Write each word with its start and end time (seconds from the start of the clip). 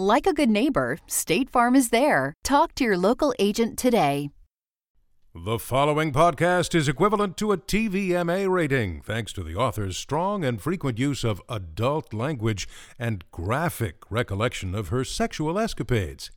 Like 0.00 0.26
a 0.26 0.32
good 0.32 0.48
neighbor, 0.48 0.96
State 1.06 1.50
Farm 1.50 1.76
is 1.76 1.90
there. 1.90 2.32
Talk 2.42 2.74
to 2.76 2.84
your 2.84 2.96
local 2.96 3.34
agent 3.38 3.78
today. 3.78 4.30
The 5.34 5.58
following 5.58 6.10
podcast 6.10 6.74
is 6.74 6.88
equivalent 6.88 7.36
to 7.36 7.52
a 7.52 7.58
TVMA 7.58 8.48
rating 8.48 9.02
thanks 9.02 9.30
to 9.34 9.42
the 9.42 9.56
author's 9.56 9.98
strong 9.98 10.42
and 10.42 10.58
frequent 10.58 10.98
use 10.98 11.22
of 11.22 11.42
adult 11.50 12.14
language 12.14 12.66
and 12.98 13.30
graphic 13.30 13.96
recollection 14.08 14.74
of 14.74 14.88
her 14.88 15.04
sexual 15.04 15.58
escapades. 15.58 16.30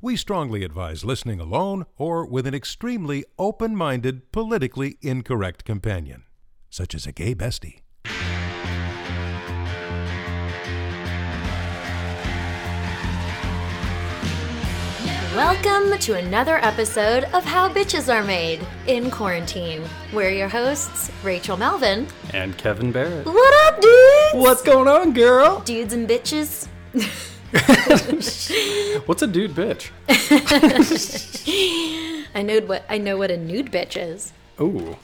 We 0.00 0.14
strongly 0.14 0.62
advise 0.62 1.04
listening 1.04 1.40
alone 1.40 1.86
or 1.96 2.24
with 2.24 2.46
an 2.46 2.54
extremely 2.54 3.24
open 3.40 3.74
minded, 3.74 4.30
politically 4.30 4.98
incorrect 5.02 5.64
companion, 5.64 6.22
such 6.70 6.94
as 6.94 7.08
a 7.08 7.12
gay 7.12 7.34
bestie. 7.34 7.80
Welcome 15.34 15.96
to 16.00 16.16
another 16.18 16.56
episode 16.56 17.22
of 17.32 17.44
How 17.44 17.68
Bitches 17.72 18.12
Are 18.12 18.24
Made 18.24 18.66
in 18.88 19.12
Quarantine. 19.12 19.84
We're 20.12 20.30
your 20.30 20.48
hosts, 20.48 21.08
Rachel 21.22 21.56
Melvin. 21.56 22.08
And 22.34 22.58
Kevin 22.58 22.90
Barrett. 22.90 23.26
What 23.26 23.72
up, 23.72 23.80
dudes? 23.80 24.34
What's 24.34 24.62
going 24.62 24.88
on, 24.88 25.12
girl? 25.12 25.60
Dudes 25.60 25.92
and 25.92 26.08
bitches. 26.08 26.66
What's 29.06 29.22
a 29.22 29.28
dude 29.28 29.52
bitch? 29.52 29.90
I 32.34 32.42
know 32.42 32.60
what 32.62 32.84
I 32.88 32.98
know 32.98 33.16
what 33.16 33.30
a 33.30 33.36
nude 33.36 33.70
bitch 33.70 33.96
is. 33.96 34.32
Ooh. 34.60 34.96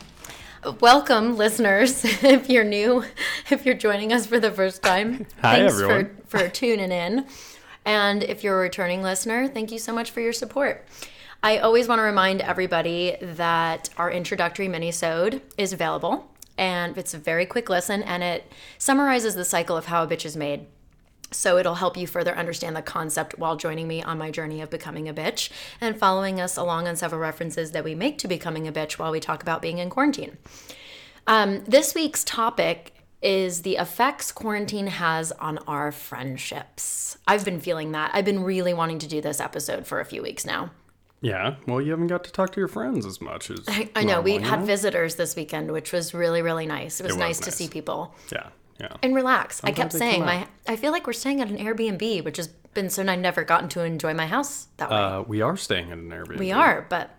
Welcome, 0.80 1.36
listeners. 1.36 2.04
if 2.24 2.50
you're 2.50 2.64
new, 2.64 3.04
if 3.50 3.64
you're 3.64 3.76
joining 3.76 4.12
us 4.12 4.26
for 4.26 4.40
the 4.40 4.50
first 4.50 4.82
time, 4.82 5.26
Hi, 5.42 5.58
thanks 5.58 5.74
everyone. 5.74 6.16
for 6.26 6.38
for 6.38 6.48
tuning 6.48 6.90
in. 6.90 7.24
And 7.86 8.24
if 8.24 8.42
you're 8.42 8.58
a 8.58 8.62
returning 8.62 9.02
listener, 9.02 9.46
thank 9.46 9.70
you 9.70 9.78
so 9.78 9.94
much 9.94 10.10
for 10.10 10.20
your 10.20 10.32
support. 10.32 10.84
I 11.42 11.58
always 11.58 11.86
want 11.86 12.00
to 12.00 12.02
remind 12.02 12.40
everybody 12.40 13.16
that 13.22 13.88
our 13.96 14.10
introductory 14.10 14.66
mini-sode 14.66 15.40
is 15.56 15.72
available, 15.72 16.28
and 16.58 16.98
it's 16.98 17.14
a 17.14 17.18
very 17.18 17.46
quick 17.46 17.70
listen, 17.70 18.02
and 18.02 18.24
it 18.24 18.50
summarizes 18.76 19.36
the 19.36 19.44
cycle 19.44 19.76
of 19.76 19.86
how 19.86 20.02
a 20.02 20.08
bitch 20.08 20.24
is 20.24 20.36
made. 20.36 20.66
So 21.30 21.58
it'll 21.58 21.76
help 21.76 21.96
you 21.96 22.08
further 22.08 22.36
understand 22.36 22.74
the 22.74 22.82
concept 22.82 23.38
while 23.38 23.56
joining 23.56 23.86
me 23.86 24.02
on 24.02 24.18
my 24.18 24.32
journey 24.32 24.60
of 24.60 24.70
becoming 24.70 25.08
a 25.08 25.14
bitch 25.14 25.50
and 25.80 25.96
following 25.96 26.40
us 26.40 26.56
along 26.56 26.88
on 26.88 26.96
several 26.96 27.20
references 27.20 27.70
that 27.70 27.84
we 27.84 27.94
make 27.94 28.18
to 28.18 28.28
becoming 28.28 28.66
a 28.66 28.72
bitch 28.72 28.98
while 28.98 29.12
we 29.12 29.20
talk 29.20 29.42
about 29.42 29.62
being 29.62 29.78
in 29.78 29.90
quarantine. 29.90 30.38
Um, 31.28 31.62
this 31.64 31.94
week's 31.94 32.24
topic 32.24 32.95
is 33.22 33.62
the 33.62 33.76
effects 33.76 34.30
quarantine 34.30 34.86
has 34.88 35.32
on 35.32 35.58
our 35.66 35.90
friendships. 35.90 37.18
I've 37.26 37.44
been 37.44 37.60
feeling 37.60 37.92
that. 37.92 38.10
I've 38.14 38.24
been 38.24 38.42
really 38.42 38.74
wanting 38.74 38.98
to 39.00 39.06
do 39.08 39.20
this 39.20 39.40
episode 39.40 39.86
for 39.86 40.00
a 40.00 40.04
few 40.04 40.22
weeks 40.22 40.44
now. 40.44 40.70
Yeah. 41.22 41.56
Well, 41.66 41.80
you 41.80 41.90
haven't 41.90 42.08
got 42.08 42.24
to 42.24 42.32
talk 42.32 42.52
to 42.52 42.60
your 42.60 42.68
friends 42.68 43.06
as 43.06 43.20
much 43.20 43.50
as 43.50 43.60
I, 43.66 43.88
I 43.96 44.04
know 44.04 44.20
we 44.20 44.36
had 44.38 44.62
visitors 44.62 45.16
this 45.16 45.34
weekend, 45.34 45.72
which 45.72 45.92
was 45.92 46.12
really, 46.14 46.42
really 46.42 46.66
nice. 46.66 47.00
It 47.00 47.04
was, 47.04 47.12
was 47.12 47.18
nice, 47.18 47.40
to 47.40 47.50
see 47.50 47.68
people 47.68 48.14
Yeah. 48.30 48.48
Yeah. 48.78 48.94
and 49.02 49.14
relax. 49.14 49.62
I 49.64 49.72
kept 49.72 49.92
saying 49.94 50.20
my 50.20 50.46
I 50.68 50.76
feel 50.76 50.92
like 50.92 51.06
we're 51.06 51.14
staying 51.14 51.40
at 51.40 51.48
an 51.48 51.56
Airbnb, 51.56 52.22
which 52.24 52.36
has 52.36 52.48
been 52.74 52.90
so 52.90 53.02
I've 53.02 53.18
never 53.18 53.42
gotten 53.42 53.70
to 53.70 53.80
enjoy 53.82 54.12
my 54.12 54.26
house 54.26 54.68
that 54.76 54.90
way. 54.90 54.96
Uh, 54.96 55.22
we 55.22 55.40
are 55.40 55.56
staying 55.56 55.86
in 55.88 55.98
an 55.98 56.10
Airbnb. 56.10 56.38
we 56.38 56.52
are, 56.52 56.86
but 56.90 57.10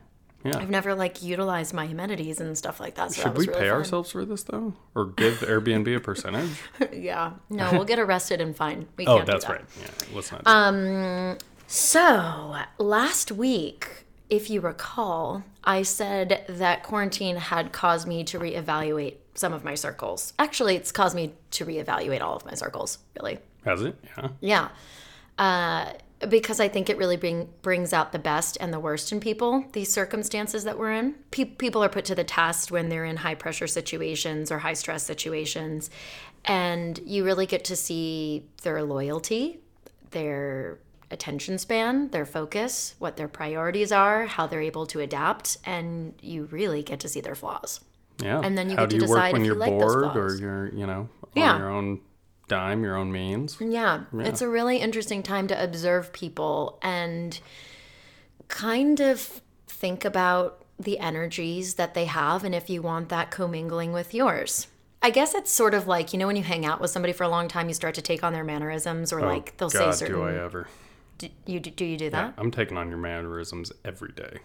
Yeah. 0.48 0.60
I've 0.60 0.70
never 0.70 0.96
like 0.96 1.22
utilized 1.22 1.74
my 1.74 1.86
amenities 1.86 2.40
and 2.40 2.58
stuff 2.58 2.80
like 2.80 2.96
that. 2.96 3.12
So 3.12 3.24
Should 3.24 3.38
was 3.38 3.48
we 3.48 3.52
really 3.52 3.60
pay 3.66 3.70
fun. 3.70 3.78
ourselves 3.78 4.12
for 4.12 4.24
this 4.26 4.44
though, 4.44 4.74
or 4.96 5.06
give 5.08 5.40
Airbnb 5.40 5.96
a 5.96 6.00
percentage? 6.00 6.52
Yeah, 6.94 7.34
no, 7.50 7.72
we'll 7.74 7.86
get 7.86 8.00
arrested 8.00 8.42
and 8.42 8.56
fined. 8.56 8.88
We 8.98 9.06
oh, 9.06 9.18
can't 9.18 9.26
do 9.26 9.32
that's 9.32 9.46
that. 9.46 9.52
right. 9.52 9.66
Yeah. 9.80 10.16
Let's 10.16 10.32
not. 10.32 10.44
do 10.44 11.46
So, 11.68 12.56
last 12.80 13.32
week, 13.32 14.06
if 14.30 14.50
you 14.50 14.62
recall, 14.62 15.44
I 15.64 15.84
said 15.84 16.46
that 16.50 16.84
quarantine 16.84 17.36
had 17.38 17.72
caused 17.72 18.08
me 18.08 18.24
to 18.26 18.40
reevaluate 18.40 19.16
some 19.36 19.54
of 19.54 19.64
my 19.64 19.76
circles. 19.76 20.34
Actually, 20.40 20.76
it's 20.76 20.92
caused 20.92 21.16
me 21.16 21.34
to 21.52 21.66
reevaluate 21.66 22.22
all 22.22 22.36
of 22.36 22.46
my 22.46 22.54
circles, 22.54 22.98
really. 23.16 23.40
Has 23.66 23.82
it? 23.82 23.96
Yeah. 24.18 24.30
Yeah. 24.42 24.70
Uh, 25.38 25.94
because 26.30 26.60
I 26.60 26.68
think 26.68 26.90
it 26.90 26.98
really 26.98 27.18
bring, 27.18 27.50
brings 27.62 27.94
out 27.94 28.12
the 28.12 28.20
best 28.20 28.58
and 28.60 28.74
the 28.74 28.80
worst 28.80 29.12
in 29.12 29.20
people, 29.20 29.66
these 29.74 29.92
circumstances 29.92 30.64
that 30.64 30.78
we're 30.78 30.94
in. 30.94 31.16
Pe- 31.32 31.46
people 31.46 31.84
are 31.84 31.90
put 31.90 32.06
to 32.06 32.16
the 32.16 32.24
test 32.24 32.72
when 32.72 32.90
they're 32.90 33.06
in 33.06 33.18
high 33.18 33.36
pressure 33.36 33.68
situations 33.68 34.52
or 34.52 34.60
high 34.60 34.74
stress 34.74 35.04
situations. 35.04 35.90
And 36.46 37.00
you 37.06 37.24
really 37.24 37.46
get 37.46 37.66
to 37.66 37.76
see 37.76 38.46
their 38.64 38.82
loyalty, 38.84 39.60
their 40.12 40.80
attention 41.12 41.58
span, 41.58 42.10
their 42.10 42.26
focus, 42.26 42.96
what 43.00 43.16
their 43.18 43.28
priorities 43.28 43.92
are, 43.92 44.26
how 44.26 44.48
they're 44.48 44.62
able 44.62 44.86
to 44.88 45.00
adapt. 45.02 45.58
And 45.66 46.14
you 46.22 46.46
really 46.46 46.84
get 46.84 47.00
to 47.02 47.10
see 47.10 47.22
their 47.22 47.36
flaws. 47.36 47.82
Yeah. 48.22 48.42
And 48.44 48.58
then 48.58 48.70
you 48.70 48.76
How 48.76 48.84
get 48.88 48.90
to 48.92 48.96
you 48.96 49.02
work 49.04 49.10
decide 49.20 49.34
when 49.34 49.42
if 49.42 49.46
you 49.46 49.52
you're 49.54 49.60
like 49.60 49.78
those 49.80 49.94
bored 49.96 50.18
or 50.18 50.36
you're, 50.36 50.74
you 50.74 50.88
know, 50.88 51.02
on 51.24 51.30
Yeah. 51.36 51.58
your 51.60 51.70
own 51.70 52.00
dime, 52.48 52.84
your 52.84 52.96
own 52.96 53.12
means? 53.12 53.58
Yeah, 53.60 54.04
it's 54.14 54.42
a 54.42 54.48
really 54.48 54.78
interesting 54.78 55.24
time 55.24 55.48
to 55.48 55.64
observe 55.64 56.14
people 56.14 56.80
and 56.82 57.40
kind 58.48 59.00
of 59.00 59.42
think 59.68 60.06
about 60.06 60.64
the 60.80 61.00
energies 61.00 61.76
that 61.76 61.94
they 61.94 62.06
have 62.06 62.44
and 62.44 62.54
if 62.54 62.70
you 62.70 62.82
want 62.82 63.10
that 63.10 63.32
commingling 63.32 63.92
with 63.94 64.14
yours. 64.14 64.68
I 65.02 65.10
guess 65.10 65.34
it's 65.36 65.52
sort 65.52 65.74
of 65.74 65.88
like, 65.88 66.14
you 66.14 66.20
know, 66.20 66.28
when 66.28 66.36
you 66.36 66.44
hang 66.44 66.66
out 66.66 66.82
with 66.82 66.90
somebody 66.92 67.14
for 67.14 67.24
a 67.24 67.30
long 67.30 67.48
time, 67.48 67.68
you 67.68 67.74
start 67.74 67.96
to 67.96 68.02
take 68.02 68.24
on 68.24 68.34
their 68.34 68.44
mannerisms 68.44 69.14
or 69.14 69.20
oh, 69.22 69.28
like 69.28 69.56
they'll 69.58 69.68
Oh, 69.68 69.80
God, 69.80 69.94
say 69.94 70.06
certain. 70.06 70.16
do 70.16 70.24
I 70.24 70.36
ever? 70.44 70.68
Do 71.18 71.30
you 71.46 71.60
do 71.60 71.86
you 71.86 71.98
do 71.98 72.10
that? 72.12 72.34
I'm 72.38 72.52
taking 72.52 72.78
on 72.78 72.90
your 72.90 72.98
mannerisms 72.98 73.72
every 73.84 74.12
day. 74.12 74.40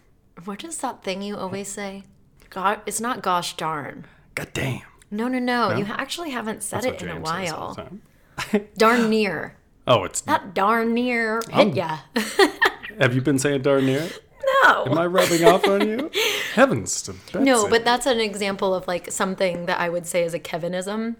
What 0.44 0.64
is 0.64 0.78
that 0.78 1.02
thing 1.02 1.20
you 1.22 1.36
always 1.36 1.68
say? 1.68 2.04
God, 2.50 2.80
it's 2.86 3.00
not 3.00 3.22
gosh 3.22 3.56
darn. 3.56 4.06
God 4.34 4.48
damn. 4.54 4.80
No, 5.12 5.28
no, 5.28 5.38
no. 5.38 5.76
You 5.76 5.84
actually 5.84 6.30
haven't 6.30 6.62
said 6.62 6.82
That's 6.82 7.02
it 7.02 7.06
in 7.06 7.16
a 7.16 7.20
while. 7.20 7.76
Darn 8.78 9.10
near. 9.10 9.56
Oh, 9.86 10.04
it's. 10.04 10.26
not 10.26 10.54
darn 10.54 10.94
near 10.94 11.42
hit 11.50 11.54
um, 11.54 11.72
ya. 11.72 11.98
Have 13.00 13.14
you 13.14 13.20
been 13.20 13.38
saying 13.38 13.62
darn 13.62 13.84
near? 13.84 14.08
no. 14.62 14.86
Am 14.86 14.96
I 14.96 15.06
rubbing 15.06 15.44
off 15.44 15.66
on 15.66 15.88
you? 15.88 16.10
Heavens 16.54 17.02
to 17.02 17.12
Betsy. 17.12 17.40
No, 17.40 17.68
but 17.68 17.84
that's 17.84 18.06
an 18.06 18.20
example 18.20 18.74
of 18.74 18.86
like 18.86 19.10
something 19.10 19.66
that 19.66 19.80
I 19.80 19.88
would 19.88 20.06
say 20.06 20.22
is 20.22 20.34
a 20.34 20.38
Kevinism 20.38 21.16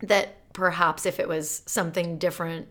that 0.00 0.52
perhaps 0.52 1.06
if 1.06 1.20
it 1.20 1.28
was 1.28 1.62
something 1.66 2.18
different 2.18 2.66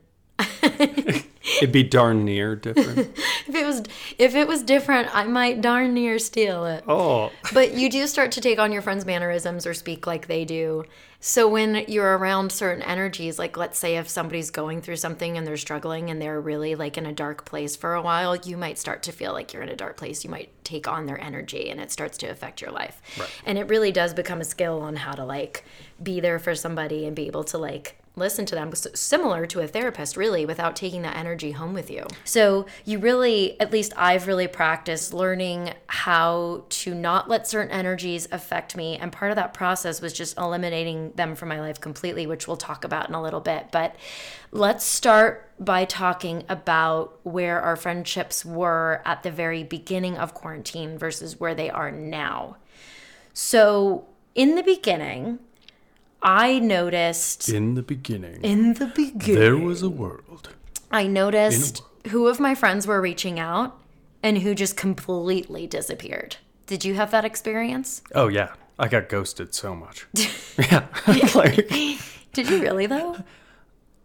it'd 1.57 1.71
be 1.71 1.83
darn 1.83 2.25
near 2.25 2.55
different. 2.55 2.97
if 3.47 3.55
it 3.55 3.65
was 3.65 3.83
if 4.17 4.35
it 4.35 4.47
was 4.47 4.63
different 4.63 5.13
I 5.13 5.23
might 5.23 5.61
darn 5.61 5.93
near 5.93 6.19
steal 6.19 6.65
it. 6.65 6.83
oh, 6.87 7.31
But 7.53 7.73
you 7.73 7.89
do 7.89 8.07
start 8.07 8.31
to 8.33 8.41
take 8.41 8.59
on 8.59 8.71
your 8.71 8.81
friends' 8.81 9.05
mannerisms 9.05 9.65
or 9.65 9.73
speak 9.73 10.07
like 10.07 10.27
they 10.27 10.45
do. 10.45 10.85
So 11.23 11.47
when 11.47 11.85
you're 11.87 12.17
around 12.17 12.51
certain 12.51 12.81
energies, 12.81 13.37
like 13.37 13.55
let's 13.55 13.77
say 13.77 13.97
if 13.97 14.09
somebody's 14.09 14.49
going 14.49 14.81
through 14.81 14.95
something 14.95 15.37
and 15.37 15.45
they're 15.45 15.55
struggling 15.55 16.09
and 16.09 16.19
they're 16.19 16.41
really 16.41 16.73
like 16.73 16.97
in 16.97 17.05
a 17.05 17.13
dark 17.13 17.45
place 17.45 17.75
for 17.75 17.93
a 17.93 18.01
while, 18.01 18.35
you 18.35 18.57
might 18.57 18.79
start 18.79 19.03
to 19.03 19.11
feel 19.11 19.31
like 19.31 19.53
you're 19.53 19.61
in 19.61 19.69
a 19.69 19.75
dark 19.75 19.97
place. 19.97 20.23
You 20.23 20.31
might 20.31 20.49
take 20.63 20.87
on 20.87 21.05
their 21.05 21.21
energy 21.21 21.69
and 21.69 21.79
it 21.79 21.91
starts 21.91 22.17
to 22.19 22.27
affect 22.27 22.59
your 22.59 22.71
life. 22.71 22.99
And 23.45 23.59
it 23.59 23.69
really 23.69 23.91
does 23.91 24.15
become 24.15 24.41
a 24.41 24.45
skill 24.45 24.81
on 24.81 24.95
how 24.95 25.11
to 25.11 25.23
like 25.23 25.63
be 26.01 26.19
there 26.19 26.39
for 26.39 26.55
somebody 26.55 27.05
and 27.05 27.15
be 27.15 27.27
able 27.27 27.43
to 27.45 27.59
like 27.59 28.00
listen 28.15 28.45
to 28.45 28.55
them 28.55 28.71
similar 28.73 29.45
to 29.45 29.61
a 29.61 29.67
therapist 29.67 30.17
really 30.17 30.45
without 30.45 30.75
taking 30.75 31.01
that 31.01 31.15
energy 31.15 31.51
home 31.51 31.73
with 31.73 31.89
you. 31.89 32.05
So 32.25 32.65
you 32.83 32.99
really 32.99 33.59
at 33.59 33.71
least 33.71 33.93
i've 33.95 34.27
really 34.27 34.47
practiced 34.47 35.13
learning 35.13 35.73
how 35.87 36.65
to 36.69 36.93
not 36.93 37.29
let 37.29 37.47
certain 37.47 37.71
energies 37.71 38.27
affect 38.31 38.75
me 38.75 38.97
and 38.97 39.11
part 39.11 39.31
of 39.31 39.37
that 39.37 39.53
process 39.53 40.01
was 40.01 40.13
just 40.13 40.37
eliminating 40.37 41.11
them 41.13 41.35
from 41.35 41.49
my 41.49 41.59
life 41.59 41.79
completely 41.79 42.27
which 42.27 42.47
we'll 42.47 42.57
talk 42.57 42.83
about 42.83 43.07
in 43.07 43.15
a 43.15 43.21
little 43.21 43.39
bit. 43.39 43.67
But 43.71 43.95
let's 44.51 44.83
start 44.83 45.49
by 45.59 45.85
talking 45.85 46.43
about 46.49 47.19
where 47.23 47.61
our 47.61 47.75
friendships 47.75 48.43
were 48.43 49.01
at 49.05 49.23
the 49.23 49.31
very 49.31 49.63
beginning 49.63 50.17
of 50.17 50.33
quarantine 50.33 50.97
versus 50.97 51.39
where 51.39 51.55
they 51.55 51.69
are 51.69 51.91
now. 51.91 52.57
So 53.33 54.07
in 54.35 54.55
the 54.55 54.63
beginning 54.63 55.39
I 56.23 56.59
noticed 56.59 57.49
in 57.49 57.73
the 57.73 57.81
beginning, 57.81 58.43
in 58.43 58.73
the 58.75 58.87
beginning, 58.87 59.39
there 59.39 59.57
was 59.57 59.81
a 59.81 59.89
world. 59.89 60.49
I 60.91 61.07
noticed 61.07 61.81
who 62.09 62.27
of 62.27 62.39
my 62.39 62.53
friends 62.53 62.85
were 62.85 63.01
reaching 63.01 63.39
out 63.39 63.79
and 64.21 64.39
who 64.39 64.53
just 64.53 64.77
completely 64.77 65.65
disappeared. 65.67 66.37
Did 66.67 66.85
you 66.85 66.93
have 66.95 67.11
that 67.11 67.25
experience? 67.25 68.01
Oh 68.13 68.27
yeah, 68.27 68.53
I 68.77 68.87
got 68.87 69.09
ghosted 69.09 69.55
so 69.55 69.75
much. 69.75 70.05
yeah, 70.57 70.85
like 71.35 71.69
Did 72.33 72.49
you 72.49 72.61
really 72.61 72.85
though? 72.85 73.17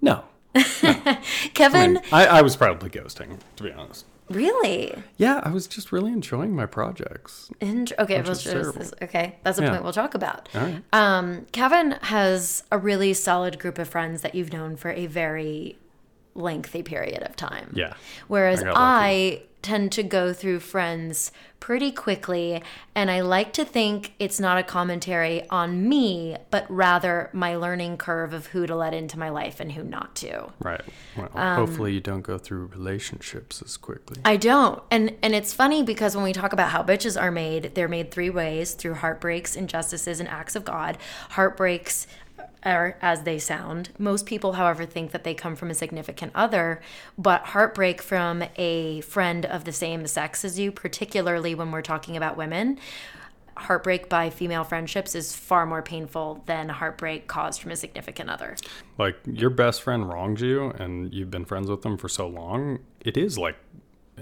no. 0.00 0.24
Kevin, 1.52 2.00
I, 2.10 2.26
I 2.26 2.42
was 2.42 2.56
probably 2.56 2.88
ghosting, 2.88 3.38
to 3.56 3.62
be 3.62 3.72
honest. 3.72 4.06
Really? 4.28 4.94
Yeah, 5.16 5.40
I 5.44 5.50
was 5.50 5.66
just 5.66 5.92
really 5.92 6.12
enjoying 6.12 6.54
my 6.54 6.66
projects. 6.66 7.50
Okay, 7.98 8.20
we'll 8.22 8.32
is 8.32 8.42
just, 8.42 8.54
terrible. 8.54 8.84
okay, 9.02 9.36
that's 9.42 9.58
a 9.58 9.62
Yeah. 9.62 9.70
point 9.70 9.84
we'll 9.84 9.92
talk 9.92 10.14
about. 10.14 10.48
Right. 10.54 10.82
Um, 10.92 11.46
Kevin 11.52 11.92
has 12.02 12.64
a 12.70 12.78
really 12.78 13.14
solid 13.14 13.58
group 13.58 13.78
of 13.78 13.88
friends 13.88 14.22
that 14.22 14.34
you've 14.34 14.52
known 14.52 14.76
for 14.76 14.90
a 14.90 15.06
very 15.06 15.78
lengthy 16.34 16.82
period 16.82 17.22
of 17.22 17.36
time. 17.36 17.72
Yeah. 17.74 17.94
Whereas 18.28 18.62
I 18.62 18.72
I, 18.74 19.42
tend 19.62 19.92
to 19.92 20.02
go 20.02 20.32
through 20.32 20.60
friends 20.60 21.32
pretty 21.58 21.90
quickly, 21.90 22.62
and 22.94 23.10
I 23.10 23.22
like 23.22 23.52
to 23.54 23.64
think 23.64 24.14
it's 24.20 24.38
not 24.38 24.58
a 24.58 24.62
commentary 24.62 25.48
on 25.50 25.88
me, 25.88 26.36
but 26.50 26.64
rather 26.68 27.30
my 27.32 27.56
learning 27.56 27.96
curve 27.96 28.32
of 28.32 28.48
who 28.48 28.66
to 28.66 28.76
let 28.76 28.94
into 28.94 29.18
my 29.18 29.30
life 29.30 29.58
and 29.58 29.72
who 29.72 29.82
not 29.82 30.14
to. 30.16 30.52
Right. 30.60 30.82
Well, 31.16 31.30
Um, 31.34 31.56
hopefully 31.56 31.94
you 31.94 32.00
don't 32.00 32.20
go 32.22 32.38
through 32.38 32.66
relationships 32.66 33.62
as 33.64 33.76
quickly. 33.76 34.18
I 34.24 34.36
don't. 34.36 34.82
And 34.90 35.16
and 35.22 35.34
it's 35.34 35.52
funny 35.52 35.82
because 35.82 36.14
when 36.14 36.24
we 36.24 36.32
talk 36.32 36.52
about 36.52 36.70
how 36.70 36.82
bitches 36.84 37.20
are 37.20 37.32
made, 37.32 37.74
they're 37.74 37.88
made 37.88 38.10
three 38.12 38.30
ways 38.30 38.74
through 38.74 38.94
heartbreaks, 38.94 39.56
injustices, 39.56 40.20
and 40.20 40.28
acts 40.28 40.54
of 40.54 40.64
God. 40.64 40.98
Heartbreaks 41.30 42.06
are 42.66 42.98
as 43.00 43.22
they 43.22 43.38
sound. 43.38 43.90
Most 43.98 44.26
people, 44.26 44.54
however, 44.54 44.84
think 44.84 45.12
that 45.12 45.24
they 45.24 45.34
come 45.34 45.56
from 45.56 45.70
a 45.70 45.74
significant 45.74 46.32
other, 46.34 46.80
but 47.16 47.42
heartbreak 47.42 48.02
from 48.02 48.44
a 48.56 49.00
friend 49.02 49.46
of 49.46 49.64
the 49.64 49.72
same 49.72 50.06
sex 50.06 50.44
as 50.44 50.58
you, 50.58 50.72
particularly 50.72 51.54
when 51.54 51.70
we're 51.70 51.82
talking 51.82 52.16
about 52.16 52.36
women, 52.36 52.78
heartbreak 53.56 54.08
by 54.08 54.28
female 54.28 54.64
friendships 54.64 55.14
is 55.14 55.34
far 55.34 55.64
more 55.64 55.82
painful 55.82 56.42
than 56.46 56.68
heartbreak 56.68 57.26
caused 57.26 57.60
from 57.62 57.70
a 57.70 57.76
significant 57.76 58.28
other. 58.28 58.56
like 58.98 59.16
your 59.24 59.50
best 59.50 59.82
friend 59.82 60.08
wronged 60.08 60.40
you 60.40 60.70
and 60.72 61.12
you've 61.14 61.30
been 61.30 61.44
friends 61.44 61.70
with 61.70 61.82
them 61.82 61.96
for 61.96 62.08
so 62.08 62.26
long, 62.26 62.78
it 63.00 63.16
is 63.16 63.38
like 63.38 63.56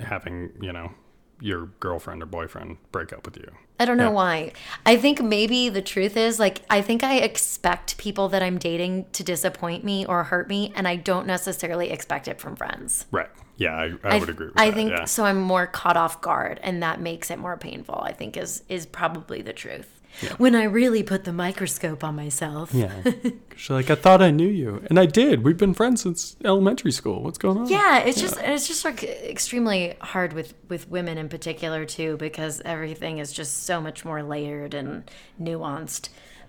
having, 0.00 0.50
you 0.60 0.72
know, 0.72 0.92
your 1.40 1.66
girlfriend 1.80 2.22
or 2.22 2.26
boyfriend 2.26 2.76
break 2.92 3.12
up 3.12 3.24
with 3.26 3.36
you. 3.36 3.50
I 3.78 3.84
don't 3.84 3.96
know 3.96 4.04
Yeah. 4.04 4.10
why. 4.10 4.52
I 4.86 4.96
think 4.96 5.20
maybe 5.20 5.68
the 5.68 5.82
truth 5.82 6.16
is 6.16 6.38
like 6.38 6.62
I 6.70 6.80
think 6.80 7.02
I 7.02 7.16
expect 7.16 7.98
people 7.98 8.28
that 8.28 8.42
I'm 8.42 8.58
dating 8.58 9.06
to 9.12 9.24
disappoint 9.24 9.82
me 9.84 10.06
or 10.06 10.24
hurt 10.24 10.48
me, 10.48 10.72
and 10.76 10.86
I 10.86 10.96
don't 10.96 11.26
necessarily 11.26 11.90
expect 11.90 12.28
it 12.28 12.40
from 12.40 12.54
friends. 12.56 13.06
Right. 13.10 13.28
Yeah, 13.56 13.74
I, 13.74 13.92
I 14.02 14.18
would 14.18 14.28
agree 14.28 14.46
with 14.46 14.54
that. 14.56 14.62
I 14.62 14.70
that. 14.70 14.74
think 14.74 14.90
yeah. 14.90 15.04
so. 15.04 15.24
I'm 15.24 15.40
more 15.40 15.66
caught 15.66 15.96
off 15.96 16.20
guard, 16.20 16.58
and 16.62 16.82
that 16.82 17.00
makes 17.00 17.30
it 17.30 17.38
more 17.38 17.56
painful. 17.56 18.00
I 18.00 18.12
think 18.12 18.36
is 18.36 18.62
is 18.68 18.86
probably 18.86 19.42
the 19.42 19.52
truth. 19.52 19.93
When 20.38 20.54
I 20.54 20.64
really 20.64 21.02
put 21.02 21.24
the 21.24 21.32
microscope 21.32 22.04
on 22.04 22.16
myself. 22.16 22.72
Yeah. 22.72 23.02
She's 23.56 23.70
like, 23.70 23.90
I 23.90 23.94
thought 23.94 24.22
I 24.22 24.30
knew 24.30 24.48
you. 24.48 24.82
And 24.88 24.98
I 24.98 25.06
did. 25.06 25.44
We've 25.44 25.56
been 25.56 25.74
friends 25.74 26.02
since 26.02 26.36
elementary 26.44 26.92
school. 26.92 27.22
What's 27.22 27.38
going 27.38 27.58
on? 27.58 27.68
Yeah, 27.68 27.98
it's 27.98 28.20
just 28.20 28.36
it's 28.38 28.66
just 28.66 28.84
like 28.84 29.02
extremely 29.02 29.96
hard 30.00 30.32
with 30.32 30.54
with 30.68 30.88
women 30.88 31.18
in 31.18 31.28
particular 31.28 31.84
too 31.84 32.16
because 32.16 32.60
everything 32.64 33.18
is 33.18 33.32
just 33.32 33.64
so 33.64 33.80
much 33.80 34.04
more 34.04 34.22
layered 34.22 34.74
and 34.74 35.10
nuanced. 35.40 36.08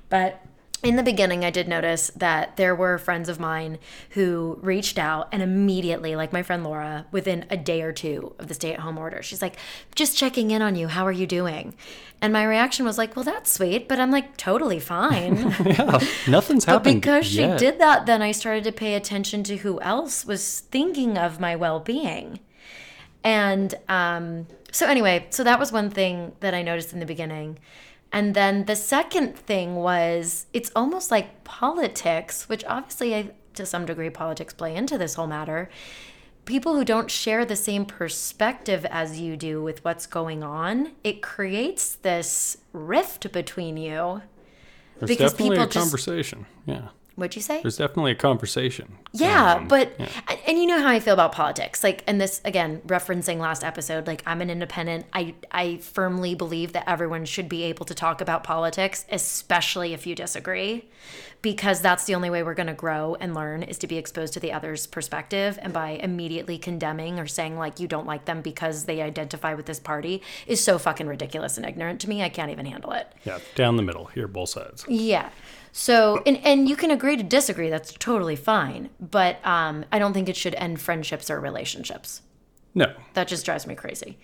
But 0.09 0.43
in 0.83 0.97
the 0.97 1.03
beginning, 1.03 1.43
I 1.43 1.49
did 1.49 1.67
notice 1.67 2.11
that 2.15 2.57
there 2.57 2.75
were 2.75 2.97
friends 2.97 3.27
of 3.29 3.39
mine 3.39 3.79
who 4.11 4.59
reached 4.61 4.99
out 4.99 5.27
and 5.31 5.41
immediately, 5.41 6.15
like 6.15 6.31
my 6.31 6.43
friend 6.43 6.63
Laura, 6.63 7.07
within 7.11 7.45
a 7.49 7.57
day 7.57 7.81
or 7.81 7.91
two 7.91 8.35
of 8.37 8.47
the 8.47 8.53
stay 8.53 8.73
at 8.73 8.81
home 8.81 8.97
order, 8.97 9.23
she's 9.23 9.41
like, 9.41 9.55
just 9.95 10.17
checking 10.17 10.51
in 10.51 10.61
on 10.61 10.75
you. 10.75 10.87
How 10.87 11.05
are 11.07 11.11
you 11.11 11.25
doing? 11.25 11.75
And 12.21 12.31
my 12.31 12.43
reaction 12.43 12.85
was 12.85 12.97
like, 12.97 13.15
well, 13.15 13.25
that's 13.25 13.51
sweet, 13.51 13.87
but 13.87 13.99
I'm 13.99 14.11
like, 14.11 14.37
totally 14.37 14.79
fine. 14.79 15.53
Yeah. 15.65 15.99
Nothing's 16.27 16.65
happening. 16.65 16.65
But 16.65 16.67
happened. 16.67 17.01
because 17.01 17.25
she 17.25 17.39
yet. 17.39 17.59
did 17.59 17.79
that, 17.79 18.05
then 18.05 18.21
I 18.21 18.31
started 18.31 18.63
to 18.65 18.71
pay 18.71 18.93
attention 18.93 19.43
to 19.45 19.57
who 19.57 19.81
else 19.81 20.25
was 20.25 20.59
thinking 20.59 21.17
of 21.17 21.39
my 21.39 21.55
well 21.55 21.79
being. 21.79 22.39
And 23.23 23.73
um, 23.89 24.45
so, 24.71 24.85
anyway, 24.85 25.25
so 25.31 25.43
that 25.43 25.59
was 25.59 25.71
one 25.71 25.89
thing 25.89 26.33
that 26.41 26.53
I 26.53 26.61
noticed 26.61 26.93
in 26.93 26.99
the 26.99 27.05
beginning. 27.05 27.57
And 28.15 28.33
then 28.33 28.63
the 28.63 28.77
second 28.77 29.37
thing 29.37 29.75
was 29.75 30.45
it's 30.53 30.71
almost 30.73 31.11
like 31.11 31.43
politics, 31.43 32.47
which 32.47 32.63
obviously, 32.65 33.13
I, 33.13 33.31
to 33.55 33.65
some 33.65 33.85
degree, 33.85 34.09
politics 34.09 34.53
play 34.53 34.73
into 34.73 34.97
this 34.97 35.15
whole 35.15 35.27
matter. 35.27 35.69
People 36.45 36.75
who 36.75 36.85
don't 36.85 37.11
share 37.11 37.43
the 37.43 37.57
same 37.57 37.85
perspective 37.85 38.85
as 38.85 39.19
you 39.19 39.35
do 39.35 39.61
with 39.61 39.83
what's 39.83 40.05
going 40.05 40.43
on, 40.43 40.93
it 41.03 41.21
creates 41.21 41.95
this 41.95 42.55
rift 42.71 43.31
between 43.33 43.75
you. 43.75 44.21
There's 44.99 45.09
because 45.09 45.33
definitely 45.33 45.55
people 45.57 45.63
a 45.65 45.67
just- 45.67 45.83
conversation. 45.83 46.45
Yeah. 46.65 46.87
What'd 47.15 47.35
you 47.35 47.41
say? 47.41 47.61
There's 47.61 47.77
definitely 47.77 48.11
a 48.11 48.15
conversation. 48.15 48.97
Yeah, 49.13 49.53
Um, 49.55 49.67
but 49.69 49.93
yeah. 49.97 50.09
and- 50.27 50.39
and 50.47 50.57
you 50.59 50.67
know 50.67 50.81
how 50.81 50.89
I 50.89 50.99
feel 50.99 51.13
about 51.13 51.31
politics. 51.31 51.83
Like 51.83 52.03
and 52.07 52.19
this 52.19 52.41
again 52.45 52.81
referencing 52.87 53.37
last 53.39 53.63
episode, 53.63 54.05
like 54.07 54.21
I'm 54.25 54.41
an 54.41 54.49
independent. 54.49 55.05
I 55.13 55.33
I 55.51 55.77
firmly 55.77 56.35
believe 56.35 56.73
that 56.73 56.83
everyone 56.89 57.23
should 57.25 57.47
be 57.49 57.63
able 57.63 57.85
to 57.85 57.93
talk 57.95 58.19
about 58.21 58.43
politics, 58.43 59.05
especially 59.09 59.93
if 59.93 60.05
you 60.05 60.13
disagree, 60.15 60.89
because 61.41 61.79
that's 61.81 62.03
the 62.05 62.15
only 62.15 62.29
way 62.29 62.43
we're 62.43 62.53
going 62.53 62.67
to 62.67 62.73
grow 62.73 63.15
and 63.19 63.33
learn 63.33 63.63
is 63.63 63.77
to 63.79 63.87
be 63.87 63.97
exposed 63.97 64.33
to 64.33 64.39
the 64.39 64.51
other's 64.51 64.85
perspective 64.87 65.57
and 65.61 65.71
by 65.71 65.91
immediately 65.91 66.57
condemning 66.57 67.17
or 67.19 67.27
saying 67.27 67.57
like 67.57 67.79
you 67.79 67.87
don't 67.87 68.05
like 68.07 68.25
them 68.25 68.41
because 68.41 68.85
they 68.85 69.01
identify 69.01 69.53
with 69.53 69.65
this 69.67 69.79
party 69.79 70.21
is 70.47 70.61
so 70.63 70.77
fucking 70.77 71.07
ridiculous 71.07 71.55
and 71.57 71.65
ignorant 71.65 72.01
to 72.01 72.09
me. 72.09 72.21
I 72.23 72.29
can't 72.29 72.51
even 72.51 72.65
handle 72.65 72.91
it. 72.91 73.07
Yeah. 73.23 73.39
Down 73.55 73.77
the 73.77 73.83
middle. 73.83 74.05
Here, 74.07 74.27
both 74.27 74.49
sides. 74.49 74.85
Yeah. 74.89 75.29
So, 75.77 76.23
and, 76.25 76.37
and 76.45 76.69
you 76.69 76.77
can 76.77 76.89
agree 76.89 77.17
to 77.17 77.21
disagree. 77.21 77.69
That's 77.69 77.91
totally 77.91 78.37
fine. 78.37 78.91
But 78.97 79.45
um, 79.45 79.83
I 79.91 79.99
don't 79.99 80.13
think 80.13 80.29
it 80.29 80.37
should 80.37 80.55
end 80.55 80.79
friendships 80.79 81.29
or 81.29 81.37
relationships. 81.37 82.21
No. 82.73 82.93
That 83.13 83.27
just 83.27 83.43
drives 83.43 83.67
me 83.67 83.75
crazy. 83.75 84.17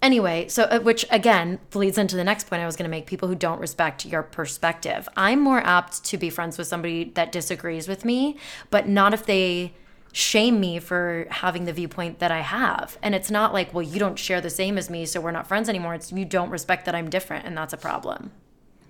Anyway, 0.00 0.46
so 0.46 0.62
uh, 0.62 0.78
which 0.78 1.04
again 1.10 1.58
leads 1.74 1.98
into 1.98 2.14
the 2.14 2.22
next 2.22 2.46
point 2.46 2.62
I 2.62 2.66
was 2.66 2.76
going 2.76 2.88
to 2.88 2.90
make 2.90 3.06
people 3.06 3.26
who 3.26 3.34
don't 3.34 3.58
respect 3.58 4.06
your 4.06 4.22
perspective. 4.22 5.08
I'm 5.16 5.40
more 5.40 5.58
apt 5.66 6.04
to 6.04 6.16
be 6.16 6.30
friends 6.30 6.56
with 6.56 6.68
somebody 6.68 7.10
that 7.14 7.32
disagrees 7.32 7.88
with 7.88 8.04
me, 8.04 8.36
but 8.70 8.86
not 8.86 9.12
if 9.12 9.26
they 9.26 9.74
shame 10.12 10.60
me 10.60 10.78
for 10.78 11.26
having 11.30 11.64
the 11.64 11.72
viewpoint 11.72 12.20
that 12.20 12.30
I 12.30 12.42
have. 12.42 12.96
And 13.02 13.16
it's 13.16 13.30
not 13.30 13.52
like, 13.52 13.74
well, 13.74 13.82
you 13.82 13.98
don't 13.98 14.20
share 14.20 14.40
the 14.40 14.50
same 14.50 14.78
as 14.78 14.88
me, 14.88 15.04
so 15.06 15.20
we're 15.20 15.32
not 15.32 15.48
friends 15.48 15.68
anymore. 15.68 15.94
It's 15.94 16.12
you 16.12 16.24
don't 16.24 16.50
respect 16.50 16.84
that 16.84 16.94
I'm 16.94 17.10
different, 17.10 17.44
and 17.44 17.58
that's 17.58 17.72
a 17.72 17.76
problem 17.76 18.30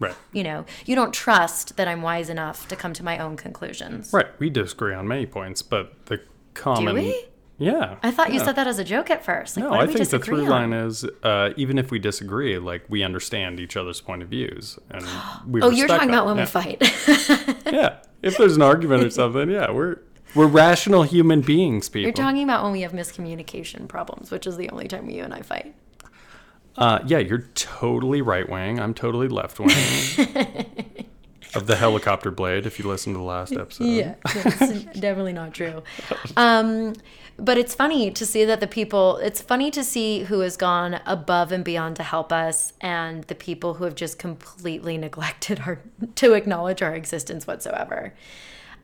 Right. 0.03 0.15
you 0.33 0.43
know 0.43 0.65
you 0.85 0.95
don't 0.95 1.13
trust 1.15 1.77
that 1.77 1.87
i'm 1.89 2.03
wise 2.03 2.29
enough 2.29 2.67
to 2.69 2.77
come 2.77 2.93
to 2.95 3.05
my 3.05 3.19
own 3.19 3.37
conclusions 3.37 4.13
Right. 4.13 4.27
We 4.39 4.51
disagree 4.51 4.95
on 4.95 5.07
many 5.09 5.27
points, 5.27 5.63
but 5.63 6.07
the 6.07 6.21
common. 6.55 6.95
Do 6.95 7.01
we? 7.01 7.25
Yeah. 7.59 7.97
i 8.03 8.11
thought 8.11 8.33
you 8.33 8.41
said 8.41 8.57
that 8.57 8.67
as 8.67 8.79
a 8.79 8.85
joke 8.85 9.09
at 9.11 9.25
first 9.25 9.57
like, 9.57 9.65
No, 9.65 9.73
I 9.73 9.87
think 9.87 10.09
the 10.09 10.19
through 10.19 10.45
on? 10.45 10.49
line 10.49 10.73
is 10.73 11.05
uh, 11.23 11.51
even 11.57 11.79
if 11.79 11.91
we 11.93 11.99
disagree, 12.01 12.59
like 12.59 12.85
we 12.89 13.03
understand 13.05 13.61
each 13.61 13.77
other's 13.77 14.01
point 14.01 14.23
of 14.23 14.29
views, 14.29 14.79
and 14.91 15.05
we. 15.47 15.63
oh 15.63 15.71
you're 15.71 15.87
talking 15.87 16.11
that. 16.11 16.15
about 16.25 16.27
when 16.27 16.37
yeah. 16.37 16.43
we 16.43 16.47
fight 16.47 17.67
Yeah, 17.73 17.99
if 18.23 18.37
there's 18.37 18.57
an 18.57 18.63
argument 18.63 19.05
or 19.05 19.11
something, 19.21 19.49
yeah, 19.51 19.71
we're 19.71 19.99
we're 20.35 20.47
rational 20.47 21.03
human 21.05 21.41
beings, 21.43 21.89
people. 21.89 22.03
you're 22.05 22.13
talking 22.13 22.43
about 22.43 22.65
when 22.65 22.73
we 22.73 22.81
have 22.81 22.93
miscommunication 22.93 23.87
problems 23.87 24.31
which 24.31 24.47
is 24.47 24.57
the 24.57 24.69
only 24.71 24.89
time 24.89 25.09
you 25.11 25.23
and 25.23 25.35
i 25.35 25.43
fight 25.43 25.75
uh, 26.77 27.01
yeah, 27.07 27.19
you're 27.19 27.45
totally 27.55 28.23
right 28.23 28.49
wing. 28.49 28.81
I'm 28.81 28.95
totally 28.95 29.29
left 29.29 29.59
wing. 29.61 29.69
of 31.55 31.67
the 31.67 31.77
helicopter 31.77 32.31
blade, 32.31 32.67
if 32.67 32.79
you 32.79 32.89
listen 32.89 33.13
to 33.13 33.19
the 33.19 33.25
last 33.25 33.53
episode. 33.53 33.85
yeah 33.85 34.15
that's 34.25 34.85
definitely 34.99 35.35
not 35.35 35.53
true 35.53 35.83
um 36.37 36.95
but 37.37 37.59
it's 37.59 37.75
funny 37.75 38.11
to 38.11 38.25
see 38.25 38.45
that 38.45 38.61
the 38.61 38.67
people 38.67 39.17
it's 39.19 39.41
funny 39.41 39.71
to 39.71 39.85
see 39.85 40.21
who 40.25 40.41
has 40.41 40.57
gone 40.57 41.01
above 41.07 41.53
and 41.53 41.65
beyond 41.65 41.97
to 41.97 42.03
help 42.03 42.33
us 42.33 42.73
and 42.81 43.25
the 43.25 43.35
people 43.35 43.75
who 43.75 43.85
have 43.85 43.95
just 43.95 44.19
completely 44.19 44.97
neglected 44.97 45.61
our 45.67 45.81
to 46.15 46.33
acknowledge 46.35 46.83
our 46.83 46.95
existence 46.95 47.47
whatsoever 47.47 48.15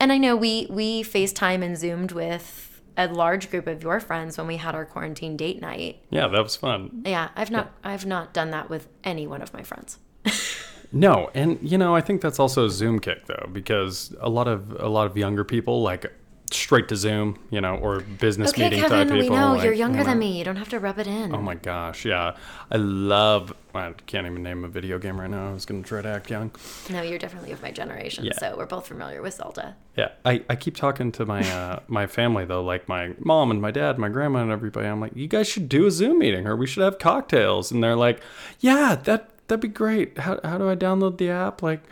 and 0.00 0.12
i 0.12 0.18
know 0.18 0.36
we 0.36 0.66
we 0.70 1.02
facetime 1.02 1.62
and 1.62 1.78
zoomed 1.78 2.12
with 2.12 2.67
a 2.98 3.08
large 3.08 3.50
group 3.50 3.66
of 3.66 3.82
your 3.82 4.00
friends 4.00 4.36
when 4.36 4.46
we 4.46 4.56
had 4.58 4.74
our 4.74 4.84
quarantine 4.84 5.36
date 5.38 5.62
night. 5.62 6.02
Yeah, 6.10 6.28
that 6.28 6.42
was 6.42 6.56
fun. 6.56 7.02
yeah 7.06 7.28
i've 7.36 7.50
not 7.50 7.70
i've 7.82 8.04
not 8.04 8.34
done 8.34 8.50
that 8.50 8.68
with 8.68 8.88
any 9.04 9.26
one 9.26 9.40
of 9.40 9.54
my 9.54 9.62
friends. 9.62 9.98
No, 10.90 11.30
and 11.34 11.58
you 11.60 11.76
know, 11.76 11.94
I 11.94 12.00
think 12.00 12.22
that's 12.22 12.38
also 12.38 12.64
a 12.64 12.70
Zoom 12.70 12.98
kick 12.98 13.26
though, 13.26 13.46
because 13.52 14.14
a 14.20 14.30
lot 14.30 14.48
of 14.48 14.72
a 14.80 14.88
lot 14.88 15.06
of 15.06 15.18
younger 15.18 15.44
people 15.44 15.82
like 15.82 16.10
straight 16.54 16.88
to 16.88 16.96
Zoom, 16.96 17.38
you 17.50 17.60
know, 17.60 17.76
or 17.76 18.00
business 18.00 18.50
Okay, 18.50 18.64
meeting 18.64 18.80
Kevin, 18.80 19.08
type 19.08 19.14
we 19.14 19.22
people. 19.22 19.36
know 19.36 19.54
like, 19.54 19.64
you're 19.64 19.72
you 19.72 19.78
younger 19.80 19.98
know. 19.98 20.04
than 20.04 20.18
me. 20.18 20.38
You 20.38 20.44
don't 20.44 20.56
have 20.56 20.68
to 20.70 20.78
rub 20.78 20.98
it 20.98 21.06
in. 21.06 21.34
Oh 21.34 21.40
my 21.42 21.54
gosh, 21.54 22.04
yeah. 22.04 22.36
I 22.70 22.76
love. 22.76 23.54
I 23.74 23.92
can't 24.06 24.26
even 24.26 24.42
name 24.42 24.64
a 24.64 24.68
video 24.68 24.98
game 24.98 25.20
right 25.20 25.30
now. 25.30 25.50
I 25.50 25.52
was 25.52 25.64
gonna 25.64 25.82
try 25.82 26.02
to 26.02 26.08
act 26.08 26.30
young. 26.30 26.50
No, 26.90 27.02
you're 27.02 27.18
definitely 27.18 27.52
of 27.52 27.62
my 27.62 27.70
generation, 27.70 28.24
Yeah. 28.24 28.32
so 28.38 28.56
we're 28.56 28.66
both 28.66 28.86
familiar 28.88 29.22
with 29.22 29.34
Zelda. 29.34 29.76
Yeah, 29.96 30.08
I, 30.24 30.42
I 30.48 30.56
keep 30.56 30.76
talking 30.76 31.12
to 31.12 31.26
my 31.26 31.40
uh, 31.48 31.80
my 31.88 32.06
family 32.06 32.44
though, 32.44 32.62
like 32.64 32.88
my 32.88 33.14
mom 33.18 33.50
and 33.50 33.60
my 33.62 33.70
dad, 33.70 33.98
my 33.98 34.08
grandma 34.08 34.40
and 34.42 34.50
everybody. 34.50 34.88
I'm 34.88 35.00
like, 35.00 35.14
you 35.14 35.28
guys 35.28 35.48
should 35.48 35.68
do 35.68 35.86
a 35.86 35.90
Zoom 35.90 36.18
meeting, 36.18 36.46
or 36.46 36.56
we 36.56 36.66
should 36.66 36.82
have 36.82 36.98
cocktails. 36.98 37.70
And 37.70 37.82
they're 37.84 37.96
like, 37.96 38.20
yeah, 38.60 38.96
that 39.04 39.30
that'd 39.48 39.60
be 39.60 39.68
great. 39.68 40.18
How 40.18 40.40
how 40.42 40.58
do 40.58 40.68
I 40.68 40.74
download 40.76 41.18
the 41.18 41.30
app? 41.30 41.62
Like, 41.62 41.82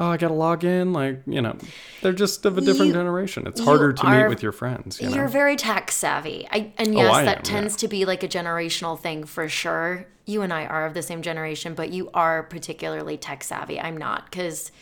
oh, 0.00 0.06
I 0.08 0.16
gotta 0.16 0.34
log 0.34 0.64
in. 0.64 0.92
Like, 0.92 1.20
you 1.26 1.40
know, 1.42 1.56
they're 2.02 2.12
just 2.12 2.44
of 2.46 2.58
a 2.58 2.60
different 2.60 2.88
You- 2.88 2.94
generation. 2.94 3.46
It's 3.46 3.60
harder 3.60 3.92
to 3.92 4.02
are- 4.06 4.22
meet 4.22 4.28
with 4.28 4.42
your 4.42 4.52
friends. 4.52 5.00
You 5.00 5.10
know? 5.10 5.14
You're 5.16 5.28
very 5.28 5.54
tech 5.56 5.92
savvy. 5.92 6.48
I, 6.50 6.72
and 6.78 6.88
Oh, 6.96 7.00
yes, 7.02 7.14
I 7.14 7.24
that 7.24 7.36
am, 7.38 7.42
tends 7.44 7.74
yeah. 7.74 7.78
to 7.78 7.88
be 7.88 8.04
like 8.04 8.22
a 8.22 8.28
generational 8.28 8.98
thing 8.98 9.24
for 9.24 9.48
sure. 9.48 10.06
You 10.26 10.42
and 10.42 10.52
I 10.52 10.64
are 10.66 10.86
of 10.86 10.94
the 10.94 11.02
same 11.02 11.22
generation, 11.22 11.74
but 11.74 11.90
you 11.90 12.10
are 12.14 12.42
particularly 12.44 13.16
tech 13.16 13.44
savvy. 13.44 13.80
I'm 13.80 13.96
not 13.96 14.24
because 14.30 14.72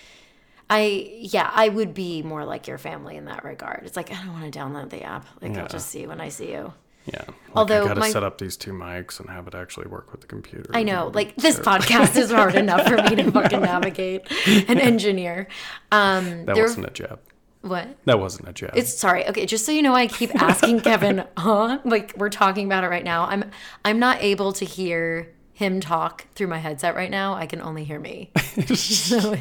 I, 0.70 1.10
yeah, 1.18 1.50
I 1.54 1.68
would 1.70 1.94
be 1.94 2.22
more 2.22 2.44
like 2.44 2.66
your 2.68 2.76
family 2.78 3.16
in 3.16 3.25
that 3.25 3.42
regard. 3.44 3.82
It's 3.87 3.96
like, 3.96 4.10
I 4.12 4.22
don't 4.25 4.34
want 4.40 4.52
to 4.52 4.58
download 4.58 4.90
the 4.90 5.02
app. 5.02 5.26
Like, 5.40 5.54
Yeah. 5.54 5.62
I'll 5.62 5.68
just 5.68 5.88
see 5.88 6.06
when 6.06 6.20
I 6.20 6.28
see 6.28 6.50
you. 6.52 6.72
Yeah. 7.12 7.24
Like, 7.26 7.34
Although 7.56 7.84
I 7.84 7.88
gotta 7.88 8.00
my- 8.00 8.10
set 8.10 8.22
up 8.22 8.38
these 8.38 8.56
two 8.56 8.72
mics 8.72 9.18
and 9.20 9.28
have 9.30 9.46
it 9.48 9.54
actually 9.54 9.88
work 9.88 10.12
with 10.12 10.20
the 10.20 10.26
computer. 10.26 10.70
I 10.74 10.82
know, 10.82 11.10
like 11.14 11.34
this 11.36 11.58
podcast 11.58 12.16
is 12.16 12.30
hard 12.30 12.54
enough 12.64 12.86
for 12.86 12.96
me 12.96 13.16
to 13.16 13.30
fucking 13.32 13.60
navigate 13.62 14.22
and 14.68 14.80
engineer. 14.80 15.48
Um, 15.92 16.44
That 16.46 16.54
there- 16.54 16.64
wasn't 16.64 16.86
a 16.86 16.90
jab. 16.90 17.20
what? 17.62 17.88
That 18.04 18.20
wasn't 18.20 18.48
a 18.48 18.52
jab. 18.52 18.72
It's 18.76 18.92
sorry. 18.94 19.26
Okay, 19.28 19.46
just 19.46 19.66
so 19.66 19.72
you 19.72 19.82
know, 19.82 19.94
I 19.94 20.06
keep 20.06 20.34
asking 20.40 20.80
Kevin, 20.80 21.24
huh? 21.36 21.78
Like 21.84 22.14
we're 22.16 22.28
talking 22.30 22.66
about 22.66 22.84
it 22.84 22.88
right 22.88 23.04
now. 23.04 23.24
I'm 23.24 23.44
I'm 23.84 23.98
not 23.98 24.22
able 24.22 24.52
to 24.54 24.64
hear 24.64 25.34
him 25.54 25.80
talk 25.80 26.26
through 26.36 26.46
my 26.46 26.58
headset 26.58 26.94
right 26.94 27.10
now. 27.10 27.34
I 27.34 27.46
can 27.46 27.60
only 27.60 27.82
hear 27.82 27.98
me. 27.98 28.30
so 28.76 29.34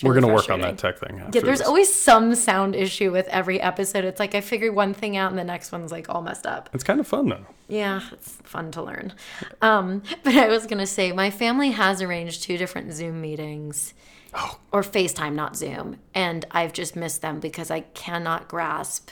it's, 0.00 0.02
it's 0.02 0.08
We're 0.08 0.20
gonna 0.20 0.32
work 0.32 0.50
on 0.50 0.60
that 0.60 0.78
tech 0.78 0.98
thing. 0.98 1.18
Yeah, 1.18 1.40
there's 1.40 1.58
this. 1.58 1.66
always 1.66 1.92
some 1.94 2.34
sound 2.34 2.74
issue 2.74 3.12
with 3.12 3.28
every 3.28 3.60
episode. 3.60 4.04
It's 4.04 4.20
like 4.20 4.34
I 4.34 4.40
figure 4.40 4.72
one 4.72 4.94
thing 4.94 5.16
out 5.16 5.30
and 5.30 5.38
the 5.38 5.44
next 5.44 5.72
one's 5.72 5.92
like 5.92 6.08
all 6.08 6.22
messed 6.22 6.46
up. 6.46 6.70
It's 6.72 6.84
kind 6.84 7.00
of 7.00 7.06
fun 7.06 7.28
though. 7.28 7.46
Yeah, 7.68 8.00
it's 8.12 8.32
fun 8.42 8.70
to 8.72 8.82
learn. 8.82 9.12
Um, 9.62 10.02
but 10.22 10.34
I 10.34 10.48
was 10.48 10.66
gonna 10.66 10.86
say 10.86 11.12
my 11.12 11.30
family 11.30 11.70
has 11.72 12.00
arranged 12.02 12.42
two 12.42 12.56
different 12.56 12.92
Zoom 12.92 13.20
meetings. 13.20 13.94
Or 14.70 14.82
FaceTime, 14.82 15.34
not 15.34 15.56
Zoom. 15.56 15.98
And 16.14 16.44
I've 16.52 16.72
just 16.72 16.94
missed 16.94 17.20
them 17.20 17.40
because 17.40 17.68
I 17.68 17.80
cannot 17.80 18.46
grasp 18.46 19.10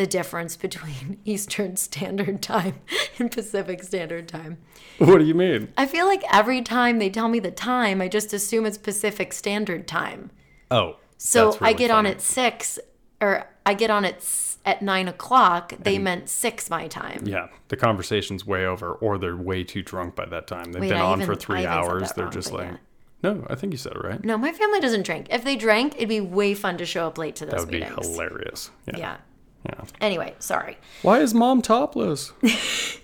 the 0.00 0.06
difference 0.06 0.56
between 0.56 1.20
Eastern 1.26 1.76
Standard 1.76 2.40
Time 2.40 2.80
and 3.18 3.30
Pacific 3.30 3.82
Standard 3.82 4.28
Time. 4.28 4.56
What 4.96 5.18
do 5.18 5.26
you 5.26 5.34
mean? 5.34 5.68
I 5.76 5.84
feel 5.84 6.06
like 6.06 6.22
every 6.32 6.62
time 6.62 6.98
they 6.98 7.10
tell 7.10 7.28
me 7.28 7.38
the 7.38 7.50
time, 7.50 8.00
I 8.00 8.08
just 8.08 8.32
assume 8.32 8.64
it's 8.64 8.78
Pacific 8.78 9.34
Standard 9.34 9.86
Time. 9.86 10.30
Oh, 10.70 10.96
So 11.18 11.50
that's 11.50 11.60
I 11.60 11.66
really 11.66 11.78
get 11.78 11.90
on 11.90 12.06
at 12.06 12.22
six, 12.22 12.78
or 13.20 13.46
I 13.66 13.74
get 13.74 13.90
on 13.90 14.06
at 14.06 14.24
at 14.64 14.80
nine 14.80 15.06
o'clock. 15.06 15.74
They 15.78 15.98
meant 15.98 16.30
six 16.30 16.70
my 16.70 16.88
time. 16.88 17.24
Yeah, 17.26 17.48
the 17.68 17.76
conversation's 17.76 18.46
way 18.46 18.64
over, 18.64 18.92
or 18.92 19.18
they're 19.18 19.36
way 19.36 19.64
too 19.64 19.82
drunk 19.82 20.16
by 20.16 20.24
that 20.26 20.46
time. 20.46 20.72
They've 20.72 20.80
Wait, 20.80 20.88
been 20.88 20.96
I 20.96 21.02
on 21.02 21.18
even- 21.20 21.26
for 21.26 21.34
three 21.38 21.66
hours. 21.66 22.10
They're 22.12 22.24
wrong, 22.24 22.32
just 22.32 22.52
like, 22.52 22.70
yeah. 22.70 22.76
no, 23.22 23.46
I 23.50 23.54
think 23.54 23.74
you 23.74 23.78
said 23.78 23.92
it 23.92 24.02
right. 24.02 24.24
No, 24.24 24.38
my 24.38 24.52
family 24.52 24.80
doesn't 24.80 25.02
drink. 25.02 25.26
If 25.28 25.44
they 25.44 25.56
drank, 25.56 25.96
it'd 25.96 26.08
be 26.08 26.22
way 26.22 26.54
fun 26.54 26.78
to 26.78 26.86
show 26.86 27.06
up 27.06 27.18
late 27.18 27.36
to 27.36 27.44
those 27.44 27.66
that 27.66 27.70
would 27.70 27.70
be 27.70 27.82
hilarious. 27.82 28.70
Yeah. 28.86 28.96
Yeah. 28.96 29.16
Yeah. 29.64 29.84
Anyway, 30.00 30.34
sorry. 30.38 30.78
Why 31.02 31.20
is 31.20 31.34
mom 31.34 31.62
topless? 31.62 32.32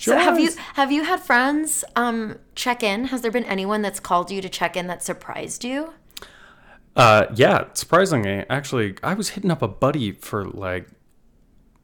So 0.00 0.16
have 0.16 0.38
you 0.38 0.52
have 0.74 0.92
you 0.92 1.02
had 1.04 1.20
friends 1.20 1.84
um 1.96 2.38
check 2.54 2.82
in? 2.82 3.06
Has 3.06 3.20
there 3.22 3.32
been 3.32 3.44
anyone 3.44 3.82
that's 3.82 4.00
called 4.00 4.30
you 4.30 4.40
to 4.40 4.48
check 4.48 4.76
in 4.76 4.86
that 4.86 5.02
surprised 5.02 5.64
you? 5.64 5.92
Uh, 6.96 7.26
yeah, 7.34 7.64
surprisingly, 7.74 8.44
actually, 8.50 8.96
I 9.04 9.14
was 9.14 9.30
hitting 9.30 9.50
up 9.50 9.62
a 9.62 9.68
buddy 9.68 10.12
for 10.12 10.44
like 10.44 10.88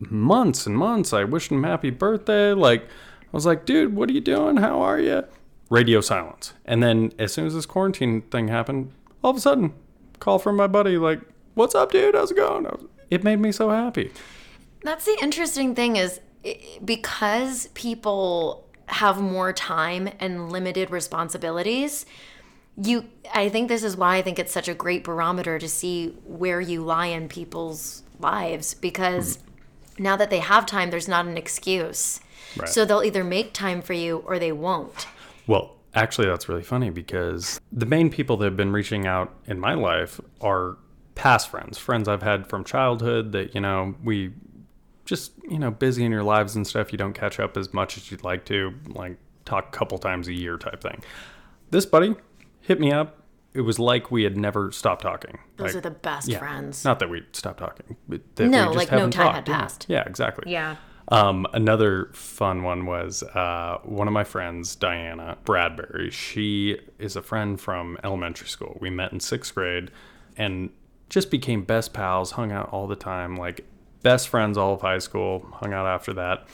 months 0.00 0.66
and 0.66 0.76
months. 0.76 1.12
I 1.12 1.22
wished 1.24 1.52
him 1.52 1.62
happy 1.62 1.90
birthday. 1.90 2.52
Like, 2.52 2.82
I 2.82 3.30
was 3.30 3.46
like, 3.46 3.64
dude, 3.64 3.94
what 3.94 4.10
are 4.10 4.12
you 4.12 4.20
doing? 4.20 4.56
How 4.56 4.80
are 4.80 4.98
you? 4.98 5.24
Radio 5.70 6.00
silence. 6.00 6.52
And 6.64 6.82
then 6.82 7.12
as 7.18 7.32
soon 7.32 7.46
as 7.46 7.54
this 7.54 7.66
quarantine 7.66 8.22
thing 8.22 8.48
happened, 8.48 8.92
all 9.22 9.30
of 9.30 9.36
a 9.36 9.40
sudden, 9.40 9.72
call 10.18 10.40
from 10.40 10.56
my 10.56 10.66
buddy, 10.66 10.98
like, 10.98 11.20
what's 11.54 11.76
up, 11.76 11.92
dude? 11.92 12.14
How's 12.14 12.32
it 12.32 12.36
going? 12.36 12.66
It 13.14 13.22
made 13.22 13.38
me 13.38 13.52
so 13.52 13.70
happy. 13.70 14.10
That's 14.82 15.04
the 15.04 15.16
interesting 15.22 15.76
thing 15.76 15.94
is 15.94 16.20
because 16.84 17.68
people 17.74 18.66
have 18.86 19.20
more 19.20 19.52
time 19.52 20.08
and 20.18 20.50
limited 20.50 20.90
responsibilities, 20.90 22.06
you 22.76 23.04
I 23.32 23.48
think 23.50 23.68
this 23.68 23.84
is 23.84 23.96
why 23.96 24.16
I 24.16 24.22
think 24.22 24.40
it's 24.40 24.52
such 24.52 24.66
a 24.68 24.74
great 24.74 25.04
barometer 25.04 25.60
to 25.60 25.68
see 25.68 26.08
where 26.26 26.60
you 26.60 26.82
lie 26.82 27.06
in 27.06 27.28
people's 27.28 28.02
lives 28.18 28.74
because 28.74 29.38
now 29.96 30.16
that 30.16 30.30
they 30.30 30.40
have 30.40 30.66
time 30.66 30.90
there's 30.90 31.06
not 31.06 31.26
an 31.26 31.38
excuse. 31.38 32.18
Right. 32.56 32.68
So 32.68 32.84
they'll 32.84 33.04
either 33.04 33.22
make 33.22 33.52
time 33.52 33.80
for 33.80 33.92
you 33.92 34.24
or 34.26 34.40
they 34.40 34.50
won't. 34.52 35.06
Well, 35.46 35.76
actually, 35.94 36.26
that's 36.26 36.48
really 36.48 36.64
funny 36.64 36.90
because 36.90 37.60
the 37.70 37.86
main 37.86 38.10
people 38.10 38.36
that 38.38 38.44
have 38.46 38.56
been 38.56 38.72
reaching 38.72 39.06
out 39.06 39.32
in 39.46 39.60
my 39.60 39.74
life 39.74 40.20
are 40.40 40.78
past 41.14 41.48
friends, 41.48 41.78
friends 41.78 42.08
I've 42.08 42.22
had 42.22 42.46
from 42.46 42.64
childhood 42.64 43.32
that, 43.32 43.54
you 43.54 43.60
know, 43.60 43.94
we 44.02 44.32
just, 45.04 45.32
you 45.48 45.58
know, 45.58 45.70
busy 45.70 46.04
in 46.04 46.10
your 46.12 46.22
lives 46.22 46.56
and 46.56 46.66
stuff. 46.66 46.92
You 46.92 46.98
don't 46.98 47.12
catch 47.12 47.38
up 47.38 47.56
as 47.56 47.72
much 47.72 47.96
as 47.96 48.10
you'd 48.10 48.24
like 48.24 48.44
to, 48.46 48.72
like 48.88 49.16
talk 49.44 49.68
a 49.68 49.70
couple 49.70 49.98
times 49.98 50.28
a 50.28 50.32
year 50.32 50.56
type 50.56 50.82
thing. 50.82 51.02
This 51.70 51.86
buddy 51.86 52.14
hit 52.60 52.80
me 52.80 52.90
up. 52.92 53.20
It 53.52 53.60
was 53.60 53.78
like 53.78 54.10
we 54.10 54.24
had 54.24 54.36
never 54.36 54.72
stopped 54.72 55.02
talking. 55.02 55.38
Those 55.56 55.68
Like, 55.68 55.76
are 55.76 55.80
the 55.82 55.90
best 55.92 56.26
yeah, 56.28 56.38
friends. 56.40 56.84
Not 56.84 56.98
that 56.98 57.08
we 57.08 57.22
stopped 57.32 57.60
talking. 57.60 57.96
But 58.08 58.22
that 58.36 58.48
No, 58.48 58.70
we 58.70 58.74
just 58.74 58.76
like 58.76 58.90
no 58.90 58.96
haven't 58.98 59.10
time 59.12 59.26
talked, 59.26 59.36
had 59.36 59.48
yeah. 59.48 59.60
passed. 59.60 59.86
Yeah, 59.88 60.02
exactly. 60.06 60.50
Yeah. 60.50 60.76
Um, 61.08 61.46
another 61.52 62.10
fun 62.14 62.62
one 62.62 62.86
was 62.86 63.22
uh, 63.22 63.78
one 63.84 64.08
of 64.08 64.14
my 64.14 64.24
friends, 64.24 64.74
Diana 64.74 65.36
Bradbury. 65.44 66.10
She 66.10 66.78
is 66.98 67.14
a 67.14 67.22
friend 67.22 67.60
from 67.60 67.98
elementary 68.02 68.48
school. 68.48 68.78
We 68.80 68.90
met 68.90 69.12
in 69.12 69.20
sixth 69.20 69.54
grade 69.54 69.90
and 70.36 70.70
just 71.08 71.30
became 71.30 71.62
best 71.64 71.92
pals, 71.92 72.32
hung 72.32 72.52
out 72.52 72.70
all 72.70 72.86
the 72.86 72.96
time, 72.96 73.36
like 73.36 73.66
best 74.02 74.28
friends 74.28 74.58
all 74.58 74.74
of 74.74 74.80
high 74.80 74.98
school, 74.98 75.46
hung 75.54 75.72
out 75.72 75.86
after 75.86 76.12
that. 76.14 76.46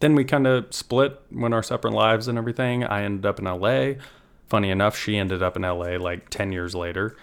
Then 0.00 0.14
we 0.14 0.24
kind 0.24 0.46
of 0.46 0.72
split, 0.74 1.20
went 1.32 1.54
our 1.54 1.62
separate 1.62 1.94
lives 1.94 2.28
and 2.28 2.36
everything. 2.36 2.84
I 2.84 3.02
ended 3.02 3.24
up 3.24 3.38
in 3.38 3.44
LA. 3.46 4.02
Funny 4.48 4.70
enough, 4.70 4.96
she 4.96 5.16
ended 5.16 5.42
up 5.42 5.56
in 5.56 5.62
LA 5.62 5.96
like 5.96 6.28
10 6.30 6.52
years 6.52 6.74
later 6.74 7.16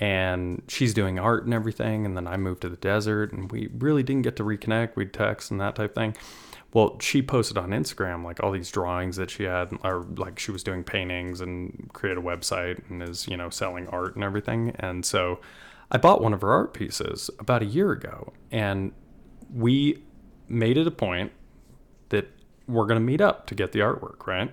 and 0.00 0.62
she's 0.66 0.94
doing 0.94 1.18
art 1.18 1.44
and 1.44 1.52
everything 1.52 2.06
and 2.06 2.16
then 2.16 2.26
i 2.26 2.36
moved 2.36 2.62
to 2.62 2.68
the 2.68 2.76
desert 2.76 3.32
and 3.32 3.52
we 3.52 3.68
really 3.78 4.02
didn't 4.02 4.22
get 4.22 4.34
to 4.34 4.42
reconnect 4.42 4.96
we'd 4.96 5.12
text 5.12 5.50
and 5.50 5.60
that 5.60 5.76
type 5.76 5.94
thing 5.94 6.16
well 6.72 6.98
she 7.00 7.20
posted 7.20 7.58
on 7.58 7.70
instagram 7.70 8.24
like 8.24 8.42
all 8.42 8.50
these 8.50 8.70
drawings 8.70 9.16
that 9.16 9.30
she 9.30 9.44
had 9.44 9.70
or 9.84 10.06
like 10.16 10.38
she 10.38 10.50
was 10.50 10.62
doing 10.62 10.82
paintings 10.82 11.40
and 11.42 11.90
created 11.92 12.18
a 12.18 12.26
website 12.26 12.80
and 12.88 13.02
is 13.02 13.28
you 13.28 13.36
know 13.36 13.50
selling 13.50 13.86
art 13.88 14.14
and 14.14 14.24
everything 14.24 14.74
and 14.78 15.04
so 15.04 15.38
i 15.90 15.98
bought 15.98 16.22
one 16.22 16.32
of 16.32 16.40
her 16.42 16.52
art 16.52 16.72
pieces 16.74 17.30
about 17.38 17.62
a 17.62 17.66
year 17.66 17.92
ago 17.92 18.32
and 18.50 18.92
we 19.52 20.02
made 20.48 20.76
it 20.76 20.86
a 20.86 20.90
point 20.90 21.32
that 22.10 22.28
we're 22.66 22.86
going 22.86 23.00
to 23.00 23.04
meet 23.04 23.20
up 23.20 23.46
to 23.46 23.54
get 23.54 23.72
the 23.72 23.80
artwork 23.80 24.26
right 24.26 24.52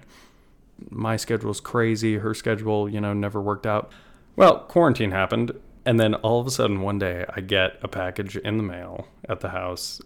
my 0.90 1.18
schedule's 1.18 1.60
crazy. 1.60 2.18
Her 2.18 2.34
schedule, 2.34 2.90
you 2.90 3.02
know, 3.02 3.14
never 3.14 3.42
worked 3.42 3.66
out. 3.66 3.92
Well, 4.36 4.60
quarantine 4.60 5.12
happened. 5.12 5.52
And 5.86 6.00
then 6.00 6.16
all 6.16 6.42
of 6.42 6.48
a 6.48 6.52
sudden, 6.52 6.82
one 6.82 7.00
day, 7.00 7.26
I 7.34 7.42
get 7.42 7.78
a 7.82 7.88
package 7.88 8.36
in 8.36 8.58
the 8.58 8.64
mail 8.64 9.08
at 9.30 9.40
the 9.40 9.50
house, 9.50 10.02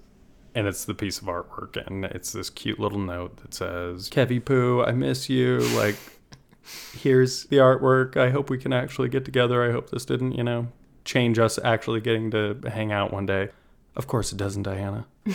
and 0.53 0.67
it's 0.67 0.85
the 0.85 0.93
piece 0.93 1.19
of 1.19 1.25
artwork. 1.25 1.75
And 1.88 2.05
it's 2.05 2.31
this 2.31 2.50
cute 2.50 2.79
little 2.79 3.00
note 3.00 3.38
that 3.38 3.53
says, 3.53 4.09
Kevy 4.09 4.43
Poo, 4.43 4.83
I 4.83 4.91
miss 4.91 5.27
you. 5.27 5.57
Like, 5.75 5.95
here's 6.93 7.45
the 7.45 7.57
artwork. 7.57 8.15
I 8.15 8.29
hope 8.29 8.50
we 8.50 8.59
can 8.59 8.73
actually 8.73 9.09
get 9.09 9.25
together. 9.25 9.67
I 9.67 9.71
hope 9.71 9.89
this 9.89 10.05
didn't, 10.05 10.33
you 10.33 10.43
know, 10.43 10.67
change 11.05 11.39
us 11.39 11.60
actually 11.63 12.01
getting 12.01 12.31
to 12.31 12.60
hang 12.67 12.91
out 12.91 13.12
one 13.12 13.25
day. 13.25 13.50
Of 13.96 14.08
course, 14.08 14.31
it 14.31 14.38
doesn't, 14.38 14.63
Diana. 14.63 15.05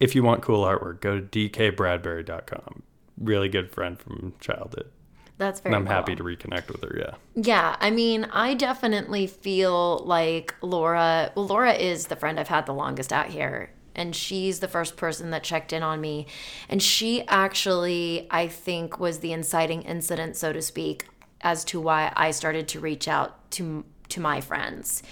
if 0.00 0.14
you 0.14 0.22
want 0.22 0.42
cool 0.42 0.64
artwork, 0.64 1.00
go 1.00 1.20
to 1.20 1.26
dkbradbury.com. 1.26 2.82
Really 3.18 3.48
good 3.48 3.70
friend 3.70 3.98
from 3.98 4.34
childhood. 4.40 4.90
That's 5.38 5.60
very 5.60 5.74
And 5.74 5.88
I'm 5.88 5.92
happy 5.92 6.16
to 6.16 6.22
reconnect 6.22 6.68
with 6.68 6.82
her, 6.82 6.96
yeah. 6.98 7.14
Yeah, 7.34 7.76
I 7.80 7.90
mean, 7.90 8.24
I 8.32 8.54
definitely 8.54 9.26
feel 9.26 9.98
like 9.98 10.54
Laura. 10.62 11.32
Well, 11.34 11.46
Laura 11.46 11.72
is 11.72 12.08
the 12.08 12.16
friend 12.16 12.38
I've 12.38 12.48
had 12.48 12.66
the 12.66 12.74
longest 12.74 13.12
out 13.12 13.28
here, 13.28 13.70
and 13.94 14.14
she's 14.14 14.58
the 14.58 14.68
first 14.68 14.96
person 14.96 15.30
that 15.30 15.44
checked 15.44 15.72
in 15.72 15.82
on 15.82 16.00
me. 16.00 16.26
And 16.68 16.82
she 16.82 17.22
actually, 17.28 18.26
I 18.30 18.48
think, 18.48 18.98
was 18.98 19.20
the 19.20 19.32
inciting 19.32 19.82
incident, 19.82 20.36
so 20.36 20.52
to 20.52 20.60
speak, 20.60 21.06
as 21.40 21.64
to 21.66 21.80
why 21.80 22.12
I 22.16 22.32
started 22.32 22.66
to 22.68 22.80
reach 22.80 23.06
out 23.06 23.48
to 23.52 23.84
to 24.10 24.20
my 24.20 24.40
friends. 24.40 25.02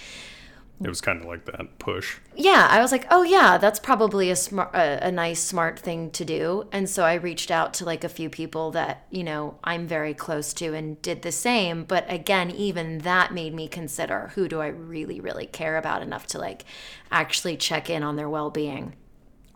it 0.83 0.87
was 0.87 1.01
kind 1.01 1.19
of 1.19 1.27
like 1.27 1.45
that 1.45 1.79
push. 1.79 2.17
yeah, 2.35 2.67
I 2.69 2.81
was 2.81 2.91
like, 2.91 3.07
oh 3.09 3.23
yeah, 3.23 3.57
that's 3.57 3.79
probably 3.79 4.29
a 4.29 4.35
smart, 4.35 4.75
a, 4.75 5.07
a 5.07 5.11
nice, 5.11 5.41
smart 5.41 5.79
thing 5.79 6.11
to 6.11 6.23
do. 6.23 6.67
And 6.71 6.87
so 6.87 7.03
I 7.03 7.15
reached 7.15 7.49
out 7.49 7.73
to 7.75 7.85
like 7.85 8.03
a 8.03 8.09
few 8.09 8.29
people 8.29 8.69
that 8.71 9.05
you 9.09 9.23
know 9.23 9.57
I'm 9.63 9.87
very 9.87 10.13
close 10.13 10.53
to 10.55 10.73
and 10.75 11.01
did 11.01 11.23
the 11.23 11.31
same. 11.31 11.83
But 11.83 12.05
again, 12.07 12.51
even 12.51 12.99
that 12.99 13.33
made 13.33 13.53
me 13.55 13.67
consider 13.67 14.31
who 14.35 14.47
do 14.47 14.61
I 14.61 14.67
really, 14.67 15.19
really 15.19 15.47
care 15.47 15.77
about 15.77 16.01
enough 16.03 16.27
to 16.27 16.37
like 16.37 16.65
actually 17.11 17.57
check 17.57 17.89
in 17.89 18.03
on 18.03 18.15
their 18.15 18.29
well 18.29 18.51
being 18.51 18.93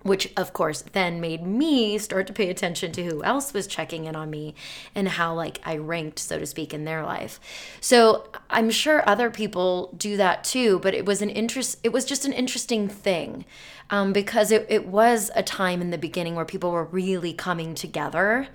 which 0.03 0.31
of 0.37 0.53
course 0.53 0.83
then 0.93 1.21
made 1.21 1.45
me 1.45 1.97
start 1.97 2.27
to 2.27 2.33
pay 2.33 2.49
attention 2.49 2.91
to 2.91 3.03
who 3.03 3.23
else 3.23 3.53
was 3.53 3.67
checking 3.67 4.05
in 4.05 4.15
on 4.15 4.29
me 4.29 4.55
and 4.95 5.07
how 5.07 5.33
like 5.33 5.59
I 5.65 5.77
ranked 5.77 6.19
so 6.19 6.39
to 6.39 6.45
speak 6.45 6.73
in 6.73 6.85
their 6.85 7.03
life. 7.03 7.39
So 7.79 8.27
I'm 8.49 8.69
sure 8.69 9.07
other 9.07 9.29
people 9.29 9.93
do 9.97 10.17
that 10.17 10.43
too, 10.43 10.79
but 10.79 10.93
it 10.93 11.05
was 11.05 11.21
an 11.21 11.29
interest 11.29 11.79
it 11.83 11.91
was 11.93 12.05
just 12.05 12.25
an 12.25 12.33
interesting 12.33 12.87
thing. 12.87 13.45
Um, 13.89 14.13
because 14.13 14.51
it, 14.51 14.65
it 14.69 14.87
was 14.87 15.29
a 15.35 15.43
time 15.43 15.81
in 15.81 15.89
the 15.89 15.97
beginning 15.97 16.35
where 16.35 16.45
people 16.45 16.71
were 16.71 16.85
really 16.85 17.33
coming 17.33 17.75
together 17.75 18.47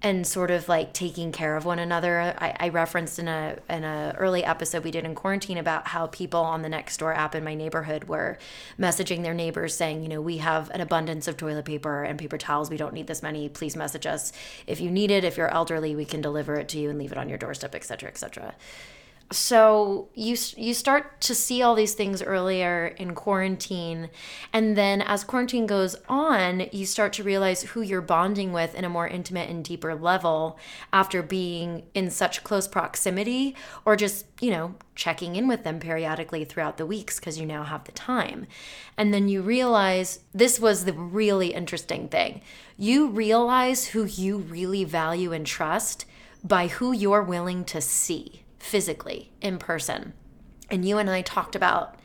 and 0.00 0.24
sort 0.24 0.50
of 0.50 0.68
like 0.68 0.92
taking 0.92 1.32
care 1.32 1.56
of 1.56 1.64
one 1.64 1.80
another. 1.80 2.34
I, 2.38 2.56
I, 2.60 2.68
referenced 2.68 3.18
in 3.18 3.26
a 3.26 3.56
in 3.68 3.82
a 3.82 4.14
early 4.16 4.44
episode 4.44 4.84
we 4.84 4.92
did 4.92 5.04
in 5.04 5.14
quarantine 5.16 5.58
about 5.58 5.88
how 5.88 6.06
people 6.06 6.40
on 6.40 6.62
the 6.62 6.68
Nextdoor 6.68 7.16
app 7.16 7.34
in 7.34 7.42
my 7.42 7.54
neighborhood 7.54 8.04
were 8.04 8.38
messaging 8.78 9.22
their 9.22 9.34
neighbors 9.34 9.74
saying, 9.74 10.02
you 10.02 10.08
know, 10.08 10.20
we 10.20 10.38
have 10.38 10.70
an 10.70 10.80
abundance 10.80 11.26
of 11.26 11.36
toilet 11.36 11.64
paper 11.64 12.04
and 12.04 12.18
paper 12.18 12.38
towels. 12.38 12.70
We 12.70 12.76
don't 12.76 12.94
need 12.94 13.08
this 13.08 13.22
many. 13.22 13.48
Please 13.48 13.74
message 13.74 14.06
us 14.06 14.32
if 14.68 14.80
you 14.80 14.90
need 14.90 15.10
it. 15.10 15.24
If 15.24 15.36
you're 15.36 15.52
elderly, 15.52 15.96
we 15.96 16.04
can 16.04 16.20
deliver 16.20 16.54
it 16.54 16.68
to 16.68 16.78
you 16.78 16.90
and 16.90 16.98
leave 16.98 17.10
it 17.10 17.18
on 17.18 17.28
your 17.28 17.38
doorstep, 17.38 17.74
etc., 17.74 18.08
etc 18.08 18.54
so 19.30 20.08
you 20.14 20.36
you 20.56 20.72
start 20.72 21.20
to 21.20 21.34
see 21.34 21.60
all 21.60 21.74
these 21.74 21.92
things 21.92 22.22
earlier 22.22 22.86
in 22.86 23.14
quarantine. 23.14 24.08
And 24.54 24.74
then 24.74 25.02
as 25.02 25.22
quarantine 25.22 25.66
goes 25.66 25.96
on 26.08 26.66
you 26.72 26.86
start 26.86 27.12
to 27.14 27.22
realize 27.22 27.62
who 27.62 27.82
you're 27.82 28.00
bonding 28.00 28.52
with 28.52 28.74
in 28.74 28.86
a 28.86 28.88
more 28.88 29.06
intimate 29.06 29.50
and 29.50 29.62
deeper 29.62 29.94
level 29.94 30.58
after 30.94 31.22
being 31.22 31.84
in 31.92 32.10
such 32.10 32.42
close 32.42 32.66
proximity 32.66 33.54
or 33.84 33.96
just 33.96 34.24
you 34.40 34.50
know 34.50 34.74
checking 34.94 35.36
in 35.36 35.46
with 35.46 35.62
them 35.62 35.78
periodically 35.78 36.44
throughout 36.44 36.78
the 36.78 36.86
weeks 36.86 37.20
because 37.20 37.38
you 37.38 37.44
now 37.44 37.64
have 37.64 37.84
the 37.84 37.92
time. 37.92 38.46
And 38.96 39.12
then 39.12 39.28
you 39.28 39.42
realize 39.42 40.20
this 40.32 40.58
was 40.58 40.86
the 40.86 40.94
really 40.94 41.52
interesting 41.52 42.08
thing. 42.08 42.40
You 42.78 43.08
realize 43.08 43.88
who 43.88 44.04
you 44.04 44.38
really 44.38 44.84
value 44.84 45.32
and 45.34 45.46
trust 45.46 46.06
by 46.42 46.68
who 46.68 46.92
you're 46.92 47.22
willing 47.22 47.64
to 47.66 47.80
see 47.82 48.44
physically 48.58 49.30
in 49.40 49.58
person. 49.58 50.12
And 50.70 50.84
you 50.84 50.98
and 50.98 51.08
I 51.08 51.22
talked 51.22 51.56
about 51.56 51.98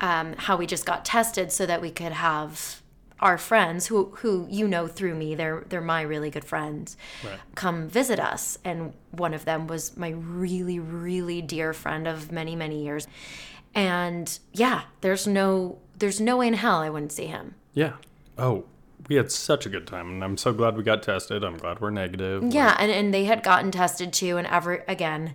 um, 0.00 0.34
how 0.36 0.56
we 0.56 0.66
just 0.66 0.86
got 0.86 1.04
tested 1.04 1.52
so 1.52 1.66
that 1.66 1.80
we 1.80 1.90
could 1.90 2.12
have 2.12 2.82
our 3.20 3.38
friends 3.38 3.86
who 3.86 4.12
who 4.16 4.46
you 4.50 4.68
know 4.68 4.86
through 4.86 5.14
me 5.14 5.34
they're 5.34 5.64
they're 5.68 5.80
my 5.80 6.02
really 6.02 6.30
good 6.30 6.44
friends 6.44 6.96
right. 7.24 7.38
come 7.54 7.88
visit 7.88 8.20
us. 8.20 8.58
And 8.64 8.92
one 9.10 9.32
of 9.32 9.44
them 9.44 9.66
was 9.66 9.96
my 9.96 10.10
really 10.10 10.78
really 10.78 11.40
dear 11.40 11.72
friend 11.72 12.06
of 12.06 12.30
many 12.30 12.54
many 12.54 12.84
years. 12.84 13.06
And 13.74 14.38
yeah 14.52 14.82
there's 15.00 15.26
no 15.26 15.78
there's 15.98 16.20
no 16.20 16.38
way 16.38 16.48
in 16.48 16.54
hell 16.54 16.78
I 16.80 16.90
wouldn't 16.90 17.12
see 17.12 17.26
him. 17.26 17.54
Yeah. 17.72 17.94
Oh 18.36 18.64
we 19.08 19.16
had 19.16 19.30
such 19.30 19.66
a 19.66 19.68
good 19.68 19.86
time 19.86 20.10
and 20.10 20.24
I'm 20.24 20.36
so 20.36 20.52
glad 20.52 20.76
we 20.76 20.82
got 20.82 21.02
tested. 21.02 21.42
I'm 21.42 21.56
glad 21.56 21.80
we're 21.80 21.90
negative. 21.90 22.42
Yeah 22.44 22.76
and 22.78 22.92
and 22.92 23.14
they 23.14 23.24
had 23.24 23.42
gotten 23.42 23.70
tested 23.70 24.12
too 24.12 24.36
and 24.36 24.46
ever 24.46 24.84
again 24.86 25.34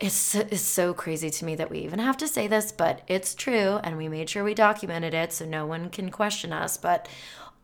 it's, 0.00 0.34
it's 0.34 0.60
so 0.60 0.94
crazy 0.94 1.30
to 1.30 1.44
me 1.44 1.54
that 1.56 1.70
we 1.70 1.78
even 1.80 1.98
have 1.98 2.16
to 2.18 2.28
say 2.28 2.46
this, 2.46 2.70
but 2.70 3.02
it's 3.08 3.34
true. 3.34 3.80
And 3.82 3.96
we 3.96 4.08
made 4.08 4.30
sure 4.30 4.44
we 4.44 4.54
documented 4.54 5.14
it 5.14 5.32
so 5.32 5.44
no 5.44 5.66
one 5.66 5.90
can 5.90 6.10
question 6.10 6.52
us. 6.52 6.76
But 6.76 7.08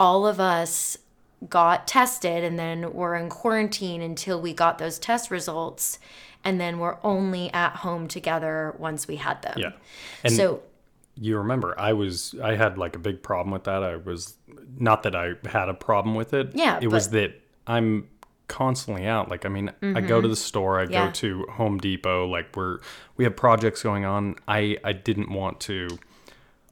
all 0.01 0.27
of 0.27 0.41
us 0.41 0.99
got 1.49 1.87
tested 1.87 2.43
and 2.43 2.59
then 2.59 2.93
we're 2.93 3.15
in 3.15 3.29
quarantine 3.29 4.03
until 4.03 4.41
we 4.41 4.53
got 4.53 4.79
those 4.79 4.99
test 4.99 5.31
results. 5.31 5.99
And 6.43 6.61
then 6.61 6.79
we're 6.79 6.99
only 7.03 7.53
at 7.53 7.77
home 7.77 8.09
together 8.09 8.75
once 8.79 9.09
we 9.09 9.17
had 9.17 9.41
them. 9.43 9.59
Yeah. 9.59 9.73
And 10.25 10.33
so 10.33 10.63
you 11.17 11.39
remember, 11.39 11.79
I 11.79 11.93
was, 11.93 12.35
I 12.43 12.57
had 12.57 12.77
like 12.77 12.97
a 12.97 12.99
big 12.99 13.23
problem 13.23 13.53
with 13.53 13.65
that. 13.65 13.83
I 13.83 13.97
was, 13.97 14.35
not 14.79 15.05
that 15.05 15.15
I 15.15 15.35
had 15.45 15.69
a 15.69 15.75
problem 15.75 16.15
with 16.17 16.35
it. 16.35 16.51
Yeah. 16.55 16.79
It 16.83 16.89
was 16.89 17.11
that 17.11 17.41
I'm 17.67 18.09
constantly 18.49 19.07
out. 19.07 19.31
Like, 19.31 19.45
I 19.47 19.49
mean, 19.49 19.73
mm-hmm. 19.81 19.97
I 19.97 20.01
go 20.01 20.21
to 20.21 20.27
mm-hmm. 20.27 20.31
the 20.31 20.37
store, 20.37 20.81
I 20.81 20.85
yeah. 20.85 21.07
go 21.07 21.13
to 21.13 21.47
Home 21.53 21.79
Depot, 21.79 22.27
like 22.27 22.55
we're 22.57 22.79
we 23.17 23.25
have 23.25 23.37
projects 23.37 23.83
going 23.83 24.05
on. 24.05 24.37
I 24.49 24.79
I 24.85 24.93
didn't 24.93 25.31
want 25.31 25.61
to 25.61 25.89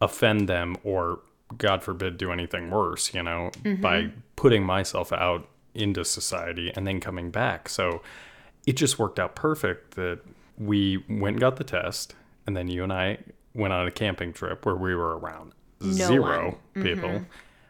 offend 0.01 0.49
them 0.49 0.77
or 0.83 1.21
God 1.57 1.83
forbid 1.83 2.19
do 2.19 2.33
anything 2.33 2.71
worse, 2.71 3.15
you 3.15 3.23
know, 3.23 3.51
mm-hmm. 3.63 3.81
by 3.81 4.11
putting 4.37 4.65
myself 4.65 5.13
out 5.13 5.49
into 5.75 6.05
society 6.05 6.73
and 6.75 6.87
then 6.87 7.01
coming 7.01 7.31
back. 7.31 7.69
So 7.69 8.03
it 8.67 8.77
just 8.77 8.99
worked 8.99 9.19
out 9.19 9.35
perfect 9.35 9.95
that 9.95 10.21
we 10.59 10.99
went 11.09 11.35
and 11.35 11.41
got 11.41 11.57
the 11.57 11.65
test 11.65 12.15
and 12.47 12.57
then 12.57 12.69
you 12.69 12.83
and 12.83 12.93
I 12.93 13.19
went 13.55 13.73
on 13.73 13.87
a 13.87 13.91
camping 13.91 14.33
trip 14.33 14.65
where 14.67 14.75
we 14.75 14.95
were 14.95 15.19
around 15.19 15.53
no 15.81 15.93
0 15.93 16.59
people. 16.75 17.09
Mm-hmm. 17.09 17.25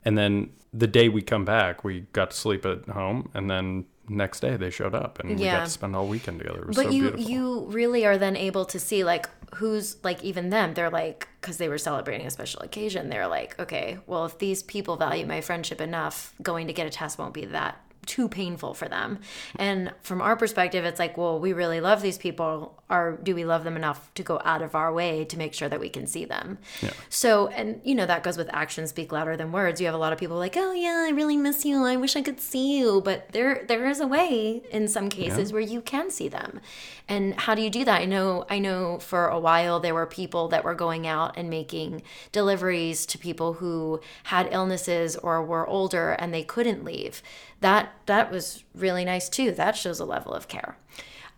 And 0.05 0.17
then 0.17 0.51
the 0.73 0.87
day 0.87 1.09
we 1.09 1.23
come 1.23 1.45
back, 1.45 1.85
we 1.85 2.01
got 2.13 2.31
to 2.31 2.37
sleep 2.37 2.65
at 2.65 2.89
home 2.89 3.31
and 3.35 3.51
then 3.51 3.87
next 4.09 4.41
day 4.41 4.57
they 4.57 4.71
showed 4.71 4.95
up 4.95 5.19
and 5.21 5.31
yeah. 5.31 5.37
we 5.37 5.45
got 5.45 5.65
to 5.65 5.71
spend 5.71 5.95
all 5.95 6.07
weekend 6.07 6.39
together. 6.39 6.65
but 6.67 6.75
so 6.75 6.83
you 6.83 7.03
beautiful. 7.03 7.31
you 7.31 7.61
really 7.67 8.05
are 8.05 8.19
then 8.19 8.37
able 8.37 8.65
to 8.65 8.79
see 8.79 9.05
like 9.05 9.29
who's 9.55 10.03
like 10.03 10.23
even 10.25 10.51
them 10.51 10.75
they're 10.75 10.91
like 10.91 11.29
because 11.41 11.57
they 11.57 11.69
were 11.69 11.79
celebrating 11.79 12.27
a 12.27 12.31
special 12.31 12.61
occasion 12.63 13.09
they're 13.09 13.29
like 13.29 13.59
okay 13.61 13.99
well 14.07 14.25
if 14.25 14.39
these 14.39 14.63
people 14.63 14.97
value 14.97 15.25
my 15.27 15.41
friendship 15.41 15.81
enough 15.81 16.35
going 16.43 16.67
to 16.67 16.73
get 16.73 16.87
a 16.87 16.91
test 16.91 17.19
won't 17.19 17.35
be 17.35 17.45
that 17.45 17.81
too 18.07 18.29
painful 18.29 18.75
for 18.75 18.89
them. 18.89 19.21
And 19.57 19.93
from 20.03 20.21
our 20.21 20.37
perspective, 20.37 20.85
it's 20.85 20.99
like, 20.99 21.17
well, 21.17 21.39
we 21.39 21.53
really 21.53 21.81
love 21.81 22.03
these 22.03 22.19
people. 22.19 22.82
Or 22.93 23.19
do 23.23 23.35
we 23.35 23.45
love 23.45 23.65
them 23.65 23.77
enough 23.77 24.13
to 24.15 24.23
go 24.23 24.41
out 24.45 24.63
of 24.63 24.75
our 24.75 24.93
way 24.93 25.25
to 25.25 25.39
make 25.39 25.55
sure 25.55 25.69
that 25.69 25.81
we 25.81 25.89
can 25.89 26.07
see 26.07 26.25
them? 26.25 26.59
Yeah. 26.81 26.93
So, 27.09 27.49
and 27.49 27.81
you 27.83 27.95
know, 27.95 28.07
that 28.07 28.23
goes 28.23 28.37
with 28.37 28.49
actions 28.53 28.91
speak 28.91 29.11
louder 29.11 29.37
than 29.37 29.51
words. 29.51 29.81
You 29.81 29.87
have 29.87 29.95
a 29.95 29.99
lot 29.99 30.13
of 30.13 30.19
people 30.19 30.37
like, 30.37 30.57
oh 30.57 30.73
yeah, 30.73 31.07
I 31.09 31.11
really 31.11 31.37
miss 31.37 31.65
you. 31.65 31.85
I 31.85 31.97
wish 31.97 32.15
I 32.15 32.23
could 32.23 32.41
see 32.41 32.79
you. 32.79 33.01
But 33.01 33.33
there, 33.33 33.65
there 33.67 33.89
is 33.89 33.99
a 34.01 34.07
way 34.07 34.63
in 34.71 34.87
some 34.87 35.09
cases 35.09 35.51
yeah. 35.51 35.55
where 35.55 35.63
you 35.63 35.81
can 35.81 36.11
see 36.11 36.29
them. 36.29 36.61
And 37.09 37.35
how 37.41 37.55
do 37.55 37.63
you 37.63 37.71
do 37.71 37.85
that? 37.85 38.03
I 38.03 38.05
know, 38.05 38.45
I 38.49 38.59
know 38.59 38.99
for 38.99 39.27
a 39.27 39.41
while 39.41 39.81
there 39.81 39.95
were 39.95 40.07
people 40.07 40.49
that 40.49 40.63
were 40.63 40.75
going 40.75 41.07
out 41.07 41.37
and 41.37 41.51
making 41.51 42.03
deliveries 42.31 43.07
to 43.07 43.19
people 43.19 43.55
who 43.55 44.01
had 44.25 44.49
illnesses 44.53 45.17
or 45.17 45.43
were 45.43 45.67
older 45.67 46.13
and 46.13 46.33
they 46.33 46.45
couldn't 46.45 46.85
leave 46.85 47.23
that 47.63 47.93
that 48.07 48.31
was 48.31 48.65
really 48.75 49.05
nice 49.05 49.29
too. 49.29 49.53
That 49.53 49.77
shows 49.77 49.99
a 49.99 50.05
level 50.05 50.35
of 50.35 50.49
care. 50.49 50.77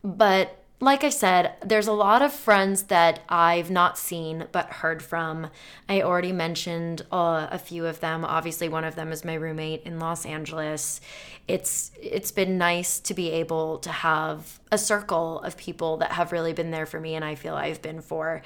But 0.03 0.64
like 0.81 1.05
I 1.05 1.09
said, 1.09 1.55
there's 1.65 1.87
a 1.87 1.93
lot 1.93 2.21
of 2.21 2.33
friends 2.33 2.85
that 2.85 3.21
I've 3.29 3.71
not 3.71 3.97
seen 3.97 4.47
but 4.53 4.71
heard 4.71 5.03
from. 5.03 5.49
I 5.89 6.03
already 6.03 6.33
mentioned 6.33 7.03
uh, 7.13 7.49
a 7.51 7.59
few 7.59 7.87
of 7.87 8.01
them. 8.01 8.25
Obviously, 8.25 8.69
one 8.69 8.85
of 8.85 8.95
them 8.95 9.13
is 9.13 9.25
my 9.25 9.35
roommate 9.35 9.83
in 9.85 9.99
Los 9.99 10.27
Angeles. 10.27 11.01
It's 11.47 11.93
it's 12.01 12.33
been 12.33 12.59
nice 12.59 13.01
to 13.01 13.15
be 13.15 13.31
able 13.31 13.79
to 13.79 13.91
have 13.91 14.61
a 14.73 14.79
circle 14.79 15.41
of 15.41 15.57
people 15.57 15.99
that 15.99 16.13
have 16.13 16.33
really 16.33 16.53
been 16.53 16.71
there 16.71 16.87
for 16.87 17.01
me, 17.01 17.15
and 17.15 17.25
I 17.25 17.35
feel 17.35 17.55
I've 17.55 17.81
been 17.81 18.01
for 18.01 18.43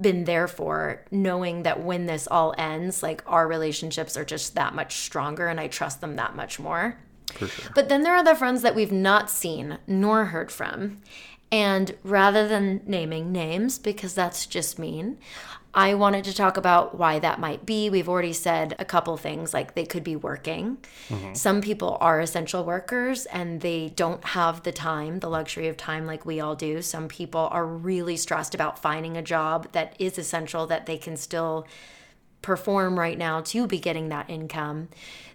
been 0.00 0.24
there 0.24 0.48
for 0.48 1.04
knowing 1.10 1.62
that 1.62 1.82
when 1.82 2.06
this 2.06 2.26
all 2.26 2.54
ends 2.58 3.02
like 3.02 3.22
our 3.26 3.46
relationships 3.46 4.16
are 4.16 4.24
just 4.24 4.54
that 4.54 4.74
much 4.74 4.96
stronger 4.96 5.46
and 5.46 5.60
I 5.60 5.68
trust 5.68 6.00
them 6.00 6.16
that 6.16 6.34
much 6.34 6.58
more. 6.58 6.98
Sure. 7.38 7.48
But 7.74 7.88
then 7.88 8.02
there 8.02 8.14
are 8.14 8.24
the 8.24 8.34
friends 8.34 8.62
that 8.62 8.74
we've 8.74 8.92
not 8.92 9.30
seen 9.30 9.78
nor 9.86 10.26
heard 10.26 10.50
from. 10.50 11.00
And 11.52 11.94
rather 12.02 12.48
than 12.48 12.80
naming 12.86 13.30
names, 13.30 13.78
because 13.78 14.14
that's 14.14 14.46
just 14.46 14.78
mean, 14.78 15.18
I 15.74 15.94
wanted 15.94 16.24
to 16.24 16.34
talk 16.34 16.56
about 16.56 16.98
why 16.98 17.18
that 17.18 17.40
might 17.40 17.64
be. 17.64 17.88
We've 17.88 18.08
already 18.08 18.32
said 18.32 18.74
a 18.78 18.84
couple 18.84 19.16
things 19.16 19.54
like 19.54 19.74
they 19.74 19.86
could 19.86 20.04
be 20.04 20.16
working. 20.16 20.78
Mm-hmm. 21.08 21.34
Some 21.34 21.60
people 21.62 21.96
are 22.00 22.20
essential 22.20 22.64
workers 22.64 23.26
and 23.26 23.60
they 23.60 23.92
don't 23.96 24.22
have 24.24 24.62
the 24.62 24.72
time, 24.72 25.20
the 25.20 25.30
luxury 25.30 25.68
of 25.68 25.76
time 25.76 26.06
like 26.06 26.26
we 26.26 26.40
all 26.40 26.54
do. 26.54 26.82
Some 26.82 27.08
people 27.08 27.48
are 27.52 27.66
really 27.66 28.16
stressed 28.16 28.54
about 28.54 28.78
finding 28.78 29.16
a 29.16 29.22
job 29.22 29.72
that 29.72 29.94
is 29.98 30.18
essential 30.18 30.66
that 30.66 30.86
they 30.86 30.98
can 30.98 31.16
still 31.16 31.66
perform 32.42 32.98
right 32.98 33.16
now 33.16 33.40
to 33.40 33.66
be 33.66 33.78
getting 33.78 34.08
that 34.08 34.28
income. 34.28 34.88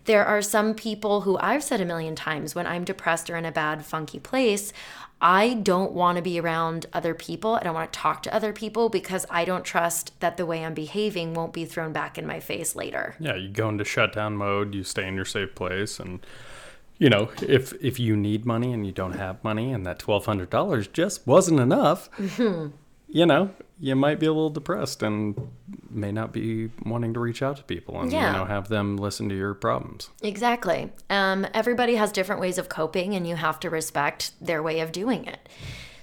There 0.06 0.26
are 0.26 0.42
some 0.42 0.74
people 0.74 1.22
who 1.22 1.38
I've 1.40 1.64
said 1.64 1.82
a 1.82 1.86
million 1.86 2.16
times 2.16 2.54
when 2.54 2.68
I'm 2.68 2.84
depressed 2.84 3.30
or 3.30 3.38
in 3.38 3.46
a 3.46 3.52
bad, 3.52 3.86
funky 3.86 4.20
place, 4.20 4.72
I 5.20 5.56
don't 5.56 5.94
want 5.94 6.18
to 6.18 6.22
be 6.22 6.40
around 6.40 6.86
other 6.94 7.14
people. 7.14 7.56
I 7.56 7.64
don't 7.64 7.74
want 7.74 7.92
to 7.92 8.00
talk 8.00 8.22
to 8.24 8.34
other 8.34 8.54
people 8.54 8.90
because 8.90 9.26
I 9.30 9.46
don't 9.46 9.66
trust 9.66 10.20
that 10.20 10.38
the 10.38 10.46
way 10.46 10.64
I'm 10.64 10.76
behaving 10.76 11.34
won't 11.34 11.54
be 11.54 11.66
thrown 11.66 11.92
back 11.92 12.18
in 12.18 12.28
my 12.28 12.40
face 12.40 12.76
later. 12.76 13.16
Yeah, 13.20 13.36
you 13.36 13.50
go 13.50 13.70
into 13.70 13.84
shutdown 13.84 14.36
mode, 14.36 14.76
you 14.76 14.84
stay 14.84 15.08
in 15.08 15.16
your 15.16 15.26
safe 15.26 15.56
place 15.56 16.00
and 16.00 16.20
you 17.00 17.10
know, 17.10 17.30
if 17.42 17.74
if 17.74 18.00
you 18.00 18.16
need 18.16 18.46
money 18.46 18.74
and 18.74 18.86
you 18.86 18.92
don't 18.92 19.14
have 19.14 19.44
money 19.44 19.72
and 19.72 19.86
that 19.86 20.00
$1200 20.00 20.92
just 20.94 21.28
wasn't 21.28 21.60
enough, 21.60 22.10
mm-hmm. 22.18 22.76
You 23.08 23.26
know, 23.26 23.50
you 23.80 23.96
might 23.96 24.20
be 24.20 24.26
a 24.26 24.34
little 24.34 24.50
depressed 24.50 25.04
and 25.04 25.50
may 25.90 26.12
not 26.12 26.32
be 26.34 26.70
wanting 26.86 27.14
to 27.14 27.20
reach 27.20 27.42
out 27.42 27.58
to 27.58 27.64
people 27.64 28.00
and 28.02 28.12
Yeah. 28.12 28.32
you 28.32 28.38
know 28.38 28.46
have 28.46 28.68
them 28.70 28.98
listen 28.98 29.30
to 29.30 29.36
your 29.36 29.54
problems. 29.54 30.10
Exactly. 30.22 30.92
Um, 31.10 31.46
everybody 31.54 31.96
has 31.96 32.12
different 32.12 32.42
ways 32.42 32.58
of 32.58 32.70
coping, 32.70 33.16
and 33.16 33.28
you 33.28 33.36
have 33.36 33.60
to 33.62 33.70
respect 33.70 34.32
their 34.42 34.62
way 34.64 34.80
of 34.80 34.92
doing 34.92 35.26
it. 35.26 35.48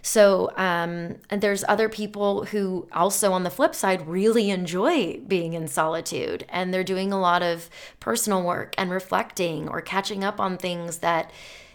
So, 0.06 0.50
um, 0.56 1.16
and 1.30 1.40
there's 1.40 1.64
other 1.66 1.88
people 1.88 2.44
who 2.46 2.86
also, 2.92 3.32
on 3.32 3.42
the 3.42 3.50
flip 3.50 3.74
side, 3.74 4.06
really 4.06 4.50
enjoy 4.50 5.18
being 5.26 5.54
in 5.54 5.66
solitude, 5.66 6.44
and 6.50 6.74
they're 6.74 6.84
doing 6.84 7.10
a 7.10 7.18
lot 7.18 7.42
of 7.42 7.70
personal 8.00 8.42
work 8.42 8.74
and 8.76 8.90
reflecting 8.90 9.66
or 9.68 9.80
catching 9.80 10.22
up 10.22 10.38
on 10.38 10.58
things 10.58 10.98
that 10.98 11.30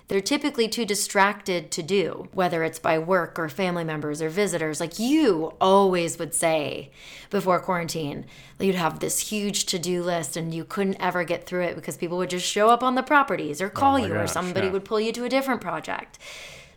they're 0.10 0.22
typically 0.22 0.68
too 0.68 0.86
distracted 0.86 1.70
to 1.70 1.84
do, 1.84 2.28
whether 2.34 2.64
it's 2.64 2.80
by 2.80 2.98
work 2.98 3.38
or 3.38 3.48
family 3.48 3.84
members 3.84 4.24
or 4.24 4.30
visitors. 4.30 4.80
Like 4.80 4.98
you 4.98 5.54
always 5.62 6.18
would 6.18 6.34
say 6.34 6.92
before 7.30 7.60
quarantine, 7.60 8.26
you'd 8.60 8.74
have 8.74 9.00
this 9.00 9.20
huge 9.30 9.68
to 9.68 9.78
do 9.78 10.02
list 10.02 10.36
and 10.36 10.54
you 10.54 10.66
couldn't 10.66 10.98
ever 11.00 11.24
get 11.24 11.46
through 11.46 11.62
it 11.62 11.76
because 11.76 11.96
people 11.96 12.18
would 12.18 12.32
just 12.32 12.46
show 12.46 12.70
up 12.70 12.82
on 12.82 12.96
the 12.96 13.04
properties 13.04 13.62
or 13.62 13.68
oh 13.68 13.70
call 13.70 14.00
my 14.00 14.08
you 14.08 14.16
or 14.16 14.26
somebody 14.26 14.66
yeah. 14.66 14.74
would 14.74 14.84
pull 14.84 15.00
you 15.00 15.12
to 15.14 15.26
a 15.26 15.30
different 15.30 15.62
project. 15.62 16.18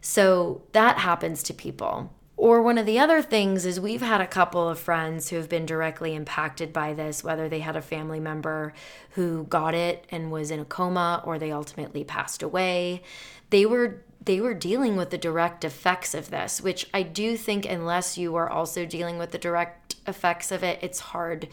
So 0.02 0.60
that 0.72 0.98
happens 0.98 1.42
to 1.44 1.54
people. 1.54 2.12
Or 2.42 2.60
one 2.60 2.76
of 2.76 2.86
the 2.86 2.98
other 2.98 3.22
things 3.22 3.64
is 3.64 3.78
we've 3.78 4.02
had 4.02 4.20
a 4.20 4.26
couple 4.26 4.68
of 4.68 4.76
friends 4.76 5.28
who 5.28 5.36
have 5.36 5.48
been 5.48 5.64
directly 5.64 6.12
impacted 6.12 6.72
by 6.72 6.92
this, 6.92 7.22
whether 7.22 7.48
they 7.48 7.60
had 7.60 7.76
a 7.76 7.80
family 7.80 8.18
member 8.18 8.72
who 9.10 9.44
got 9.44 9.76
it 9.76 10.08
and 10.10 10.32
was 10.32 10.50
in 10.50 10.58
a 10.58 10.64
coma 10.64 11.22
or 11.24 11.38
they 11.38 11.52
ultimately 11.52 12.02
passed 12.02 12.42
away. 12.42 13.02
They 13.50 13.64
were 13.64 14.02
they 14.24 14.40
were 14.40 14.54
dealing 14.54 14.96
with 14.96 15.10
the 15.10 15.18
direct 15.18 15.64
effects 15.64 16.14
of 16.14 16.30
this, 16.30 16.60
which 16.60 16.88
I 16.92 17.04
do 17.04 17.36
think 17.36 17.64
unless 17.64 18.18
you 18.18 18.34
are 18.34 18.50
also 18.50 18.86
dealing 18.86 19.18
with 19.18 19.30
the 19.30 19.38
direct 19.38 19.94
effects 20.08 20.50
of 20.50 20.64
it, 20.64 20.80
it's 20.82 20.98
hard 20.98 21.46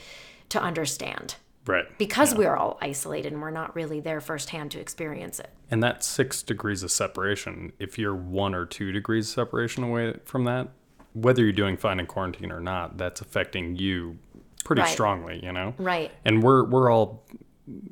to 0.49 0.59
understand 0.59 1.35
Right. 1.67 1.85
because 1.99 2.33
we 2.33 2.47
are 2.47 2.57
all 2.57 2.79
isolated 2.81 3.31
and 3.31 3.43
we're 3.43 3.51
not 3.51 3.75
really 3.75 3.99
there 3.99 4.21
firsthand 4.21 4.71
to 4.71 4.79
experience 4.79 5.39
it. 5.39 5.51
And 5.69 5.83
that 5.83 6.03
six 6.03 6.41
degrees 6.41 6.81
of 6.81 6.89
separation, 6.89 7.73
if 7.77 7.99
you're 7.99 8.15
one 8.15 8.55
or 8.55 8.65
two 8.65 8.91
degrees 8.91 9.29
separation 9.29 9.83
away 9.83 10.15
from 10.25 10.45
that, 10.45 10.69
whether 11.13 11.43
you're 11.43 11.51
doing 11.51 11.77
fine 11.77 11.99
in 11.99 12.05
quarantine 12.05 12.51
or 12.51 12.59
not, 12.59 12.97
that's 12.97 13.21
affecting 13.21 13.75
you 13.75 14.17
pretty 14.63 14.81
Right. 14.81 14.91
strongly, 14.91 15.43
you 15.43 15.51
know? 15.51 15.73
Right. 15.77 16.11
And 16.25 16.43
we're 16.43 16.63
we're 16.65 16.89
all 16.91 17.23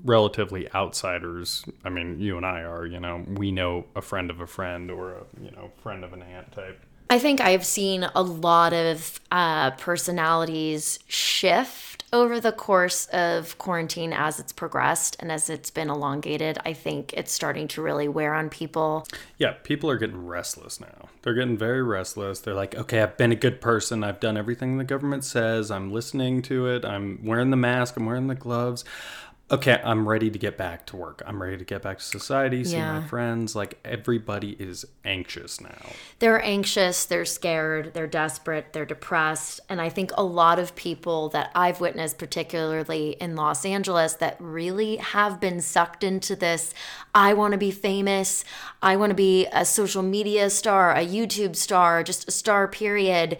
relatively 0.03 0.71
outsiders. 0.73 1.63
I 1.85 1.89
mean, 1.89 2.19
you 2.19 2.37
and 2.37 2.45
I 2.45 2.61
are, 2.63 2.85
you 2.85 2.99
know, 2.99 3.23
we 3.27 3.51
know 3.51 3.85
a 3.95 4.01
friend 4.01 4.29
of 4.31 4.41
a 4.41 4.47
friend 4.47 4.89
or 4.89 5.11
a, 5.13 5.23
you 5.41 5.51
know, 5.51 5.71
friend 5.81 6.03
of 6.03 6.13
an 6.13 6.23
aunt 6.23 6.51
type. 6.51 6.81
I 7.09 7.19
think 7.19 7.39
I've 7.39 7.65
seen 7.65 8.03
a 8.15 8.21
lot 8.21 8.73
of 8.73 9.19
uh, 9.31 9.71
personalities 9.71 10.99
shift 11.07 11.96
over 12.13 12.39
the 12.39 12.53
course 12.53 13.05
of 13.07 13.57
quarantine 13.57 14.13
as 14.13 14.39
it's 14.39 14.53
progressed 14.53 15.17
and 15.19 15.31
as 15.31 15.49
it's 15.49 15.69
been 15.69 15.89
elongated. 15.89 16.57
I 16.65 16.73
think 16.73 17.13
it's 17.13 17.31
starting 17.31 17.67
to 17.69 17.81
really 17.81 18.07
wear 18.07 18.33
on 18.33 18.49
people. 18.49 19.05
Yeah, 19.37 19.53
people 19.63 19.89
are 19.89 19.97
getting 19.97 20.25
restless 20.25 20.79
now. 20.79 21.09
They're 21.21 21.33
getting 21.33 21.57
very 21.57 21.83
restless. 21.83 22.39
They're 22.39 22.53
like, 22.53 22.75
okay, 22.75 23.01
I've 23.01 23.17
been 23.17 23.33
a 23.33 23.35
good 23.35 23.59
person. 23.59 24.03
I've 24.03 24.21
done 24.21 24.37
everything 24.37 24.77
the 24.77 24.85
government 24.85 25.25
says. 25.25 25.69
I'm 25.69 25.91
listening 25.91 26.41
to 26.43 26.67
it. 26.67 26.85
I'm 26.85 27.19
wearing 27.23 27.49
the 27.49 27.57
mask. 27.57 27.97
I'm 27.97 28.05
wearing 28.05 28.27
the 28.27 28.35
gloves. 28.35 28.85
Okay, 29.49 29.79
I'm 29.81 30.09
ready 30.09 30.29
to 30.29 30.37
get 30.37 30.57
back 30.57 30.85
to 30.87 30.97
work. 30.97 31.21
I'm 31.25 31.41
ready 31.41 31.55
to 31.57 31.63
get 31.63 31.81
back 31.81 31.99
to 31.99 32.03
society, 32.03 32.65
see 32.65 32.75
Yeah. 32.75 32.99
my 32.99 33.07
friends. 33.07 33.55
Like, 33.55 33.79
everybody 33.85 34.57
is 34.59 34.83
anxious 35.05 35.61
now. 35.61 35.93
They're 36.19 36.43
anxious, 36.43 37.05
they're 37.05 37.23
scared, 37.23 37.93
they're 37.93 38.07
desperate, 38.07 38.73
they're 38.73 38.85
depressed. 38.85 39.61
And 39.69 39.79
I 39.79 39.87
think 39.87 40.11
a 40.17 40.23
lot 40.23 40.59
of 40.59 40.75
people 40.75 41.29
that 41.29 41.49
I've 41.55 41.79
witnessed, 41.79 42.17
particularly 42.17 43.11
in 43.21 43.37
Los 43.37 43.63
Angeles, 43.65 44.15
that 44.15 44.35
really 44.39 44.97
have 44.97 45.39
been 45.39 45.61
sucked 45.61 46.03
into 46.03 46.35
this 46.35 46.73
I 47.15 47.33
want 47.33 47.53
to 47.53 47.57
be 47.57 47.71
famous, 47.71 48.43
I 48.81 48.97
want 48.97 49.11
to 49.11 49.15
be 49.15 49.47
a 49.53 49.63
social 49.63 50.03
media 50.03 50.49
star, 50.49 50.91
a 50.91 51.07
YouTube 51.07 51.55
star, 51.55 52.03
just 52.03 52.27
a 52.27 52.31
star, 52.31 52.67
period. 52.67 53.37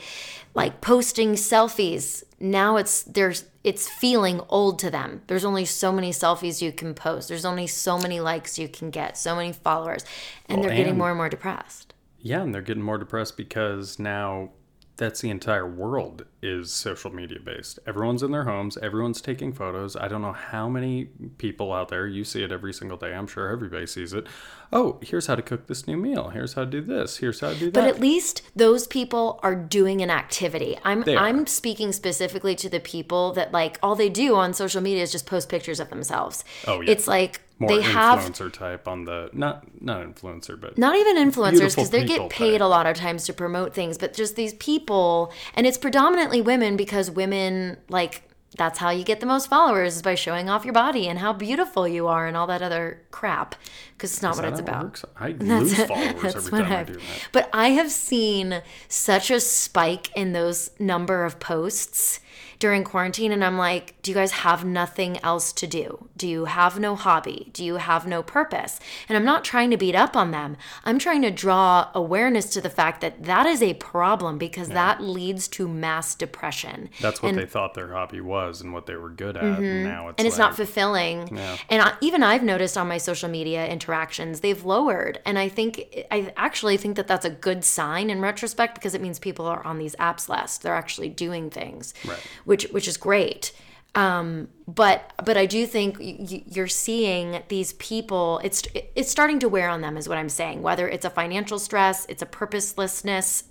Like 0.54 0.80
posting 0.82 1.34
selfies. 1.34 2.24
Now 2.39 2.78
it's 2.78 3.04
there's 3.04 3.43
it's 3.68 3.90
feeling 3.90 4.40
old 4.50 4.80
to 4.80 4.90
them. 4.90 5.22
There's 5.28 5.44
only 5.46 5.66
so 5.66 5.92
many 5.92 6.12
selfies 6.12 6.62
you 6.62 6.72
can 6.72 6.94
post. 6.94 7.28
There's 7.28 7.46
only 7.46 7.68
so 7.68 7.98
many 8.00 8.20
likes 8.20 8.58
you 8.58 8.68
can 8.70 8.90
get, 8.92 9.18
so 9.18 9.36
many 9.36 9.52
followers. 9.52 10.06
And 10.48 10.60
Well, 10.60 10.68
they're 10.68 10.78
getting 10.78 10.92
and- 10.92 10.98
more 10.98 11.10
and 11.10 11.18
more 11.18 11.30
depressed. 11.30 11.94
Yeah, 12.20 12.42
and 12.42 12.54
they're 12.54 12.62
getting 12.62 12.84
more 12.84 12.98
depressed 12.98 13.36
because 13.38 14.00
now 14.00 14.52
that's 14.96 15.20
the 15.22 15.30
entire 15.30 15.68
world 15.70 16.26
is 16.41 16.71
social 16.71 17.12
media 17.12 17.39
based. 17.43 17.80
Everyone's 17.88 18.21
in 18.21 18.32
their 18.32 18.43
homes, 18.43 18.78
everyone's 18.78 19.21
taking 19.21 19.54
photos. 19.54 19.95
I 19.95 20.08
don't 20.08 20.21
know 20.21 20.34
how 20.34 20.69
many 20.69 21.06
people 21.38 21.73
out 21.73 21.89
there, 21.89 22.06
you 22.06 22.23
see 22.23 22.43
it 22.43 22.52
every 22.52 22.73
single 22.73 22.97
day. 22.97 23.13
I'm 23.13 23.28
sure 23.28 23.50
everybody 23.50 23.88
sees 23.88 24.13
it. 24.13 24.28
Oh, 24.71 25.00
here's 25.02 25.28
how 25.28 25.36
to 25.36 25.41
cook 25.41 25.67
this 25.67 25.88
new 25.88 25.97
meal. 25.97 26.30
Here's 26.30 26.54
how 26.54 26.65
to 26.65 26.69
do 26.69 26.82
this. 26.82 27.17
Here's 27.17 27.39
how 27.39 27.50
to 27.50 27.56
do 27.60 27.71
that. 27.71 27.73
But 27.73 27.88
at 27.88 28.00
least 28.00 28.43
those 28.56 28.86
people 28.86 29.39
are 29.41 29.56
doing 29.56 30.02
an 30.02 30.10
activity. 30.10 30.78
I'm 30.84 31.04
They. 31.04 31.17
I'm 31.17 31.47
speaking 31.47 31.91
specifically 31.91 32.56
to 32.56 32.69
the 32.69 32.80
people 32.80 33.34
that 33.34 33.52
like 33.52 33.80
all 33.82 33.95
they 33.95 34.10
do 34.10 34.36
on 34.36 34.54
social 34.54 34.82
media 34.82 35.04
is 35.04 35.12
just 35.12 35.26
post 35.26 35.50
pictures 35.50 35.80
of 35.80 35.89
themselves. 35.89 36.43
Oh, 36.67 36.82
yeah. 36.82 36.91
It's 36.91 37.08
like 37.08 37.41
more 37.60 37.69
they 37.69 37.82
have 37.82 38.19
influencer 38.19 38.54
type 38.54 38.88
on 38.88 39.06
the 39.06 39.32
not 39.34 39.82
not 39.82 40.06
influencer, 40.06 40.60
but 40.60 40.78
not 40.78 40.95
even 40.95 41.17
influencers 41.17 41.76
because 41.76 41.89
they 41.89 42.06
get 42.06 42.30
paid 42.30 42.54
type. 42.54 42.62
a 42.62 42.65
lot 42.65 42.86
of 42.86 42.95
times 42.95 43.26
to 43.26 43.34
promote 43.34 43.73
things, 43.73 43.97
but 43.97 44.13
just 44.13 44.36
these 44.36 44.54
people 44.56 45.34
and 45.56 45.65
it's 45.65 45.78
predominantly 45.78 46.27
women 46.36 46.78
because 46.78 47.10
women 47.12 47.78
like 47.90 48.24
that's 48.58 48.80
how 48.80 48.90
you 48.90 49.04
get 49.04 49.20
the 49.20 49.26
most 49.26 49.48
followers 49.50 49.98
is 49.98 50.02
by 50.02 50.16
showing 50.16 50.50
off 50.50 50.63
your 50.66 50.74
body 50.74 51.08
and 51.08 51.20
how 51.20 51.32
beautiful 51.34 51.88
you 51.88 52.08
are 52.08 52.26
and 52.28 52.36
all 52.36 52.48
that 52.48 52.62
other 52.62 53.02
crap 53.12 53.54
because 53.94 54.13
it's 54.13 54.22
not 54.22 54.36
what 54.36 54.46
it's 54.46 54.60
it 54.60 54.63
about. 54.63 55.02
I 55.20 55.30
lose 55.40 55.76
followers 55.84 56.34
That's 56.34 56.48
every 56.48 56.63
time 56.63 56.72
I 56.72 56.80
I've- 56.80 56.94
do 56.94 57.00
that. 57.00 57.28
But 57.34 57.50
I 57.54 57.70
have 57.70 57.92
seen 57.92 58.62
such 58.88 59.30
a 59.30 59.40
spike 59.40 60.12
in 60.16 60.34
those 60.34 60.72
number 60.80 61.24
of 61.26 61.40
posts 61.40 62.20
during 62.60 62.84
quarantine, 62.84 63.32
and 63.32 63.43
I'm 63.43 63.58
like, 63.58 64.02
do 64.02 64.12
you 64.12 64.15
guys 64.15 64.32
have 64.32 64.65
nothing 64.65 65.17
else 65.24 65.54
to 65.54 65.67
do? 65.67 66.08
Do 66.17 66.28
you 66.28 66.46
have 66.46 66.80
no 66.80 66.96
hobby? 66.96 67.50
Do 67.54 67.63
you 67.63 67.76
have 67.76 68.08
no 68.08 68.24
purpose? 68.24 68.80
And 69.08 69.15
I'm 69.15 69.26
not 69.26 69.43
trying 69.43 69.70
to 69.72 69.78
beat 69.78 69.96
up 69.96 70.15
on 70.15 70.32
them. 70.32 70.58
I'm 70.84 70.98
trying 70.98 71.22
to 71.22 71.32
draw 71.32 71.89
awareness 71.93 72.50
to 72.52 72.62
the 72.62 72.70
fact 72.70 73.02
that 73.02 73.24
that 73.26 73.46
is 73.46 73.62
a 73.62 73.76
problem 73.76 74.38
because 74.38 74.70
that 74.70 75.02
leads 75.02 75.48
to 75.50 75.67
mass 75.67 76.15
depression. 76.15 76.89
That's 77.02 77.22
what 77.22 77.30
And- 77.30 77.38
they 77.38 77.46
thought 77.46 77.74
their 77.74 77.93
hobby 77.93 78.22
was 78.22 78.62
and 78.62 78.74
what 78.74 78.86
they 78.86 78.96
were 78.96 79.10
good 79.10 79.38
at. 79.38 79.43
And 79.43 79.58
mm-hmm. 79.58 79.84
now 79.84 80.10
it's 80.10 80.15
and 80.17 80.28
it's 80.28 80.38
like, 80.38 80.50
not 80.50 80.56
fulfilling. 80.56 81.36
Yeah. 81.36 81.58
And 81.70 81.82
I, 81.82 81.93
even 82.02 82.24
I've 82.24 82.43
noticed 82.43 82.78
on 82.78 82.88
my 82.88 82.98
social 82.98 83.30
media 83.30 83.67
interactions, 83.67 84.39
they've 84.39 84.63
lowered. 84.63 85.20
And 85.26 85.38
I 85.38 85.50
think, 85.50 86.06
I 86.12 86.34
actually 86.36 86.78
think 86.78 86.96
that 86.96 87.08
that's 87.08 87.26
a 87.26 87.30
good 87.30 87.63
sign 87.63 88.10
in 88.10 88.22
retrospect 88.22 88.76
because 88.76 88.96
it 88.96 89.02
means 89.02 89.20
people 89.20 89.46
are 89.46 89.63
on 89.65 89.78
these 89.78 89.96
apps 89.98 90.28
less. 90.30 90.58
They're 90.58 90.76
actually 90.76 91.10
doing 91.10 91.50
things, 91.50 91.93
Right. 92.06 92.20
Which 92.48 92.64
which 92.72 92.88
is 92.88 92.98
great. 92.98 93.52
Um, 93.94 94.50
but 94.68 95.12
but 95.24 95.38
I 95.38 95.46
do 95.46 95.66
think 95.66 95.98
you're 96.00 96.68
seeing 96.68 97.44
these 97.48 97.74
people. 97.74 98.40
It's 98.44 98.64
it's 98.96 99.12
starting 99.12 99.40
to 99.40 99.50
wear 99.50 99.70
on 99.70 99.82
them, 99.82 99.98
is 99.98 100.08
what 100.08 100.18
I'm 100.18 100.30
saying. 100.30 100.62
Whether 100.62 100.88
it's 100.88 101.06
a 101.06 101.10
financial 101.10 101.60
stress, 101.60 102.06
it's 102.08 102.22
a 102.22 102.26
purposelessness 102.26 103.44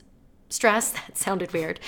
stress 0.49 0.91
that 0.93 1.17
sounded 1.17 1.53
weird 1.53 1.81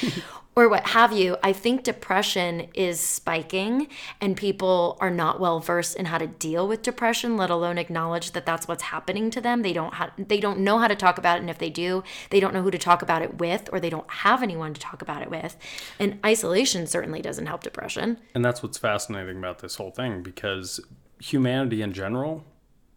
or 0.55 0.69
what 0.69 0.89
have 0.89 1.13
you 1.13 1.37
i 1.43 1.53
think 1.53 1.83
depression 1.83 2.69
is 2.75 3.01
spiking 3.01 3.89
and 4.21 4.37
people 4.37 4.97
are 5.01 5.11
not 5.11 5.39
well 5.39 5.61
versed 5.61 5.97
in 5.97 6.07
how 6.07 6.19
to 6.19 6.27
deal 6.27 6.67
with 6.67 6.83
depression 6.83 7.37
let 7.37 7.51
alone 7.51 7.79
acknowledge 7.79 8.33
that 8.33 8.45
that's 8.45 8.67
what's 8.67 8.85
happening 8.85 9.31
to 9.31 9.41
them 9.41 9.63
they 9.63 9.73
don't 9.73 9.95
ha- 9.95 10.13
they 10.19 10.41
don't 10.41 10.59
know 10.59 10.79
how 10.79 10.89
to 10.89 10.97
talk 10.97 11.19
about 11.19 11.39
it 11.39 11.41
and 11.41 11.51
if 11.51 11.59
they 11.59 11.71
do 11.71 12.03
they 12.31 12.41
don't 12.41 12.53
know 12.53 12.63
who 12.63 12.71
to 12.71 12.79
talk 12.79 13.03
about 13.03 13.23
it 13.23 13.39
with 13.39 13.69
or 13.73 13.81
they 13.81 13.91
don't 13.91 14.11
have 14.11 14.43
anyone 14.43 14.75
to 14.75 14.81
talk 14.81 15.03
about 15.03 15.23
it 15.23 15.31
with 15.31 15.57
and 15.99 16.19
isolation 16.25 16.87
certainly 16.87 17.23
doesn't 17.23 17.47
help 17.47 17.63
depression 17.63 18.19
And 18.35 18.45
that's 18.45 18.63
what's 18.63 18.79
fascinating 18.79 19.39
about 19.39 19.61
this 19.61 19.77
whole 19.77 19.91
thing 19.91 20.23
because 20.23 20.81
humanity 21.21 21.83
in 21.83 21.93
general, 21.93 22.45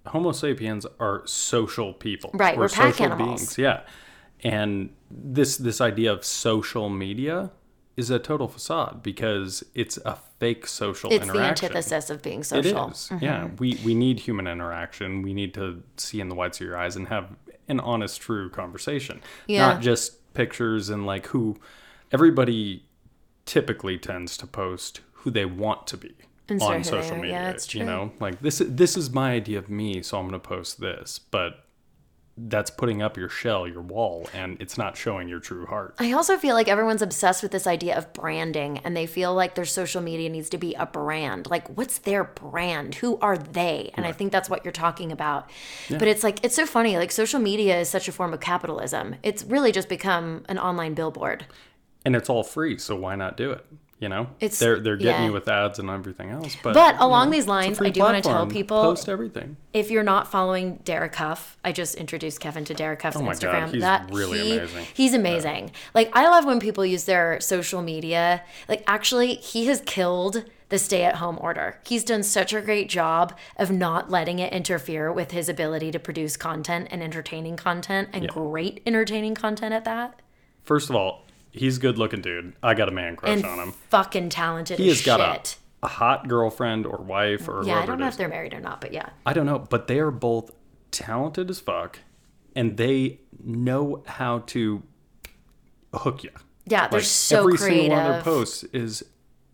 Homo 0.08 0.32
sapiens 0.32 0.86
are 1.00 1.21
social 1.26 1.93
people. 1.93 2.32
Right, 2.34 2.58
we're 2.58 2.69
pack 2.69 3.00
animals. 3.02 3.58
Yeah. 3.58 3.82
And 4.43 4.89
this 5.13 5.58
this 5.58 5.82
idea 5.82 6.12
of 6.12 6.24
social 6.24 6.89
media 6.89 7.52
is 7.97 8.10
a 8.10 8.19
total 8.19 8.47
facade 8.47 9.04
because 9.04 9.63
it's 9.76 9.97
a 10.06 10.17
fake 10.39 10.65
social 10.65 11.12
it's 11.12 11.28
the 11.28 11.39
antithesis 11.39 12.10
of 12.10 12.21
being 12.21 12.39
It 12.39 12.45
social 12.45 12.89
is. 12.89 13.10
Mm-hmm. 13.12 13.24
Yeah. 13.24 13.50
We 13.60 13.80
we 13.84 13.93
need 13.93 14.21
human 14.21 14.47
interaction. 14.47 15.21
We 15.21 15.34
need 15.34 15.54
to 15.56 15.84
see 15.97 16.19
in 16.19 16.30
the 16.30 16.36
whites 16.36 16.60
of 16.62 16.67
your 16.67 16.78
eyes 16.78 16.95
and 16.95 17.08
have 17.10 17.36
an 17.67 17.80
honest, 17.80 18.21
true 18.21 18.50
conversation. 18.50 19.21
Yeah. 19.47 19.74
Not 19.74 19.82
just 19.82 20.34
pictures 20.34 20.89
and 20.89 21.06
like 21.06 21.28
who 21.28 21.58
everybody 22.12 22.86
typically 23.45 23.97
tends 23.97 24.38
to 24.38 24.47
post 24.47 25.02
who 25.13 25.32
they 25.32 25.45
want 25.45 25.88
to 25.88 25.97
be 25.97 26.13
Instead 26.47 26.67
on 26.67 26.76
of 26.82 26.86
who 26.86 26.91
they 26.91 27.02
social 27.02 27.15
media. 27.17 27.32
Yeah, 27.32 27.52
that's 27.52 27.76
You 27.76 27.84
know, 27.84 28.12
like 28.19 28.41
this 28.41 28.62
this 28.65 28.97
is 28.97 29.12
my 29.12 29.34
idea 29.34 29.60
of 29.60 29.69
me, 29.69 30.02
so 30.02 30.17
I'm 30.17 30.26
gonna 30.26 30.39
post 30.39 30.80
this. 30.80 31.19
But 31.19 31.65
that's 32.47 32.69
putting 32.69 33.01
up 33.01 33.17
your 33.17 33.30
shell, 33.30 33.67
your 33.67 33.82
wall, 33.82 34.27
and 34.34 34.58
it's 34.60 34.77
not 34.77 34.97
showing 34.97 35.27
your 35.27 35.39
true 35.39 35.65
heart. 35.65 35.95
I 35.99 36.12
also 36.13 36.38
feel 36.38 36.56
like 36.56 36.67
everyone's 36.67 37.01
obsessed 37.01 37.43
with 37.43 37.51
this 37.51 37.67
idea 37.67 37.97
of 37.97 38.12
branding 38.13 38.80
and 38.80 38.95
they 38.95 39.06
feel 39.06 39.34
like 39.34 39.56
their 39.56 39.65
social 39.65 40.01
media 40.01 40.30
needs 40.30 40.49
to 40.49 40.58
be 40.58 40.73
a 40.75 40.86
brand. 40.86 41.49
Like, 41.49 41.67
what's 41.77 41.99
their 41.99 42.23
brand? 42.23 42.95
Who 42.95 43.17
are 43.19 43.38
they? 43.38 43.91
And 43.95 44.06
I 44.06 44.12
think 44.12 44.32
that's 44.32 44.49
what 44.49 44.65
you're 44.65 44.71
talking 44.71 45.12
about. 45.12 45.49
But 45.89 46.08
it's 46.08 46.23
like, 46.23 46.43
it's 46.43 46.56
so 46.56 46.65
funny. 46.65 46.97
Like, 46.97 47.12
social 47.12 47.39
media 47.39 47.80
is 47.80 47.89
such 47.89 48.08
a 48.08 48.12
form 48.12 48.34
of 48.34 48.39
capitalism. 48.39 49.15
It's 49.23 49.43
really 49.43 49.71
just 49.71 49.89
become 49.89 50.43
an 50.49 50.58
online 50.58 50.93
billboard. 50.93 51.45
And 52.04 52.15
it's 52.15 52.30
all 52.30 52.43
free, 52.43 52.77
so 52.80 52.95
why 52.95 53.15
not 53.15 53.38
do 53.38 53.51
it? 53.51 53.65
You 54.01 54.09
know, 54.09 54.23
It's- 54.39 54.57
they're 54.57 54.79
they're 54.79 54.97
getting 54.97 55.21
yeah. 55.21 55.25
you 55.27 55.31
with 55.31 55.47
ads 55.47 55.77
and 55.77 55.87
everything 55.87 56.31
else. 56.31 56.57
But 56.63 56.73
But 56.73 56.95
along 56.99 57.27
know, 57.27 57.33
these 57.33 57.45
lines, 57.47 57.79
I 57.79 57.89
do 57.91 57.99
wanna 57.99 58.19
tell 58.21 58.47
people- 58.47 58.81
post 58.81 59.07
everything. 59.07 59.57
if 59.73 59.91
you're 59.91 60.01
not 60.01 60.27
following 60.31 60.79
Derek 60.83 61.13
Hough, 61.13 61.55
I 61.63 61.71
just 61.71 61.93
introduced 61.93 62.39
Kevin 62.39 62.65
to 62.65 62.73
Derek 62.73 62.99
Hough's 63.03 63.15
Oh 63.17 63.21
my 63.21 63.33
Instagram. 63.33 63.65
God, 63.65 63.73
he's 63.75 63.81
that 63.83 64.09
really 64.11 64.39
he- 64.41 64.57
amazing. 64.57 64.85
He's 64.95 65.13
amazing. 65.13 65.71
Like 65.93 66.09
I 66.13 66.27
love 66.27 66.45
when 66.45 66.59
people 66.59 66.83
use 66.83 67.03
their 67.05 67.39
social 67.41 67.83
media. 67.83 68.41
Like 68.67 68.83
actually, 68.87 69.35
he 69.35 69.67
has 69.67 69.81
killed 69.85 70.45
the 70.69 70.79
stay-at-home 70.79 71.37
order. 71.39 71.77
He's 71.85 72.03
done 72.03 72.23
such 72.23 72.53
a 72.53 72.61
great 72.61 72.89
job 72.89 73.37
of 73.57 73.69
not 73.71 74.09
letting 74.09 74.39
it 74.39 74.51
interfere 74.51 75.11
with 75.11 75.29
his 75.29 75.47
ability 75.47 75.91
to 75.91 75.99
produce 75.99 76.37
content 76.37 76.87
and 76.89 77.03
entertaining 77.03 77.55
content 77.55 78.09
and 78.13 78.27
great 78.29 78.81
entertaining 78.87 79.35
content 79.35 79.73
at 79.75 79.83
that. 79.85 80.19
First 80.63 80.89
of 80.89 80.95
all, 80.95 81.25
he's 81.51 81.77
good 81.77 81.97
looking 81.97 82.21
dude. 82.21 82.53
I 82.63 82.73
got 82.73 82.87
a 82.89 82.91
man 82.91 83.15
crush 83.15 83.31
And 83.31 83.45
on 83.45 83.59
him. 83.59 83.71
fucking 83.89 84.29
talented 84.29 84.79
He 84.79 84.89
as 84.89 84.97
has 84.99 85.05
got 85.05 85.33
shit. 85.47 85.57
a, 85.83 85.85
a 85.85 85.89
hot 85.89 86.27
girlfriend 86.27 86.85
or 86.85 86.97
wife 86.97 87.47
or 87.47 87.63
yeah, 87.65 87.79
I 87.79 87.85
don't 87.85 87.99
know 87.99 88.07
if 88.07 88.17
they're 88.17 88.27
married 88.29 88.53
or 88.53 88.59
not, 88.61 88.81
but 88.81 88.93
yeah. 88.93 89.09
I 89.25 89.33
don't 89.33 89.45
know, 89.45 89.59
but 89.59 89.87
they 89.87 89.99
are 89.99 90.11
both 90.11 90.51
talented 90.91 91.49
as 91.49 91.59
fuck, 91.59 91.99
and 92.55 92.77
they 92.77 93.19
know 93.43 94.03
how 94.05 94.39
to 94.47 94.83
hook 95.93 96.23
you. 96.23 96.31
Yeah, 96.65 96.87
they're 96.87 96.99
Like, 96.99 97.05
so 97.07 97.39
every 97.39 97.57
creative. 97.57 97.81
single 97.81 97.97
one 97.97 98.05
of 98.07 98.13
their 98.13 98.21
posts 98.23 98.63
is 98.65 99.03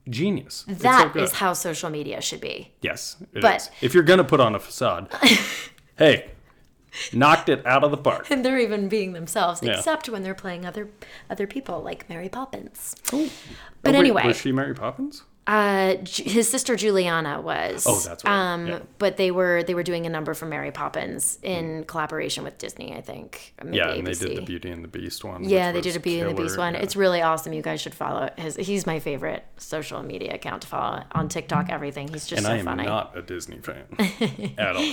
genius. 0.10 0.66
It's 0.68 0.82
so 0.82 0.84
That 0.84 1.16
is 1.16 1.32
how 1.34 1.54
social 1.54 1.90
media 1.90 2.22
should 2.22 2.42
be. 2.42 2.74
yes. 2.82 3.18
but- 3.34 3.56
is. 3.58 3.70
if 3.82 3.94
you're 3.94 4.04
gonna 4.04 4.24
put 4.24 4.40
on 4.40 4.56
a 4.56 4.60
facade, 4.60 5.10
hey, 5.98 6.32
knocked 7.14 7.50
it 7.50 7.66
out 7.66 7.84
of 7.84 7.92
the 7.92 7.98
park. 7.98 8.30
and 8.32 8.44
they're 8.46 8.60
even 8.60 8.88
being 8.90 9.14
themselves, 9.14 9.62
Yeah. 9.64 9.78
except 9.78 10.10
when 10.10 10.24
they're 10.24 10.36
playing 10.36 10.66
other 10.66 10.90
other 11.30 11.48
people 11.48 11.82
like 11.82 12.10
Mary 12.10 12.30
Poppins. 12.30 12.96
Oh, 13.14 13.30
But 13.84 13.94
wait, 13.94 14.00
anyway, 14.00 14.28
was 14.28 14.38
she 14.38 14.52
Mary 14.52 14.74
Poppins? 14.74 15.24
uh, 15.50 15.96
his 16.06 16.50
sister 16.50 16.76
Juliana 16.76 17.40
was. 17.40 17.86
Oh, 17.88 17.98
that's 18.00 18.26
right. 18.26 18.34
Um, 18.54 18.68
Yeah. 18.68 18.80
but 19.00 19.16
they 19.16 19.32
were 19.32 19.64
they 19.64 19.74
were 19.76 19.84
doing 19.84 20.06
a 20.06 20.10
number 20.10 20.34
for 20.34 20.46
Mary 20.46 20.72
Poppins 20.72 21.40
in 21.42 21.86
collaboration 21.86 22.44
with 22.44 22.58
Disney, 22.58 22.94
I 22.94 23.00
think. 23.00 23.54
Yeah, 23.72 23.92
and 23.92 24.06
they 24.06 24.12
did 24.14 24.36
the 24.36 24.42
Beauty 24.42 24.70
and 24.72 24.84
the 24.84 24.90
Beast 24.90 25.24
one. 25.24 25.46
Yeah, 25.48 25.72
they 25.72 25.80
did 25.80 25.96
a 25.96 26.02
Beauty 26.02 26.20
and 26.28 26.38
the 26.38 26.42
Beast 26.44 26.58
one. 26.58 26.74
yeah. 26.74 26.82
It's 26.82 26.98
really 26.98 27.22
awesome. 27.22 27.54
You 27.54 27.62
guys 27.62 27.80
should 27.80 27.96
follow 27.96 28.30
his. 28.38 28.58
He's 28.58 28.86
my 28.86 29.00
favorite 29.00 29.46
social 29.56 30.04
media 30.04 30.34
account 30.36 30.64
to 30.64 30.68
follow 30.68 31.04
on 31.14 31.30
TikTok. 31.30 31.70
Everything. 31.70 32.10
He's 32.10 32.28
just 32.28 32.42
so 32.44 32.48
funny. 32.50 32.60
and 32.60 32.66
so 32.66 32.70
I 32.70 32.74
am 32.74 32.78
funny. 32.80 32.90
not 32.90 33.18
a 33.18 33.22
Disney 33.22 33.60
fan 33.60 33.86
at 34.58 34.76
all. 34.76 34.84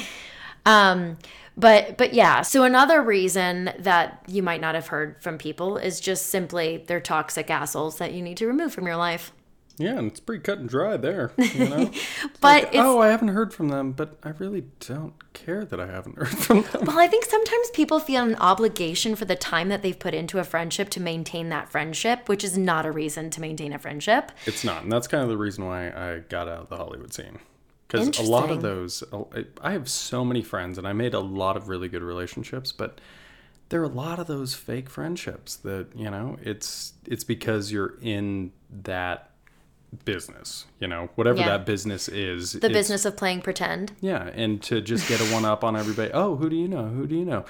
Um, 0.67 1.19
but 1.57 1.97
but 1.97 2.15
yeah, 2.15 2.43
so 2.43 2.65
another 2.65 3.01
reason 3.03 3.71
that 3.79 4.25
you 4.27 4.43
might 4.43 4.61
not 4.61 4.75
have 4.75 4.89
heard 4.89 5.23
from 5.23 5.39
people 5.39 5.77
is 5.77 6.01
just 6.01 6.27
simply 6.27 6.85
they're 6.87 7.01
toxic 7.01 7.49
assholes 7.51 7.99
that 7.99 8.13
you 8.13 8.23
need 8.23 8.37
to 8.39 8.47
remove 8.47 8.73
from 8.73 8.87
your 8.87 8.97
life. 8.97 9.33
Yeah, 9.77 9.99
and 9.99 10.09
it's 10.09 10.21
pretty 10.21 10.43
cut 10.43 10.59
and 10.59 10.69
dry 10.69 10.97
there. 10.97 11.33
You 11.37 11.69
know? 11.69 11.91
But 12.41 12.65
it's 12.65 12.77
oh, 12.77 13.01
I 13.01 13.09
haven't 13.09 13.29
heard 13.29 13.53
from 13.53 13.69
them, 13.69 13.93
but 13.93 14.19
I 14.23 14.31
really 14.31 14.65
don't 14.81 15.15
care 15.33 15.65
that 15.65 15.81
I 15.81 15.87
haven't 15.87 16.17
heard 16.19 16.29
from 16.29 16.63
them. 16.63 16.85
well, 16.87 16.99
I 16.99 17.09
think 17.09 17.25
sometimes 17.25 17.71
people 17.71 17.99
feel 17.99 18.23
an 18.23 18.37
obligation 18.37 19.17
for 19.17 19.25
the 19.25 19.35
time 19.35 19.69
that 19.71 19.83
they've 19.83 19.99
put 19.99 20.15
into 20.15 20.39
a 20.39 20.45
friendship 20.45 20.91
to 20.91 21.01
maintain 21.01 21.49
that 21.49 21.71
friendship, 21.71 22.29
which 22.29 22.45
is 22.45 22.57
not 22.57 22.87
a 22.87 22.93
reason 22.93 23.31
to 23.31 23.41
maintain 23.41 23.73
a 23.73 23.79
friendship. 23.79 24.31
It's 24.47 24.65
not, 24.65 24.85
and 24.85 24.93
that's 24.93 25.09
kind 25.09 25.25
of 25.25 25.29
the 25.29 25.39
reason 25.39 25.65
why 25.65 25.89
I 25.89 26.21
got 26.29 26.49
out 26.49 26.63
of 26.63 26.69
the 26.69 26.77
Hollywood 26.77 27.13
scene. 27.13 27.39
Because 27.87 28.19
a 28.19 28.23
lot 28.23 28.51
of 28.51 28.63
those, 28.63 29.05
I 29.61 29.73
have 29.73 29.89
so 29.89 30.25
many 30.25 30.43
friends, 30.43 30.79
and 30.79 30.89
I 30.89 30.93
made 30.93 31.15
a 31.15 31.21
lot 31.21 31.57
of 31.57 31.69
really 31.69 31.89
good 31.89 32.03
relationships, 32.03 32.73
but 32.73 33.01
there 33.69 33.81
are 33.81 33.85
a 33.85 33.89
lot 33.89 34.19
of 34.19 34.27
those 34.27 34.55
fake 34.55 34.89
friendships 34.91 35.57
that 35.57 35.89
you 35.95 36.11
know. 36.11 36.37
It's 36.43 36.95
it's 37.07 37.25
because 37.25 37.71
you're 37.73 37.95
in 38.03 38.53
that 38.83 39.31
business, 40.05 40.67
you 40.81 40.89
know, 40.89 41.09
whatever 41.15 41.39
Yeah. 41.39 41.51
that 41.51 41.67
business 41.67 42.09
is. 42.09 42.53
The 42.53 42.69
business 42.69 43.05
of 43.05 43.17
playing 43.17 43.43
pretend. 43.43 43.93
Yeah, 44.01 44.25
and 44.35 44.61
to 44.65 44.81
just 44.81 45.09
get 45.09 45.21
a 45.21 45.25
one 45.33 45.45
up 45.45 45.63
on 45.63 45.77
everybody. 45.77 46.11
Oh, 46.13 46.37
who 46.37 46.49
do 46.51 46.57
you 46.57 46.67
know? 46.69 46.87
Who 46.89 47.07
do 47.07 47.15
you 47.15 47.25
know? 47.25 47.45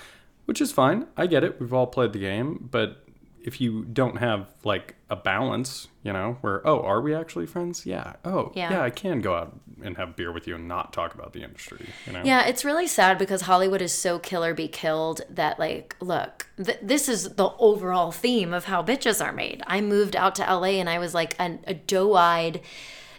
Which 0.45 0.61
is 0.61 0.71
fine. 0.73 1.07
I 1.17 1.27
get 1.27 1.43
it. 1.43 1.59
We've 1.59 1.73
all 1.73 1.87
played 1.87 2.13
the 2.13 2.19
game, 2.19 2.69
but 2.71 3.04
if 3.45 3.61
you 3.61 3.85
don't 3.85 4.17
have 4.17 4.49
like 4.65 4.95
a 5.11 5.17
balance, 5.17 5.89
you 6.03 6.13
know, 6.13 6.39
where 6.41 6.67
oh, 6.67 6.81
are 6.81 7.01
we 7.03 7.15
actually 7.15 7.45
friends? 7.45 7.85
Yeah. 7.85 8.15
Oh, 8.25 8.51
Yeah. 8.55 8.71
yeah. 8.73 8.83
I 8.83 8.89
can 8.89 9.21
go 9.21 9.35
out 9.35 9.61
and 9.83 9.99
have 9.99 10.17
beer 10.17 10.33
with 10.33 10.47
you 10.47 10.55
and 10.55 10.67
not 10.67 10.95
talk 10.95 11.15
about 11.15 11.35
the 11.35 11.43
industry. 11.43 11.87
You 12.07 12.15
know. 12.15 12.23
Yeah, 12.25 12.47
it's 12.47 12.65
really 12.65 12.87
sad 12.87 13.19
because 13.19 13.43
Hollywood 13.43 13.83
is 13.83 13.93
so 13.93 14.19
kill 14.19 14.43
or 14.43 14.55
be 14.55 14.67
killed 14.67 15.21
that, 15.29 15.59
like, 15.59 15.95
look, 16.01 16.47
th- 16.57 16.79
this 16.83 17.07
is 17.07 17.35
the 17.35 17.51
overall 17.59 18.11
theme 18.11 18.55
of 18.55 18.65
how 18.65 18.83
bitches 18.83 19.23
are 19.23 19.33
made. 19.33 19.63
I 19.67 19.83
moved 19.83 20.17
out 20.17 20.35
to 20.37 20.43
LA 20.43 20.79
and 20.81 20.89
I 20.89 20.99
was 20.99 21.13
like 21.13 21.37
an, 21.39 21.61
a 21.67 21.75
doe 21.75 22.15
eyed, 22.15 22.63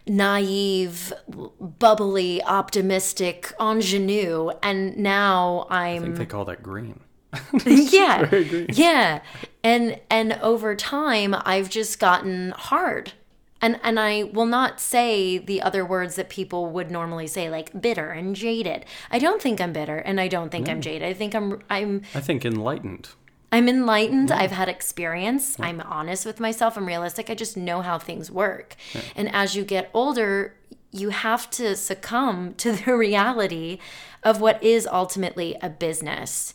naive, 0.08 1.14
bubbly, 1.60 2.44
optimistic 2.44 3.54
ingenue. 3.60 4.50
And 4.64 4.98
now 4.98 5.68
I 5.70 5.90
I'm 5.90 6.02
think 6.04 6.18
they 6.18 6.26
call 6.26 6.46
that 6.46 6.64
green. 6.64 7.00
yeah. 7.66 8.34
yeah. 8.70 9.22
And 9.64 10.00
and 10.10 10.34
over 10.42 10.76
time 10.76 11.36
i've 11.46 11.70
just 11.70 12.00
gotten 12.00 12.52
hard. 12.52 13.14
And 13.62 13.80
and 13.84 14.00
i 14.00 14.24
will 14.24 14.46
not 14.46 14.80
say 14.80 15.38
the 15.38 15.62
other 15.62 15.86
words 15.86 16.16
that 16.16 16.30
people 16.30 16.68
would 16.68 16.92
normally 16.92 17.28
say 17.28 17.50
like 17.50 17.82
bitter 17.82 18.10
and 18.12 18.36
jaded. 18.36 18.86
I 19.12 19.20
don't 19.20 19.42
think 19.42 19.60
i'm 19.62 19.74
bitter 19.74 19.98
and 19.98 20.20
i 20.20 20.28
don't 20.28 20.52
think 20.52 20.70
i'm 20.70 20.82
jaded. 20.82 21.08
I 21.08 21.14
think 21.14 21.34
i'm 21.34 21.62
i'm 21.70 22.02
I 22.14 22.22
think 22.22 22.46
enlightened. 22.46 23.10
i'm 23.52 23.68
enlightened. 23.70 24.32
I've 24.32 24.52
had 24.52 24.70
experience. 24.70 25.58
I'm 25.60 25.82
honest 25.82 26.26
with 26.26 26.40
myself. 26.40 26.78
I'm 26.78 26.86
realistic. 26.86 27.30
I 27.30 27.36
just 27.36 27.58
know 27.58 27.82
how 27.82 27.98
things 27.98 28.30
work. 28.30 28.76
And 29.16 29.34
as 29.34 29.56
you 29.56 29.64
get 29.64 29.90
older 29.94 30.56
you 30.96 31.10
have 31.10 31.50
to 31.52 31.76
succumb 31.76 32.54
to 32.56 32.72
the 32.72 32.96
reality 33.08 33.80
of 34.24 34.40
what 34.42 34.64
is 34.64 34.88
ultimately 34.88 35.56
a 35.62 35.70
business 35.70 36.54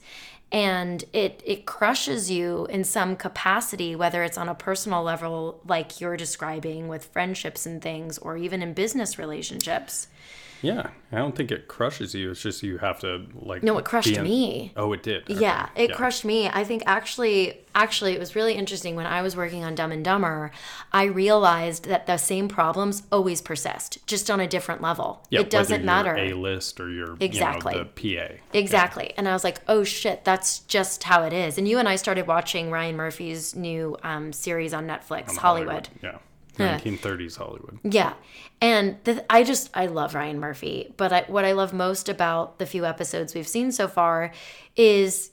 and 0.53 1.05
it 1.13 1.43
it 1.47 1.65
crushes 1.65 2.31
you 2.31 2.67
in 2.67 2.83
some 2.83 3.15
capacity 3.15 3.95
whether 3.95 4.23
it's 4.25 4.39
on 4.39 4.49
a 4.49 4.55
personal 4.55 5.03
level 5.03 5.61
like 5.67 6.01
you're 6.01 6.17
describing 6.17 6.89
with 6.89 7.05
friendships 7.05 7.67
and 7.67 7.81
things 7.81 8.19
or 8.19 8.37
even 8.37 8.63
in 8.63 8.73
business 8.73 9.19
relationships 9.19 10.09
Yeah, 10.63 10.91
I 11.13 11.17
don't 11.19 11.35
think 11.35 11.51
it 11.51 11.69
crushes 11.69 12.15
you. 12.15 12.31
It's 12.31 12.43
just 12.43 12.63
you 12.63 12.79
have 12.79 13.01
to 13.01 13.27
like. 13.35 13.63
no 13.63 13.79
it 13.79 13.85
crushed 13.85 14.09
in- 14.09 14.23
me 14.23 14.73
Oh, 14.77 14.93
it 14.93 15.03
did. 15.03 15.23
Okay. 15.31 15.41
Yeah, 15.41 15.69
it 15.75 15.95
crushed 15.95 16.25
me. 16.25 16.49
I 16.49 16.65
think 16.65 16.83
actually, 16.87 17.59
actually, 17.75 18.13
it 18.13 18.19
was 18.19 18.37
really 18.37 18.55
interesting 18.55 18.95
when 18.97 19.07
I 19.07 19.23
was 19.23 19.37
working 19.37 19.65
on 19.65 19.75
Dumb 19.75 19.93
and 19.93 20.05
Dumber. 20.05 20.51
I 20.93 21.05
realized 21.05 21.85
that 21.87 22.07
the 22.07 22.17
same 22.17 22.49
problems 22.49 23.03
always 23.11 23.41
persist, 23.41 24.07
just 24.07 24.31
on 24.31 24.41
a 24.41 24.47
different 24.47 24.83
level. 24.83 25.25
Yeah, 25.31 25.41
it 25.41 25.51
doesn't 25.51 25.85
matter. 25.85 26.17
A 26.17 26.33
list 26.35 26.81
or 26.81 26.91
your 26.91 27.17
Exactly. 27.21 27.75
You 27.75 27.79
know, 27.81 27.89
the 27.95 28.17
PA. 28.17 28.35
Exactly. 28.53 29.15
And 29.17 29.29
I 29.29 29.33
was 29.33 29.45
like, 29.45 29.61
oh 29.69 29.85
shit, 29.85 30.25
that's 30.25 30.61
just 30.61 31.05
how 31.05 31.23
it 31.23 31.33
is. 31.33 31.59
And 31.59 31.67
you 31.67 31.79
and 31.79 31.89
I 31.89 31.97
started 31.97 32.27
watching 32.27 32.71
Ryan 32.71 32.97
Murphy's 32.97 33.55
new 33.57 33.97
um, 34.03 34.33
series 34.33 34.75
on 34.75 34.87
Netflix, 34.87 35.37
Hollywood. 35.37 35.89
Yeah. 36.03 36.19
1930s 36.59 37.37
Hollywood. 37.37 37.79
Yeah. 37.83 38.15
And 38.61 38.97
the, 39.05 39.25
I 39.33 39.45
just, 39.45 39.71
I 39.75 39.87
love 39.87 40.15
Ryan 40.15 40.39
Murphy. 40.39 40.93
But 40.97 41.13
I, 41.13 41.25
what 41.29 41.45
I 41.45 41.53
love 41.53 41.73
most 41.73 42.09
about 42.09 42.59
the 42.59 42.67
few 42.67 42.85
episodes 42.85 43.35
we've 43.35 43.49
seen 43.49 43.73
so 43.73 43.89
far 43.89 44.33
is 44.77 45.31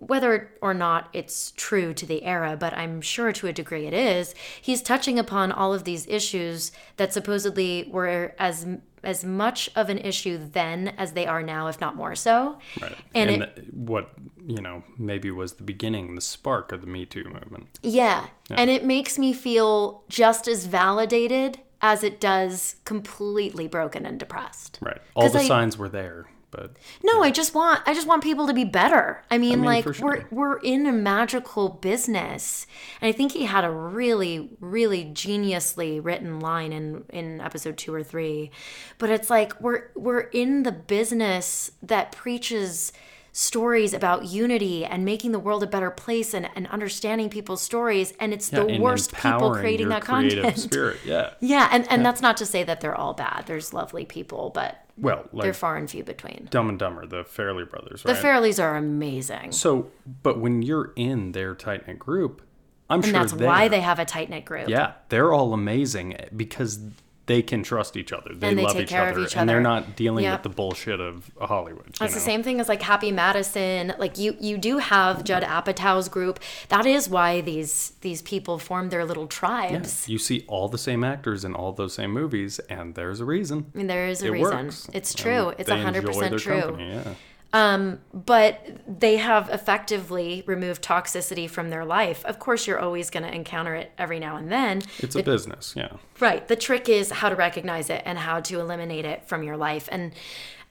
whether 0.00 0.50
or 0.60 0.74
not 0.74 1.08
it's 1.12 1.52
true 1.52 1.94
to 1.94 2.06
the 2.06 2.22
era, 2.24 2.56
but 2.58 2.74
I'm 2.74 3.00
sure 3.00 3.32
to 3.32 3.46
a 3.46 3.52
degree 3.52 3.86
it 3.86 3.94
is, 3.94 4.34
he's 4.60 4.82
touching 4.82 5.18
upon 5.18 5.52
all 5.52 5.72
of 5.72 5.84
these 5.84 6.06
issues 6.06 6.72
that 6.96 7.12
supposedly 7.12 7.88
were 7.90 8.34
as 8.38 8.66
as 9.02 9.24
much 9.24 9.70
of 9.76 9.88
an 9.88 9.98
issue 9.98 10.38
then 10.52 10.88
as 10.98 11.12
they 11.12 11.26
are 11.26 11.42
now, 11.42 11.66
if 11.68 11.80
not 11.80 11.96
more 11.96 12.14
so. 12.14 12.58
Right. 12.80 12.96
And 13.14 13.30
And, 13.30 13.42
it- 13.42 13.74
what, 13.74 14.10
you 14.46 14.60
know, 14.60 14.82
maybe 14.98 15.30
was 15.30 15.54
the 15.54 15.62
beginning, 15.64 16.14
the 16.14 16.20
spark 16.20 16.72
of 16.72 16.80
the 16.80 16.86
Me 16.86 17.06
Too 17.06 17.24
movement. 17.24 17.78
Yeah. 17.82 18.26
And 18.50 18.70
it 18.70 18.84
makes 18.84 19.18
me 19.18 19.32
feel 19.32 20.02
just 20.08 20.48
as 20.48 20.66
validated 20.66 21.60
as 21.80 22.02
it 22.02 22.20
does 22.20 22.76
completely 22.84 23.68
broken 23.68 24.04
and 24.04 24.18
depressed. 24.18 24.78
Right. 24.82 25.00
All 25.14 25.28
the 25.30 25.38
I- 25.40 25.46
signs 25.46 25.78
were 25.78 25.88
there, 25.88 26.26
but 26.50 26.76
No, 27.02 27.22
I 27.22 27.30
just 27.30 27.54
want 27.54 27.82
I 27.86 27.94
just 27.94 28.06
want 28.06 28.22
people 28.22 28.46
to 28.46 28.54
be 28.54 28.64
better. 28.64 29.22
I 29.30 29.38
mean, 29.38 29.60
mean, 29.60 29.64
like 29.64 29.94
sure. 29.94 29.94
we're 30.00 30.24
we're 30.30 30.58
in 30.60 30.86
a 30.86 30.92
magical 30.92 31.68
business. 31.68 32.66
And 33.00 33.08
I 33.08 33.12
think 33.12 33.32
he 33.32 33.44
had 33.44 33.64
a 33.64 33.70
really 33.70 34.50
really 34.60 35.04
geniusly 35.04 36.02
written 36.02 36.40
line 36.40 36.72
in 36.72 37.04
in 37.10 37.40
episode 37.40 37.76
2 37.76 37.92
or 37.94 38.02
3. 38.02 38.50
But 38.98 39.10
it's 39.10 39.30
like 39.30 39.60
we're 39.60 39.90
we're 39.94 40.20
in 40.20 40.62
the 40.62 40.72
business 40.72 41.72
that 41.82 42.12
preaches 42.12 42.92
stories 43.38 43.94
about 43.94 44.26
unity 44.26 44.84
and 44.84 45.04
making 45.04 45.30
the 45.30 45.38
world 45.38 45.62
a 45.62 45.66
better 45.66 45.90
place 45.92 46.34
and, 46.34 46.48
and 46.56 46.66
understanding 46.68 47.30
people's 47.30 47.62
stories. 47.62 48.12
And 48.18 48.34
it's 48.34 48.52
Yeah, 48.52 48.60
the 48.64 48.66
and 48.66 48.82
worst 48.82 49.14
people 49.14 49.54
creating 49.54 49.88
that 49.90 50.02
creative 50.02 50.42
content. 50.42 50.58
spirit. 50.72 50.98
Yeah. 51.04 51.34
Yeah, 51.38 51.68
and, 51.70 51.88
and 51.88 52.04
that's 52.04 52.20
not 52.20 52.36
to 52.38 52.46
say 52.46 52.64
that 52.64 52.80
they're 52.80 52.96
all 52.96 53.14
bad. 53.14 53.44
There's 53.46 53.72
lovely 53.72 54.04
people, 54.04 54.50
but 54.52 54.84
Well, 54.96 55.28
they're 55.32 55.54
far 55.54 55.76
and 55.76 55.88
few 55.88 56.02
between. 56.02 56.48
Dumb 56.50 56.68
and 56.68 56.80
Dumber, 56.80 57.06
the 57.06 57.22
Farrelly 57.22 57.68
brothers, 57.70 58.02
The? 58.02 58.14
Farrellys 58.14 58.60
are 58.60 58.76
amazing. 58.76 59.52
so, 59.52 59.90
but 60.24 60.40
when 60.40 60.62
you're 60.62 60.92
in 60.96 61.30
their 61.30 61.54
tight 61.54 61.86
knit 61.86 62.00
group, 62.00 62.42
I'm 62.90 62.96
and 63.00 63.04
sure 63.04 63.12
that's 63.12 63.34
why 63.34 63.68
they 63.68 63.82
have 63.82 64.00
a 64.00 64.04
tight 64.04 64.30
knit 64.30 64.46
group. 64.46 64.68
Yeah, 64.68 64.94
they're 65.10 65.32
all 65.32 65.52
amazing 65.52 66.16
because 66.36 66.80
they 67.28 67.42
can 67.42 67.62
trust 67.62 67.96
each 67.96 68.12
other. 68.12 68.34
They, 68.34 68.54
they 68.54 68.62
love 68.64 68.76
each 68.76 68.88
care 68.88 69.08
of 69.10 69.16
other, 69.16 69.28
and 69.36 69.48
they're 69.48 69.60
not 69.60 69.94
dealing 69.94 70.24
Yep. 70.24 70.32
with 70.40 70.42
the 70.50 70.56
bullshit 70.56 70.98
of 71.00 71.30
Hollywood. 71.40 71.94
That's 72.00 72.14
the 72.14 72.18
same 72.20 72.42
thing 72.42 72.58
as 72.58 72.68
like 72.68 72.82
Happy 72.82 73.12
Madison. 73.12 73.94
Like 73.98 74.18
you, 74.18 74.36
you 74.40 74.58
do 74.58 74.78
have 74.78 75.22
Judd 75.22 75.44
Apatow's 75.44 76.08
group. 76.08 76.40
That 76.70 76.86
is 76.86 77.08
why 77.08 77.40
these 77.40 77.92
these 78.00 78.22
people 78.22 78.58
form 78.58 78.88
their 78.88 79.04
little 79.04 79.28
tribes. 79.28 80.08
You 80.08 80.18
see 80.18 80.44
all 80.48 80.68
the 80.68 80.78
same 80.78 81.04
actors 81.04 81.44
in 81.44 81.54
all 81.54 81.72
those 81.72 81.94
same 81.94 82.10
movies, 82.10 82.58
and 82.68 82.94
there's 82.96 83.20
a 83.20 83.24
reason. 83.24 83.66
I 83.74 83.78
mean, 83.78 83.86
there 83.86 84.08
is 84.08 84.22
a 84.22 84.26
It 84.26 84.30
reason. 84.30 84.56
works. 84.66 84.88
It's 84.92 85.12
And 85.14 85.22
true. 85.22 85.48
It's 85.58 85.68
they 85.68 85.80
hundred 85.80 86.04
percent 86.06 86.38
true. 86.40 86.60
company, 86.60 86.88
yeah. 86.94 87.14
But 87.52 88.66
they 88.86 89.16
have 89.16 89.48
effectively 89.48 90.42
removed 90.46 90.82
toxicity 90.82 91.48
from 91.48 91.70
their 91.70 91.84
life. 91.84 92.24
Of 92.24 92.38
course, 92.38 92.66
you're 92.66 92.78
always 92.78 93.10
going 93.10 93.22
to 93.24 93.34
encounter 93.34 93.74
it 93.74 93.92
every 93.96 94.18
now 94.18 94.36
and 94.36 94.50
then. 94.52 94.82
It's 94.98 95.16
a 95.16 95.22
business, 95.22 95.74
yeah. 95.76 95.96
Right. 96.20 96.46
The 96.46 96.56
trick 96.56 96.88
is 96.88 97.10
how 97.10 97.28
to 97.28 97.34
recognize 97.34 97.90
it 97.90 98.02
and 98.04 98.18
how 98.18 98.40
to 98.40 98.60
eliminate 98.60 99.04
it 99.04 99.26
from 99.26 99.42
your 99.42 99.56
life. 99.56 99.88
And 99.90 100.12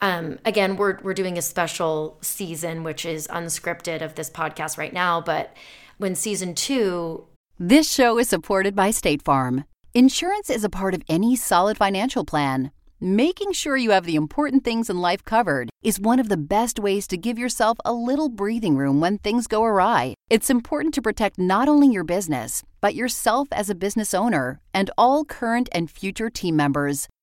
um, 0.01 0.37
again, 0.45 0.75
we're 0.77 0.99
we're 1.01 1.15
doing 1.15 1.37
a 1.37 1.41
special 1.41 2.17
season, 2.21 2.83
which 2.83 3.03
is 3.05 3.27
unscripted 3.29 4.01
of 4.01 4.13
this 4.13 4.29
podcast 4.29 4.77
right 4.77 4.93
now. 4.93 5.19
But 5.21 5.55
when 5.97 6.13
season 6.13 6.53
two 6.53 7.25
This 7.59 7.91
show 7.91 8.19
is 8.19 8.29
supported 8.29 8.75
by 8.75 8.91
State 8.91 9.23
Farm. 9.23 9.65
Insurance 9.95 10.51
is 10.51 10.63
a 10.63 10.69
part 10.69 10.93
of 10.93 11.01
any 11.09 11.35
solid 11.35 11.75
financial 11.77 12.23
plan. 12.23 12.69
Making 12.99 13.51
sure 13.51 13.77
you 13.77 13.91
have 13.91 14.05
the 14.05 14.15
important 14.15 14.63
things 14.63 14.89
in 14.89 14.97
life 14.97 15.23
covered 15.23 15.69
is 15.83 15.99
one 15.99 16.19
of 16.19 16.29
the 16.29 16.36
best 16.36 16.79
ways 16.79 17.05
to 17.07 17.15
give 17.15 17.38
yourself 17.38 17.77
a 17.86 17.93
little 17.93 18.27
breathing 18.27 18.75
room 18.75 18.99
when 18.99 19.19
things 19.19 19.45
go 19.45 19.63
awry. 19.63 20.15
It's 20.31 20.49
important 20.49 20.95
to 20.95 21.03
protect 21.03 21.38
not 21.38 21.69
only 21.69 21.88
your 21.88 22.03
business, 22.03 22.63
but 22.81 22.95
yourself 22.95 23.49
as 23.51 23.69
a 23.69 23.75
business 23.75 24.15
owner 24.15 24.60
and 24.73 24.89
all 24.97 25.25
current 25.25 25.69
and 25.73 25.91
future 25.91 26.31
team 26.31 26.55
members. 26.55 27.07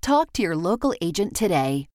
Talk 0.00 0.32
to 0.34 0.42
your 0.42 0.56
local 0.56 0.94
agent 1.00 1.34
today. 1.36 1.88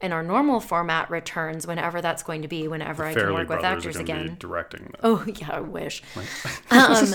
in 0.00 0.12
our 0.12 0.22
normal 0.22 0.60
format 0.60 1.10
returns 1.10 1.66
whenever 1.66 2.00
that's 2.00 2.22
going 2.22 2.42
to 2.42 2.48
be, 2.48 2.68
whenever 2.68 3.04
I 3.04 3.14
can 3.14 3.22
Farrelly 3.22 3.34
work 3.34 3.48
with 3.48 3.64
actors 3.64 3.96
are 3.96 4.00
again. 4.00 4.28
Be 4.28 4.34
directing 4.38 4.82
them. 4.84 4.92
Oh 5.02 5.24
yeah, 5.34 5.50
I 5.52 5.60
wish. 5.60 6.02
um, 6.70 7.14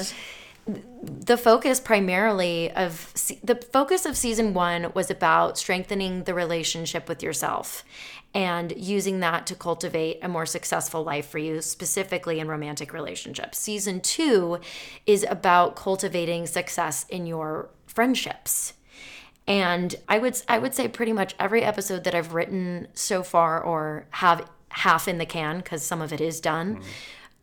the 1.03 1.37
focus 1.37 1.79
primarily 1.79 2.71
of 2.71 3.11
se- 3.15 3.39
the 3.43 3.55
focus 3.55 4.05
of 4.05 4.15
season 4.17 4.53
one 4.53 4.91
was 4.93 5.09
about 5.09 5.57
strengthening 5.57 6.23
the 6.23 6.33
relationship 6.33 7.09
with 7.09 7.23
yourself 7.23 7.83
and 8.33 8.73
using 8.77 9.19
that 9.19 9.45
to 9.47 9.55
cultivate 9.55 10.19
a 10.21 10.27
more 10.27 10.45
successful 10.45 11.03
life 11.03 11.27
for 11.27 11.37
you, 11.37 11.61
specifically 11.61 12.39
in 12.39 12.47
romantic 12.47 12.93
relationships. 12.93 13.59
Season 13.59 14.01
two 14.01 14.59
is 15.05 15.25
about 15.29 15.75
cultivating 15.75 16.47
success 16.47 17.05
in 17.09 17.27
your 17.27 17.69
friendships. 17.85 18.73
And 19.47 19.95
I 20.07 20.19
would 20.19 20.41
I 20.47 20.57
would 20.57 20.73
say 20.73 20.87
pretty 20.87 21.13
much 21.13 21.35
every 21.39 21.63
episode 21.63 22.03
that 22.05 22.15
I've 22.15 22.33
written 22.33 22.87
so 22.93 23.23
far 23.23 23.61
or 23.61 24.05
have 24.11 24.49
half 24.69 25.07
in 25.07 25.17
the 25.17 25.25
can 25.25 25.57
because 25.57 25.83
some 25.83 26.01
of 26.01 26.11
it 26.13 26.21
is 26.21 26.39
done, 26.39 26.75
mm-hmm. 26.75 26.87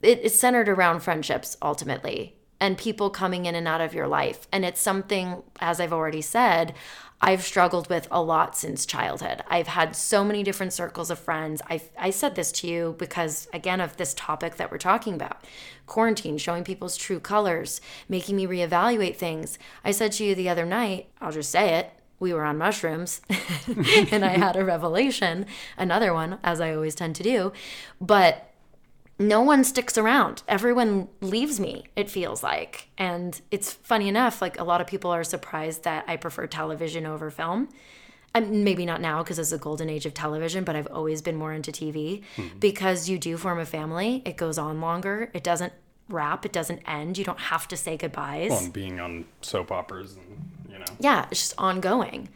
it, 0.02 0.20
it's 0.22 0.38
centered 0.38 0.68
around 0.68 1.00
friendships 1.00 1.56
ultimately 1.62 2.34
and 2.60 2.76
people 2.76 3.10
coming 3.10 3.46
in 3.46 3.54
and 3.54 3.66
out 3.66 3.80
of 3.80 3.94
your 3.94 4.06
life. 4.06 4.46
And 4.52 4.64
it's 4.64 4.80
something, 4.80 5.42
as 5.60 5.80
I've 5.80 5.92
already 5.92 6.20
said, 6.20 6.74
I've 7.22 7.42
struggled 7.42 7.90
with 7.90 8.08
a 8.10 8.22
lot 8.22 8.56
since 8.56 8.86
childhood. 8.86 9.42
I've 9.48 9.66
had 9.66 9.94
so 9.94 10.24
many 10.24 10.42
different 10.42 10.72
circles 10.72 11.10
of 11.10 11.18
friends. 11.18 11.60
I 11.68 11.82
I 11.98 12.10
said 12.10 12.34
this 12.34 12.50
to 12.52 12.66
you 12.66 12.96
because 12.98 13.46
again 13.52 13.80
of 13.80 13.96
this 13.96 14.14
topic 14.14 14.56
that 14.56 14.70
we're 14.70 14.78
talking 14.78 15.14
about. 15.14 15.44
Quarantine 15.86 16.38
showing 16.38 16.64
people's 16.64 16.96
true 16.96 17.20
colors, 17.20 17.80
making 18.08 18.36
me 18.36 18.46
reevaluate 18.46 19.16
things. 19.16 19.58
I 19.84 19.90
said 19.90 20.12
to 20.12 20.24
you 20.24 20.34
the 20.34 20.48
other 20.48 20.64
night, 20.64 21.08
I'll 21.20 21.32
just 21.32 21.50
say 21.50 21.74
it, 21.74 21.92
we 22.20 22.32
were 22.32 22.44
on 22.44 22.58
mushrooms 22.58 23.20
and 24.12 24.24
I 24.24 24.36
had 24.38 24.56
a 24.56 24.64
revelation, 24.64 25.46
another 25.76 26.14
one 26.14 26.38
as 26.44 26.60
I 26.60 26.74
always 26.74 26.94
tend 26.94 27.16
to 27.16 27.22
do, 27.22 27.52
but 28.00 28.49
no 29.20 29.42
one 29.42 29.64
sticks 29.64 29.98
around. 29.98 30.42
Everyone 30.48 31.08
leaves 31.20 31.60
me, 31.60 31.84
it 31.94 32.10
feels 32.10 32.42
like. 32.42 32.88
And 32.96 33.38
it's 33.50 33.72
funny 33.72 34.08
enough, 34.08 34.40
like 34.40 34.58
a 34.58 34.64
lot 34.64 34.80
of 34.80 34.86
people 34.86 35.10
are 35.10 35.22
surprised 35.22 35.84
that 35.84 36.04
I 36.08 36.16
prefer 36.16 36.46
television 36.46 37.04
over 37.04 37.30
film. 37.30 37.68
And 38.32 38.64
maybe 38.64 38.86
not 38.86 39.00
now 39.00 39.22
because 39.22 39.38
it's 39.38 39.52
a 39.52 39.58
golden 39.58 39.90
age 39.90 40.06
of 40.06 40.14
television, 40.14 40.64
but 40.64 40.74
I've 40.74 40.86
always 40.86 41.20
been 41.20 41.36
more 41.36 41.52
into 41.52 41.70
TV 41.70 42.22
hmm. 42.36 42.46
because 42.60 43.08
you 43.08 43.18
do 43.18 43.36
form 43.36 43.58
a 43.58 43.66
family. 43.66 44.22
It 44.24 44.36
goes 44.36 44.56
on 44.56 44.80
longer. 44.80 45.30
It 45.34 45.44
doesn't 45.44 45.72
wrap, 46.08 46.46
it 46.46 46.52
doesn't 46.52 46.80
end. 46.86 47.18
You 47.18 47.24
don't 47.24 47.40
have 47.40 47.68
to 47.68 47.76
say 47.76 47.96
goodbyes. 47.96 48.50
Well, 48.50 48.60
and 48.60 48.72
being 48.72 49.00
on 49.00 49.26
soap 49.42 49.70
operas 49.70 50.16
and 50.16 50.72
you 50.72 50.78
know. 50.78 50.86
yeah, 50.98 51.26
it's 51.30 51.40
just 51.40 51.54
ongoing. 51.58 52.28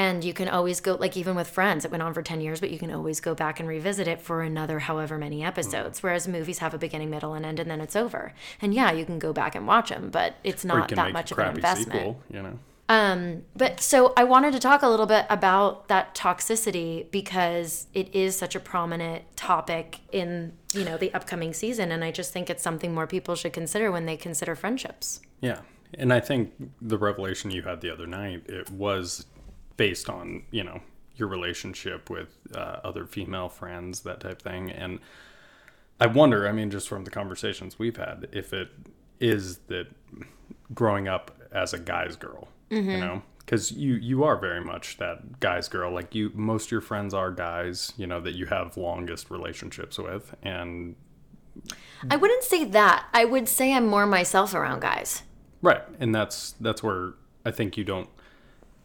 And 0.00 0.24
you 0.24 0.32
can 0.32 0.48
always 0.48 0.80
go, 0.80 0.94
like, 0.94 1.14
even 1.14 1.36
with 1.36 1.46
Friends, 1.46 1.84
it 1.84 1.90
went 1.90 2.02
on 2.02 2.14
for 2.14 2.22
10 2.22 2.40
years, 2.40 2.58
but 2.58 2.70
you 2.70 2.78
can 2.78 2.90
always 2.90 3.20
go 3.20 3.34
back 3.34 3.60
and 3.60 3.68
revisit 3.68 4.08
it 4.08 4.18
for 4.18 4.40
another 4.40 4.78
however 4.78 5.18
many 5.18 5.44
episodes. 5.44 6.00
Mm. 6.00 6.02
Whereas 6.02 6.26
movies 6.26 6.60
have 6.60 6.72
a 6.72 6.78
beginning, 6.78 7.10
middle, 7.10 7.34
and 7.34 7.44
end, 7.44 7.60
and 7.60 7.70
then 7.70 7.82
it's 7.82 7.94
over. 7.94 8.32
And 8.62 8.72
yeah, 8.72 8.92
you 8.92 9.04
can 9.04 9.18
go 9.18 9.34
back 9.34 9.54
and 9.54 9.66
watch 9.66 9.90
them, 9.90 10.08
but 10.08 10.36
it's 10.42 10.64
not 10.64 10.88
that 10.88 11.12
much 11.12 11.32
of 11.32 11.38
an 11.38 11.54
investment. 11.54 11.92
sequel, 11.92 12.22
you 12.30 12.40
know. 12.40 12.58
Um, 12.88 13.42
but 13.54 13.82
so 13.82 14.14
I 14.16 14.24
wanted 14.24 14.54
to 14.54 14.58
talk 14.58 14.80
a 14.80 14.88
little 14.88 15.04
bit 15.04 15.26
about 15.28 15.88
that 15.88 16.14
toxicity 16.14 17.10
because 17.10 17.86
it 17.92 18.08
is 18.14 18.38
such 18.38 18.54
a 18.54 18.60
prominent 18.60 19.24
topic 19.36 19.98
in, 20.12 20.54
you 20.72 20.82
know, 20.82 20.96
the 20.96 21.12
upcoming 21.12 21.52
season. 21.52 21.92
And 21.92 22.02
I 22.02 22.10
just 22.10 22.32
think 22.32 22.48
it's 22.48 22.62
something 22.62 22.94
more 22.94 23.06
people 23.06 23.34
should 23.34 23.52
consider 23.52 23.92
when 23.92 24.06
they 24.06 24.16
consider 24.16 24.54
friendships. 24.54 25.20
Yeah. 25.42 25.60
And 25.92 26.10
I 26.10 26.20
think 26.20 26.54
the 26.80 26.96
revelation 26.96 27.50
you 27.50 27.62
had 27.62 27.82
the 27.82 27.92
other 27.92 28.06
night, 28.06 28.44
it 28.48 28.70
was 28.70 29.26
based 29.80 30.10
on, 30.10 30.42
you 30.50 30.62
know, 30.62 30.78
your 31.16 31.26
relationship 31.26 32.10
with 32.10 32.36
uh, 32.54 32.80
other 32.84 33.06
female 33.06 33.48
friends, 33.48 34.00
that 34.00 34.20
type 34.20 34.42
thing. 34.42 34.70
And 34.70 34.98
I 35.98 36.06
wonder, 36.06 36.46
I 36.46 36.52
mean, 36.52 36.70
just 36.70 36.86
from 36.86 37.04
the 37.04 37.10
conversations 37.10 37.78
we've 37.78 37.96
had, 37.96 38.28
if 38.30 38.52
it 38.52 38.68
is 39.20 39.56
that 39.68 39.86
growing 40.74 41.08
up 41.08 41.30
as 41.50 41.72
a 41.72 41.78
guy's 41.78 42.14
girl, 42.14 42.48
you 42.68 42.98
know, 42.98 43.22
because 43.38 43.72
you 43.72 43.94
you 43.94 44.22
are 44.22 44.36
very 44.36 44.62
much 44.62 44.98
that 44.98 45.40
guy's 45.40 45.66
girl. 45.66 45.90
Like 45.90 46.14
you, 46.14 46.30
most 46.34 46.66
of 46.66 46.72
your 46.72 46.82
friends 46.82 47.14
are 47.14 47.30
guys, 47.30 47.94
you 47.96 48.06
know, 48.06 48.20
that 48.20 48.34
you 48.34 48.44
have 48.46 48.76
longest 48.76 49.30
relationships 49.30 49.98
with, 49.98 50.34
and 50.42 50.94
I 52.10 52.16
wouldn't 52.16 52.44
say 52.44 52.64
that. 52.64 53.06
I 53.14 53.24
would 53.24 53.48
say 53.48 53.72
I'm 53.72 53.86
more 53.86 54.04
myself 54.04 54.52
around 54.52 54.82
guys. 54.82 55.22
Right, 55.62 55.82
and 55.98 56.14
that's 56.14 56.52
that's 56.60 56.82
where 56.82 57.14
I 57.46 57.50
think 57.50 57.78
you 57.78 57.84
don't 57.84 58.10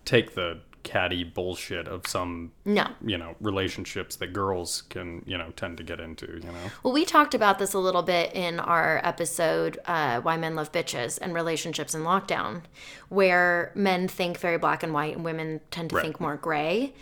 take 0.06 0.36
the 0.36 0.62
catty 0.86 1.24
bullshit 1.26 1.88
of 1.88 2.08
some 2.08 2.52
No. 2.64 2.88
you 3.06 3.18
know 3.18 3.36
relationships 3.42 4.16
that 4.18 4.32
girls 4.32 4.84
can 4.90 5.24
you 5.26 5.38
know 5.38 5.52
tend 5.58 5.78
to 5.80 5.84
get 5.84 6.00
into. 6.00 6.28
You 6.28 6.52
know, 6.52 6.72
Well, 6.84 6.94
we 6.94 7.04
talked 7.04 7.34
about 7.34 7.60
this 7.60 7.74
a 7.74 7.80
little 7.80 8.04
bit 8.04 8.34
in 8.34 8.60
our 8.62 9.02
episode, 9.04 9.80
uh, 9.86 10.22
Why 10.22 10.38
Men 10.38 10.56
Love 10.56 10.72
Bitches 10.72 11.18
and 11.22 11.34
Relationships 11.34 11.94
in 11.94 12.04
Lockdown, 12.04 12.62
where 13.10 13.72
men 13.76 14.08
think 14.08 14.38
very 14.40 14.58
black 14.58 14.84
and 14.84 14.94
white 14.94 15.16
and 15.16 15.26
women 15.26 15.60
tend 15.72 15.90
to 15.90 15.96
Right. 15.98 16.04
think 16.04 16.22
more 16.22 16.38
gray. 16.38 16.94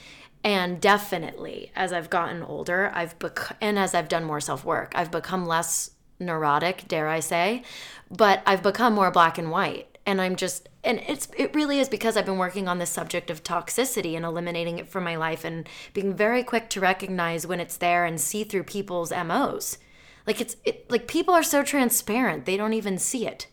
And 0.45 0.81
definitely, 0.81 1.71
as 1.75 1.93
I've 1.93 2.09
gotten 2.09 2.41
older, 2.43 2.91
I've 2.93 3.17
bec- 3.19 3.55
and 3.61 3.77
as 3.79 3.93
I've 3.93 4.09
done 4.09 4.23
more 4.23 4.41
self 4.41 4.65
work, 4.65 4.91
I've 4.95 5.11
become 5.11 5.45
less 5.45 5.91
neurotic, 6.19 6.87
dare 6.87 7.07
I 7.07 7.19
say, 7.19 7.63
but 8.09 8.41
I've 8.45 8.63
become 8.63 8.93
more 8.93 9.11
black 9.11 9.37
and 9.37 9.51
white. 9.51 9.92
And 10.05 10.19
I'm 10.19 10.35
just, 10.35 10.67
and 10.83 11.01
it's, 11.07 11.29
it 11.37 11.55
really 11.55 11.79
is 11.79 11.87
because 11.87 12.17
I've 12.17 12.25
been 12.25 12.37
working 12.37 12.67
on 12.67 12.77
this 12.77 12.89
subject 12.89 13.29
of 13.29 13.43
toxicity 13.43 14.15
and 14.15 14.25
eliminating 14.25 14.77
it 14.79 14.89
from 14.89 15.05
my 15.05 15.15
life 15.15 15.45
and 15.45 15.67
being 15.93 16.13
very 16.13 16.43
quick 16.43 16.69
to 16.71 16.81
recognize 16.81 17.47
when 17.47 17.61
it's 17.61 17.77
there 17.77 18.03
and 18.03 18.19
see 18.19 18.43
through 18.43 18.63
people's 18.63 19.11
MOs. 19.11 19.77
Like 20.27 20.41
it's 20.41 20.57
it, 20.65 20.89
like 20.91 21.07
people 21.07 21.33
are 21.33 21.43
so 21.43 21.63
transparent, 21.63 22.45
they 22.45 22.57
don't 22.57 22.73
even 22.73 22.97
see 22.97 23.25
it. 23.27 23.47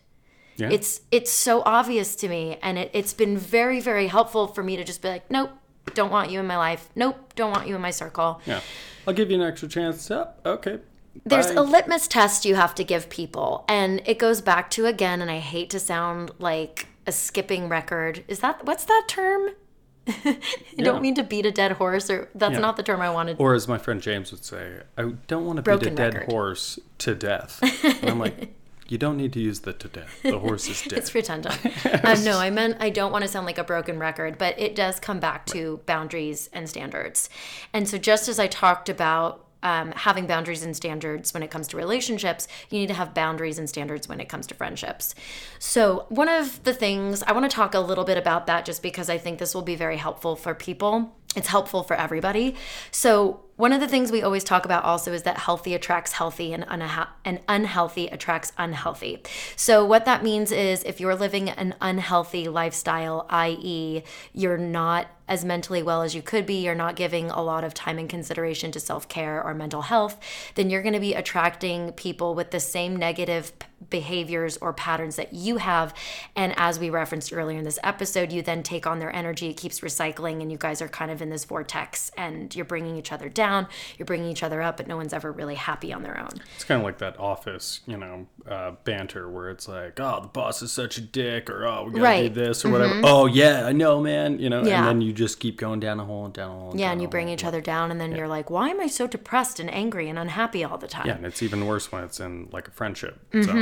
Yeah. 0.57 0.69
It's 0.71 1.01
it's 1.11 1.31
so 1.31 1.63
obvious 1.65 2.15
to 2.17 2.27
me 2.27 2.57
and 2.61 2.77
it, 2.77 2.91
it's 2.93 3.13
been 3.13 3.37
very, 3.37 3.79
very 3.79 4.07
helpful 4.07 4.47
for 4.47 4.61
me 4.63 4.75
to 4.75 4.83
just 4.83 5.01
be 5.01 5.07
like, 5.07 5.31
Nope, 5.31 5.51
don't 5.93 6.11
want 6.11 6.31
you 6.31 6.39
in 6.39 6.47
my 6.47 6.57
life. 6.57 6.89
Nope, 6.95 7.33
don't 7.35 7.51
want 7.51 7.67
you 7.67 7.75
in 7.75 7.81
my 7.81 7.91
circle. 7.91 8.41
yeah. 8.45 8.59
I'll 9.07 9.13
give 9.13 9.31
you 9.31 9.41
an 9.41 9.47
extra 9.47 9.67
chance. 9.67 10.09
Yep. 10.09 10.41
Okay. 10.45 10.79
There's 11.25 11.47
Bye. 11.47 11.53
a 11.55 11.61
litmus 11.61 12.07
test 12.07 12.45
you 12.45 12.55
have 12.55 12.73
to 12.75 12.83
give 12.83 13.09
people, 13.09 13.65
and 13.67 14.01
it 14.05 14.17
goes 14.17 14.41
back 14.41 14.69
to 14.71 14.85
again, 14.85 15.21
and 15.21 15.29
I 15.29 15.39
hate 15.39 15.69
to 15.71 15.79
sound 15.79 16.31
like 16.39 16.87
a 17.05 17.11
skipping 17.11 17.67
record. 17.69 18.23
Is 18.27 18.39
that 18.39 18.65
what's 18.65 18.85
that 18.85 19.03
term? 19.07 19.49
I 20.07 20.37
Yeah. 20.75 20.85
don't 20.85 21.01
mean 21.01 21.13
to 21.15 21.23
beat 21.23 21.45
a 21.45 21.51
dead 21.51 21.73
horse, 21.73 22.09
or 22.09 22.29
that's 22.33 22.53
Yeah. 22.53 22.59
not 22.59 22.77
the 22.77 22.83
term 22.83 23.01
I 23.01 23.09
wanted. 23.11 23.37
Or 23.39 23.53
as 23.53 23.67
my 23.67 23.77
friend 23.77 24.01
James 24.01 24.31
would 24.31 24.43
say, 24.45 24.77
I 24.97 25.11
don't 25.27 25.45
want 25.45 25.57
to 25.57 25.61
beat 25.61 25.65
Broken 25.65 25.93
a 25.93 25.95
dead 25.95 26.13
record. 26.13 26.31
horse 26.31 26.79
to 26.99 27.13
death. 27.13 27.59
And 28.01 28.09
I'm 28.09 28.19
like, 28.19 28.53
you 28.87 28.97
don't 28.97 29.15
need 29.17 29.31
to 29.33 29.39
use 29.39 29.59
the 29.61 29.73
to 29.73 29.87
death. 29.87 30.19
The 30.23 30.39
horse 30.39 30.67
is 30.67 30.81
dead. 30.87 30.97
It's 30.99 31.13
redundant. 31.13 31.59
um, 32.05 32.23
no, 32.23 32.39
I 32.39 32.49
meant 32.49 32.77
I 32.79 32.89
don't 32.89 33.11
want 33.11 33.23
to 33.23 33.27
sound 33.27 33.45
like 33.45 33.57
a 33.57 33.63
broken 33.63 33.99
record, 33.99 34.37
but 34.37 34.57
it 34.59 34.75
does 34.75 34.99
come 34.99 35.19
back 35.19 35.45
to 35.47 35.81
boundaries 35.85 36.49
and 36.51 36.67
standards. 36.69 37.29
And 37.73 37.87
so, 37.87 37.97
just 37.97 38.27
as 38.27 38.39
I 38.39 38.47
talked 38.47 38.89
about 38.89 39.45
um, 39.63 39.91
having 39.91 40.27
boundaries 40.27 40.63
and 40.63 40.75
standards 40.75 41.33
when 41.33 41.43
it 41.43 41.51
comes 41.51 41.67
to 41.69 41.77
relationships, 41.77 42.47
you 42.69 42.79
need 42.79 42.87
to 42.87 42.93
have 42.93 43.13
boundaries 43.13 43.59
and 43.59 43.69
standards 43.69 44.07
when 44.07 44.19
it 44.19 44.29
comes 44.29 44.47
to 44.47 44.55
friendships. 44.55 45.15
So, 45.59 46.05
one 46.09 46.29
of 46.29 46.63
the 46.63 46.73
things 46.73 47.23
I 47.23 47.31
want 47.31 47.49
to 47.49 47.55
talk 47.55 47.73
a 47.73 47.79
little 47.79 48.03
bit 48.03 48.17
about 48.17 48.47
that 48.47 48.65
just 48.65 48.81
because 48.81 49.09
I 49.09 49.17
think 49.17 49.39
this 49.39 49.53
will 49.53 49.61
be 49.61 49.75
very 49.75 49.97
helpful 49.97 50.35
for 50.35 50.53
people. 50.53 51.15
It's 51.35 51.47
helpful 51.47 51.83
for 51.83 51.95
everybody. 51.95 52.55
So, 52.91 53.41
one 53.61 53.73
of 53.73 53.79
the 53.79 53.87
things 53.87 54.11
we 54.11 54.23
always 54.23 54.43
talk 54.43 54.65
about 54.65 54.83
also 54.83 55.13
is 55.13 55.21
that 55.21 55.37
healthy 55.37 55.75
attracts 55.75 56.13
healthy 56.13 56.51
and, 56.51 56.65
unha- 56.65 57.09
and 57.23 57.39
unhealthy 57.47 58.07
attracts 58.07 58.51
unhealthy. 58.57 59.21
So, 59.55 59.85
what 59.85 60.05
that 60.05 60.23
means 60.23 60.51
is 60.51 60.83
if 60.83 60.99
you're 60.99 61.13
living 61.13 61.47
an 61.47 61.75
unhealthy 61.79 62.47
lifestyle, 62.47 63.27
i.e., 63.29 64.01
you're 64.33 64.57
not 64.57 65.05
as 65.27 65.45
mentally 65.45 65.83
well 65.83 66.01
as 66.01 66.15
you 66.15 66.23
could 66.23 66.47
be, 66.47 66.55
you're 66.55 66.73
not 66.73 66.95
giving 66.95 67.29
a 67.29 67.43
lot 67.43 67.63
of 67.63 67.75
time 67.75 67.99
and 67.99 68.09
consideration 68.09 68.71
to 68.71 68.79
self 68.79 69.07
care 69.07 69.43
or 69.43 69.53
mental 69.53 69.83
health, 69.83 70.19
then 70.55 70.71
you're 70.71 70.81
going 70.81 70.95
to 70.95 70.99
be 70.99 71.13
attracting 71.13 71.91
people 71.91 72.33
with 72.33 72.49
the 72.49 72.59
same 72.59 72.95
negative 72.95 73.53
behaviors 73.89 74.57
or 74.57 74.73
patterns 74.73 75.15
that 75.15 75.33
you 75.33 75.57
have. 75.57 75.93
And 76.35 76.53
as 76.57 76.79
we 76.79 76.89
referenced 76.89 77.33
earlier 77.33 77.57
in 77.57 77.63
this 77.63 77.79
episode, 77.83 78.31
you 78.31 78.41
then 78.41 78.63
take 78.63 78.85
on 78.87 78.99
their 78.99 79.13
energy, 79.15 79.49
it 79.49 79.57
keeps 79.57 79.79
recycling, 79.81 80.41
and 80.41 80.51
you 80.51 80.57
guys 80.57 80.81
are 80.81 80.87
kind 80.87 81.11
of 81.11 81.21
in 81.21 81.29
this 81.29 81.45
vortex 81.45 82.11
and 82.17 82.55
you're 82.55 82.65
bringing 82.65 82.95
each 82.97 83.11
other 83.11 83.29
down, 83.29 83.67
you're 83.97 84.05
bringing 84.05 84.29
each 84.29 84.43
other 84.43 84.61
up, 84.61 84.77
but 84.77 84.87
no 84.87 84.97
one's 84.97 85.13
ever 85.13 85.31
really 85.31 85.55
happy 85.55 85.91
on 85.91 86.03
their 86.03 86.19
own. 86.19 86.41
It's 86.55 86.63
kind 86.63 86.79
of 86.79 86.85
like 86.85 86.99
that 86.99 87.19
office, 87.19 87.81
you 87.85 87.97
know, 87.97 88.27
uh, 88.49 88.71
banter 88.83 89.29
where 89.29 89.49
it's 89.49 89.67
like, 89.67 89.99
oh, 89.99 90.19
the 90.21 90.27
boss 90.27 90.61
is 90.61 90.71
such 90.71 90.97
a 90.97 91.01
dick, 91.01 91.49
or 91.49 91.65
oh, 91.65 91.83
we 91.85 91.91
gotta 91.91 92.03
Right. 92.03 92.25
Mm-hmm. 92.25 92.33
do 92.33 92.45
this, 92.45 92.63
or 92.65 92.69
whatever. 92.71 93.01
Oh, 93.03 93.25
yeah, 93.25 93.65
I 93.65 93.71
know, 93.71 94.01
man. 94.01 94.39
You 94.39 94.49
know, 94.49 94.63
Yeah. 94.63 94.79
and 94.79 94.87
then 94.87 95.01
you 95.01 95.13
just 95.13 95.39
keep 95.39 95.57
going 95.57 95.79
down 95.79 95.99
a 95.99 96.05
hole 96.05 96.25
and 96.25 96.33
down 96.33 96.51
a 96.51 96.53
hole. 96.59 96.73
Yeah, 96.75 96.85
down 96.87 96.91
and 96.93 97.01
you 97.01 97.07
bring 97.07 97.27
hole. 97.27 97.33
each 97.33 97.43
other 97.43 97.61
down, 97.61 97.91
and 97.91 97.99
then 97.99 98.15
you're 98.15 98.27
like, 98.27 98.49
why 98.49 98.69
am 98.69 98.79
I 98.79 98.87
so 98.87 99.07
depressed 99.07 99.59
and 99.59 99.73
angry 99.73 100.09
and 100.09 100.17
unhappy 100.19 100.63
all 100.63 100.77
the 100.77 100.87
time? 100.87 101.07
Yeah, 101.07 101.15
and 101.15 101.25
it's 101.25 101.41
even 101.43 101.65
worse 101.65 101.91
when 101.91 102.03
it's 102.03 102.19
in 102.19 102.49
like 102.51 102.67
a 102.67 102.71
friendship 102.71 103.19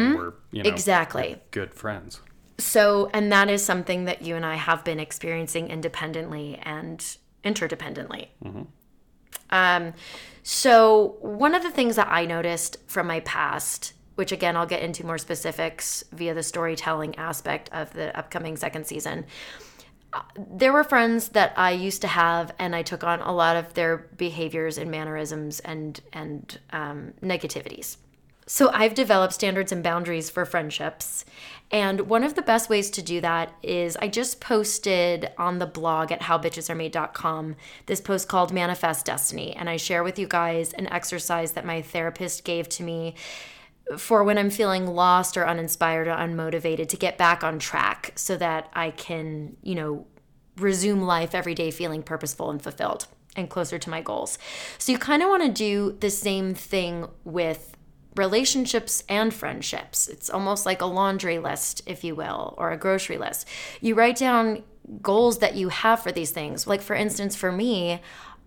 zone 0.10 0.18
where 0.18 0.34
you 0.51 0.64
know 0.64 0.70
Mm-hmm. 0.70 0.74
Exactly. 0.76 1.28
you're 1.30 1.39
good 1.51 1.74
friends. 1.74 2.22
So, 2.57 3.10
and 3.14 3.32
that 3.32 3.49
is 3.49 3.64
something 3.64 4.05
that 4.05 4.22
you 4.22 4.36
and 4.36 4.45
I 4.45 4.55
have 4.55 4.84
been 4.84 4.99
experiencing 4.99 5.70
independently 5.70 6.60
and 6.64 6.99
interdependently. 7.43 8.28
Um, 9.51 9.93
so, 10.43 11.16
one 11.22 11.55
of 11.55 11.64
the 11.64 11.72
things 11.72 11.95
that 11.95 12.07
I 12.10 12.26
noticed 12.26 12.78
from 12.88 13.07
my 13.07 13.22
past, 13.22 13.93
which 14.16 14.32
again, 14.32 14.55
I'll 14.57 14.66
get 14.66 14.82
into 14.84 15.05
more 15.05 15.18
specifics 15.18 16.03
via 16.12 16.34
the 16.34 16.43
storytelling 16.43 17.16
aspect 17.18 17.70
of 17.72 17.93
the 17.93 18.18
upcoming 18.18 18.57
second 18.57 18.86
season. 18.86 19.26
uh, 20.14 20.22
There 20.38 20.74
were 20.74 20.84
friends 20.84 21.30
that 21.30 21.53
I 21.57 21.72
used 21.72 22.01
to 22.01 22.07
have, 22.07 22.53
and 22.60 22.76
I 22.76 22.82
took 22.84 23.03
on 23.03 23.22
a 23.22 23.32
lot 23.34 23.55
of 23.55 23.74
their 23.74 23.97
behaviors 24.18 24.78
and 24.78 24.91
mannerisms 24.91 25.60
and 25.62 25.99
and 26.14 26.60
um, 26.72 27.14
negativities. 27.24 27.97
So 28.51 28.71
I've 28.73 28.95
developed 28.95 29.35
standards 29.35 29.71
and 29.71 29.83
boundaries 29.83 30.31
for 30.31 30.43
friendships. 30.43 31.23
And 31.69 32.09
one 32.09 32.23
of 32.23 32.33
the 32.33 32.41
best 32.41 32.67
ways 32.67 32.89
to 32.89 33.03
do 33.03 33.21
that 33.21 33.53
is 33.61 33.95
I 33.97 34.07
just 34.07 34.41
posted 34.41 35.31
on 35.37 35.59
the 35.59 35.67
blog 35.67 36.11
at 36.11 36.21
howbitchesaremade.com 36.21 37.55
this 37.85 38.01
post 38.01 38.27
called 38.27 38.51
Manifest 38.51 39.05
Destiny. 39.05 39.55
And 39.55 39.69
I 39.69 39.77
share 39.77 40.03
with 40.03 40.17
you 40.17 40.25
guys 40.25 40.73
an 40.73 40.87
exercise 40.87 41.51
that 41.51 41.63
my 41.63 41.83
therapist 41.83 42.43
gave 42.43 42.67
to 42.69 42.83
me 42.83 43.13
for 43.99 44.23
when 44.23 44.39
I'm 44.39 44.49
feeling 44.49 44.87
lost 44.87 45.37
or 45.37 45.45
uninspired 45.45 46.07
or 46.07 46.15
unmotivated 46.15 46.87
to 46.87 46.97
get 46.97 47.19
back 47.19 47.43
on 47.43 47.59
track 47.59 48.13
so 48.15 48.35
that 48.37 48.67
I 48.73 48.89
can, 48.89 49.57
you 49.61 49.75
know, 49.75 50.07
resume 50.57 51.01
life 51.01 51.35
every 51.35 51.53
day 51.53 51.69
feeling 51.69 52.01
purposeful 52.01 52.49
and 52.49 52.59
fulfilled 52.59 53.05
and 53.35 53.47
closer 53.47 53.77
to 53.77 53.89
my 53.91 54.01
goals. 54.01 54.39
So 54.79 54.91
you 54.91 54.97
kind 54.97 55.21
of 55.21 55.29
want 55.29 55.43
to 55.43 55.49
do 55.51 55.95
the 55.99 56.09
same 56.09 56.55
thing 56.55 57.07
with 57.23 57.75
relationships 58.20 59.03
and 59.07 59.34
friendships. 59.34 60.07
It's 60.09 60.30
almost 60.30 60.65
like 60.65 60.82
a 60.82 60.86
laundry 60.86 61.39
list, 61.39 61.82
if 61.86 62.03
you 62.03 62.13
will, 62.15 62.53
or 62.57 62.72
a 62.72 62.78
grocery 62.78 63.17
list. 63.17 63.47
You 63.80 63.95
write 63.95 64.17
down 64.17 64.63
goals 65.01 65.39
that 65.39 65.55
you 65.55 65.70
have 65.70 66.01
for 66.01 66.11
these 66.11 66.32
things. 66.32 66.67
Like, 66.67 66.82
for 66.82 66.95
instance, 66.95 67.36
for 67.36 67.51
me, 67.51 68.01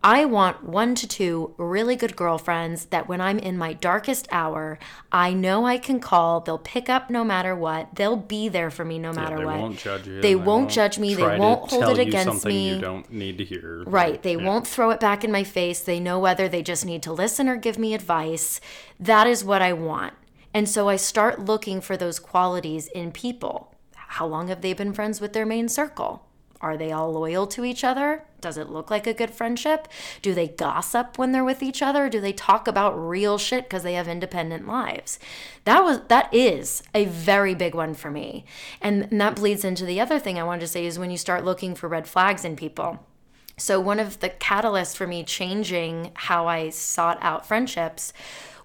I 0.05 0.25
want 0.25 0.65
one 0.65 0.97
to 0.97 1.07
two 1.07 1.55
really 1.59 1.95
good 1.95 2.17
girlfriends 2.17 2.87
that 2.87 3.09
when 3.09 3.21
I'm 3.21 3.39
in 3.39 3.57
my 3.57 3.73
darkest 3.73 4.27
hour, 4.33 4.81
I 5.13 5.33
know 5.33 5.65
I 5.65 5.79
can 5.79 6.01
call. 6.01 6.41
They'll 6.41 6.59
pick 6.59 6.89
up 6.89 7.09
no 7.09 7.23
matter 7.23 7.55
what. 7.55 7.95
They'll 7.95 8.17
be 8.17 8.49
there 8.49 8.71
for 8.71 8.85
me 8.85 8.99
no 8.99 9.13
matter 9.13 9.37
what. 9.37 9.43
they 9.43 9.47
what. 9.47 9.59
won't 9.61 9.79
judge 9.79 10.07
you. 10.09 10.21
They 10.21 10.33
and 10.33 10.45
won't 10.45 10.71
judge 10.71 10.99
me. 10.99 11.15
They 11.15 11.23
won't 11.39 11.71
hold 11.71 11.83
tell 11.83 11.91
it 11.93 12.01
against 12.01 12.27
something 12.27 12.49
me. 12.49 12.71
You 12.71 12.81
don't 12.81 13.13
need 13.13 13.39
to 13.39 13.45
hear. 13.45 13.85
Right. 13.87 14.21
They 14.21 14.35
Yeah. 14.35 14.45
won't 14.45 14.67
throw 14.67 14.91
it 14.91 14.99
back 14.99 15.23
in 15.23 15.31
my 15.31 15.45
face. 15.45 15.81
They 15.81 16.01
know 16.01 16.19
whether 16.19 16.49
they 16.49 16.63
just 16.63 16.85
need 16.85 17.03
to 17.05 17.13
listen 17.13 17.49
or 17.49 17.55
give 17.55 17.79
me 17.79 17.95
advice. 17.95 18.61
That 18.99 19.29
is 19.29 19.45
what 19.45 19.63
I 19.63 19.73
want. 19.73 20.15
And 20.53 20.69
so 20.69 20.89
I 20.89 20.97
start 20.97 21.45
looking 21.45 21.81
for 21.81 21.97
those 21.97 22.19
qualities 22.19 22.89
in 22.89 23.13
people. 23.13 23.73
How 23.95 24.27
long 24.27 24.49
have 24.49 24.63
they 24.63 24.73
been 24.73 24.93
friends 24.93 25.21
with 25.21 25.33
their 25.33 25.47
main 25.47 25.69
circle? 25.69 26.27
Are 26.63 26.77
they 26.77 26.93
all 26.93 27.13
loyal 27.13 27.49
to 27.49 27.65
each 27.65 27.83
other? 27.83 28.25
Does 28.41 28.57
it 28.57 28.71
look 28.71 28.91
like 28.91 29.07
a 29.07 29.15
good 29.15 29.31
friendship? 29.31 29.89
Do 30.23 30.33
they 30.33 30.47
gossip 30.47 31.19
when 31.19 31.33
they're 31.33 31.45
with 31.45 31.63
each 31.63 31.83
other? 31.83 32.09
Do 32.09 32.21
they 32.21 32.33
talk 32.33 32.69
about 32.69 32.93
real 32.93 33.37
shit 33.37 33.65
because 33.65 33.83
they 33.83 33.95
have 33.95 34.07
independent 34.07 34.69
lives? 34.69 35.19
That 35.65 35.83
was 35.83 36.01
that 36.09 36.33
is 36.33 36.83
a 36.95 37.07
very 37.07 37.55
big 37.55 37.75
one 37.75 37.95
for 37.95 38.11
me. 38.11 38.45
And, 38.81 39.09
that 39.21 39.37
bleeds 39.37 39.65
into 39.65 39.85
the 39.85 40.01
other 40.01 40.19
thing 40.19 40.39
I 40.39 40.45
wanted 40.45 40.61
to 40.61 40.67
say 40.69 40.87
is 40.87 40.99
when 40.99 41.11
you 41.11 41.19
start 41.19 41.45
looking 41.45 41.75
for 41.75 41.89
red 41.89 42.09
flags 42.09 42.45
in 42.45 42.57
people. 42.57 43.07
So, 43.57 43.79
one 43.79 44.01
of 44.01 44.21
the 44.21 44.31
catalysts 44.31 44.97
for 44.97 45.07
me 45.07 45.23
changing 45.23 46.13
how 46.15 46.47
I 46.47 46.71
sought 46.71 47.19
out 47.21 47.47
friendships 47.47 48.13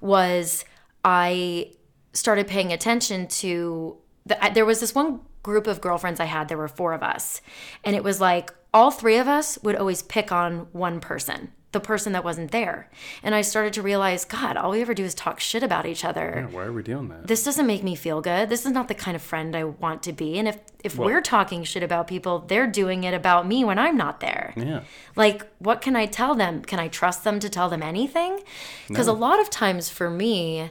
was 0.01 0.65
I 1.03 1.73
started 2.13 2.47
paying 2.47 2.73
attention 2.73 3.27
to 3.27 3.97
the, 4.25 4.37
there 4.53 4.65
was 4.65 4.79
this 4.79 4.95
one 4.95 5.21
group 5.43 5.67
of 5.67 5.81
girlfriends 5.81 6.19
I 6.19 6.25
had, 6.25 6.47
there 6.49 6.57
were 6.57 6.67
four 6.67 6.93
of 6.93 7.03
us. 7.03 7.41
And 7.83 7.95
it 7.95 8.03
was 8.03 8.19
like 8.19 8.53
all 8.73 8.91
three 8.91 9.17
of 9.17 9.27
us 9.27 9.57
would 9.63 9.75
always 9.75 10.01
pick 10.01 10.31
on 10.31 10.67
one 10.73 10.99
person, 10.99 11.51
the 11.71 11.79
person 11.79 12.11
that 12.13 12.23
wasn't 12.23 12.51
there. 12.51 12.89
And 13.23 13.33
I 13.33 13.41
started 13.41 13.71
to 13.73 13.81
realize, 13.81 14.25
God, 14.25 14.57
all 14.57 14.71
we 14.71 14.81
ever 14.81 14.93
do 14.93 15.03
is 15.05 15.15
talk 15.15 15.39
shit 15.39 15.63
about 15.63 15.85
each 15.85 16.03
other 16.03 16.47
Why 16.51 16.63
are 16.63 16.73
we 16.73 16.83
doing 16.83 17.07
that? 17.09 17.27
this 17.27 17.43
doesn't 17.43 17.65
make 17.65 17.81
me 17.83 17.95
feel 17.95 18.19
good. 18.21 18.49
This 18.49 18.65
is 18.65 18.71
not 18.73 18.87
the 18.89 18.93
kind 18.93 19.15
of 19.15 19.21
friend 19.21 19.55
I 19.55 19.63
want 19.63 20.03
to 20.03 20.11
be. 20.13 20.37
And 20.37 20.47
if 20.47 20.59
if 20.83 20.95
we're 20.97 21.21
talking 21.21 21.63
shit 21.63 21.83
about 21.83 22.07
people, 22.07 22.39
they're 22.39 22.67
doing 22.67 23.03
it 23.03 23.13
about 23.13 23.47
me 23.47 23.63
when 23.65 23.79
I'm 23.79 23.97
not 23.97 24.19
there. 24.19 24.53
yeah. 24.55 24.81
Like, 25.15 25.45
what 25.59 25.81
can 25.81 25.95
I 25.95 26.05
tell 26.05 26.35
them? 26.35 26.61
Can 26.61 26.79
I 26.79 26.87
trust 26.87 27.23
them 27.23 27.39
to 27.39 27.49
tell 27.49 27.67
them 27.69 27.81
anything? 27.83 28.39
Because 28.87 29.07
a 29.07 29.13
lot 29.13 29.39
of 29.39 29.49
times 29.49 29.89
for 29.89 30.09
me, 30.09 30.69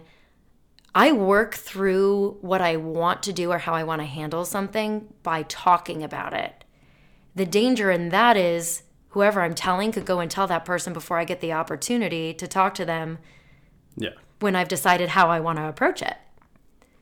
I 0.96 1.12
work 1.12 1.54
through 1.54 2.38
what 2.40 2.62
I 2.62 2.76
want 2.76 3.22
to 3.24 3.32
do 3.34 3.52
or 3.52 3.58
how 3.58 3.74
I 3.74 3.84
want 3.84 4.00
to 4.00 4.06
handle 4.06 4.46
something 4.46 5.12
by 5.22 5.42
talking 5.42 6.02
about 6.02 6.32
it. 6.32 6.64
The 7.34 7.44
danger 7.44 7.90
in 7.90 8.08
that 8.08 8.38
is 8.38 8.82
whoever 9.08 9.42
I'm 9.42 9.54
telling 9.54 9.92
could 9.92 10.06
go 10.06 10.20
and 10.20 10.30
tell 10.30 10.46
that 10.46 10.64
person 10.64 10.94
before 10.94 11.18
I 11.18 11.24
get 11.24 11.42
the 11.42 11.52
opportunity 11.52 12.32
to 12.32 12.46
talk 12.48 12.72
to 12.76 12.86
them 12.86 13.18
Yeah. 13.94 14.14
when 14.40 14.56
I've 14.56 14.68
decided 14.68 15.10
how 15.10 15.28
I 15.28 15.38
want 15.38 15.58
to 15.58 15.68
approach 15.68 16.00
it. 16.00 16.16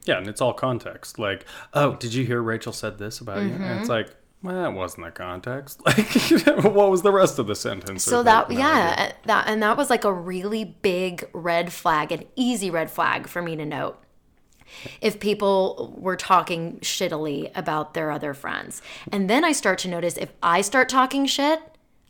Yeah, 0.07 0.19
and 0.19 0.27
it's 0.27 0.41
all 0.41 0.53
context. 0.55 1.19
Like, 1.21 1.45
oh, 1.73 1.95
did 1.95 2.13
you 2.15 2.25
hear 2.27 2.43
Rachel 2.43 2.73
said 2.73 2.99
this 2.99 3.21
about 3.21 3.43
you? 3.43 3.53
And 3.53 3.61
Mm-hmm. 3.61 3.79
it's 3.81 3.89
like, 3.89 4.11
well, 4.45 4.63
that 4.63 4.73
wasn't 4.75 5.07
the 5.07 5.11
context. 5.11 5.81
Like, 5.87 6.65
what 6.65 6.91
was 6.91 7.03
the 7.03 7.11
rest 7.11 7.39
of 7.39 7.47
the 7.47 7.57
sentence? 7.57 8.05
So 8.05 8.21
Or 8.21 8.23
that 8.25 8.51
yeah, 8.51 9.13
that 9.25 9.49
and 9.49 9.63
that 9.63 9.77
was 9.77 9.91
like 9.91 10.05
a 10.05 10.13
really 10.13 10.65
big 10.65 11.29
red 11.33 11.73
flag, 11.73 12.13
an 12.13 12.25
easy 12.37 12.71
red 12.71 12.91
flag 12.91 13.27
for 13.27 13.43
me 13.43 13.57
to 13.57 13.65
note. 13.65 13.99
If 15.01 15.21
people 15.21 15.95
were 15.97 16.17
talking 16.17 16.79
shittily 16.81 17.51
about 17.57 17.95
their 17.95 18.11
other 18.11 18.35
friends. 18.35 18.83
And 19.13 19.29
then 19.31 19.45
I 19.45 19.53
start 19.53 19.79
to 19.81 19.89
notice 19.89 20.17
if 20.17 20.33
I 20.43 20.63
start 20.63 20.89
talking 20.89 21.27
shit, 21.27 21.61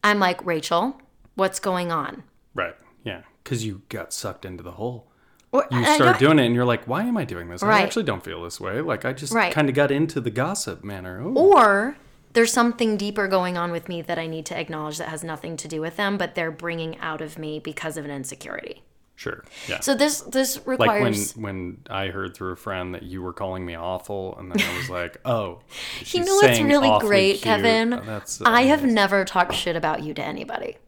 I'm 0.03 0.19
like, 0.19 0.45
"Rachel, 0.45 1.01
what's 1.35 1.61
going 1.61 1.93
on?" 1.93 2.23
Right. 2.55 2.75
Yeah. 3.05 3.23
Because 3.43 3.65
you 3.67 3.83
got 3.91 4.13
sucked 4.13 4.45
into 4.45 4.63
the 4.63 4.73
hole. 4.73 5.09
You 5.53 5.61
uh, 5.71 5.95
start 5.95 6.19
doing 6.19 6.39
it 6.41 6.47
and 6.47 6.55
you're 6.55 6.65
like, 6.65 6.87
why 6.87 7.03
am 7.05 7.17
I 7.17 7.25
doing 7.25 7.49
this? 7.49 7.63
I 7.63 7.83
actually 7.83 8.03
don't 8.03 8.25
feel 8.25 8.43
this 8.43 8.61
way. 8.61 8.81
Like 8.81 9.05
I 9.05 9.13
just 9.13 9.33
Right. 9.33 9.53
kind 9.53 9.69
of 9.69 9.75
got 9.77 9.93
into 9.93 10.21
the 10.21 10.31
gossip 10.31 10.83
manner. 10.83 11.21
Ooh. 11.21 11.37
Or 11.37 11.97
there's 12.35 12.53
something 12.53 12.97
deeper 12.97 13.27
going 13.29 13.57
on 13.57 13.73
with 13.73 13.89
me 13.89 14.03
that 14.03 14.19
I 14.19 14.27
need 14.27 14.45
to 14.47 14.59
acknowledge 14.59 14.99
that 14.99 15.09
has 15.09 15.25
nothing 15.25 15.57
to 15.59 15.69
do 15.69 15.81
with 15.81 15.97
them, 15.97 16.19
but 16.19 16.35
they're 16.35 16.51
bringing 16.51 16.99
out 16.99 17.21
of 17.21 17.39
me 17.39 17.59
because 17.59 17.97
of 17.97 18.05
an 18.05 18.11
insecurity. 18.11 18.83
Sure. 19.17 19.45
Yeah. 19.69 19.79
So 19.81 19.95
this 19.95 20.21
this 20.23 20.61
requires 20.67 21.37
like 21.37 21.43
when 21.45 21.55
when 21.55 21.79
I 21.89 22.09
heard 22.09 22.35
through 22.37 22.51
a 22.53 22.57
friend 22.57 22.95
that 22.95 23.05
you 23.05 23.23
were 23.23 23.33
calling 23.33 23.65
me 23.65 23.77
awful, 23.77 24.37
and 24.39 24.51
then 24.51 24.61
I 24.69 24.77
was 24.77 24.91
like, 25.01 25.21
oh, 25.25 25.61
You 26.07 26.25
know 26.25 26.35
what's 26.35 26.61
really 26.61 26.99
great, 26.99 27.35
cute. 27.35 27.43
Kevin? 27.45 27.93
Oh, 27.95 28.03
That's 28.05 28.43
I 28.43 28.65
oh, 28.65 28.67
have 28.67 28.81
amazing. 28.81 28.95
never 28.95 29.25
talked 29.25 29.55
shit 29.55 29.77
about 29.77 30.03
you 30.03 30.13
to 30.15 30.23
anybody. 30.25 30.79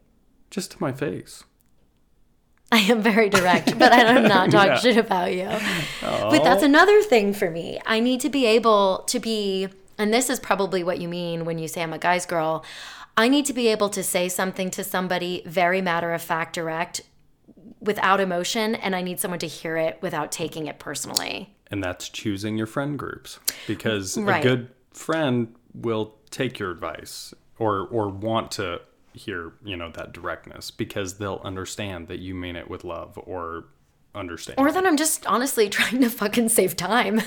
just 0.51 0.71
to 0.71 0.77
my 0.81 0.91
face. 0.91 1.45
I 2.69 2.79
am 2.79 3.01
very 3.01 3.29
direct, 3.29 3.79
but 3.79 3.93
I 3.93 4.13
do 4.13 4.27
not 4.27 4.51
talk 4.57 4.67
Yeah. 4.67 4.77
shit 4.79 4.97
about 4.97 5.31
you. 5.33 5.47
But 6.01 6.43
that's 6.43 6.63
oh. 6.63 6.65
another 6.65 7.01
thing 7.01 7.31
for 7.33 7.49
me. 7.49 7.79
I 7.85 8.01
need 8.01 8.19
to 8.21 8.29
be 8.29 8.45
able 8.45 9.05
to 9.07 9.19
be, 9.21 9.69
and 9.97 10.13
this 10.13 10.29
is 10.29 10.39
probably 10.39 10.83
what 10.83 10.99
you 10.99 11.07
mean 11.07 11.45
when 11.45 11.57
you 11.59 11.67
say 11.67 11.81
I'm 11.83 11.93
a 11.93 11.97
guy's 11.97 12.25
girl. 12.25 12.63
I 13.15 13.27
need 13.29 13.45
to 13.47 13.53
be 13.53 13.67
able 13.69 13.89
to 13.89 14.03
say 14.03 14.29
something 14.29 14.69
to 14.71 14.83
somebody 14.83 15.41
very 15.45 15.81
matter 15.81 16.13
of 16.13 16.21
fact, 16.21 16.53
direct, 16.53 17.01
without 17.79 18.19
emotion, 18.19 18.75
and 18.75 18.95
I 18.95 19.01
need 19.01 19.19
someone 19.19 19.39
to 19.39 19.47
hear 19.47 19.77
it 19.77 19.99
without 20.01 20.31
taking 20.31 20.67
it 20.67 20.79
personally. 20.79 21.53
and 21.69 21.83
that's 21.83 22.07
choosing 22.07 22.57
your 22.57 22.65
friend 22.67 22.97
groups 22.97 23.39
because 23.67 24.17
Right. 24.17 24.39
a 24.39 24.47
good 24.47 24.69
friend 24.91 25.53
will 25.73 26.15
take 26.31 26.59
your 26.59 26.71
advice 26.71 27.33
or 27.59 27.87
or 27.89 28.07
want 28.07 28.51
to 28.51 28.79
hear 29.13 29.51
you 29.65 29.75
know 29.75 29.91
that 29.91 30.13
directness 30.13 30.71
because 30.71 31.17
they'll 31.17 31.41
understand 31.43 32.07
that 32.07 32.19
you 32.19 32.33
mean 32.35 32.55
it 32.55 32.69
with 32.69 32.83
love 32.85 33.19
or 33.25 33.65
understand 34.17 34.59
Or 34.59 34.71
that 34.71 34.85
I'm 34.85 34.97
just 34.97 35.25
honestly 35.25 35.69
trying 35.77 36.01
to 36.01 36.09
fucking 36.09 36.49
save 36.49 36.75
time. 36.75 37.21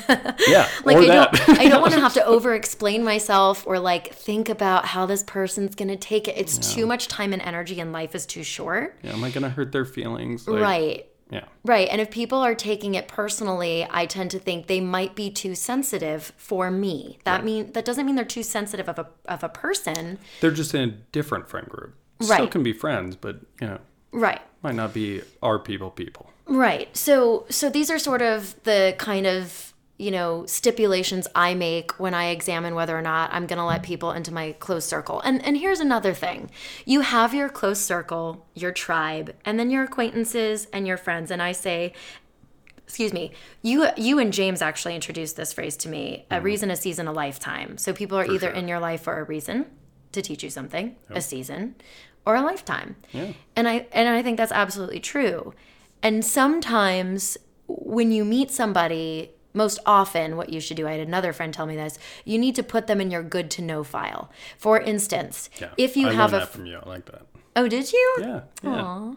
yeah 0.49 0.69
like 0.85 0.97
I 0.99 1.07
that 1.07 1.33
don't 1.33 1.59
I 1.59 1.69
don't 1.69 1.81
want 1.87 1.95
to 1.95 2.01
have 2.01 2.15
to 2.15 2.25
over 2.27 2.55
explain 2.55 3.05
myself 3.05 3.67
or 3.67 3.79
like 3.79 4.13
think 4.15 4.49
about 4.49 4.85
how 4.87 5.07
this 5.07 5.23
person's 5.23 5.75
gonna 5.75 5.97
take 5.97 6.29
it. 6.29 6.37
It's 6.37 6.75
too 6.75 6.87
much 6.87 7.09
time 7.09 7.33
and 7.33 7.43
energy 7.43 7.81
and 7.81 7.93
life 7.93 8.15
is 8.15 8.27
too 8.27 8.43
short. 8.43 8.99
yeah, 9.03 9.13
am 9.13 9.25
i 9.25 9.31
gonna 9.31 9.51
hurt 9.51 9.73
their 9.73 9.85
feelings 9.85 10.47
Like, 10.49 10.63
right. 10.63 11.07
yeah 11.31 11.45
Right. 11.65 11.89
And 11.91 12.01
if 12.01 12.11
people 12.11 12.39
are 12.39 12.55
taking 12.55 12.95
it 12.95 13.07
personally, 13.07 13.87
I 13.91 14.07
tend 14.07 14.31
to 14.33 14.39
think 14.39 14.67
they 14.67 14.81
might 14.81 15.15
be 15.15 15.31
too 15.31 15.55
sensitive 15.55 16.33
for 16.39 16.71
me. 16.71 17.19
That 17.25 17.45
mean 17.45 17.73
that 17.73 17.85
doesn't 17.85 18.07
mean 18.07 18.15
they're 18.17 18.25
too 18.25 18.43
sensitive 18.43 18.89
of 18.89 18.99
a 18.99 19.07
of 19.27 19.45
a 19.45 19.49
person. 19.49 20.19
they're 20.41 20.51
just 20.51 20.75
in 20.75 20.81
a 20.89 20.93
different 21.13 21.49
friend 21.49 21.69
group 21.69 21.95
still 22.23 22.37
Right. 22.39 22.51
can 22.51 22.63
be 22.63 22.73
friends 22.75 23.17
but 23.17 23.41
you 23.61 23.67
know 23.67 23.79
Right. 24.13 24.41
might 24.63 24.75
not 24.75 24.93
be 24.93 25.23
our 25.43 25.59
people 25.59 25.91
people 25.91 26.31
Right. 26.51 26.95
So 26.97 27.47
so 27.49 27.71
these 27.71 27.91
are 27.91 27.99
sort 27.99 28.23
of 28.23 28.61
the 28.65 28.97
kind 28.99 29.25
of, 29.25 29.73
you 29.99 30.11
know, 30.11 30.45
stipulations 30.47 31.29
I 31.33 31.55
make 31.55 31.93
when 32.01 32.13
I 32.13 32.31
examine 32.31 32.75
whether 32.75 32.99
or 32.99 33.03
not 33.03 33.33
I'm 33.33 33.47
going 33.47 33.61
to 33.61 33.65
let 33.65 33.85
people 33.85 34.11
into 34.11 34.35
my 34.35 34.53
close 34.59 34.85
circle. 34.85 35.21
And 35.21 35.43
and 35.47 35.57
here's 35.57 35.79
another 35.79 36.13
thing. 36.13 36.51
You 36.85 37.03
have 37.03 37.33
your 37.33 37.49
close 37.49 37.81
circle, 37.81 38.49
your 38.55 38.73
tribe, 38.73 39.37
and 39.45 39.61
then 39.61 39.71
your 39.71 39.85
acquaintances 39.85 40.67
and 40.73 40.89
your 40.89 40.97
friends 40.97 41.31
and 41.31 41.41
I 41.41 41.53
say 41.53 41.95
excuse 42.85 43.13
me 43.13 43.31
you 43.63 43.87
you 43.97 44.19
and 44.19 44.33
james 44.33 44.61
actually 44.61 44.97
introduced 44.97 45.37
this 45.37 45.53
phrase 45.53 45.77
to 45.77 45.89
me 45.89 46.27
a 46.29 46.35
mm-hmm. 46.35 46.45
reason 46.45 46.73
a 46.73 46.77
season 46.77 47.07
a 47.07 47.13
lifetime 47.13 47.79
so 47.79 47.93
people 47.93 48.19
are 48.19 48.27
either 48.27 48.51
in 48.51 48.67
your 48.67 48.81
life 48.81 49.03
for 49.03 49.21
a 49.21 49.23
reason 49.23 49.65
to 50.11 50.21
teach 50.21 50.43
you 50.43 50.51
something 50.51 50.97
a 51.11 51.21
season 51.21 51.77
or 52.27 52.35
a 52.35 52.43
lifetime 52.43 52.97
Yeah. 53.13 53.33
and 53.55 53.69
i 53.69 53.87
and 53.93 54.09
i 54.09 54.25
think 54.25 54.39
that's 54.39 54.51
absolutely 54.51 54.99
true 54.99 55.55
and 56.03 56.25
sometimes 56.25 57.37
when 57.67 58.11
you 58.13 58.25
meet 58.25 58.51
somebody 58.51 59.31
most 59.53 59.79
often 59.85 60.37
what 60.37 60.49
you 60.51 60.61
should 60.61 60.77
do 60.77 60.87
i 60.87 60.93
had 60.93 61.01
another 61.07 61.33
friend 61.33 61.53
tell 61.53 61.67
me 61.67 61.77
this 61.77 61.99
you 62.25 62.39
need 62.39 62.55
to 62.55 62.63
put 62.63 62.87
them 62.87 63.01
in 63.01 63.11
your 63.11 63.23
good 63.23 63.51
to 63.51 63.63
know 63.63 63.83
file. 63.85 64.31
For 64.59 64.81
instance 64.81 65.51
yeah 65.61 65.71
if 65.77 65.97
you 65.97 66.09
I 66.09 66.13
have 66.15 66.33
a 66.33 66.39
that 66.39 66.49
from 66.49 66.67
you 66.67 66.79
i 66.83 66.89
like 66.89 67.07
that. 67.07 67.23
Oh 67.57 67.67
did 67.69 67.93
you? 67.93 68.17
Yeah 68.21 68.41
yeah. 68.63 68.71
Aw. 68.71 69.15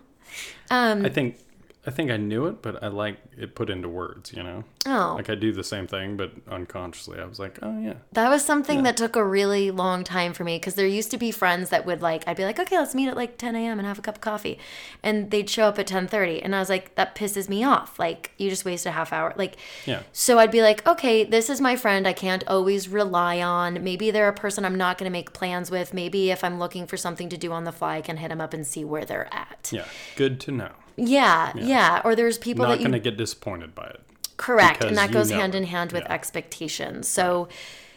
Um, 0.71 1.05
i 1.05 1.09
think 1.09 1.37
i 1.85 1.91
think 1.91 2.09
i 2.11 2.17
knew 2.17 2.45
it 2.45 2.61
but 2.61 2.81
i 2.83 2.87
like 2.87 3.17
it 3.37 3.55
put 3.55 3.69
into 3.69 3.89
words 3.89 4.31
you 4.33 4.43
know 4.43 4.63
oh 4.85 5.13
like 5.15 5.29
I 5.29 5.35
do 5.35 5.51
the 5.53 5.63
same 5.63 5.87
thing, 5.87 6.17
but 6.17 6.31
unconsciously, 6.49 7.19
I 7.19 7.25
was 7.25 7.39
like, 7.39 7.59
oh 7.61 7.79
yeah, 7.79 7.93
That 8.11 8.29
was 8.29 8.43
something 8.43 8.83
that 8.83 8.97
took 8.97 9.15
a 9.15 9.23
really 9.23 9.71
long 9.71 10.03
time 10.03 10.33
for 10.33 10.43
me 10.43 10.57
because 10.57 10.75
there 10.75 10.85
used 10.85 11.11
to 11.11 11.17
be 11.17 11.31
friends 11.31 11.69
that 11.69 11.85
would 11.85 12.01
like 12.01 12.27
I'd 12.27 12.35
be 12.35 12.43
like, 12.43 12.59
okay, 12.59 12.77
let's 12.77 12.93
meet 12.93 13.07
at 13.07 13.15
like 13.15 13.37
10 13.37 13.55
a.m. 13.55 13.79
and 13.79 13.87
have 13.87 13.99
a 13.99 14.01
cup 14.01 14.15
of 14.15 14.21
coffee, 14.21 14.59
and 15.01 15.31
they'd 15.31 15.49
show 15.49 15.65
up 15.65 15.79
at 15.79 15.87
10:30, 15.87 16.41
and 16.43 16.55
I 16.55 16.59
was 16.59 16.69
like, 16.69 16.95
that 16.95 17.15
pisses 17.15 17.47
me 17.47 17.63
off. 17.63 17.97
Like 17.97 18.31
you 18.37 18.49
just 18.49 18.65
wasted 18.65 18.89
a 18.89 18.93
half 18.93 19.13
hour. 19.13 19.33
Like, 19.37 19.55
Yeah. 19.85 20.03
So 20.11 20.37
I'd 20.39 20.51
be 20.51 20.61
like, 20.61 20.85
okay, 20.85 21.23
this 21.23 21.49
is 21.49 21.61
my 21.61 21.75
friend. 21.75 22.07
I 22.07 22.13
can't 22.13 22.43
always 22.47 22.89
rely 22.89 23.41
on. 23.41 23.83
Maybe 23.83 24.11
they're 24.11 24.27
a 24.27 24.33
person 24.33 24.65
I'm 24.65 24.77
not 24.77 24.97
going 24.97 25.09
to 25.09 25.13
make 25.13 25.33
plans 25.33 25.71
with. 25.71 25.93
Maybe 25.93 26.31
if 26.31 26.43
I'm 26.43 26.59
looking 26.59 26.87
for 26.87 26.97
something 26.97 27.29
to 27.29 27.37
do 27.37 27.51
on 27.51 27.63
the 27.63 27.71
fly, 27.71 27.97
I 27.97 28.01
can 28.01 28.17
hit 28.17 28.29
them 28.29 28.41
up 28.41 28.53
and 28.53 28.67
see 28.67 28.83
where 28.83 29.05
they're 29.05 29.33
at. 29.33 29.69
yeah, 29.71 29.85
good 30.17 30.39
to 30.41 30.51
know. 30.51 30.71
Yeah, 30.95 31.51
yeah. 31.55 32.01
Or 32.03 32.15
there's 32.15 32.37
people 32.37 32.63
Not 32.65 32.71
that 32.71 32.79
you're 32.81 32.89
gonna 32.89 32.99
get 32.99 33.17
disappointed 33.17 33.73
by 33.73 33.85
it. 33.87 34.01
Correct. 34.37 34.83
And 34.83 34.97
that 34.97 35.11
goes 35.11 35.29
know 35.29 35.37
hand 35.37 35.55
in 35.55 35.65
hand 35.65 35.91
with 35.91 36.03
Yeah. 36.03 36.13
expectations. 36.13 37.07
So 37.07 37.47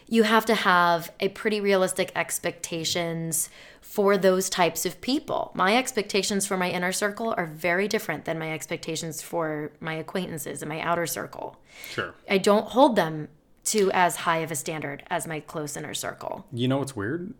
you 0.07 0.23
have 0.23 0.45
to 0.45 0.55
have 0.55 1.11
a 1.19 1.29
pretty 1.29 1.59
realistic 1.59 2.11
expectations 2.15 3.49
for 3.81 4.17
those 4.17 4.49
types 4.49 4.85
of 4.85 5.01
people. 5.01 5.51
My 5.53 5.75
expectations 5.75 6.45
for 6.45 6.55
my 6.57 6.69
inner 6.69 6.91
circle 6.91 7.33
are 7.37 7.45
very 7.45 7.87
different 7.87 8.25
than 8.25 8.37
my 8.37 8.53
expectations 8.53 9.21
for 9.21 9.71
my 9.79 9.93
acquaintances 9.93 10.61
and 10.61 10.69
my 10.69 10.79
outer 10.81 11.07
circle. 11.07 11.57
Sure. 11.89 12.13
I 12.29 12.37
don't 12.37 12.67
hold 12.67 12.95
them 12.95 13.29
to 13.65 13.91
as 13.91 14.17
high 14.17 14.37
of 14.37 14.51
a 14.51 14.55
standard 14.55 15.03
as 15.09 15.27
my 15.27 15.39
close 15.39 15.75
inner 15.75 15.93
circle. 15.93 16.45
You 16.53 16.67
know 16.67 16.77
what's 16.77 16.95
weird? 16.95 17.33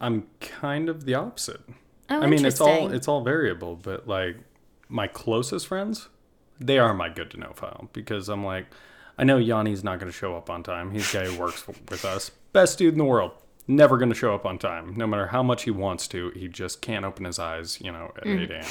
I'm 0.00 0.26
kind 0.40 0.88
of 0.88 1.06
the 1.06 1.14
opposite. 1.14 1.60
Oh, 2.08 2.20
I 2.20 2.26
mean, 2.26 2.44
it's 2.44 2.60
all 2.60 2.92
it's 2.92 3.08
all 3.08 3.22
variable, 3.22 3.74
but 3.74 4.06
like 4.06 4.36
my 4.88 5.06
closest 5.06 5.66
friends, 5.66 6.08
they 6.60 6.78
are 6.78 6.94
my 6.94 7.08
good 7.08 7.30
to 7.32 7.36
know 7.38 7.52
file 7.54 7.88
because 7.92 8.28
I'm 8.28 8.44
like, 8.44 8.66
I 9.18 9.24
know 9.24 9.38
Yanni's 9.38 9.82
not 9.84 9.98
going 9.98 10.10
to 10.12 10.16
show 10.16 10.36
up 10.36 10.50
on 10.50 10.62
time. 10.62 10.90
He's 10.92 11.10
the 11.10 11.18
guy 11.18 11.24
who 11.26 11.38
works 11.38 11.66
with 11.66 12.04
us, 12.04 12.30
best 12.52 12.78
dude 12.78 12.94
in 12.94 12.98
the 12.98 13.04
world. 13.04 13.32
Never 13.68 13.96
going 13.96 14.10
to 14.10 14.14
show 14.14 14.32
up 14.34 14.46
on 14.46 14.58
time, 14.58 14.94
no 14.96 15.06
matter 15.08 15.26
how 15.28 15.42
much 15.42 15.64
he 15.64 15.72
wants 15.72 16.06
to. 16.08 16.30
He 16.30 16.46
just 16.46 16.80
can't 16.80 17.04
open 17.04 17.24
his 17.24 17.38
eyes, 17.38 17.80
you 17.80 17.90
know, 17.90 18.12
at 18.16 18.24
Mm. 18.24 18.42
8 18.42 18.50
a.m. 18.52 18.64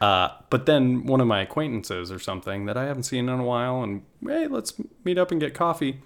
Uh, 0.00 0.28
but 0.48 0.66
then 0.66 1.04
one 1.06 1.20
of 1.20 1.26
my 1.26 1.40
acquaintances 1.42 2.10
or 2.12 2.18
something 2.18 2.66
that 2.66 2.76
I 2.76 2.84
haven't 2.84 3.02
seen 3.02 3.28
in 3.28 3.40
a 3.40 3.44
while, 3.44 3.82
and 3.82 4.02
hey, 4.24 4.46
let's 4.46 4.74
meet 5.04 5.18
up 5.18 5.30
and 5.32 5.40
get 5.40 5.54
coffee. 5.54 6.02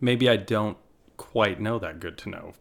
Maybe 0.00 0.28
I 0.28 0.36
don't 0.36 0.76
quite 1.16 1.60
know 1.60 1.78
that 1.78 1.98
good 1.98 2.16
to 2.18 2.28
know 2.28 2.52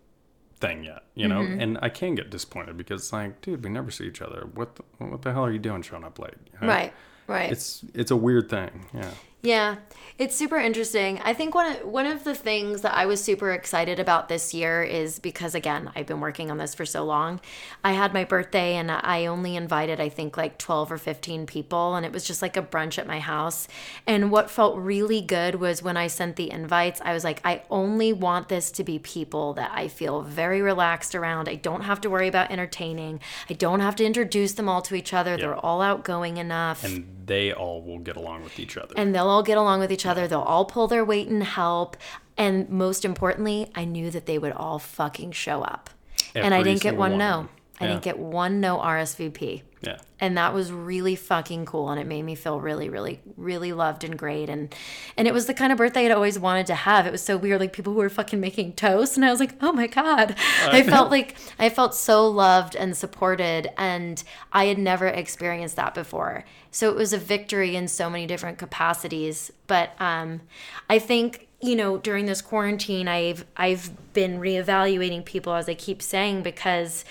thing 0.59 0.83
yet, 0.83 1.03
you 1.15 1.27
know, 1.27 1.41
Mm-hmm. 1.41 1.59
and 1.61 1.77
I 1.81 1.89
can 1.89 2.15
get 2.15 2.29
disappointed 2.29 2.77
because 2.77 3.01
it's 3.03 3.13
like, 3.13 3.41
dude, 3.41 3.63
we 3.63 3.69
never 3.69 3.91
see 3.91 4.05
each 4.05 4.21
other. 4.21 4.47
What 4.53 4.75
the, 4.75 4.83
what 4.97 5.21
the 5.21 5.31
hell 5.33 5.45
are 5.45 5.51
you 5.51 5.59
doing 5.59 5.81
showing 5.81 6.03
up 6.03 6.17
late? 6.19 6.33
You 6.53 6.59
know? 6.61 6.67
Right. 6.73 6.93
Right. 7.27 7.51
It's 7.51 7.83
it's 7.93 8.09
a 8.11 8.15
weird 8.15 8.49
thing. 8.49 8.85
Yeah. 8.93 9.11
Yeah, 9.43 9.75
it's 10.17 10.35
super 10.35 10.57
interesting. 10.57 11.21
I 11.23 11.33
think 11.33 11.53
one 11.53 11.75
of, 11.75 11.85
one 11.85 12.07
of 12.07 12.23
the 12.23 12.33
things 12.33 12.81
that 12.81 12.95
I 12.95 13.05
was 13.05 13.23
super 13.23 13.51
excited 13.51 13.99
about 13.99 14.27
this 14.29 14.51
year 14.51 14.81
is 14.81 15.19
because 15.19 15.53
again, 15.53 15.91
I've 15.95 16.07
been 16.07 16.19
working 16.19 16.49
on 16.49 16.57
this 16.57 16.73
for 16.73 16.85
so 16.87 17.05
long. 17.05 17.39
I 17.83 17.91
had 17.93 18.13
my 18.15 18.23
birthday 18.23 18.75
and 18.75 18.91
I 18.91 19.27
only 19.27 19.55
invited 19.55 20.01
I 20.01 20.09
think 20.09 20.35
like 20.37 20.57
12 20.57 20.91
or 20.91 20.97
15 20.97 21.45
people 21.45 21.95
and 21.95 22.03
it 22.03 22.11
was 22.11 22.25
just 22.25 22.41
like 22.41 22.57
a 22.57 22.63
brunch 22.63 22.97
at 22.97 23.05
my 23.05 23.19
house. 23.19 23.67
And 24.07 24.31
what 24.31 24.49
felt 24.49 24.75
really 24.75 25.21
good 25.21 25.55
was 25.55 25.83
when 25.83 25.97
I 25.97 26.07
sent 26.07 26.35
the 26.35 26.49
invites, 26.49 26.99
I 27.05 27.13
was 27.13 27.23
like 27.23 27.39
I 27.45 27.61
only 27.69 28.11
want 28.13 28.49
this 28.49 28.71
to 28.71 28.83
be 28.83 28.97
people 28.97 29.53
that 29.53 29.71
I 29.71 29.87
feel 29.87 30.23
very 30.23 30.63
relaxed 30.63 31.13
around. 31.13 31.47
I 31.47 31.55
don't 31.55 31.81
have 31.81 32.01
to 32.01 32.09
worry 32.09 32.27
about 32.27 32.49
entertaining. 32.51 33.19
I 33.51 33.53
don't 33.53 33.81
have 33.81 33.95
to 33.97 34.05
introduce 34.05 34.53
them 34.53 34.67
all 34.67 34.81
to 34.81 34.95
each 34.95 35.13
other. 35.13 35.37
They're 35.37 35.55
all 35.55 35.81
outgoing 35.83 36.37
enough 36.37 36.83
And 36.83 37.07
they 37.27 37.53
all 37.53 37.83
will 37.83 37.99
get 37.99 38.15
along 38.15 38.43
with 38.43 38.57
each 38.57 38.77
other. 38.77 38.95
and 38.97 39.13
they'll 39.13 39.26
all 39.27 39.43
get 39.43 39.57
along 39.57 39.79
with 39.79 39.91
each 39.91 40.05
other. 40.05 40.27
They'll 40.27 40.39
all 40.41 40.65
pull 40.65 40.87
their 40.87 41.05
weight 41.05 41.27
and 41.27 41.43
help. 41.43 41.97
And 42.37 42.69
most 42.69 43.03
importantly, 43.03 43.71
I 43.75 43.85
knew 43.85 44.11
that 44.11 44.25
they 44.25 44.37
would 44.37 44.51
all 44.51 44.79
fucking 44.79 45.31
show 45.31 45.61
up. 45.63 45.89
and 46.35 46.53
I 46.53 46.61
didn't 46.63 46.81
get 46.81 46.95
one 46.95 47.11
one 47.11 47.19
no. 47.19 47.49
I 47.79 47.87
didn't 47.87 48.03
get 48.03 48.17
one 48.17 48.59
no 48.59 48.77
RSVP. 48.79 49.61
yeah. 49.81 49.97
And 50.19 50.35
that 50.35 50.51
was 50.51 50.71
really 50.71 51.15
fucking 51.15 51.67
cool 51.67 51.89
and 51.91 52.01
it 52.01 52.07
made 52.07 52.23
me 52.23 52.33
feel 52.33 52.59
really 52.59 52.89
really 52.89 53.19
really 53.35 53.71
loved 53.71 54.03
and 54.03 54.17
great 54.17 54.49
and 54.49 54.73
and 55.15 55.27
it 55.27 55.33
was 55.33 55.45
the 55.45 55.53
kind 55.53 55.71
of 55.71 55.77
birthday 55.77 56.05
I'd 56.05 56.11
always 56.11 56.39
wanted 56.39 56.65
to 56.67 56.75
have. 56.75 57.05
It 57.05 57.11
was 57.11 57.21
so 57.21 57.37
weird 57.37 57.59
like 57.59 57.73
people 57.73 57.93
were 57.93 58.09
fucking 58.09 58.39
making 58.39 58.73
toast 58.73 59.15
and 59.15 59.23
I 59.23 59.29
was 59.29 59.39
like, 59.39 59.53
"Oh 59.61 59.71
my 59.71 59.85
god." 59.85 60.35
I 60.63 60.81
felt 60.81 61.11
like 61.11 61.35
I 61.59 61.69
felt 61.69 61.93
so 61.93 62.27
loved 62.27 62.75
and 62.75 62.97
supported 62.97 63.69
and 63.77 64.23
I 64.51 64.65
had 64.65 64.79
never 64.79 65.05
experienced 65.05 65.75
that 65.75 65.93
before. 65.93 66.45
So 66.71 66.89
it 66.89 66.95
was 66.95 67.13
a 67.13 67.17
victory 67.19 67.75
in 67.75 67.87
so 67.87 68.09
many 68.09 68.25
different 68.25 68.57
capacities, 68.57 69.51
but 69.67 69.91
um 69.99 70.41
I 70.89 70.97
think 70.97 71.47
you 71.61 71.75
know 71.75 71.97
during 71.99 72.25
this 72.25 72.41
quarantine 72.41 73.07
I've 73.07 73.45
I've 73.55 73.91
been 74.13 74.39
reevaluating 74.39 75.25
people 75.25 75.53
as 75.53 75.69
I 75.69 75.75
keep 75.75 76.01
saying 76.01 76.41
because 76.41 77.05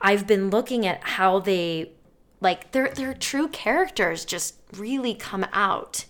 I've 0.00 0.26
been 0.26 0.50
looking 0.50 0.86
at 0.86 1.02
how 1.02 1.40
they 1.40 1.92
like 2.40 2.72
their 2.72 2.88
their 2.88 3.14
true 3.14 3.48
characters 3.48 4.24
just 4.24 4.56
really 4.76 5.14
come 5.14 5.46
out. 5.52 6.04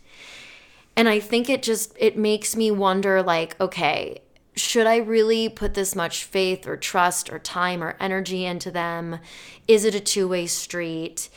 And 0.97 1.09
I 1.09 1.21
think 1.21 1.49
it 1.49 1.63
just 1.63 1.95
it 1.99 2.17
makes 2.17 2.57
me 2.57 2.71
wonder 2.71 3.23
like, 3.23 3.59
okay, 3.61 4.21
should 4.57 4.87
I 4.87 4.97
really 4.97 5.49
put 5.49 5.75
this 5.75 5.95
much 5.95 6.25
faith 6.25 6.67
or 6.67 6.77
trust 6.77 7.31
or 7.31 7.39
time 7.39 7.83
or 7.83 7.97
energy 8.01 8.45
into 8.45 8.71
them? 8.71 9.19
Is 9.69 9.85
it 9.85 9.95
a 9.95 10.01
two-way 10.01 10.47
street? 10.47 11.29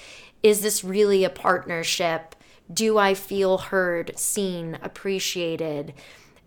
Is 0.42 0.62
this 0.62 0.84
really 0.84 1.26
a 1.26 1.30
partnership? 1.30 2.36
Do 2.72 2.98
I 2.98 3.14
feel 3.14 3.58
heard, 3.58 4.18
seen, 4.18 4.78
appreciated? 4.82 5.94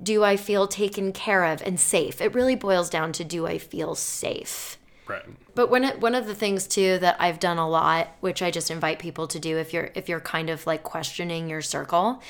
Do 0.02 0.24
I 0.24 0.36
feel 0.36 0.66
taken 0.66 1.12
care 1.12 1.44
of 1.44 1.60
and 1.62 1.78
safe? 1.78 2.20
It 2.22 2.34
really 2.34 2.56
boils 2.56 2.88
down 2.88 3.12
to 3.12 3.24
do 3.24 3.46
I 3.46 3.58
feel 3.58 3.94
safe? 3.94 4.78
Right. 5.06 5.24
But 5.54 5.68
when 5.70 5.84
it, 5.84 6.00
one 6.00 6.14
of 6.14 6.26
the 6.26 6.34
things 6.34 6.66
too 6.66 6.98
that 6.98 7.16
I've 7.20 7.38
done 7.38 7.58
a 7.58 7.68
lot, 7.68 8.08
which 8.20 8.40
I 8.42 8.50
just 8.50 8.70
invite 8.70 8.98
people 8.98 9.26
to 9.28 9.38
do 9.38 9.58
if 9.58 9.72
you're 9.72 9.90
if 9.94 10.08
you're 10.08 10.20
kind 10.20 10.48
of 10.50 10.66
like 10.66 10.82
questioning 10.82 11.48
your 11.50 11.60
circle, 11.62 12.22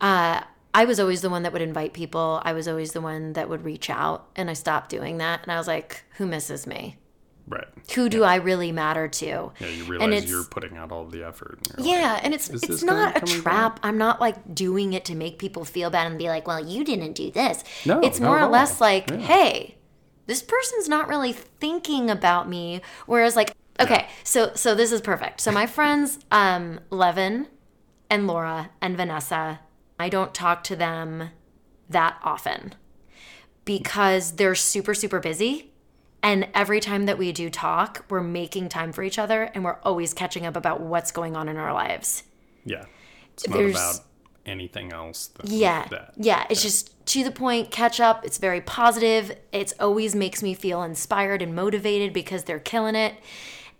uh, 0.00 0.42
I 0.74 0.84
was 0.84 1.00
always 1.00 1.22
the 1.22 1.30
one 1.30 1.42
that 1.42 1.52
would 1.52 1.62
invite 1.62 1.92
people. 1.92 2.40
I 2.44 2.52
was 2.52 2.68
always 2.68 2.92
the 2.92 3.00
one 3.00 3.32
that 3.32 3.48
would 3.48 3.64
reach 3.64 3.90
out, 3.90 4.28
and 4.36 4.48
I 4.48 4.52
stopped 4.52 4.90
doing 4.90 5.18
that. 5.18 5.42
And 5.42 5.50
I 5.50 5.56
was 5.58 5.66
like, 5.66 6.04
who 6.18 6.26
misses 6.26 6.66
me? 6.66 6.98
Right. 7.48 7.66
Who 7.94 8.10
do 8.10 8.24
I 8.24 8.34
really 8.36 8.72
matter 8.72 9.08
to? 9.08 9.26
Yeah, 9.58 9.66
you 9.68 9.80
And 9.80 9.88
realize 9.88 10.30
you're 10.30 10.44
putting 10.44 10.76
out 10.76 10.92
all 10.92 11.06
the 11.06 11.24
effort. 11.26 11.58
and 11.58 11.66
you're 11.86 11.86
like, 11.94 12.00
Yeah, 12.02 12.20
and 12.22 12.34
it's 12.34 12.50
it's 12.50 12.82
not 12.82 13.16
a 13.16 13.26
trap. 13.40 13.80
I'm 13.82 13.96
not 13.96 14.20
like 14.20 14.54
doing 14.54 14.92
it 14.92 15.06
to 15.06 15.14
make 15.14 15.38
people 15.38 15.64
feel 15.64 15.88
bad 15.88 16.06
and 16.08 16.18
be 16.18 16.28
like, 16.28 16.46
"Well, 16.46 16.62
you 16.64 16.84
didn't 16.84 17.14
do 17.14 17.30
this." 17.30 17.64
No, 17.86 18.00
it's 18.00 18.20
more 18.20 18.38
or 18.38 18.48
less 18.48 18.82
like, 18.82 19.08
Yeah. 19.08 19.16
"Hey, 19.16 19.77
this 20.28 20.42
person's 20.42 20.88
not 20.88 21.08
really 21.08 21.32
thinking 21.32 22.08
about 22.08 22.48
me." 22.48 22.80
Whereas 23.06 23.34
like, 23.34 23.56
okay, 23.80 24.06
so 24.22 24.52
so 24.54 24.76
this 24.76 24.92
is 24.92 25.00
perfect. 25.00 25.40
So 25.40 25.50
my 25.50 25.66
friends 25.76 26.20
um 26.30 26.78
Levin 26.90 27.48
and 28.08 28.28
Laura 28.28 28.70
and 28.80 28.96
Vanessa, 28.96 29.58
I 29.98 30.08
don't 30.08 30.32
talk 30.32 30.62
to 30.64 30.76
them 30.76 31.30
that 31.90 32.16
often 32.22 32.74
because 33.64 34.32
they're 34.36 34.54
super 34.54 34.94
super 34.94 35.20
busy 35.20 35.72
and 36.22 36.48
every 36.52 36.80
time 36.80 37.06
that 37.06 37.16
we 37.16 37.30
do 37.32 37.48
talk, 37.48 38.04
we're 38.10 38.20
making 38.22 38.68
time 38.68 38.92
for 38.92 39.02
each 39.04 39.18
other 39.20 39.44
and 39.54 39.64
we're 39.64 39.78
always 39.84 40.12
catching 40.12 40.44
up 40.44 40.56
about 40.56 40.80
what's 40.80 41.12
going 41.12 41.36
on 41.36 41.48
in 41.48 41.56
our 41.56 41.72
lives. 41.72 42.24
Yeah. 42.64 42.86
It's 43.34 43.46
not 43.48 43.56
There's- 43.56 43.74
about 43.76 44.04
anything 44.44 44.92
else 44.92 45.28
than 45.28 45.46
Yeah. 45.48 45.86
that. 45.90 46.14
Yeah. 46.16 46.44
It's 46.50 46.60
just 46.60 46.92
to 47.08 47.24
the 47.24 47.30
point, 47.30 47.70
catch 47.70 48.00
up. 48.00 48.24
It's 48.24 48.36
very 48.36 48.60
positive. 48.60 49.34
It's 49.50 49.72
always 49.80 50.14
makes 50.14 50.42
me 50.42 50.52
feel 50.52 50.82
inspired 50.82 51.40
and 51.40 51.54
motivated 51.54 52.12
because 52.12 52.44
they're 52.44 52.58
killing 52.58 52.94
it. 52.94 53.14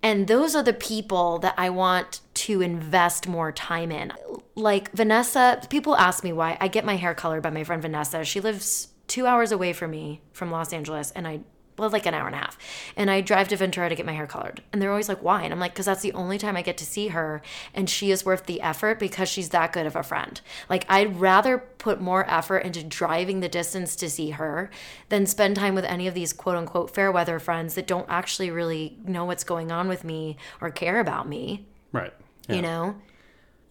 And 0.02 0.28
those 0.28 0.54
are 0.56 0.62
the 0.62 0.72
people 0.72 1.38
that 1.40 1.54
I 1.58 1.68
want 1.68 2.20
to 2.34 2.62
invest 2.62 3.28
more 3.28 3.52
time 3.52 3.92
in. 3.92 4.12
Like 4.54 4.90
Vanessa, 4.92 5.60
people 5.68 5.94
ask 5.96 6.24
me 6.24 6.32
why 6.32 6.56
I 6.58 6.68
get 6.68 6.86
my 6.86 6.96
hair 6.96 7.14
colored 7.14 7.42
by 7.42 7.50
my 7.50 7.64
friend 7.64 7.82
Vanessa. 7.82 8.24
She 8.24 8.40
lives 8.40 8.88
two 9.08 9.26
hours 9.26 9.52
away 9.52 9.74
from 9.74 9.90
me 9.90 10.22
from 10.32 10.50
Los 10.50 10.72
Angeles, 10.72 11.10
and 11.10 11.28
I 11.28 11.40
well, 11.78 11.90
like 11.90 12.06
an 12.06 12.14
hour 12.14 12.26
and 12.26 12.34
a 12.34 12.38
half. 12.38 12.58
And 12.96 13.10
I 13.10 13.20
drive 13.20 13.48
to 13.48 13.56
Ventura 13.56 13.88
to 13.88 13.94
get 13.94 14.04
my 14.06 14.12
hair 14.12 14.26
colored. 14.26 14.62
And 14.72 14.82
they're 14.82 14.90
always 14.90 15.08
like, 15.08 15.22
why? 15.22 15.42
And 15.42 15.52
I'm 15.52 15.60
like, 15.60 15.72
because 15.72 15.86
that's 15.86 16.02
the 16.02 16.12
only 16.12 16.38
time 16.38 16.56
I 16.56 16.62
get 16.62 16.76
to 16.78 16.84
see 16.84 17.08
her. 17.08 17.40
And 17.74 17.88
she 17.88 18.10
is 18.10 18.24
worth 18.24 18.46
the 18.46 18.60
effort 18.60 18.98
because 18.98 19.28
she's 19.28 19.50
that 19.50 19.72
good 19.72 19.86
of 19.86 19.96
a 19.96 20.02
friend. 20.02 20.40
Like, 20.68 20.84
I'd 20.88 21.20
rather 21.20 21.58
put 21.58 22.00
more 22.00 22.28
effort 22.28 22.58
into 22.58 22.82
driving 22.82 23.40
the 23.40 23.48
distance 23.48 23.94
to 23.96 24.10
see 24.10 24.30
her 24.30 24.70
than 25.08 25.26
spend 25.26 25.56
time 25.56 25.74
with 25.74 25.84
any 25.84 26.06
of 26.08 26.14
these 26.14 26.32
quote 26.32 26.56
unquote 26.56 26.94
fair 26.94 27.12
weather 27.12 27.38
friends 27.38 27.74
that 27.74 27.86
don't 27.86 28.06
actually 28.08 28.50
really 28.50 28.98
know 29.04 29.24
what's 29.24 29.44
going 29.44 29.70
on 29.70 29.88
with 29.88 30.04
me 30.04 30.36
or 30.60 30.70
care 30.70 31.00
about 31.00 31.28
me, 31.28 31.66
Right. 31.92 32.12
you 32.48 32.60
know? 32.62 32.96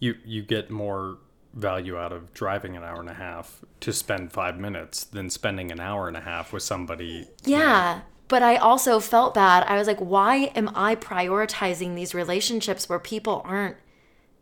You 0.00 0.14
you 0.24 0.42
get 0.42 0.70
more 0.70 1.18
value 1.58 1.98
out 1.98 2.12
of 2.12 2.32
driving 2.32 2.76
an 2.76 2.84
hour 2.84 3.00
and 3.00 3.10
a 3.10 3.14
half 3.14 3.64
to 3.80 3.92
spend 3.92 4.32
five 4.32 4.58
minutes 4.58 5.04
than 5.04 5.28
spending 5.28 5.70
an 5.70 5.80
hour 5.80 6.08
and 6.08 6.16
a 6.16 6.20
half 6.20 6.52
with 6.52 6.62
somebody. 6.62 7.28
Yeah. 7.44 8.00
But 8.28 8.42
I 8.42 8.56
also 8.56 9.00
felt 9.00 9.34
bad. 9.34 9.64
I 9.64 9.76
was 9.76 9.86
like, 9.86 9.98
why 9.98 10.52
am 10.54 10.70
I 10.74 10.94
prioritizing 10.94 11.94
these 11.94 12.14
relationships 12.14 12.88
where 12.88 12.98
people 12.98 13.42
aren't 13.44 13.76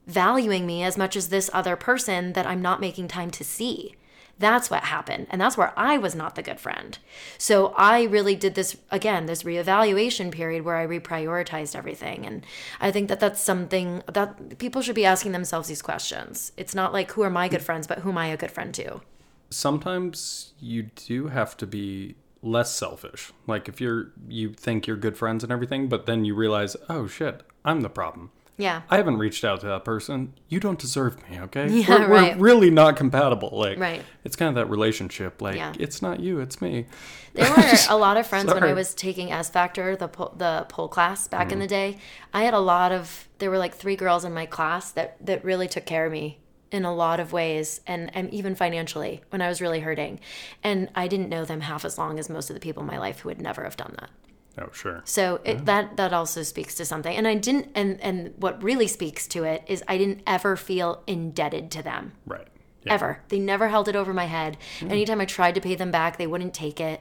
valuing 0.06 0.66
me 0.66 0.82
as 0.82 0.96
much 0.96 1.16
as 1.16 1.28
this 1.28 1.50
other 1.52 1.76
person 1.76 2.32
that 2.34 2.46
I'm 2.46 2.62
not 2.62 2.80
making 2.80 3.08
time 3.08 3.30
to 3.32 3.44
see? 3.44 3.95
That's 4.38 4.70
what 4.70 4.84
happened. 4.84 5.28
And 5.30 5.40
that's 5.40 5.56
where 5.56 5.72
I 5.78 5.96
was 5.96 6.14
not 6.14 6.34
the 6.34 6.42
good 6.42 6.60
friend. 6.60 6.98
So 7.38 7.68
I 7.76 8.02
really 8.04 8.34
did 8.34 8.54
this, 8.54 8.76
again, 8.90 9.26
this 9.26 9.44
reevaluation 9.44 10.30
period 10.30 10.64
where 10.64 10.76
I 10.76 10.86
reprioritized 10.86 11.74
everything. 11.74 12.26
And 12.26 12.44
I 12.80 12.90
think 12.90 13.08
that 13.08 13.20
that's 13.20 13.40
something 13.40 14.02
that 14.12 14.58
people 14.58 14.82
should 14.82 14.94
be 14.94 15.06
asking 15.06 15.32
themselves 15.32 15.68
these 15.68 15.82
questions. 15.82 16.52
It's 16.56 16.74
not 16.74 16.92
like, 16.92 17.12
who 17.12 17.22
are 17.22 17.30
my 17.30 17.48
good 17.48 17.62
friends, 17.62 17.86
but 17.86 18.00
who 18.00 18.10
am 18.10 18.18
I 18.18 18.26
a 18.26 18.36
good 18.36 18.50
friend 18.50 18.74
to? 18.74 19.00
Sometimes 19.48 20.52
you 20.58 20.90
do 20.94 21.28
have 21.28 21.56
to 21.56 21.66
be 21.66 22.16
less 22.42 22.74
selfish. 22.74 23.32
Like 23.46 23.68
if 23.68 23.80
you're 23.80 24.12
you 24.28 24.52
think 24.52 24.86
you're 24.86 24.96
good 24.96 25.16
friends 25.16 25.42
and 25.42 25.52
everything, 25.52 25.88
but 25.88 26.06
then 26.06 26.24
you 26.24 26.34
realize, 26.34 26.76
oh 26.88 27.06
shit, 27.06 27.42
I'm 27.64 27.80
the 27.80 27.88
problem. 27.88 28.30
Yeah. 28.58 28.82
I 28.88 28.96
haven't 28.96 29.18
reached 29.18 29.44
out 29.44 29.60
to 29.60 29.66
that 29.66 29.84
person. 29.84 30.32
You 30.48 30.60
don't 30.60 30.78
deserve 30.78 31.16
me, 31.28 31.40
okay? 31.40 31.68
Yeah, 31.68 31.98
we're, 32.00 32.08
right. 32.08 32.38
we're 32.38 32.44
really 32.44 32.70
not 32.70 32.96
compatible. 32.96 33.50
Like, 33.52 33.78
Right. 33.78 34.02
it's 34.24 34.34
kind 34.34 34.48
of 34.48 34.54
that 34.54 34.70
relationship. 34.70 35.42
Like, 35.42 35.56
Yeah. 35.56 35.74
it's 35.78 36.00
not 36.00 36.20
you, 36.20 36.40
it's 36.40 36.62
me. 36.62 36.86
There 37.34 37.50
were 37.50 37.72
a 37.90 37.96
lot 37.96 38.16
of 38.16 38.26
friends 38.26 38.52
when 38.52 38.62
I 38.62 38.72
was 38.72 38.94
taking 38.94 39.30
S 39.30 39.50
Factor, 39.50 39.94
the 39.94 40.08
pole, 40.08 40.34
the 40.36 40.64
pole 40.68 40.88
class 40.88 41.28
back 41.28 41.52
in 41.52 41.58
mm. 41.58 41.62
the 41.62 41.66
day. 41.66 41.98
I 42.32 42.44
had 42.44 42.54
a 42.54 42.58
lot 42.60 42.92
of 42.92 43.28
there 43.38 43.50
were 43.50 43.58
like 43.58 43.74
three 43.74 43.96
girls 43.96 44.24
in 44.24 44.32
my 44.32 44.46
class 44.46 44.90
that 44.92 45.16
that 45.24 45.44
really 45.44 45.68
took 45.68 45.84
care 45.84 46.06
of 46.06 46.12
me 46.12 46.38
in 46.70 46.84
a 46.84 46.94
lot 46.94 47.20
of 47.20 47.32
ways 47.32 47.80
and 47.86 48.10
and 48.14 48.32
even 48.32 48.54
financially 48.54 49.22
when 49.28 49.42
I 49.42 49.48
was 49.48 49.60
really 49.60 49.80
hurting. 49.80 50.18
And 50.64 50.88
I 50.94 51.08
didn't 51.08 51.28
know 51.28 51.44
them 51.44 51.60
half 51.60 51.84
as 51.84 51.98
long 51.98 52.18
as 52.18 52.30
most 52.30 52.48
of 52.48 52.54
the 52.54 52.60
people 52.60 52.82
in 52.82 52.86
my 52.86 52.98
life 52.98 53.20
who 53.20 53.28
would 53.28 53.40
never 53.40 53.64
have 53.64 53.76
done 53.76 53.94
that. 54.00 54.10
Oh, 54.58 54.70
sure. 54.72 55.02
So 55.04 55.40
it, 55.44 55.66
that 55.66 55.96
that 55.96 56.12
also 56.12 56.42
speaks 56.42 56.74
to 56.76 56.84
something. 56.84 57.14
And 57.14 57.28
I 57.28 57.34
didn't 57.34 57.68
and 57.74 58.00
and 58.00 58.32
what 58.38 58.62
really 58.62 58.86
speaks 58.86 59.26
to 59.28 59.44
it 59.44 59.62
is 59.66 59.82
I 59.86 59.98
didn't 59.98 60.22
ever 60.26 60.56
feel 60.56 61.02
indebted 61.06 61.70
to 61.72 61.82
them 61.82 62.12
Right. 62.24 62.48
Yeah. 62.84 62.94
ever. 62.94 63.20
They 63.28 63.38
never 63.38 63.68
held 63.68 63.88
it 63.88 63.96
over 63.96 64.14
my 64.14 64.24
head. 64.26 64.56
Anytime 64.80 65.20
I 65.20 65.26
tried 65.26 65.54
to 65.56 65.60
pay 65.60 65.74
them 65.74 65.90
back, 65.90 66.16
they 66.16 66.26
wouldn't 66.26 66.54
take 66.54 66.80
it. 66.80 67.00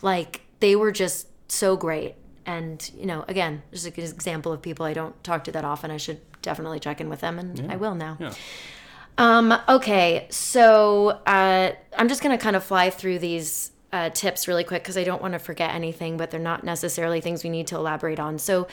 Like 0.00 0.42
they 0.60 0.76
were 0.76 0.92
just 0.92 1.26
so 1.48 1.76
great. 1.76 2.14
And 2.46 2.88
you 2.96 3.06
know, 3.06 3.24
again, 3.28 3.62
just 3.72 3.86
an 3.86 3.92
example 3.96 4.52
of 4.52 4.62
people 4.62 4.86
I 4.86 4.92
don't 4.92 5.22
talk 5.24 5.42
to 5.44 5.52
that 5.52 5.64
often. 5.64 5.90
I 5.90 5.96
should 5.96 6.20
definitely 6.40 6.78
check 6.80 7.00
in 7.00 7.08
with 7.08 7.20
them, 7.20 7.38
and 7.38 7.70
I 7.70 7.76
will 7.76 7.94
now. 7.94 8.16
Yeah. 8.20 8.34
Um, 9.18 9.52
okay, 9.68 10.26
so 10.30 11.20
uh, 11.26 11.72
I'm 11.98 12.08
just 12.08 12.22
gonna 12.22 12.38
kind 12.38 12.56
of 12.56 12.64
fly 12.64 12.90
through 12.90 13.18
these 13.18 13.71
uh, 13.92 14.08
tips 14.10 14.48
really 14.48 14.64
quick 14.64 14.82
because 14.82 14.96
I 14.96 15.04
don't 15.04 15.20
want 15.20 15.32
to 15.34 15.38
forget 15.38 15.74
anything, 15.74 16.16
but 16.16 16.30
they're 16.30 16.40
not 16.40 16.64
necessarily 16.64 17.20
things 17.20 17.44
we 17.44 17.50
need 17.50 17.66
to 17.68 17.76
elaborate 17.76 18.18
on. 18.18 18.38
So, 18.38 18.66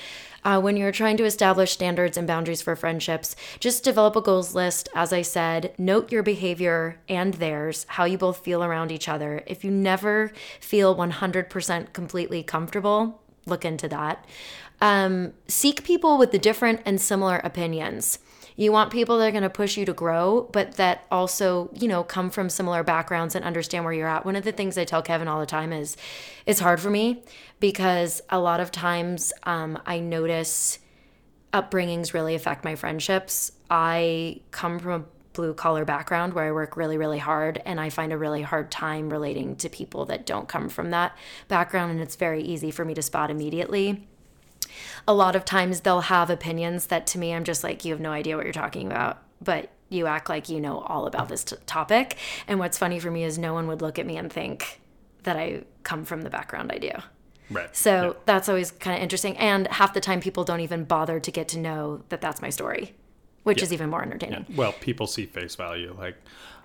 uh, 0.45 0.61
when 0.61 0.77
you're 0.77 0.93
trying 0.93 1.17
to 1.17 1.25
establish 1.25 1.73
standards 1.73 2.15
and 2.15 2.25
boundaries 2.25 2.61
for 2.61 2.75
friendships, 2.75 3.35
just 3.59 3.83
develop 3.83 4.15
a 4.15 4.21
goals 4.21 4.55
list. 4.55 4.87
As 4.95 5.11
I 5.11 5.21
said, 5.21 5.73
note 5.77 6.11
your 6.11 6.23
behavior 6.23 6.99
and 7.09 7.33
theirs, 7.35 7.85
how 7.89 8.05
you 8.05 8.17
both 8.17 8.39
feel 8.39 8.63
around 8.63 8.91
each 8.91 9.09
other. 9.09 9.43
If 9.45 9.65
you 9.65 9.71
never 9.71 10.31
feel 10.61 10.95
100% 10.95 11.91
completely 11.91 12.41
comfortable, 12.41 13.21
look 13.45 13.65
into 13.65 13.89
that. 13.89 14.25
Um, 14.81 15.33
seek 15.49 15.83
people 15.83 16.17
with 16.17 16.31
the 16.31 16.39
different 16.39 16.81
and 16.85 17.01
similar 17.01 17.37
opinions. 17.43 18.19
You 18.59 18.73
want 18.73 18.91
people 18.91 19.17
that 19.17 19.27
are 19.29 19.31
going 19.31 19.43
to 19.43 19.49
push 19.49 19.77
you 19.77 19.85
to 19.85 19.93
grow, 19.93 20.49
but 20.51 20.73
that 20.73 21.05
also, 21.09 21.69
you 21.73 21.87
know, 21.87 22.03
come 22.03 22.29
from 22.29 22.49
similar 22.49 22.83
backgrounds 22.83 23.33
and 23.33 23.45
understand 23.45 23.85
where 23.85 23.93
you're 23.93 24.05
at. 24.05 24.25
One 24.25 24.35
of 24.35 24.43
the 24.43 24.51
things 24.51 24.77
I 24.77 24.83
tell 24.83 25.01
Kevin 25.01 25.29
all 25.29 25.39
the 25.39 25.45
time 25.45 25.71
is 25.71 25.95
it's 26.45 26.59
hard 26.59 26.81
for 26.81 26.89
me 26.89 27.23
because 27.61 28.21
a 28.29 28.37
lot 28.37 28.59
of 28.59 28.69
times 28.69 29.31
um, 29.43 29.81
I 29.85 30.01
notice 30.01 30.79
upbringings 31.53 32.13
really 32.13 32.35
affect 32.35 32.65
my 32.65 32.75
friendships. 32.75 33.53
I 33.69 34.41
come 34.51 34.77
from 34.77 34.91
a 34.91 35.05
blue 35.31 35.53
collar 35.53 35.85
background 35.85 36.33
where 36.33 36.43
I 36.43 36.51
work 36.51 36.75
really, 36.75 36.97
really 36.97 37.19
hard, 37.19 37.61
and 37.65 37.79
I 37.79 37.89
find 37.89 38.11
a 38.11 38.17
really 38.17 38.41
hard 38.41 38.71
time 38.71 39.09
relating 39.09 39.55
to 39.55 39.69
people 39.69 40.03
that 40.07 40.25
don't 40.25 40.49
come 40.49 40.67
from 40.67 40.91
that 40.91 41.17
background, 41.47 41.93
and 41.93 42.01
it's 42.01 42.17
very 42.17 42.43
easy 42.43 42.71
for 42.71 42.83
me 42.83 42.93
to 42.95 43.01
spot 43.01 43.31
immediately 43.31 44.05
a 45.09 45.13
lot 45.13 45.35
of 45.35 45.43
times 45.43 45.81
they'll 45.81 46.01
have 46.01 46.29
opinions 46.29 46.85
that 46.87 47.07
to 47.07 47.17
me 47.17 47.33
I'm 47.33 47.43
just 47.43 47.63
like 47.63 47.83
you 47.83 47.91
have 47.93 47.99
no 47.99 48.11
idea 48.11 48.35
what 48.37 48.45
you're 48.45 48.53
talking 48.53 48.85
about 48.85 49.17
but 49.41 49.71
you 49.89 50.05
act 50.05 50.29
like 50.29 50.49
you 50.49 50.61
know 50.61 50.79
all 50.81 51.07
about 51.07 51.29
this 51.29 51.43
t- 51.43 51.55
topic 51.65 52.15
and 52.47 52.59
what's 52.59 52.77
funny 52.77 52.99
for 52.99 53.09
me 53.09 53.23
is 53.23 53.37
no 53.39 53.53
one 53.55 53.65
would 53.69 53.81
look 53.81 53.97
at 53.97 54.05
me 54.05 54.17
and 54.17 54.31
think 54.31 54.79
that 55.23 55.35
I 55.35 55.63
come 55.81 56.05
from 56.05 56.21
the 56.21 56.29
background 56.29 56.71
I 56.71 56.77
do 56.77 56.91
Right. 57.49 57.75
so 57.75 57.93
Yeah. 58.09 58.13
that's 58.25 58.47
always 58.47 58.69
kind 58.69 58.95
of 58.97 59.01
interesting 59.01 59.35
and 59.37 59.65
half 59.67 59.95
the 59.95 59.99
time 59.99 60.19
people 60.21 60.43
don't 60.43 60.59
even 60.61 60.83
bother 60.83 61.19
to 61.19 61.31
get 61.31 61.47
to 61.49 61.57
know 61.59 62.03
that 62.09 62.21
that's 62.21 62.41
my 62.41 62.51
story 62.51 62.93
which 63.43 63.63
is 63.63 63.73
even 63.73 63.89
more 63.89 64.03
entertaining 64.03 64.45
Well, 64.55 64.73
people 64.73 65.07
see 65.07 65.25
face 65.25 65.55
value. 65.55 65.95
Like, 65.97 66.17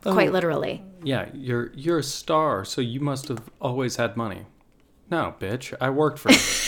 quite 0.03 0.29
oh, 0.29 0.33
literally 0.33 0.83
Yeah, 1.03 1.31
you're 1.33 1.73
you're 1.75 2.01
a 2.01 2.03
star, 2.03 2.67
so 2.67 2.83
you 2.83 3.01
must 3.01 3.29
have 3.29 3.45
always 3.59 3.97
had 3.97 4.19
money. 4.19 4.43
No, 5.11 5.35
bitch, 5.41 5.73
I 5.81 5.89
worked 5.89 6.19
for. 6.19 6.31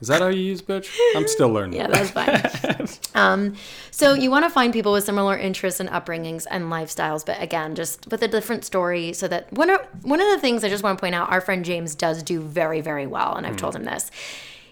Is 0.00 0.08
that 0.08 0.22
how 0.22 0.28
you 0.28 0.40
use 0.40 0.62
bitch? 0.62 0.88
I'm 1.14 1.28
still 1.28 1.50
learning. 1.50 1.78
Yeah, 1.78 1.88
that's 1.88 2.10
fine. 2.10 2.88
um, 3.14 3.56
so 3.90 4.14
you 4.14 4.30
want 4.30 4.44
to 4.46 4.50
find 4.50 4.72
people 4.72 4.92
with 4.92 5.04
similar 5.04 5.36
interests 5.36 5.78
and 5.78 5.88
upbringings 5.90 6.46
and 6.50 6.64
lifestyles, 6.64 7.24
but 7.24 7.40
again, 7.42 7.74
just 7.74 8.10
with 8.10 8.22
a 8.22 8.28
different 8.28 8.64
story. 8.64 9.12
So 9.12 9.28
that 9.28 9.52
one 9.52 9.68
of 9.68 9.80
one 10.02 10.20
of 10.20 10.28
the 10.30 10.38
things 10.38 10.64
I 10.64 10.68
just 10.68 10.82
want 10.82 10.98
to 10.98 11.00
point 11.00 11.14
out, 11.14 11.30
our 11.30 11.40
friend 11.40 11.64
James 11.64 11.94
does 11.94 12.22
do 12.22 12.40
very 12.40 12.80
very 12.80 13.06
well, 13.06 13.34
and 13.34 13.46
I've 13.46 13.56
told 13.56 13.76
him 13.76 13.84
this. 13.84 14.10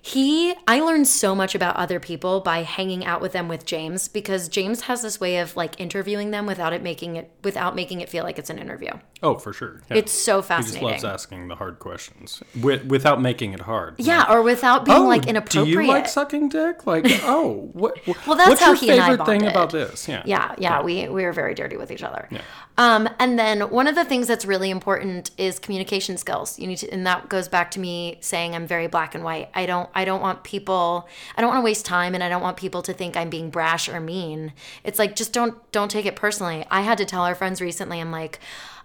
He, 0.00 0.54
I 0.66 0.80
learned 0.80 1.06
so 1.06 1.34
much 1.34 1.54
about 1.54 1.76
other 1.76 2.00
people 2.00 2.40
by 2.40 2.62
hanging 2.62 3.04
out 3.04 3.20
with 3.20 3.32
them 3.32 3.46
with 3.46 3.66
James 3.66 4.08
because 4.08 4.48
James 4.48 4.82
has 4.82 5.02
this 5.02 5.20
way 5.20 5.38
of 5.38 5.54
like 5.54 5.78
interviewing 5.78 6.30
them 6.30 6.46
without 6.46 6.72
it 6.72 6.82
making 6.82 7.16
it 7.16 7.30
without 7.44 7.74
making 7.74 8.00
it 8.00 8.08
feel 8.08 8.24
like 8.24 8.38
it's 8.38 8.48
an 8.48 8.58
interview. 8.58 8.92
Oh, 9.22 9.34
for 9.36 9.52
sure. 9.52 9.80
Yeah. 9.90 9.96
It's 9.96 10.12
so 10.12 10.42
fascinating. 10.42 10.86
He 10.88 10.94
just 10.94 11.04
loves 11.04 11.14
asking 11.14 11.48
the 11.48 11.56
hard 11.56 11.80
questions 11.80 12.42
with, 12.60 12.84
without 12.84 13.20
making 13.20 13.52
it 13.52 13.60
hard. 13.60 13.96
Yeah, 13.98 14.32
or 14.32 14.42
without 14.42 14.84
being 14.84 15.04
like 15.04 15.26
inappropriate. 15.26 15.76
Oh, 15.76 15.80
Do 15.80 15.86
you 15.86 15.88
like 15.88 16.06
sucking 16.06 16.50
dick? 16.50 16.86
Like, 16.86 17.04
oh, 17.24 17.68
what? 17.72 17.98
Well, 18.06 18.36
that's 18.36 18.48
what's 18.50 18.60
how 18.60 18.68
your 18.68 18.76
he 18.76 18.90
and 18.90 19.00
I 19.00 19.08
favorite 19.10 19.26
thing 19.26 19.40
bonded. 19.40 19.50
about 19.50 19.70
this? 19.70 20.06
Yeah. 20.06 20.22
Yeah, 20.24 20.54
yeah, 20.58 20.82
we 20.82 21.08
we 21.08 21.24
were 21.24 21.32
very 21.32 21.54
dirty 21.54 21.76
with 21.76 21.90
each 21.90 22.02
other. 22.02 22.28
Um, 22.76 23.08
and 23.18 23.36
then 23.36 23.62
one 23.70 23.88
of 23.88 23.96
the 23.96 24.04
things 24.04 24.28
that's 24.28 24.44
really 24.44 24.70
important 24.70 25.32
is 25.36 25.58
communication 25.58 26.16
skills. 26.16 26.56
You 26.58 26.68
need 26.68 26.76
to, 26.78 26.90
and 26.90 27.04
that 27.06 27.28
goes 27.28 27.48
back 27.48 27.72
to 27.72 27.80
me 27.80 28.18
saying 28.20 28.54
I'm 28.54 28.68
very 28.68 28.86
black 28.86 29.16
and 29.16 29.24
white. 29.24 29.50
I 29.52 29.66
don't 29.66 29.90
I 29.94 30.04
don't 30.04 30.20
want 30.20 30.44
people 30.44 31.08
I 31.36 31.40
don't 31.40 31.50
want 31.50 31.58
to 31.60 31.64
waste 31.64 31.84
time, 31.84 32.14
and 32.14 32.22
I 32.22 32.28
don't 32.28 32.42
want 32.42 32.56
people 32.56 32.82
to 32.82 32.92
think 32.92 33.16
I'm 33.16 33.30
being 33.30 33.50
brash 33.50 33.88
or 33.88 33.98
mean. 33.98 34.52
It's 34.84 34.98
like 34.98 35.16
just 35.16 35.32
don't 35.32 35.56
don't 35.72 35.90
take 35.90 36.06
it 36.06 36.14
personally. 36.14 36.64
I 36.70 36.82
had 36.82 36.98
to 36.98 37.04
tell 37.04 37.22
our 37.22 37.34
friends 37.34 37.60
recently. 37.60 38.00
I'm 38.00 38.12
like. 38.12 38.38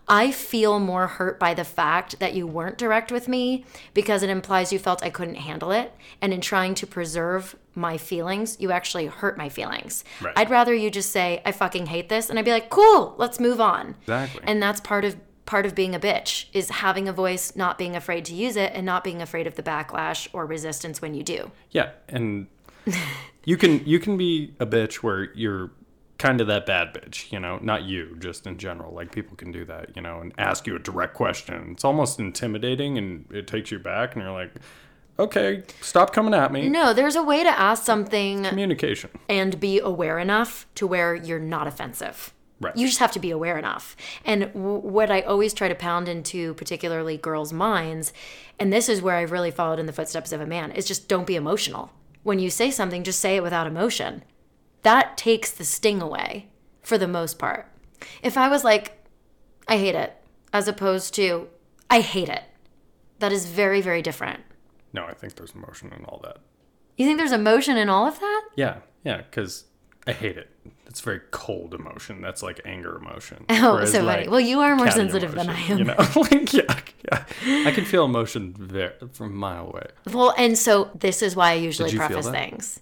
I 0.07 0.31
feel 0.31 0.79
more 0.79 1.07
hurt 1.07 1.39
by 1.39 1.53
the 1.53 1.63
fact 1.63 2.19
that 2.19 2.33
you 2.33 2.45
weren't 2.45 2.77
direct 2.77 3.11
with 3.11 3.27
me 3.27 3.65
because 3.93 4.21
it 4.23 4.29
implies 4.29 4.73
you 4.73 4.79
felt 4.79 5.03
I 5.03 5.09
couldn't 5.09 5.35
handle 5.35 5.71
it. 5.71 5.93
And 6.21 6.33
in 6.33 6.41
trying 6.41 6.75
to 6.75 6.87
preserve 6.87 7.55
my 7.73 7.97
feelings, 7.97 8.57
you 8.59 8.71
actually 8.71 9.07
hurt 9.07 9.37
my 9.37 9.49
feelings. 9.49 10.03
Right. 10.21 10.33
I'd 10.35 10.49
rather 10.49 10.73
you 10.73 10.91
just 10.91 11.11
say, 11.11 11.41
I 11.45 11.51
fucking 11.51 11.87
hate 11.87 12.09
this. 12.09 12.29
And 12.29 12.37
I'd 12.37 12.45
be 12.45 12.51
like, 12.51 12.69
cool, 12.69 13.15
let's 13.17 13.39
move 13.39 13.61
on. 13.61 13.95
Exactly. 14.01 14.41
And 14.45 14.61
that's 14.61 14.81
part 14.81 15.05
of 15.05 15.17
part 15.45 15.65
of 15.65 15.75
being 15.75 15.93
a 15.93 15.99
bitch 15.99 16.45
is 16.53 16.69
having 16.69 17.07
a 17.07 17.13
voice, 17.13 17.55
not 17.55 17.77
being 17.77 17.95
afraid 17.95 18.25
to 18.25 18.33
use 18.33 18.55
it, 18.55 18.71
and 18.73 18.85
not 18.85 19.03
being 19.03 19.21
afraid 19.21 19.45
of 19.45 19.55
the 19.55 19.63
backlash 19.63 20.27
or 20.33 20.45
resistance 20.45 21.01
when 21.01 21.13
you 21.13 21.23
do. 21.23 21.51
Yeah, 21.71 21.91
and 22.07 22.47
you 23.45 23.57
can 23.57 23.85
you 23.85 23.99
can 23.99 24.17
be 24.17 24.53
a 24.59 24.65
bitch 24.65 24.95
where 24.95 25.33
you're 25.33 25.71
kind 26.23 26.39
of 26.39 26.47
that 26.47 26.65
bad 26.65 26.93
bitch, 26.93 27.29
you 27.33 27.39
know, 27.39 27.59
not 27.61 27.83
you, 27.83 28.15
just 28.17 28.47
in 28.47 28.57
general. 28.57 28.93
Like 28.93 29.11
people 29.11 29.35
can 29.35 29.51
do 29.51 29.65
that, 29.65 29.93
you 29.93 30.01
know, 30.01 30.21
and 30.21 30.31
ask 30.37 30.65
you 30.65 30.73
a 30.73 30.79
direct 30.79 31.15
question. 31.15 31.71
It's 31.73 31.83
almost 31.83 32.17
intimidating 32.17 32.97
and 32.97 33.25
it 33.29 33.45
takes 33.45 33.71
you 33.71 33.77
back 33.79 34.15
and 34.15 34.23
you're 34.23 34.31
like, 34.31 34.53
"Okay, 35.19 35.63
stop 35.81 36.13
coming 36.13 36.33
at 36.33 36.53
me." 36.53 36.69
No, 36.69 36.93
there's 36.93 37.17
a 37.17 37.23
way 37.23 37.43
to 37.43 37.49
ask 37.49 37.83
something 37.83 38.45
Communication. 38.45 39.09
and 39.27 39.59
be 39.59 39.79
aware 39.79 40.17
enough 40.17 40.65
to 40.75 40.87
where 40.87 41.13
you're 41.13 41.39
not 41.39 41.67
offensive. 41.67 42.33
Right. 42.61 42.77
You 42.77 42.87
just 42.87 42.99
have 42.99 43.11
to 43.11 43.19
be 43.19 43.29
aware 43.29 43.57
enough. 43.57 43.97
And 44.23 44.43
w- 44.53 44.77
what 44.77 45.11
I 45.11 45.19
always 45.21 45.53
try 45.53 45.67
to 45.67 45.75
pound 45.75 46.07
into, 46.07 46.53
particularly 46.53 47.17
girls' 47.17 47.51
minds, 47.51 48.13
and 48.57 48.71
this 48.71 48.87
is 48.87 49.01
where 49.01 49.17
I've 49.17 49.33
really 49.33 49.51
followed 49.51 49.79
in 49.79 49.87
the 49.87 49.91
footsteps 49.91 50.31
of 50.31 50.39
a 50.39 50.45
man, 50.45 50.71
is 50.71 50.85
just 50.85 51.09
don't 51.09 51.27
be 51.27 51.35
emotional. 51.35 51.91
When 52.23 52.39
you 52.39 52.49
say 52.49 52.71
something, 52.71 53.03
just 53.03 53.19
say 53.19 53.35
it 53.35 53.43
without 53.43 53.67
emotion. 53.67 54.23
That 54.83 55.17
takes 55.17 55.51
the 55.51 55.65
sting 55.65 56.01
away 56.01 56.49
for 56.81 56.97
the 56.97 57.07
most 57.07 57.39
part. 57.39 57.67
If 58.21 58.37
I 58.37 58.49
was 58.49 58.63
like, 58.63 59.05
I 59.67 59.77
hate 59.77 59.95
it, 59.95 60.13
as 60.51 60.67
opposed 60.67 61.13
to, 61.15 61.47
I 61.89 62.01
hate 62.01 62.29
it, 62.29 62.43
that 63.19 63.31
is 63.31 63.45
very, 63.45 63.81
very 63.81 64.01
different. 64.01 64.41
No, 64.91 65.05
I 65.05 65.13
think 65.13 65.35
there's 65.35 65.55
emotion 65.55 65.91
in 65.97 66.05
all 66.05 66.19
that. 66.23 66.37
You 66.97 67.05
think 67.05 67.17
there's 67.17 67.31
emotion 67.31 67.77
in 67.77 67.89
all 67.89 68.05
of 68.05 68.19
that? 68.19 68.49
Yeah, 68.55 68.77
yeah, 69.03 69.17
because 69.17 69.65
I 70.05 70.11
hate 70.11 70.37
it. 70.37 70.49
It's 70.85 71.01
very 71.01 71.21
cold 71.31 71.73
emotion. 71.73 72.21
That's 72.21 72.43
like 72.43 72.61
anger 72.65 72.95
emotion. 72.97 73.45
Oh, 73.49 73.75
Whereas, 73.75 73.91
so 73.91 74.03
funny. 74.05 74.23
like, 74.23 74.29
Well, 74.29 74.39
you 74.39 74.59
are 74.59 74.75
more 74.75 74.91
sensitive 74.91 75.33
than 75.33 75.49
I 75.49 75.59
am. 75.61 75.77
You 75.79 75.83
know, 75.85 75.95
like 76.15 76.53
yeah, 76.53 76.79
yeah. 77.11 77.23
I 77.65 77.71
can 77.71 77.85
feel 77.85 78.05
emotion 78.05 78.53
very, 78.57 78.93
from 79.13 79.27
a 79.27 79.35
mile 79.35 79.67
away. 79.67 79.87
Well, 80.11 80.33
and 80.37 80.57
so 80.57 80.91
this 80.93 81.21
is 81.23 81.35
why 81.35 81.51
I 81.51 81.53
usually 81.53 81.89
Did 81.89 81.95
you 81.95 82.07
feel 82.07 82.21
preface 82.21 82.29
things. 82.29 82.79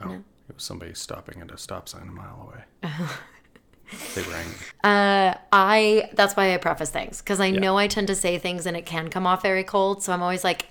Oh, 0.00 0.08
was 0.08 0.20
somebody 0.60 0.94
stopping 0.94 1.40
at 1.40 1.50
a 1.50 1.58
stop 1.58 1.88
sign 1.88 2.02
a 2.08 2.12
mile 2.12 2.48
away. 2.48 2.92
they 4.14 4.22
were 4.22 4.34
angry. 4.34 4.56
I 4.84 6.10
that's 6.14 6.36
why 6.36 6.54
I 6.54 6.56
preface 6.58 6.90
things 6.90 7.18
because 7.20 7.40
I 7.40 7.50
know 7.50 7.76
I 7.76 7.86
tend 7.88 8.06
to 8.08 8.14
say 8.14 8.38
things 8.38 8.66
and 8.66 8.76
it 8.76 8.86
can 8.86 9.08
come 9.10 9.26
off 9.26 9.42
very 9.42 9.64
cold. 9.64 10.02
So 10.02 10.12
I'm 10.12 10.22
always 10.22 10.44
like, 10.44 10.68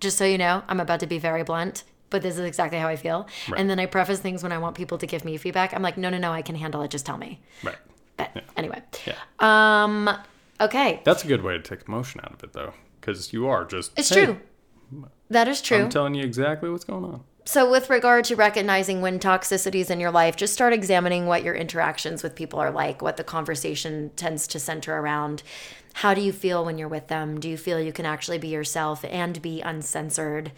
just 0.00 0.16
so 0.18 0.24
you 0.24 0.38
know, 0.38 0.62
I'm 0.68 0.80
about 0.80 1.00
to 1.00 1.06
be 1.06 1.18
very 1.18 1.42
blunt, 1.44 1.84
but 2.10 2.22
this 2.22 2.34
is 2.34 2.40
exactly 2.44 2.78
how 2.78 2.88
I 2.88 2.96
feel. 2.96 3.28
And 3.56 3.68
then 3.70 3.78
I 3.78 3.86
preface 3.86 4.20
things 4.20 4.42
when 4.42 4.52
I 4.52 4.58
want 4.58 4.76
people 4.76 4.98
to 4.98 5.06
give 5.06 5.24
me 5.24 5.36
feedback. 5.36 5.74
I'm 5.74 5.82
like, 5.82 5.96
no, 5.98 6.10
no, 6.10 6.18
no, 6.18 6.32
I 6.32 6.42
can 6.42 6.54
handle 6.56 6.82
it. 6.82 6.90
Just 6.90 7.06
tell 7.06 7.18
me. 7.18 7.40
Right. 7.62 7.76
But 8.16 8.42
anyway, 8.56 8.82
Yeah. 9.06 9.14
um, 9.38 10.10
okay, 10.60 11.00
That's 11.04 11.24
a 11.24 11.28
good 11.28 11.42
way 11.42 11.52
to 11.54 11.62
take 11.62 11.86
emotion 11.86 12.20
out 12.24 12.32
of 12.32 12.42
it, 12.42 12.52
though, 12.52 12.74
because 13.00 13.32
you 13.32 13.46
are 13.46 13.64
just. 13.64 13.92
it's 13.96 14.08
"Hey, 14.08 14.24
true. 14.24 14.40
That 15.30 15.46
is 15.46 15.60
true. 15.60 15.82
I'm 15.84 15.90
telling 15.90 16.14
you 16.14 16.24
exactly 16.24 16.68
what's 16.70 16.84
going 16.84 17.04
on. 17.04 17.22
So, 17.48 17.70
with 17.70 17.88
regard 17.88 18.26
to 18.26 18.36
recognizing 18.36 19.00
when 19.00 19.18
toxicity 19.18 19.76
is 19.76 19.88
in 19.88 20.00
your 20.00 20.10
life, 20.10 20.36
just 20.36 20.52
start 20.52 20.74
examining 20.74 21.24
what 21.24 21.42
your 21.42 21.54
interactions 21.54 22.22
with 22.22 22.34
people 22.34 22.58
are 22.58 22.70
like, 22.70 23.00
what 23.00 23.16
the 23.16 23.24
conversation 23.24 24.10
tends 24.16 24.46
to 24.48 24.60
center 24.60 24.98
around. 24.98 25.42
How 25.94 26.12
do 26.12 26.20
you 26.20 26.30
feel 26.30 26.62
when 26.62 26.76
you're 26.76 26.88
with 26.88 27.08
them? 27.08 27.40
Do 27.40 27.48
you 27.48 27.56
feel 27.56 27.80
you 27.80 27.90
can 27.90 28.04
actually 28.04 28.36
be 28.36 28.48
yourself 28.48 29.02
and 29.02 29.40
be 29.40 29.62
uncensored? 29.62 30.52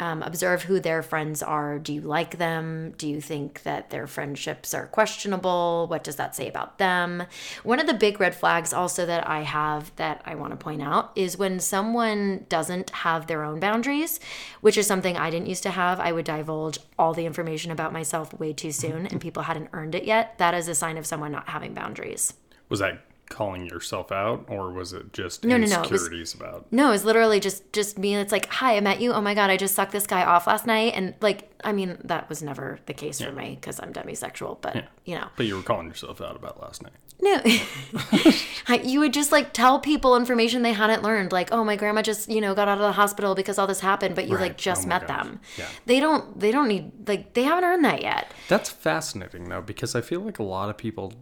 Um, 0.00 0.22
observe 0.22 0.62
who 0.62 0.78
their 0.78 1.02
friends 1.02 1.42
are. 1.42 1.78
Do 1.78 1.92
you 1.92 2.00
like 2.00 2.38
them? 2.38 2.94
Do 2.98 3.08
you 3.08 3.20
think 3.20 3.62
that 3.64 3.90
their 3.90 4.06
friendships 4.06 4.72
are 4.72 4.86
questionable? 4.86 5.86
What 5.88 6.04
does 6.04 6.16
that 6.16 6.36
say 6.36 6.48
about 6.48 6.78
them? 6.78 7.24
One 7.64 7.80
of 7.80 7.86
the 7.88 7.94
big 7.94 8.20
red 8.20 8.34
flags, 8.34 8.72
also, 8.72 9.04
that 9.06 9.28
I 9.28 9.40
have 9.40 9.94
that 9.96 10.22
I 10.24 10.36
want 10.36 10.52
to 10.52 10.56
point 10.56 10.82
out 10.82 11.10
is 11.16 11.36
when 11.36 11.58
someone 11.58 12.46
doesn't 12.48 12.90
have 12.90 13.26
their 13.26 13.42
own 13.42 13.58
boundaries, 13.58 14.20
which 14.60 14.78
is 14.78 14.86
something 14.86 15.16
I 15.16 15.30
didn't 15.30 15.48
used 15.48 15.64
to 15.64 15.70
have. 15.70 15.98
I 15.98 16.12
would 16.12 16.26
divulge 16.26 16.78
all 16.98 17.12
the 17.12 17.26
information 17.26 17.72
about 17.72 17.92
myself 17.92 18.32
way 18.38 18.52
too 18.52 18.70
soon, 18.70 19.06
and 19.06 19.20
people 19.20 19.42
hadn't 19.42 19.70
earned 19.72 19.94
it 19.96 20.04
yet. 20.04 20.38
That 20.38 20.54
is 20.54 20.68
a 20.68 20.74
sign 20.74 20.96
of 20.96 21.06
someone 21.06 21.32
not 21.32 21.48
having 21.48 21.74
boundaries. 21.74 22.34
Was 22.68 22.80
that 22.80 23.02
calling 23.28 23.66
yourself 23.66 24.10
out, 24.12 24.44
or 24.48 24.72
was 24.72 24.92
it 24.92 25.12
just 25.12 25.44
No, 25.44 25.56
no, 25.56 25.66
no, 25.66 25.82
it 25.82 25.90
was- 25.90 26.34
about? 26.34 26.66
No, 26.72 26.92
it's 26.92 27.04
literally 27.04 27.40
just 27.40 27.72
just 27.72 27.98
me. 27.98 28.14
It's 28.16 28.32
like, 28.32 28.46
hi, 28.46 28.76
I 28.76 28.80
met 28.80 29.00
you. 29.00 29.12
Oh 29.12 29.20
my 29.20 29.34
god, 29.34 29.50
I 29.50 29.56
just 29.56 29.74
sucked 29.74 29.92
this 29.92 30.06
guy 30.06 30.24
off 30.24 30.46
last 30.46 30.66
night, 30.66 30.92
and 30.94 31.14
like, 31.20 31.50
I 31.64 31.72
mean, 31.72 31.98
that 32.04 32.28
was 32.28 32.42
never 32.42 32.78
the 32.86 32.94
case 32.94 33.20
for 33.20 33.32
me 33.32 33.56
because 33.60 33.80
I'm 33.80 33.92
demisexual. 33.92 34.60
But 34.60 34.84
you 35.04 35.14
know, 35.16 35.28
But 35.36 35.46
you 35.46 35.56
were 35.56 35.62
calling 35.62 35.88
yourself 35.88 36.20
out 36.20 36.36
about 36.36 36.60
last 36.60 36.82
night. 36.82 36.92
no, 37.20 37.40
you 38.84 39.00
would 39.00 39.12
just 39.12 39.32
like 39.32 39.52
tell 39.52 39.80
people 39.80 40.16
information 40.16 40.62
they 40.62 40.72
hadn't 40.72 41.02
learned. 41.02 41.32
Like, 41.32 41.48
oh, 41.52 41.64
my 41.64 41.76
grandma 41.76 42.02
just 42.02 42.28
you 42.30 42.40
know 42.40 42.54
got 42.54 42.68
out 42.68 42.78
of 42.78 42.82
the 42.82 42.92
hospital 42.92 43.34
because 43.34 43.58
all 43.58 43.66
this 43.66 43.80
happened, 43.80 44.14
but 44.14 44.28
you 44.28 44.34
Right. 44.36 44.42
like 44.42 44.56
just 44.56 44.84
Oh 44.84 44.88
met 44.88 45.06
gosh. 45.06 45.24
them. 45.24 45.40
Yeah. 45.56 45.66
They 45.86 46.00
don't. 46.00 46.38
They 46.38 46.50
don't 46.52 46.68
need 46.68 47.08
like 47.08 47.34
they 47.34 47.42
haven't 47.42 47.64
earned 47.64 47.84
that 47.84 48.02
yet. 48.02 48.30
That's 48.48 48.68
fascinating, 48.70 49.48
though, 49.48 49.62
because 49.62 49.94
I 49.94 50.00
feel 50.00 50.20
like 50.20 50.38
a 50.38 50.42
lot 50.44 50.70
of 50.70 50.76
people 50.76 51.12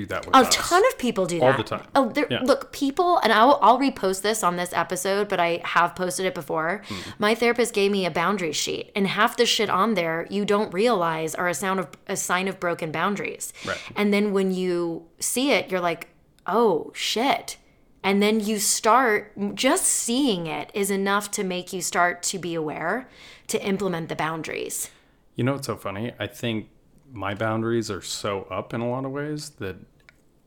do 0.00 0.06
that 0.06 0.26
with 0.26 0.34
A 0.34 0.38
us. 0.40 0.54
ton 0.54 0.82
of 0.90 0.98
people 0.98 1.26
do 1.26 1.36
All 1.40 1.46
that 1.48 1.56
all 1.56 1.62
the 1.62 1.68
time. 1.68 1.86
Oh, 1.94 2.08
there, 2.10 2.26
Yeah. 2.30 2.40
look, 2.42 2.72
people, 2.72 3.18
and 3.18 3.32
I'll, 3.32 3.58
I'll 3.62 3.78
repost 3.78 4.22
this 4.22 4.42
on 4.42 4.56
this 4.56 4.72
episode, 4.72 5.28
but 5.28 5.40
I 5.40 5.60
have 5.64 5.94
posted 5.94 6.26
it 6.26 6.34
before. 6.34 6.82
Hmm. 6.88 6.94
My 7.18 7.34
therapist 7.34 7.72
gave 7.74 7.90
me 7.90 8.04
a 8.06 8.10
boundary 8.10 8.52
sheet, 8.52 8.90
and 8.94 9.06
half 9.06 9.36
the 9.36 9.46
shit 9.46 9.70
on 9.70 9.94
there 9.94 10.26
you 10.30 10.44
don't 10.44 10.72
realize 10.72 11.34
are 11.34 11.48
a 11.48 11.54
sound 11.54 11.80
of 11.80 11.88
a 12.06 12.16
sign 12.16 12.48
of 12.48 12.60
broken 12.60 12.90
boundaries. 12.92 13.52
Right. 13.66 13.78
And 13.94 14.12
then 14.12 14.32
when 14.32 14.52
you 14.52 15.06
see 15.18 15.52
it, 15.52 15.70
you're 15.70 15.80
like, 15.80 16.08
oh 16.46 16.92
shit. 16.94 17.56
And 18.02 18.22
then 18.22 18.38
you 18.38 18.58
start 18.60 19.32
just 19.54 19.84
seeing 19.86 20.46
it 20.46 20.70
is 20.74 20.90
enough 20.90 21.30
to 21.32 21.42
make 21.42 21.72
you 21.72 21.80
start 21.82 22.22
to 22.24 22.38
be 22.38 22.54
aware 22.54 23.08
to 23.48 23.60
implement 23.64 24.08
the 24.08 24.14
boundaries. 24.16 24.90
You 25.34 25.42
know 25.44 25.54
what's 25.54 25.66
so 25.66 25.76
funny? 25.76 26.12
I 26.20 26.26
think 26.28 26.68
my 27.16 27.34
boundaries 27.34 27.90
are 27.90 28.02
so 28.02 28.42
up 28.50 28.74
in 28.74 28.80
a 28.80 28.88
lot 28.88 29.04
of 29.04 29.10
ways 29.10 29.50
that 29.58 29.76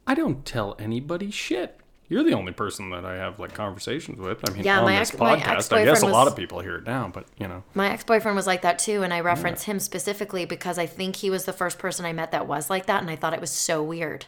I 0.08 0.14
don't 0.16 0.46
tell 0.46 0.76
anybody 0.80 1.32
shit. 1.32 1.76
You're 2.08 2.24
the 2.24 2.34
only 2.34 2.54
person 2.54 2.90
that 2.90 3.06
I 3.06 3.16
have 3.18 3.40
like 3.40 3.54
conversations 3.54 4.20
with. 4.20 4.48
I 4.50 4.54
mean, 4.54 4.64
Yeah, 4.64 4.80
on 4.80 4.86
my 4.86 4.98
this 4.98 5.10
ex- 5.12 5.20
my 5.20 5.36
podcast, 5.40 5.72
I 5.76 5.86
guess 5.86 6.02
a 6.02 6.08
lot 6.08 6.28
of 6.28 6.36
people 6.36 6.60
hear 6.60 6.76
it 6.78 6.86
now, 6.86 7.10
but 7.14 7.26
you 7.38 7.48
know, 7.48 7.64
My 7.76 7.92
ex 7.92 8.04
boyfriend 8.04 8.36
was 8.36 8.48
like 8.48 8.62
that 8.64 8.80
too, 8.80 9.04
and 9.04 9.14
I 9.14 9.20
reference 9.20 9.64
him 9.64 9.80
specifically 9.80 10.46
because 10.46 10.80
I 10.80 10.86
think 10.88 11.18
he 11.18 11.30
was 11.30 11.46
the 11.46 11.54
first 11.54 11.78
person 11.78 12.06
I 12.06 12.14
met 12.14 12.32
that 12.32 12.48
was 12.48 12.70
like 12.70 12.88
that, 12.88 13.02
and 13.02 13.12
I 13.12 13.16
thought 13.16 13.34
it 13.34 13.42
was 13.42 13.52
so 13.52 13.84
weird. 13.84 14.26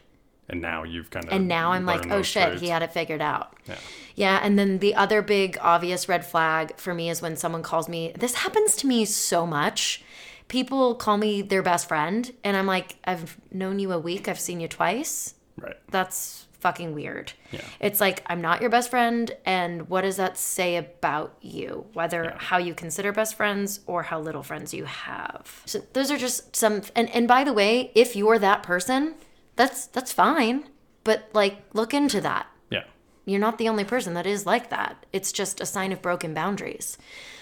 and 0.50 0.62
now 0.62 0.84
you've 0.84 1.10
kind 1.10 1.26
of 1.26 1.32
And 1.34 1.48
now 1.48 1.72
I'm 1.72 1.86
like, 1.86 2.12
oh 2.12 2.22
shit, 2.22 2.46
traits. 2.50 2.62
he 2.62 2.68
had 2.70 2.84
it 2.84 2.92
figured 2.92 3.22
out. 3.22 3.56
Yeah. 3.68 3.76
Yeah, 4.16 4.40
and 4.44 4.60
then 4.60 4.78
the 4.80 4.94
other 4.96 5.22
big 5.22 5.58
obvious 5.62 6.08
red 6.10 6.24
flag 6.26 6.76
for 6.78 6.94
me 6.94 7.10
is 7.10 7.22
when 7.22 7.36
someone 7.38 7.64
calls 7.64 7.88
me, 7.90 8.12
this 8.18 8.36
happens 8.36 8.76
to 8.78 8.88
me 8.88 9.06
so 9.06 9.48
much. 9.48 10.04
People 10.52 10.96
call 10.96 11.16
me 11.16 11.42
their 11.42 11.64
best 11.64 11.88
friend, 11.88 12.30
and 12.44 12.58
I'm 12.58 12.68
like, 12.68 12.98
I've 13.06 13.38
known 13.54 13.80
you 13.80 13.94
a 13.94 13.98
week, 13.98 14.28
I've 14.28 14.38
seen 14.38 14.60
you 14.60 14.68
twice. 14.68 15.36
Right. 15.58 15.78
That's 15.90 16.46
fucking 16.60 16.94
weird. 16.94 17.32
Yeah. 17.54 17.62
It's 17.80 18.02
like 18.02 18.22
I'm 18.26 18.42
not 18.42 18.60
your 18.60 18.70
best 18.70 18.90
friend 18.90 19.32
and 19.46 19.88
what 19.88 20.02
does 20.02 20.18
that 20.18 20.38
say 20.38 20.76
about 20.76 21.38
you? 21.40 21.86
Whether 21.94 22.36
how 22.38 22.58
you 22.58 22.74
consider 22.74 23.14
best 23.14 23.36
friends 23.36 23.80
or 23.88 24.04
how 24.04 24.20
little 24.20 24.44
friends 24.44 24.74
you 24.74 24.84
have. 24.84 25.64
So 25.66 25.84
those 25.94 26.12
are 26.12 26.18
just 26.18 26.54
some 26.54 26.82
and 26.98 27.10
and 27.12 27.30
by 27.30 27.46
the 27.46 27.54
way, 27.54 27.92
if 27.96 28.14
you're 28.14 28.38
that 28.40 28.62
person, 28.62 29.16
that's 29.56 29.88
that's 29.88 30.12
fine. 30.12 30.66
But 31.06 31.30
like 31.34 31.64
look 31.74 31.94
into 31.94 32.20
that. 32.22 32.48
Yeah. 32.70 32.84
You're 33.26 33.40
not 33.40 33.58
the 33.58 33.70
only 33.70 33.86
person 33.86 34.16
that 34.16 34.28
is 34.28 34.46
like 34.46 34.70
that. 34.70 35.06
It's 35.14 35.32
just 35.32 35.62
a 35.62 35.66
sign 35.66 35.94
of 35.94 36.02
broken 36.02 36.34
boundaries. 36.34 36.98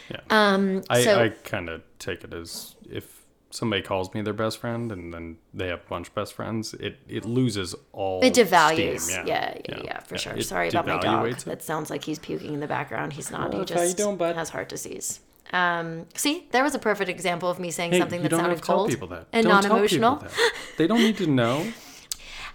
Yeah. 0.10 0.20
Um 0.30 0.84
I, 0.90 1.04
so 1.04 1.24
I 1.24 1.30
kind 1.30 1.70
of 1.70 1.82
take 2.00 2.24
it 2.24 2.34
as 2.34 2.76
if 2.90 3.20
somebody 3.52 3.82
calls 3.82 4.14
me 4.14 4.22
their 4.22 4.34
best 4.34 4.60
friend 4.60 4.92
and 4.92 5.14
then 5.14 5.38
they 5.54 5.68
have 5.68 5.82
a 5.86 5.90
bunch 5.90 6.10
of 6.10 6.16
best 6.16 6.34
friends, 6.34 6.74
it, 6.76 7.00
it 7.08 7.26
loses 7.26 7.76
all 7.94 8.22
it 8.24 8.34
devalues. 8.34 9.02
steam. 9.02 9.28
Yeah, 9.28 9.58
yeah, 9.68 9.82
yeah, 9.84 10.00
for 10.02 10.18
sure. 10.18 10.34
It 10.34 10.44
Sorry 10.44 10.70
about 10.70 10.86
my 10.86 11.00
dog. 11.00 11.28
it. 11.28 11.38
That 11.40 11.64
sounds 11.64 11.90
like 11.90 12.04
he's 12.04 12.20
puking 12.20 12.54
in 12.54 12.60
the 12.60 12.68
background. 12.68 13.14
He's 13.14 13.32
not. 13.32 13.50
he 13.52 13.58
Well, 13.58 13.60
you 13.62 13.66
just 13.66 13.98
doing, 13.98 14.18
has 14.20 14.50
heart 14.50 14.70
disease. 14.70 15.20
Um, 15.52 16.06
see, 16.14 16.48
there 16.52 16.64
was 16.64 16.76
a 16.76 16.80
perfect 16.80 17.10
example 17.10 17.50
of 17.50 17.60
me 17.60 17.72
saying 17.72 17.92
Hey, 17.92 18.00
something 18.00 18.22
that 18.22 18.32
sounded 18.32 18.62
cold 18.62 18.92
that. 18.92 19.26
and 19.34 19.46
Don't 19.48 19.64
non-emotional. 19.64 20.24
They 20.78 20.86
don't 20.86 21.00
need 21.00 21.18
to 21.18 21.28
know. 21.28 21.66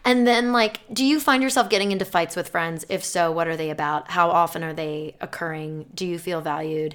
And 0.06 0.26
then, 0.26 0.52
like, 0.52 0.80
do 0.92 1.02
you 1.02 1.18
find 1.18 1.42
yourself 1.42 1.70
getting 1.70 1.90
into 1.90 2.04
fights 2.04 2.36
with 2.36 2.50
friends? 2.50 2.84
If 2.90 3.02
so, 3.02 3.32
what 3.32 3.48
are 3.48 3.56
they 3.56 3.70
about? 3.70 4.10
How 4.10 4.28
often 4.28 4.62
are 4.62 4.74
they 4.74 5.16
occurring? 5.18 5.86
Do 5.94 6.06
you 6.06 6.18
feel 6.18 6.42
valued? 6.42 6.94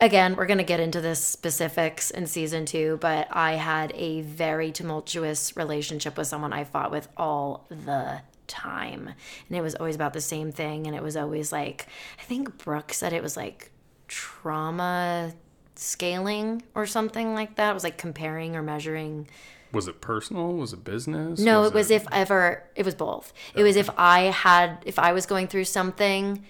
Again, 0.00 0.34
we're 0.34 0.46
going 0.46 0.58
to 0.58 0.64
get 0.64 0.80
into 0.80 1.00
this 1.00 1.22
specifics 1.22 2.10
in 2.10 2.26
season 2.26 2.64
two, 2.64 2.98
but 3.02 3.28
I 3.30 3.52
had 3.52 3.92
a 3.94 4.22
very 4.22 4.72
tumultuous 4.72 5.56
relationship 5.56 6.16
with 6.16 6.26
someone 6.26 6.54
I 6.54 6.64
fought 6.64 6.90
with 6.90 7.08
all 7.18 7.66
the 7.68 8.22
time. 8.46 9.08
And 9.48 9.58
it 9.58 9.60
was 9.60 9.74
always 9.74 9.94
about 9.94 10.14
the 10.14 10.20
same 10.22 10.52
thing. 10.52 10.86
And 10.86 10.96
it 10.96 11.02
was 11.02 11.16
always 11.16 11.52
like, 11.52 11.86
I 12.18 12.22
think 12.22 12.56
Brooke 12.56 12.94
said 12.94 13.12
it 13.12 13.22
was 13.22 13.36
like 13.36 13.70
trauma 14.08 15.34
scaling 15.74 16.62
or 16.74 16.86
something 16.86 17.34
like 17.34 17.56
that. 17.56 17.70
It 17.70 17.74
was 17.74 17.84
like 17.84 17.98
comparing 17.98 18.56
or 18.56 18.62
measuring 18.62 19.28
Was 19.72 19.86
it 19.86 20.00
personal? 20.00 20.54
Was 20.54 20.72
it 20.72 20.82
business? 20.82 21.40
no, 21.40 21.64
it 21.64 21.74
was 21.74 21.90
if 21.90 22.06
ever 22.10 22.64
it 22.74 22.84
was 22.86 22.94
both. 22.94 23.32
It 23.54 23.62
was 23.62 23.76
if 23.76 23.90
I 23.98 24.22
had 24.22 24.78
if 24.86 24.98
I 24.98 25.12
was 25.12 25.26
going 25.26 25.46
through 25.46 25.64
something, 25.64 26.42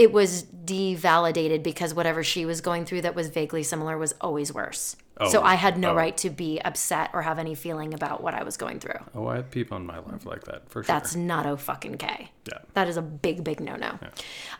it 0.00 0.12
was 0.12 0.44
devalidated 0.44 1.62
because 1.62 1.92
whatever 1.92 2.24
she 2.24 2.46
was 2.46 2.62
going 2.62 2.86
through 2.86 3.02
that 3.02 3.14
was 3.14 3.28
vaguely 3.28 3.62
similar 3.62 3.98
was 3.98 4.14
always 4.18 4.50
worse. 4.50 4.96
Oh, 5.18 5.28
so 5.28 5.42
I 5.42 5.56
had 5.56 5.76
no 5.76 5.90
oh. 5.90 5.94
right 5.94 6.16
to 6.16 6.30
be 6.30 6.58
upset 6.58 7.10
or 7.12 7.20
have 7.20 7.38
any 7.38 7.54
feeling 7.54 7.92
about 7.92 8.22
what 8.22 8.32
I 8.32 8.42
was 8.42 8.56
going 8.56 8.80
through. 8.80 8.98
Oh, 9.14 9.26
I 9.26 9.36
have 9.36 9.50
people 9.50 9.76
in 9.76 9.84
my 9.84 9.98
life 9.98 10.24
like 10.24 10.44
that 10.44 10.70
for 10.70 10.82
sure. 10.82 10.86
That's 10.86 11.14
not 11.14 11.44
o 11.44 11.58
fucking 11.58 11.98
k. 11.98 12.30
Yeah. 12.48 12.60
That 12.72 12.88
is 12.88 12.96
a 12.96 13.02
big 13.02 13.44
big 13.44 13.60
no 13.60 13.76
no. 13.76 13.98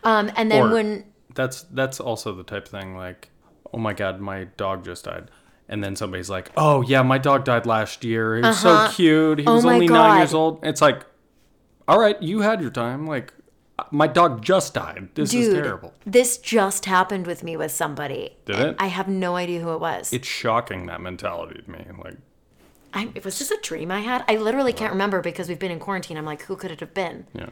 Um, 0.05 0.31
and 0.37 0.51
then 0.51 0.65
Or- 0.65 0.75
when 0.75 1.05
that's 1.35 1.63
that's 1.63 2.01
also 2.01 2.35
the 2.35 2.45
type 2.45 2.67
of 2.67 2.71
thing 2.71 2.95
like, 2.95 3.31
oh 3.73 3.79
my 3.79 3.95
god, 3.95 4.21
my 4.21 4.45
dog 4.59 4.85
just 4.85 5.07
died. 5.07 5.31
And 5.71 5.83
then 5.83 5.97
somebody's 5.97 6.29
like, 6.29 6.51
"Oh 6.57 6.83
yeah, 6.83 7.01
my 7.01 7.17
dog 7.17 7.45
died 7.45 7.65
last 7.65 8.05
year. 8.05 8.37
He 8.37 8.43
was 8.43 8.59
so 8.59 8.89
cute. 8.91 9.39
He 9.39 9.47
Oh 9.47 9.55
was 9.55 9.65
only 9.65 9.87
nine 9.87 10.19
years 10.19 10.35
old." 10.35 10.59
It's 10.65 10.83
like, 10.83 11.07
all 11.87 11.99
right, 11.99 12.21
you 12.21 12.41
had 12.41 12.61
your 12.61 12.73
time. 12.73 13.07
Like, 13.07 13.33
my 13.91 14.07
dog 14.07 14.43
just 14.43 14.75
died. 14.75 15.09
This 15.15 15.35
is 15.35 15.49
dude, 15.49 15.63
terrible. 15.65 15.95
this 16.05 16.39
just 16.39 16.87
happened 16.87 17.27
with 17.27 17.43
me 17.43 17.57
with 17.57 17.73
somebody. 17.73 18.37
Did 18.47 18.59
it? 18.59 18.77
I 18.79 18.87
have 18.87 19.09
no 19.09 19.37
idea 19.37 19.61
who 19.61 19.73
it 19.73 19.81
was. 19.81 20.13
It's 20.13 20.29
shocking 20.29 20.87
that 20.87 21.01
mentality 21.01 21.63
to 21.63 21.71
me. 21.71 21.85
Like, 22.03 22.17
I, 22.93 23.11
it 23.15 23.25
was 23.25 23.39
just 23.39 23.51
a 23.51 23.59
dream 23.63 23.91
I 23.91 24.01
had? 24.01 24.25
I 24.29 24.37
literally 24.37 24.73
can't 24.73 24.93
remember 24.93 25.21
because 25.21 25.49
we've 25.49 25.59
been 25.59 25.71
in 25.71 25.79
quarantine. 25.79 26.17
I'm 26.17 26.25
like, 26.25 26.43
who 26.43 26.57
could 26.57 26.71
it 26.71 26.81
have 26.81 26.93
been? 26.95 27.27
yeah, 27.35 27.51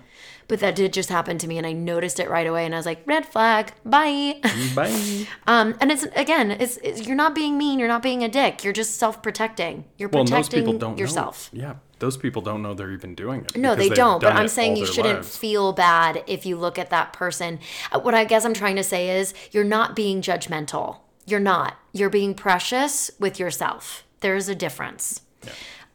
But 0.49 0.61
that 0.61 0.75
did 0.75 0.93
just 0.93 1.09
happen 1.11 1.39
to 1.39 1.47
me, 1.47 1.59
and 1.59 1.67
I 1.67 1.73
noticed 1.73 2.19
it 2.19 2.29
right 2.29 2.47
away, 2.47 2.65
and 2.65 2.75
I 2.75 2.79
was 2.79 2.87
like, 2.87 3.03
red 3.07 3.25
flag, 3.27 3.73
bye. 3.85 4.41
bye. 4.75 5.27
um, 5.47 5.77
and 5.81 5.93
it's 5.93 6.05
again, 6.17 6.51
it's, 6.51 6.79
it's 6.79 7.07
you're 7.07 7.17
not 7.17 7.35
being 7.35 7.57
mean, 7.57 7.79
you're 7.79 7.89
not 7.89 8.03
being 8.03 8.25
a 8.25 8.29
dick, 8.29 8.65
you're 8.65 8.73
just 8.73 8.97
self 8.97 9.23
protecting. 9.23 9.85
You're 9.97 10.09
Well, 10.09 10.21
and 10.21 10.29
those 10.29 10.49
protecting 10.49 10.65
people 10.65 10.79
don't 10.79 10.99
yourself. 10.99 11.53
Know. 11.53 11.61
Yeah, 11.63 11.75
those 11.99 12.17
people 12.17 12.43
don't 12.43 12.63
know 12.63 12.75
they're 12.75 12.93
even 12.93 13.15
doing 13.15 13.43
it. 13.43 13.57
No, 13.57 13.75
they 13.75 13.89
don't. 13.89 14.21
But 14.21 14.35
I'm 14.35 14.49
saying 14.49 14.77
you 14.77 14.87
shouldn't 14.87 15.17
lives. 15.19 15.37
feel 15.37 15.73
bad 15.73 16.25
if 16.27 16.47
you 16.47 16.57
look 16.57 16.79
at 16.79 16.91
that 16.91 17.13
person. 17.13 17.61
Uh, 17.93 18.01
What 18.01 18.15
I 18.15 18.25
guess 18.25 18.45
I'm 18.45 18.55
trying 18.55 18.77
to 18.77 18.85
say 18.85 19.19
is 19.19 19.35
you're 19.53 19.65
not 19.65 19.95
being 19.95 20.21
judgmental. 20.23 20.99
You're 21.27 21.41
not. 21.41 21.77
You're 21.93 22.11
being 22.11 22.35
precious 22.35 23.11
with 23.19 23.39
yourself. 23.39 24.05
There's 24.21 24.49
a 24.49 24.55
difference. 24.55 25.21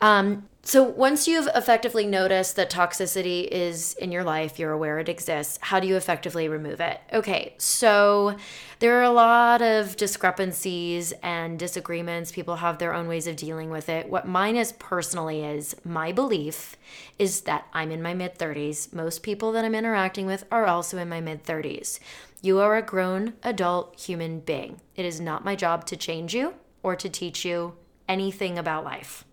Um, 0.02 0.50
so 0.66 0.82
once 0.82 1.28
you've 1.28 1.50
effectively 1.56 2.06
noticed 2.06 2.56
that 2.56 2.72
toxicity 2.72 3.46
is 3.46 3.96
in 3.96 4.14
your 4.14 4.24
life, 4.24 4.58
you're 4.58 4.72
aware 4.72 4.98
it 5.00 5.10
exists, 5.10 5.60
how 5.62 5.82
do 5.82 5.88
you 5.88 5.98
effectively 5.98 6.48
remove 6.48 6.80
it? 6.80 7.02
Okay, 7.12 7.54
so 7.58 8.38
there 8.80 8.98
are 8.98 9.04
a 9.04 9.10
lot 9.10 9.62
of 9.62 9.98
discrepancies 9.98 11.12
and 11.22 11.60
disagreements. 11.60 12.32
People 12.32 12.56
have 12.58 12.78
their 12.78 12.94
own 12.94 13.10
ways 13.10 13.28
of 13.28 13.36
dealing 13.36 13.72
with 13.72 13.90
it. 13.90 14.10
What 14.10 14.26
mine 14.26 14.56
is 14.56 14.72
personally 14.72 15.44
is 15.44 15.76
my 15.84 16.14
belief 16.14 16.78
is 17.20 17.42
that 17.42 17.68
I'm 17.74 17.92
in 17.92 18.02
my 18.02 18.14
mid 18.14 18.38
30s. 18.38 18.94
Most 18.94 19.22
people 19.22 19.52
that 19.52 19.66
I'm 19.66 19.76
interacting 19.76 20.26
with 20.26 20.46
are 20.50 20.66
also 20.66 20.98
in 20.98 21.10
my 21.10 21.20
mid 21.20 21.44
30s. 21.44 22.00
You 22.42 22.60
are 22.60 22.78
a 22.78 22.82
grown 22.82 23.34
adult 23.44 24.00
human 24.00 24.40
being. 24.40 24.80
It 24.96 25.04
is 25.04 25.20
not 25.20 25.44
my 25.44 25.58
job 25.58 25.86
to 25.88 25.98
change 25.98 26.34
you 26.34 26.54
or 26.84 26.96
to 26.96 27.10
teach 27.10 27.44
you 27.44 27.74
anything 28.08 28.58
about 28.58 28.86
life. 28.86 29.26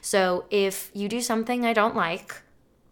So 0.00 0.44
if 0.50 0.90
you 0.94 1.08
do 1.08 1.20
something 1.20 1.64
I 1.64 1.72
don't 1.72 1.96
like, 1.96 2.42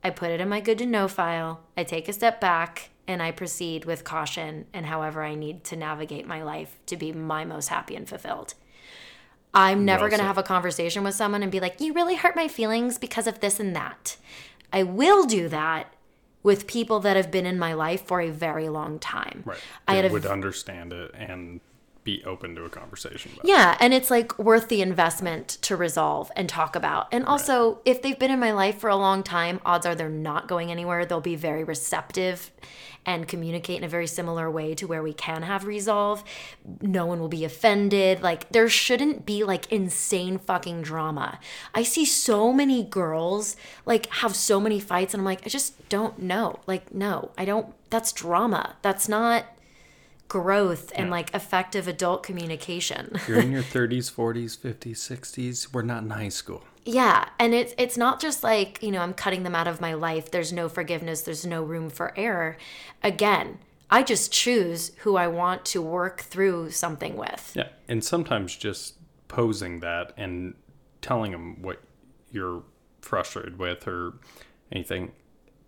I 0.02 0.10
put 0.10 0.30
it 0.30 0.40
in 0.40 0.48
my 0.48 0.60
good 0.60 0.78
to 0.78 0.86
know 0.86 1.08
file, 1.08 1.60
I 1.76 1.84
take 1.84 2.08
a 2.08 2.12
step 2.12 2.40
back, 2.40 2.90
and 3.06 3.22
I 3.22 3.30
proceed 3.30 3.84
with 3.84 4.04
caution 4.04 4.66
and 4.72 4.86
however 4.86 5.22
I 5.22 5.34
need 5.34 5.64
to 5.64 5.76
navigate 5.76 6.26
my 6.26 6.42
life 6.42 6.78
to 6.86 6.96
be 6.96 7.12
my 7.12 7.44
most 7.44 7.68
happy 7.68 7.96
and 7.96 8.08
fulfilled. 8.08 8.54
I'm 9.52 9.84
never 9.84 10.02
Well 10.02 10.10
going 10.10 10.20
to 10.20 10.26
have 10.26 10.38
a 10.38 10.42
conversation 10.42 11.04
with 11.04 11.14
someone 11.14 11.42
and 11.42 11.52
be 11.52 11.60
like, 11.60 11.80
you 11.80 11.92
really 11.92 12.16
hurt 12.16 12.34
my 12.34 12.48
feelings 12.48 12.98
because 12.98 13.26
of 13.26 13.40
this 13.40 13.60
and 13.60 13.76
that. 13.76 14.16
I 14.72 14.82
will 14.82 15.26
do 15.26 15.48
that 15.48 15.94
with 16.42 16.66
people 16.66 17.00
that 17.00 17.16
have 17.16 17.30
been 17.30 17.46
in 17.46 17.58
my 17.58 17.72
life 17.72 18.04
for 18.04 18.20
a 18.20 18.30
very 18.30 18.68
long 18.68 18.98
time. 18.98 19.42
Right. 19.44 19.58
I 19.86 19.92
They 19.92 20.02
had 20.02 20.10
a 20.10 20.12
would 20.12 20.26
understand 20.26 20.92
it 20.92 21.12
and 21.14 21.60
be 22.04 22.22
open 22.24 22.54
to 22.54 22.64
a 22.64 22.68
conversation 22.68 23.32
about. 23.32 23.46
Yeah, 23.46 23.76
and 23.80 23.94
it's 23.94 24.10
like 24.10 24.38
worth 24.38 24.68
the 24.68 24.82
investment 24.82 25.48
to 25.62 25.74
resolve 25.74 26.30
and 26.36 26.48
talk 26.48 26.76
about. 26.76 27.08
And 27.10 27.24
also, 27.24 27.80
if 27.84 28.02
they've 28.02 28.18
been 28.18 28.30
in 28.30 28.38
my 28.38 28.52
life 28.52 28.78
for 28.78 28.90
a 28.90 28.96
long 28.96 29.22
time, 29.22 29.60
odds 29.64 29.86
are 29.86 29.94
they're 29.94 30.10
not 30.10 30.46
going 30.46 30.70
anywhere. 30.70 31.06
They'll 31.06 31.22
be 31.22 31.34
very 31.34 31.64
receptive 31.64 32.52
and 33.06 33.28
communicate 33.28 33.78
in 33.78 33.84
a 33.84 33.88
very 33.88 34.06
similar 34.06 34.50
way 34.50 34.74
to 34.74 34.86
where 34.86 35.02
we 35.02 35.12
can 35.12 35.42
have 35.42 35.66
resolve. 35.66 36.24
No 36.80 37.06
one 37.06 37.20
will 37.20 37.28
be 37.28 37.44
offended. 37.44 38.22
Like, 38.22 38.48
there 38.50 38.68
shouldn't 38.68 39.26
be 39.26 39.44
like 39.44 39.70
insane 39.72 40.38
fucking 40.38 40.82
drama. 40.82 41.38
I 41.74 41.82
see 41.82 42.04
so 42.04 42.52
many 42.52 42.82
girls 42.82 43.56
like 43.86 44.06
have 44.06 44.36
so 44.36 44.60
many 44.60 44.78
fights, 44.78 45.14
and 45.14 45.22
I'm 45.22 45.24
like, 45.24 45.46
I 45.46 45.48
just 45.48 45.88
don't 45.88 46.18
know. 46.18 46.60
Like, 46.66 46.94
no, 46.94 47.30
I 47.38 47.44
don't. 47.44 47.74
That's 47.90 48.12
drama. 48.12 48.76
That's 48.82 49.08
not 49.08 49.46
growth 50.42 50.90
and 50.96 51.06
Yeah. 51.06 51.12
like 51.12 51.34
effective 51.34 51.86
adult 51.86 52.22
communication. 52.24 53.16
You're 53.28 53.40
in 53.40 53.52
your 53.56 53.62
30s, 53.62 54.10
40s, 54.10 54.58
50s, 54.58 54.96
60s. 54.96 55.72
We're 55.72 55.82
not 55.82 56.02
in 56.02 56.10
high 56.10 56.28
school. 56.30 56.64
yeah, 56.84 57.28
and 57.38 57.54
it's 57.54 57.72
it's 57.78 57.96
not 57.96 58.20
just 58.20 58.42
like, 58.42 58.82
you 58.82 58.90
know, 58.90 59.00
I'm 59.00 59.14
cutting 59.14 59.42
them 59.44 59.54
out 59.54 59.68
of 59.68 59.80
my 59.80 59.94
life. 59.94 60.30
There's 60.30 60.52
no 60.52 60.68
forgiveness, 60.68 61.22
there's 61.22 61.46
no 61.46 61.62
room 61.62 61.88
for 61.88 62.12
error. 62.16 62.56
Again, 63.02 63.58
I 63.90 64.02
just 64.02 64.32
choose 64.32 64.90
who 65.02 65.16
I 65.16 65.28
want 65.28 65.64
to 65.66 65.80
work 65.80 66.20
through 66.32 66.70
something 66.70 67.16
with. 67.16 67.52
Yeah. 67.54 67.68
And 67.88 68.02
sometimes 68.02 68.56
just 68.56 68.94
posing 69.28 69.80
that 69.80 70.12
and 70.16 70.54
telling 71.00 71.30
them 71.32 71.62
what 71.62 71.78
you're 72.32 72.62
frustrated 73.02 73.58
with 73.58 73.86
or 73.86 74.14
anything, 74.72 75.12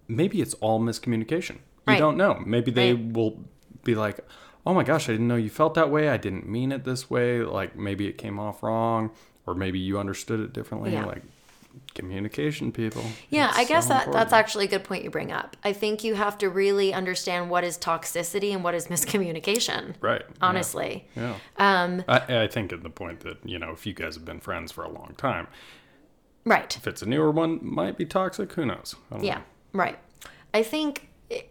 maybe 0.09 0.41
it's 0.41 0.55
all 0.55 0.81
miscommunication. 0.81 1.57
You 1.87 1.93
Right. 1.93 1.99
don't 2.01 2.17
know. 2.17 2.43
Maybe 2.45 2.71
they 2.73 2.93
Right. 2.95 3.13
will 3.13 3.45
be 3.85 3.95
like, 3.95 4.19
oh 4.67 4.75
my 4.75 4.83
gosh, 4.83 5.09
I 5.09 5.13
didn't 5.13 5.29
know 5.29 5.37
you 5.37 5.49
felt 5.51 5.75
that 5.75 5.91
way. 5.91 6.09
I 6.09 6.17
didn't 6.17 6.49
mean 6.49 6.73
it 6.73 6.85
this 6.85 7.09
way. 7.09 7.41
Like 7.41 7.77
maybe 7.77 8.07
it 8.09 8.19
came 8.19 8.39
off 8.39 8.63
wrong 8.63 9.11
or 9.47 9.55
maybe 9.55 9.79
you 9.79 9.99
understood 9.99 10.41
it 10.41 10.53
differently. 10.53 10.93
Yeah. 10.93 11.05
Like 11.07 11.23
communication, 11.95 12.73
people. 12.73 13.05
Yeah, 13.31 13.49
It's 13.51 13.59
I 13.59 13.65
guess 13.65 13.85
so 13.87 13.91
that 13.95 14.11
that's 14.13 14.33
actually 14.33 14.65
a 14.65 14.69
good 14.69 14.83
point 14.85 15.05
you 15.05 15.11
bring 15.11 15.31
up. 15.31 15.57
I 15.63 15.73
think 15.73 16.03
you 16.05 16.15
have 16.15 16.37
to 16.39 16.49
really 16.49 16.93
understand 16.93 17.49
what 17.51 17.65
is 17.65 17.79
toxicity 17.79 18.53
and 18.53 18.65
what 18.65 18.75
is 18.75 18.89
miscommunication. 18.89 19.95
right. 20.01 20.23
Honestly. 20.41 21.07
Yeah. 21.15 21.37
Um, 21.59 22.03
I, 22.09 22.43
I 22.45 22.49
think 22.49 22.73
at 22.73 22.83
the 22.83 22.91
point 22.91 23.21
that, 23.21 23.39
you 23.45 23.59
know, 23.59 23.71
if 23.73 23.87
you 23.87 23.93
guys 23.95 24.15
have 24.17 24.25
been 24.25 24.41
friends 24.41 24.73
for 24.73 24.85
a 24.85 24.91
long 24.91 25.15
time, 25.17 25.47
Right. 26.45 26.77
if 26.77 26.87
it's 26.87 27.03
a 27.03 27.07
newer 27.07 27.31
one, 27.31 27.59
might 27.63 27.97
be 27.97 28.05
toxic. 28.07 28.53
Who 28.53 28.67
knows? 28.67 28.95
I 29.11 29.15
don't 29.17 29.25
Yeah, 29.25 29.35
know. 29.39 29.43
right. 29.75 29.99
I 30.55 30.63
think 30.63 31.09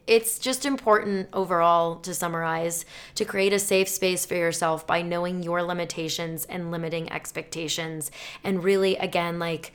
it's 0.08 0.40
just 0.40 0.66
important 0.66 1.28
overall 1.34 1.98
to 1.98 2.14
summarize 2.14 2.86
to 3.16 3.26
create 3.26 3.52
a 3.52 3.60
safe 3.60 3.90
space 3.90 4.26
for 4.26 4.36
yourself 4.36 4.88
by 4.88 5.02
knowing 5.02 5.44
your 5.44 5.62
limitations 5.64 6.46
and 6.46 6.72
limiting 6.72 7.12
expectations 7.12 8.10
and 8.44 8.64
really 8.64 8.96
again 8.98 9.38
like 9.38 9.74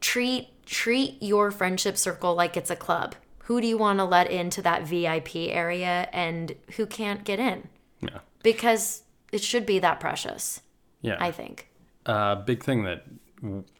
treat 0.00 0.48
treat 0.66 1.22
your 1.22 1.50
friendship 1.50 1.96
circle 1.96 2.34
like 2.34 2.56
it's 2.56 2.70
a 2.70 2.76
club. 2.76 3.14
Who 3.44 3.60
do 3.60 3.66
you 3.66 3.76
want 3.76 3.98
to 3.98 4.04
let 4.04 4.30
into 4.30 4.62
that 4.62 4.84
VIP 4.84 5.36
area 5.36 6.08
and 6.12 6.54
who 6.76 6.86
can't 6.86 7.24
get 7.24 7.38
in? 7.38 7.68
Yeah. 8.00 8.20
Because 8.42 9.02
it 9.32 9.42
should 9.42 9.66
be 9.66 9.78
that 9.80 10.00
precious, 10.00 10.62
Yeah. 11.02 11.16
I 11.20 11.30
think. 11.30 11.68
Uh, 12.06 12.36
big 12.36 12.62
thing 12.62 12.84
that 12.84 13.04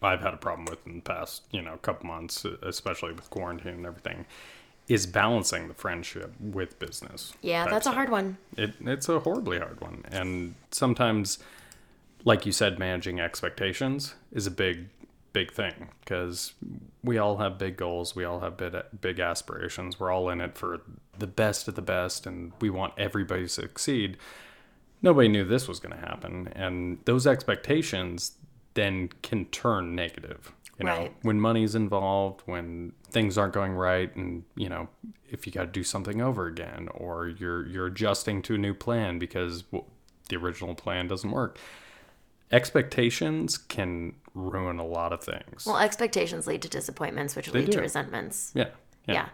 I've 0.03 0.21
had 0.21 0.35
a 0.35 0.39
problem 0.39 0.67
with 0.67 0.87
in 0.87 0.97
the 0.97 1.03
past, 1.03 1.45
you 1.51 1.63
know, 1.63 1.77
couple 1.79 2.07
months, 2.07 2.45
especially 2.63 3.13
with 3.13 3.31
quarantine 3.31 3.75
and 3.75 3.87
everything, 3.87 4.27
is 4.89 5.07
balancing 5.07 5.69
the 5.69 5.75
friendship 5.75 6.33
with 6.39 6.79
business. 6.79 7.33
Yeah, 7.41 7.67
that's 7.67 7.87
a 7.87 7.93
hard 7.93 8.11
one. 8.11 8.37
It, 8.57 8.75
it's 8.81 9.09
a 9.09 9.21
horribly 9.21 9.59
hard 9.59 9.81
one. 9.81 10.05
And 10.11 10.55
sometimes, 10.71 11.39
like 12.25 12.45
you 12.45 12.53
said, 12.53 12.79
managing 12.79 13.19
expectations 13.19 14.15
is 14.31 14.47
a 14.47 14.51
big, 14.51 14.89
big 15.33 15.53
thing 15.53 15.89
because 16.01 16.53
we 17.03 17.17
all 17.17 17.39
have 17.39 17.59
big 17.59 17.77
goals. 17.77 18.15
We 18.15 18.25
all 18.25 18.41
have 18.41 18.59
big, 18.59 18.75
big 19.01 19.21
aspirations. 19.21 19.99
We're 19.99 20.13
all 20.13 20.29
in 20.29 20.41
it 20.41 20.57
for 20.59 20.83
the 21.19 21.27
best 21.27 21.67
of 21.67 21.77
the 21.77 21.83
best 21.83 22.27
and 22.27 22.53
we 22.61 22.69
want 22.69 22.93
everybody 22.99 23.45
to 23.45 23.49
succeed. 23.49 24.19
Nobody 25.01 25.29
knew 25.29 25.45
this 25.45 25.67
was 25.67 25.81
going 25.81 25.95
to 25.95 26.01
happen. 26.01 26.53
And 26.55 26.99
those 27.07 27.27
expectations 27.27 28.33
then 28.75 29.09
can 29.23 29.47
turn 29.47 29.95
negative. 29.95 30.53
You 30.79 30.87
know, 30.87 30.97
Right. 30.99 31.15
when 31.23 31.41
money's 31.41 31.75
involved, 31.77 32.43
when 32.47 32.93
things 33.09 33.39
aren't 33.39 33.55
going 33.55 33.73
right, 33.75 34.15
and 34.17 34.43
you 34.57 34.69
know, 34.69 34.89
if 35.31 35.47
you 35.47 35.53
got 35.53 35.63
to 35.63 35.67
do 35.71 35.85
something 35.85 36.21
over 36.21 36.47
again, 36.47 36.89
or 36.95 37.29
you're 37.29 37.65
you're 37.67 37.87
adjusting 37.87 38.43
to 38.43 38.57
a 38.57 38.59
new 38.59 38.75
plan 38.75 39.19
because 39.21 39.65
well, 39.71 39.87
the 40.29 40.37
original 40.37 40.75
plan 40.75 41.07
doesn't 41.07 41.31
work. 41.31 41.59
Expectations 42.53 43.57
can 43.59 44.15
ruin 44.35 44.79
a 44.79 44.87
lot 44.87 45.13
of 45.13 45.23
things. 45.23 45.65
Well, 45.67 45.79
expectations 45.79 46.47
lead 46.47 46.63
to 46.63 46.69
disappointments, 46.69 47.35
which 47.35 47.53
lead 47.53 47.67
do. 47.67 47.73
to 47.73 47.81
resentments. 47.81 48.53
yeah, 48.55 48.69
yeah, 49.07 49.15
Yeah. 49.15 49.29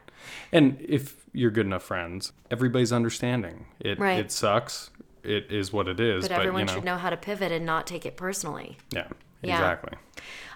And 0.53 0.81
if 0.81 1.25
you're 1.33 1.51
good 1.51 1.67
enough 1.67 1.83
friends, 1.83 2.33
everybody's 2.51 2.93
understanding. 2.93 3.67
It 3.81 3.99
Right. 3.99 4.19
it 4.19 4.31
sucks. 4.33 4.91
It 5.23 5.51
is 5.51 5.73
what 5.73 5.87
it 5.89 6.01
is. 6.01 6.25
But, 6.25 6.37
But, 6.37 6.39
everyone 6.41 6.61
you 6.61 6.67
know, 6.67 6.73
should 6.75 6.85
know 6.85 6.97
how 6.97 7.11
to 7.11 7.17
pivot 7.17 7.53
and 7.53 7.67
not 7.67 7.87
take 7.87 8.07
it 8.07 8.17
personally. 8.17 8.79
Yeah, 8.91 9.09
Yeah. 9.43 9.55
exactly. 9.57 9.99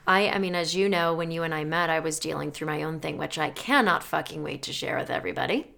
I, 0.06 0.28
I 0.28 0.38
mean, 0.38 0.54
as 0.54 0.74
you 0.74 0.88
know, 0.88 1.14
when 1.14 1.30
you 1.30 1.42
and 1.42 1.54
I 1.54 1.64
met, 1.64 1.90
I 1.90 2.00
was 2.00 2.18
dealing 2.18 2.50
through 2.52 2.66
my 2.66 2.82
own 2.82 3.00
thing, 3.00 3.16
which 3.18 3.38
I 3.38 3.50
cannot 3.50 4.02
fucking 4.02 4.42
wait 4.42 4.62
to 4.64 4.72
share 4.72 4.98
with 4.98 5.10
everybody. 5.10 5.68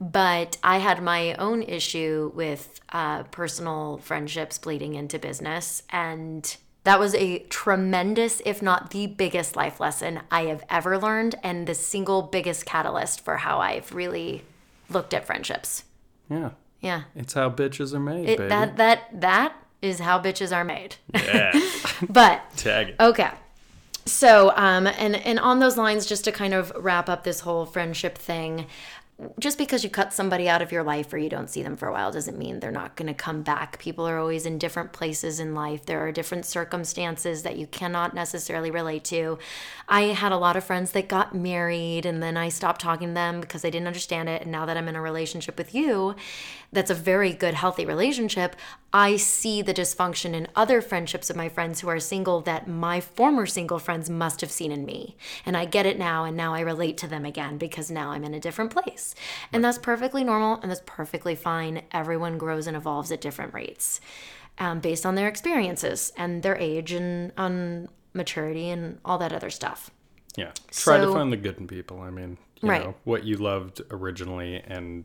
But 0.00 0.56
I 0.62 0.78
had 0.78 1.02
my 1.02 1.34
own 1.34 1.62
issue 1.62 2.30
with 2.34 2.80
uh, 2.92 3.22
personal 3.24 3.98
friendships 3.98 4.58
bleeding 4.58 4.94
into 4.94 5.18
business. 5.18 5.82
And 5.90 6.54
that 6.82 6.98
was 6.98 7.14
a 7.14 7.38
tremendous, 7.48 8.42
if 8.44 8.60
not 8.60 8.90
the 8.90 9.06
biggest 9.06 9.56
life 9.56 9.80
lesson 9.80 10.20
I 10.30 10.42
have 10.46 10.64
ever 10.68 10.98
learned, 10.98 11.36
and 11.42 11.66
the 11.66 11.74
single 11.74 12.22
biggest 12.22 12.66
catalyst 12.66 13.24
for 13.24 13.38
how 13.38 13.60
I've 13.60 13.94
really 13.94 14.42
looked 14.90 15.14
at 15.14 15.24
friendships. 15.24 15.84
Yeah, 16.28 16.50
Yeah. 16.80 17.04
it's 17.14 17.32
how 17.32 17.48
bitches 17.50 17.94
are 17.94 18.00
made, 18.00 18.28
It, 18.28 18.36
baby. 18.38 18.48
that, 18.48 18.76
that, 18.76 19.20
that 19.20 19.54
is 19.80 20.00
how 20.00 20.18
bitches 20.20 20.54
are 20.54 20.64
made. 20.64 20.96
yeah, 21.14 21.52
but 22.10 22.42
tag 22.56 22.88
it. 22.90 22.96
Okay. 23.00 23.30
So, 24.06 24.52
um, 24.56 24.86
and 24.86 25.16
and 25.16 25.38
on 25.38 25.60
those 25.60 25.78
lines, 25.78 26.04
just 26.04 26.24
to 26.24 26.32
kind 26.32 26.52
of 26.52 26.70
wrap 26.76 27.08
up 27.08 27.24
this 27.24 27.40
whole 27.40 27.64
friendship 27.64 28.18
thing, 28.18 28.66
just 29.38 29.58
because 29.58 29.84
you 29.84 29.90
cut 29.90 30.12
somebody 30.12 30.48
out 30.48 30.60
of 30.60 30.72
your 30.72 30.82
life 30.82 31.12
or 31.12 31.18
you 31.18 31.28
don't 31.28 31.48
see 31.48 31.62
them 31.62 31.76
for 31.76 31.86
a 31.86 31.92
while 31.92 32.10
doesn't 32.10 32.36
mean 32.36 32.58
they're 32.58 32.72
not 32.72 32.96
going 32.96 33.06
to 33.06 33.14
come 33.14 33.42
back. 33.42 33.78
People 33.78 34.08
are 34.08 34.18
always 34.18 34.44
in 34.44 34.58
different 34.58 34.92
places 34.92 35.38
in 35.38 35.54
life. 35.54 35.86
There 35.86 36.00
are 36.00 36.10
different 36.10 36.44
circumstances 36.44 37.44
that 37.44 37.56
you 37.56 37.68
cannot 37.68 38.12
necessarily 38.12 38.72
relate 38.72 39.04
to. 39.04 39.38
I 39.88 40.02
had 40.02 40.32
a 40.32 40.36
lot 40.36 40.56
of 40.56 40.64
friends 40.64 40.90
that 40.92 41.08
got 41.08 41.34
married 41.34 42.06
and 42.06 42.20
then 42.20 42.36
I 42.36 42.48
stopped 42.48 42.80
talking 42.80 43.08
to 43.08 43.14
them 43.14 43.40
because 43.40 43.64
I 43.64 43.70
didn't 43.70 43.86
understand 43.86 44.28
it. 44.28 44.42
And 44.42 44.50
now 44.50 44.66
that 44.66 44.76
I'm 44.76 44.88
in 44.88 44.96
a 44.96 45.00
relationship 45.00 45.56
with 45.58 45.74
you, 45.76 46.16
that's 46.74 46.90
a 46.90 46.94
very 46.94 47.32
good, 47.32 47.54
healthy 47.54 47.86
relationship. 47.86 48.56
I 48.92 49.16
see 49.16 49.62
the 49.62 49.74
dysfunction 49.74 50.34
in 50.34 50.48
other 50.54 50.80
friendships 50.80 51.30
of 51.30 51.36
my 51.36 51.48
friends 51.48 51.80
who 51.80 51.88
are 51.88 52.00
single 52.00 52.40
that 52.42 52.68
my 52.68 53.00
former 53.00 53.46
single 53.46 53.78
friends 53.78 54.10
must 54.10 54.40
have 54.40 54.50
seen 54.50 54.72
in 54.72 54.84
me. 54.84 55.16
And 55.46 55.56
I 55.56 55.64
get 55.64 55.86
it 55.86 55.98
now, 55.98 56.24
and 56.24 56.36
now 56.36 56.54
I 56.54 56.60
relate 56.60 56.96
to 56.98 57.08
them 57.08 57.24
again 57.24 57.58
because 57.58 57.90
now 57.90 58.10
I'm 58.10 58.24
in 58.24 58.34
a 58.34 58.40
different 58.40 58.72
place. 58.72 59.03
And 59.52 59.64
that's 59.64 59.78
perfectly 59.78 60.24
normal 60.24 60.60
and 60.60 60.70
that's 60.70 60.82
perfectly 60.86 61.34
fine. 61.34 61.82
Everyone 61.92 62.38
grows 62.38 62.66
and 62.66 62.76
evolves 62.76 63.10
at 63.12 63.20
different 63.20 63.52
rates 63.54 64.00
um, 64.58 64.80
based 64.80 65.04
on 65.04 65.14
their 65.14 65.28
experiences 65.28 66.12
and 66.16 66.42
their 66.42 66.56
age 66.56 66.92
and 66.92 67.32
on 67.36 67.88
maturity 68.12 68.70
and 68.70 68.98
all 69.04 69.18
that 69.18 69.32
other 69.32 69.50
stuff. 69.50 69.90
Yeah. 70.36 70.52
Try 70.70 70.98
to 70.98 71.12
find 71.12 71.32
the 71.32 71.36
good 71.36 71.58
in 71.58 71.66
people. 71.66 72.00
I 72.00 72.10
mean, 72.10 72.38
you 72.62 72.68
Right. 72.70 72.82
know, 72.84 72.94
what 73.04 73.24
you 73.24 73.36
loved 73.36 73.82
originally 73.90 74.62
and 74.66 75.04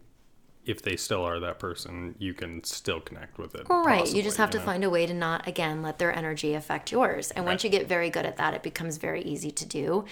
if 0.70 0.84
they 0.84 0.96
still 0.96 1.26
are 1.26 1.40
that 1.40 1.58
person, 1.58 2.14
you 2.20 2.32
can 2.36 2.64
still 2.64 3.00
connect 3.00 3.40
with 3.40 3.56
it. 3.56 3.68
Right. 3.68 4.08
you 4.14 4.22
just 4.22 4.38
have 4.38 4.52
to 4.52 4.60
know? 4.60 4.66
find 4.66 4.84
a 4.84 4.90
way 4.90 5.08
to 5.08 5.16
not, 5.16 5.48
again, 5.48 5.82
let 5.82 5.98
their 5.98 6.16
energy 6.16 6.54
affect 6.54 6.92
yours. 6.92 7.32
And 7.32 7.44
once 7.44 7.64
you 7.64 7.72
get 7.72 7.88
very 7.88 8.12
good 8.12 8.24
at 8.24 8.38
that, 8.38 8.54
it 8.54 8.62
becomes 8.62 8.98
very 8.98 9.24
easy 9.24 9.50
to 9.50 9.66
do 9.66 10.06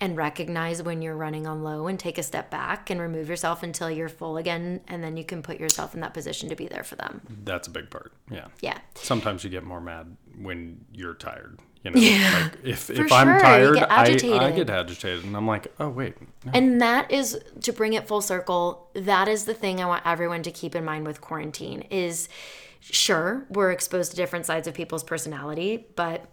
and 0.00 0.16
recognize 0.16 0.80
when 0.84 1.02
you're 1.02 1.16
running 1.16 1.48
on 1.48 1.64
low 1.64 1.88
and 1.88 1.98
take 1.98 2.16
a 2.16 2.22
step 2.22 2.48
back 2.48 2.90
and 2.90 3.00
remove 3.00 3.28
yourself 3.28 3.64
until 3.64 3.90
you're 3.90 4.08
full 4.08 4.36
again. 4.36 4.82
And 4.86 5.02
then 5.02 5.16
you 5.16 5.24
can 5.24 5.42
put 5.42 5.58
yourself 5.58 5.94
in 5.94 6.00
that 6.02 6.14
position 6.14 6.48
to 6.48 6.54
be 6.54 6.68
there 6.68 6.84
for 6.84 6.94
them. 6.94 7.20
That's 7.42 7.66
a 7.66 7.72
big 7.72 7.90
part. 7.90 8.12
Yeah. 8.30 8.46
Yeah. 8.60 8.78
Sometimes 8.94 9.42
you 9.42 9.50
get 9.50 9.64
more 9.64 9.80
mad 9.80 10.16
when 10.38 10.84
you're 10.92 11.14
tired. 11.14 11.58
You 11.84 12.18
know, 12.18 12.40
like 12.42 12.58
if, 12.64 12.88
if 12.88 12.96
sure, 12.96 13.12
I'm 13.12 13.40
tired, 13.40 13.74
get 13.74 13.90
I, 13.90 14.04
I 14.04 14.50
get 14.52 14.70
agitated 14.70 15.24
and 15.24 15.36
I'm 15.36 15.46
like, 15.46 15.72
oh, 15.78 15.90
wait. 15.90 16.14
No. 16.44 16.52
And 16.54 16.80
that 16.80 17.10
is 17.10 17.38
to 17.60 17.72
bring 17.72 17.92
it 17.92 18.08
full 18.08 18.22
circle. 18.22 18.88
That 18.94 19.28
is 19.28 19.44
the 19.44 19.54
thing 19.54 19.80
I 19.80 19.86
want 19.86 20.02
everyone 20.06 20.42
to 20.44 20.50
keep 20.50 20.74
in 20.74 20.84
mind 20.84 21.06
with 21.06 21.20
quarantine 21.20 21.82
is 21.90 22.28
sure, 22.80 23.46
we're 23.50 23.70
exposed 23.70 24.10
to 24.12 24.16
different 24.16 24.46
sides 24.46 24.66
of 24.66 24.74
people's 24.74 25.04
personality, 25.04 25.86
but 25.94 26.26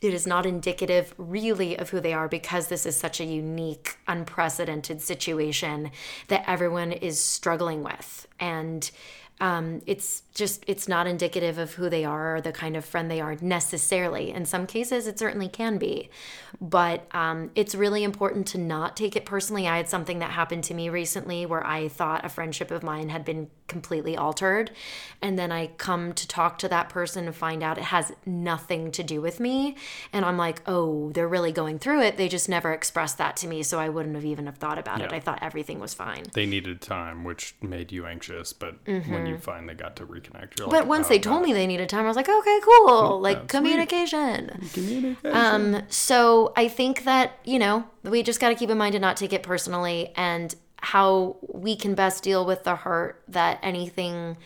it 0.00 0.12
is 0.12 0.26
not 0.26 0.46
indicative 0.46 1.14
really 1.16 1.78
of 1.78 1.90
who 1.90 2.00
they 2.00 2.12
are 2.12 2.28
because 2.28 2.66
this 2.66 2.86
is 2.86 2.96
such 2.96 3.20
a 3.20 3.24
unique, 3.24 3.96
unprecedented 4.08 5.00
situation 5.00 5.92
that 6.26 6.44
everyone 6.48 6.90
is 6.90 7.22
struggling 7.22 7.84
with. 7.84 8.26
And 8.40 8.90
um, 9.40 9.80
it's 9.86 10.22
just 10.34 10.64
it's 10.66 10.88
not 10.88 11.06
indicative 11.06 11.58
of 11.58 11.74
who 11.74 11.90
they 11.90 12.04
are 12.04 12.36
or 12.36 12.40
the 12.40 12.52
kind 12.52 12.76
of 12.76 12.84
friend 12.84 13.10
they 13.10 13.20
are 13.20 13.36
necessarily. 13.40 14.30
In 14.30 14.44
some 14.46 14.66
cases 14.66 15.06
it 15.06 15.18
certainly 15.18 15.48
can 15.48 15.78
be. 15.78 16.08
But 16.60 17.06
um, 17.12 17.50
it's 17.54 17.74
really 17.74 18.02
important 18.02 18.46
to 18.48 18.58
not 18.58 18.96
take 18.96 19.14
it 19.16 19.24
personally. 19.24 19.68
I 19.68 19.76
had 19.76 19.88
something 19.88 20.20
that 20.20 20.30
happened 20.30 20.64
to 20.64 20.74
me 20.74 20.88
recently 20.88 21.44
where 21.46 21.66
i 21.66 21.88
thought 21.88 22.24
a 22.24 22.28
friendship 22.28 22.70
of 22.70 22.82
mine 22.82 23.08
had 23.08 23.24
been 23.24 23.50
completely 23.68 24.16
altered. 24.16 24.70
And 25.20 25.38
then 25.38 25.52
i 25.52 25.66
come 25.66 26.12
to 26.14 26.26
talk 26.26 26.58
to 26.58 26.68
that 26.68 26.88
person 26.88 27.26
and 27.26 27.34
find 27.34 27.62
out 27.62 27.78
it 27.78 27.84
has 27.84 28.12
nothing 28.24 28.90
to 28.92 29.02
do 29.02 29.20
with 29.20 29.38
me. 29.40 29.76
And 30.12 30.24
i'm 30.24 30.38
like 30.38 30.62
oh 30.66 31.10
they're 31.12 31.28
really 31.28 31.52
going 31.52 31.78
through 31.78 32.02
it. 32.02 32.16
They 32.16 32.28
just 32.28 32.48
never 32.48 32.72
expressed 32.72 33.18
that 33.18 33.36
to 33.38 33.46
me 33.46 33.62
so 33.62 33.78
i 33.78 33.88
wouldn't 33.88 34.14
have 34.14 34.24
even 34.24 34.46
have 34.46 34.56
thought 34.56 34.78
about 34.78 35.00
it. 35.00 35.12
I 35.12 35.20
thought 35.20 35.40
everything 35.42 35.78
was 35.78 35.92
fine. 35.94 36.24
They 36.32 36.46
needed 36.46 36.80
time, 36.80 37.24
which 37.24 37.54
made 37.60 37.92
you 37.92 38.06
anxious. 38.06 38.52
But 38.52 38.76
when 38.86 39.26
you 39.26 39.36
finally 39.36 39.74
got 39.74 39.96
to 39.96 40.04
you're 40.26 40.42
Mm-hmm. 40.42 40.70
but 40.70 40.80
like, 40.80 40.86
once 40.86 41.06
oh, 41.06 41.08
they 41.10 41.18
God. 41.18 41.30
told 41.30 41.42
me 41.44 41.52
they 41.52 41.66
needed 41.66 41.88
time 41.88 42.04
i 42.04 42.08
was 42.08 42.16
like 42.16 42.28
okay 42.28 42.60
cool 42.64 43.20
like 43.20 43.38
sweet. 43.38 43.48
communication 43.48 44.68
Communication. 44.72 45.36
Um, 45.36 45.82
so 45.88 46.52
I 46.56 46.68
think 46.68 47.04
that, 47.04 47.38
you 47.44 47.58
know, 47.58 47.84
we 48.02 48.22
just 48.22 48.40
got 48.40 48.48
to 48.50 48.54
keep 48.54 48.70
in 48.70 48.78
mind 48.78 48.92
to 48.94 48.98
not 48.98 49.16
take 49.16 49.32
it 49.32 49.42
personally 49.42 50.12
and 50.16 50.54
how 50.78 51.36
we 51.48 51.76
can 51.76 51.94
best 51.94 52.22
deal 52.22 52.44
with 52.44 52.64
the 52.64 52.76
hurt 52.76 53.22
that 53.28 53.58
anything 53.62 54.36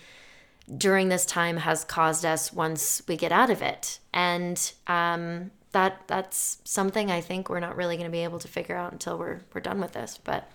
during 0.77 1.09
this 1.09 1.25
time 1.25 1.59
has 1.59 1.85
caused 1.85 2.25
us 2.25 2.53
once 2.53 3.03
we 3.09 3.17
get 3.17 3.33
out 3.33 3.51
of 3.51 3.63
it. 3.63 3.99
And 4.13 4.73
um, 4.87 5.51
that 5.73 6.03
that's 6.07 6.59
something 6.65 7.11
I 7.11 7.21
think 7.21 7.49
we're 7.49 7.61
not 7.61 7.77
really 7.77 7.97
going 7.97 8.09
to 8.09 8.13
be 8.13 8.25
able 8.25 8.39
to 8.41 8.49
figure 8.49 8.77
out 8.77 8.93
until 8.93 9.19
we're 9.19 9.41
we're 9.55 9.61
done 9.61 9.81
with 9.81 9.93
this. 9.93 10.19
But 10.23 10.51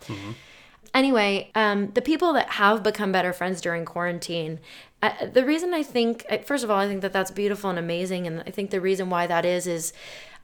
anyway, 0.93 1.51
um, 1.55 1.91
the 1.93 2.01
people 2.01 2.33
that 2.33 2.49
have 2.51 2.83
become 2.83 3.11
better 3.11 3.33
friends 3.33 3.61
during 3.61 3.85
quarantine, 3.85 4.59
uh, 5.01 5.25
the 5.25 5.45
reason 5.45 5.73
I 5.73 5.83
think, 5.83 6.25
uh, 6.29 6.39
first 6.39 6.63
of 6.63 6.71
all, 6.71 6.79
I 6.79 6.87
think 6.87 7.01
that 7.01 7.13
that's 7.13 7.31
beautiful 7.31 7.69
and 7.69 7.79
amazing, 7.79 8.27
and 8.27 8.41
I 8.45 8.51
think 8.51 8.71
the 8.71 8.81
reason 8.81 9.09
why 9.09 9.27
that 9.27 9.45
is 9.45 9.67
is. 9.67 9.93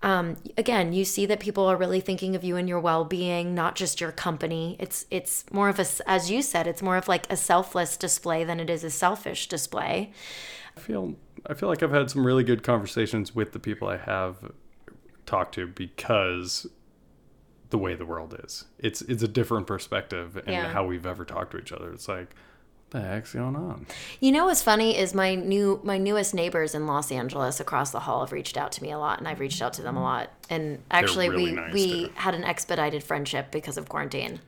Um, 0.04 0.38
again, 0.60 0.93
you 0.93 1.04
see 1.04 1.26
that 1.26 1.39
people 1.39 1.66
are 1.66 1.76
really 1.76 2.02
thinking 2.02 2.36
of 2.36 2.43
you 2.43 2.56
and 2.56 2.70
your 2.70 2.80
well-being, 2.80 3.56
not 3.56 3.74
just 3.74 4.00
your 4.00 4.12
company. 4.12 4.76
It's 4.80 5.08
it's 5.10 5.43
more 5.52 5.70
of 5.70 5.80
a, 5.80 5.88
as 6.06 6.30
you 6.30 6.43
said, 6.43 6.68
it's 6.68 6.84
more 6.84 6.98
of 6.98 7.08
like 7.08 7.26
a 7.32 7.36
selfless 7.36 7.98
display 7.98 8.43
than 8.43 8.60
it 8.60 8.70
is 8.70 8.84
a 8.84 8.91
selfish 8.91 9.48
display. 9.48 10.12
I 10.78 10.80
feel 10.80 11.16
I 11.48 11.56
feel 11.56 11.68
like 11.68 11.82
I've 11.82 11.91
had 11.91 12.12
some 12.12 12.28
really 12.28 12.43
good 12.43 12.62
conversations 12.62 13.34
with 13.34 13.54
the 13.54 13.60
people 13.60 13.88
I 13.88 13.98
have 13.98 14.52
talked 15.26 15.56
to 15.56 15.66
because 15.66 16.68
the 17.70 17.78
way 17.78 17.95
the 17.95 18.05
world 18.05 18.39
is. 18.43 18.65
It's 18.80 19.01
it's 19.01 19.24
a 19.24 19.28
different 19.28 19.68
perspective 19.68 20.38
and 20.38 20.47
Yeah. 20.47 20.70
how 20.72 20.86
we've 20.86 21.05
ever 21.05 21.26
talked 21.26 21.51
to 21.51 21.57
each 21.57 21.72
other. 21.72 21.91
It's 21.91 22.07
like, 22.07 22.34
what 22.89 23.01
the 23.01 23.01
heck's 23.01 23.34
going 23.34 23.55
on? 23.55 23.86
You 24.22 24.32
know 24.32 24.45
what's 24.45 24.63
funny 24.63 24.97
is 24.97 25.13
my 25.13 25.36
new 25.36 25.82
my 25.84 25.97
newest 25.97 26.34
neighbors 26.34 26.74
in 26.74 26.88
Los 26.88 27.11
Angeles 27.11 27.59
across 27.59 27.91
the 27.91 27.99
hall 28.01 28.22
have 28.22 28.32
reached 28.32 28.55
out 28.57 28.72
to 28.74 28.84
me 28.84 28.91
a 28.91 28.97
lot, 28.97 29.20
and 29.20 29.28
I've 29.28 29.39
reached 29.41 29.61
out 29.61 29.74
to 29.74 29.82
them 29.82 29.97
a 29.97 30.01
lot. 30.01 30.30
And 30.49 30.82
actually, 30.89 31.30
really 31.30 31.43
we 31.43 31.51
nice, 31.51 31.74
we 31.74 32.05
too. 32.07 32.11
had 32.15 32.34
an 32.36 32.43
expedited 32.45 33.03
friendship 33.03 33.51
because 33.51 33.78
of 33.78 33.89
quarantine. 33.89 34.39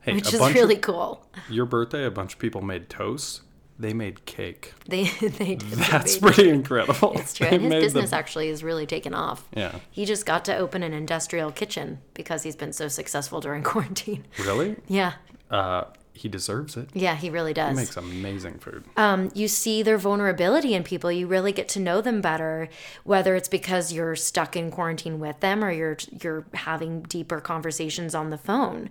Hey, 0.00 0.12
which 0.14 0.34
is 0.34 0.40
really 0.40 0.74
of, 0.74 0.80
cool. 0.82 1.26
Your 1.48 1.64
birthday, 1.64 2.04
a 2.04 2.10
bunch 2.10 2.34
of 2.34 2.38
people 2.38 2.60
made 2.60 2.90
toast. 2.90 3.40
They 3.78 3.92
made 3.92 4.24
cake. 4.24 4.72
They 4.86 5.04
they 5.04 5.56
did. 5.56 5.60
That's 5.60 6.14
they 6.16 6.20
pretty 6.20 6.48
incredible. 6.50 7.12
It's 7.18 7.34
true. 7.34 7.48
They 7.48 7.56
And 7.56 7.64
his 7.64 7.70
made 7.70 7.78
the- 7.82 7.86
business 7.86 8.12
actually 8.12 8.48
is 8.48 8.62
really 8.62 8.86
taken 8.86 9.14
off. 9.14 9.48
Yeah. 9.56 9.76
He 9.90 10.04
just 10.04 10.26
got 10.26 10.44
to 10.46 10.56
open 10.56 10.82
an 10.82 10.92
industrial 10.92 11.50
kitchen 11.50 11.98
because 12.14 12.42
he's 12.44 12.56
been 12.56 12.72
so 12.72 12.88
successful 12.88 13.40
during 13.40 13.62
quarantine. 13.72 14.24
Really? 14.38 14.76
Yeah. 14.86 15.14
Uh, 15.50 15.84
he 16.16 16.28
deserves 16.28 16.76
it. 16.76 16.88
Yeah, 16.94 17.16
he 17.16 17.28
really 17.28 17.52
does. 17.52 17.70
He 17.70 17.74
makes 17.84 17.96
amazing 17.96 18.58
food. 18.60 18.84
um, 18.96 19.32
you 19.34 19.48
see 19.48 19.82
their 19.82 19.98
vulnerability 19.98 20.72
in 20.74 20.84
people. 20.84 21.10
You 21.10 21.26
really 21.26 21.50
get 21.50 21.68
to 21.70 21.80
know 21.80 22.00
them 22.00 22.20
better, 22.20 22.68
whether 23.02 23.34
it's 23.34 23.48
because 23.48 23.92
you're 23.92 24.14
stuck 24.14 24.54
in 24.56 24.70
quarantine 24.70 25.18
with 25.18 25.40
them 25.40 25.64
or 25.64 25.72
you're 25.72 25.96
you're 26.22 26.44
having 26.54 27.02
deeper 27.02 27.40
conversations 27.40 28.14
on 28.14 28.30
the 28.30 28.38
phone. 28.38 28.90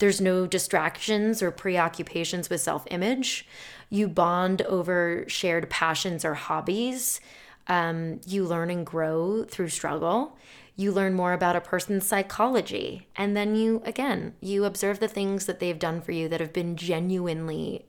There's 0.00 0.20
no 0.20 0.48
distractions 0.48 1.40
or 1.42 1.52
preoccupations 1.52 2.50
with 2.50 2.60
self-image. 2.60 3.46
You 3.90 4.08
bond 4.08 4.62
over 4.62 5.24
shared 5.28 5.70
passions 5.70 6.24
or 6.24 6.34
hobbies. 6.34 7.20
Um, 7.66 8.20
you 8.26 8.44
learn 8.44 8.70
and 8.70 8.84
grow 8.84 9.44
through 9.44 9.68
struggle. 9.68 10.36
You 10.76 10.92
learn 10.92 11.14
more 11.14 11.32
about 11.32 11.56
a 11.56 11.60
person's 11.60 12.06
psychology. 12.06 13.06
And 13.16 13.36
then 13.36 13.54
you, 13.54 13.82
again, 13.84 14.34
you 14.40 14.64
observe 14.64 14.98
the 15.00 15.08
things 15.08 15.46
that 15.46 15.60
they've 15.60 15.78
done 15.78 16.00
for 16.00 16.12
you 16.12 16.28
that 16.28 16.40
have 16.40 16.52
been 16.52 16.76
genuinely 16.76 17.86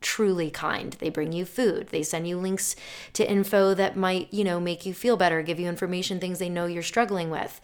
truly 0.00 0.50
kind. 0.50 0.92
They 1.00 1.10
bring 1.10 1.32
you 1.32 1.44
food. 1.44 1.88
They 1.88 2.02
send 2.02 2.28
you 2.28 2.38
links 2.38 2.76
to 3.14 3.28
info 3.28 3.74
that 3.74 3.96
might, 3.96 4.32
you 4.32 4.44
know, 4.44 4.60
make 4.60 4.86
you 4.86 4.94
feel 4.94 5.16
better, 5.16 5.42
give 5.42 5.58
you 5.58 5.68
information, 5.68 6.20
things 6.20 6.38
they 6.38 6.48
know 6.48 6.66
you're 6.66 6.82
struggling 6.82 7.30
with. 7.30 7.60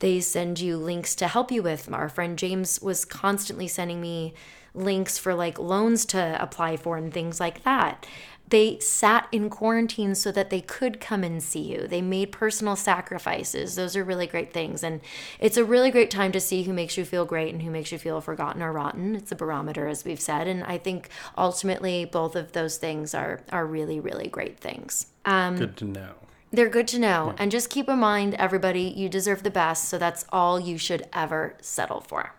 They 0.00 0.20
send 0.20 0.60
you 0.60 0.76
links 0.76 1.14
to 1.16 1.28
help 1.28 1.50
you 1.50 1.62
with. 1.62 1.90
Our 1.92 2.08
friend 2.08 2.38
James 2.38 2.80
was 2.82 3.04
constantly 3.04 3.68
sending 3.68 4.00
me 4.00 4.34
links 4.74 5.18
for 5.18 5.34
like 5.34 5.58
loans 5.58 6.04
to 6.06 6.36
apply 6.40 6.76
for 6.76 6.96
and 6.96 7.12
things 7.12 7.40
like 7.40 7.64
that. 7.64 8.06
They 8.50 8.78
sat 8.78 9.28
in 9.30 9.50
quarantine 9.50 10.14
so 10.14 10.32
that 10.32 10.48
they 10.48 10.62
could 10.62 11.00
come 11.00 11.22
and 11.22 11.42
see 11.42 11.60
you. 11.60 11.86
They 11.86 12.00
made 12.00 12.32
personal 12.32 12.76
sacrifices. 12.76 13.74
Those 13.74 13.94
are 13.94 14.02
really 14.02 14.26
great 14.26 14.54
things. 14.54 14.82
And 14.82 15.02
it's 15.38 15.58
a 15.58 15.64
really 15.64 15.90
great 15.90 16.10
time 16.10 16.32
to 16.32 16.40
see 16.40 16.62
who 16.62 16.72
makes 16.72 16.96
you 16.96 17.04
feel 17.04 17.26
great 17.26 17.52
and 17.52 17.62
who 17.62 17.70
makes 17.70 17.92
you 17.92 17.98
feel 17.98 18.22
forgotten 18.22 18.62
or 18.62 18.72
rotten. 18.72 19.14
It's 19.14 19.32
a 19.32 19.36
barometer, 19.36 19.86
as 19.86 20.04
we've 20.04 20.20
said. 20.20 20.46
And 20.46 20.64
I 20.64 20.78
think 20.78 21.10
ultimately 21.36 22.06
both 22.06 22.34
of 22.36 22.52
those 22.52 22.78
things 22.78 23.14
are, 23.14 23.42
are 23.52 23.66
really, 23.66 24.00
really 24.00 24.28
great 24.28 24.58
things. 24.58 25.08
Um, 25.26 25.56
good 25.56 25.76
to 25.78 25.84
know. 25.84 26.14
They're 26.50 26.70
good 26.70 26.88
to 26.88 26.98
know. 26.98 27.34
And 27.36 27.50
just 27.50 27.68
keep 27.68 27.88
in 27.88 27.98
mind, 27.98 28.34
everybody, 28.34 28.82
you 28.82 29.10
deserve 29.10 29.42
the 29.42 29.50
best. 29.50 29.84
So 29.90 29.98
that's 29.98 30.24
all 30.32 30.58
you 30.58 30.78
should 30.78 31.06
ever 31.12 31.54
settle 31.60 32.00
for. 32.00 32.32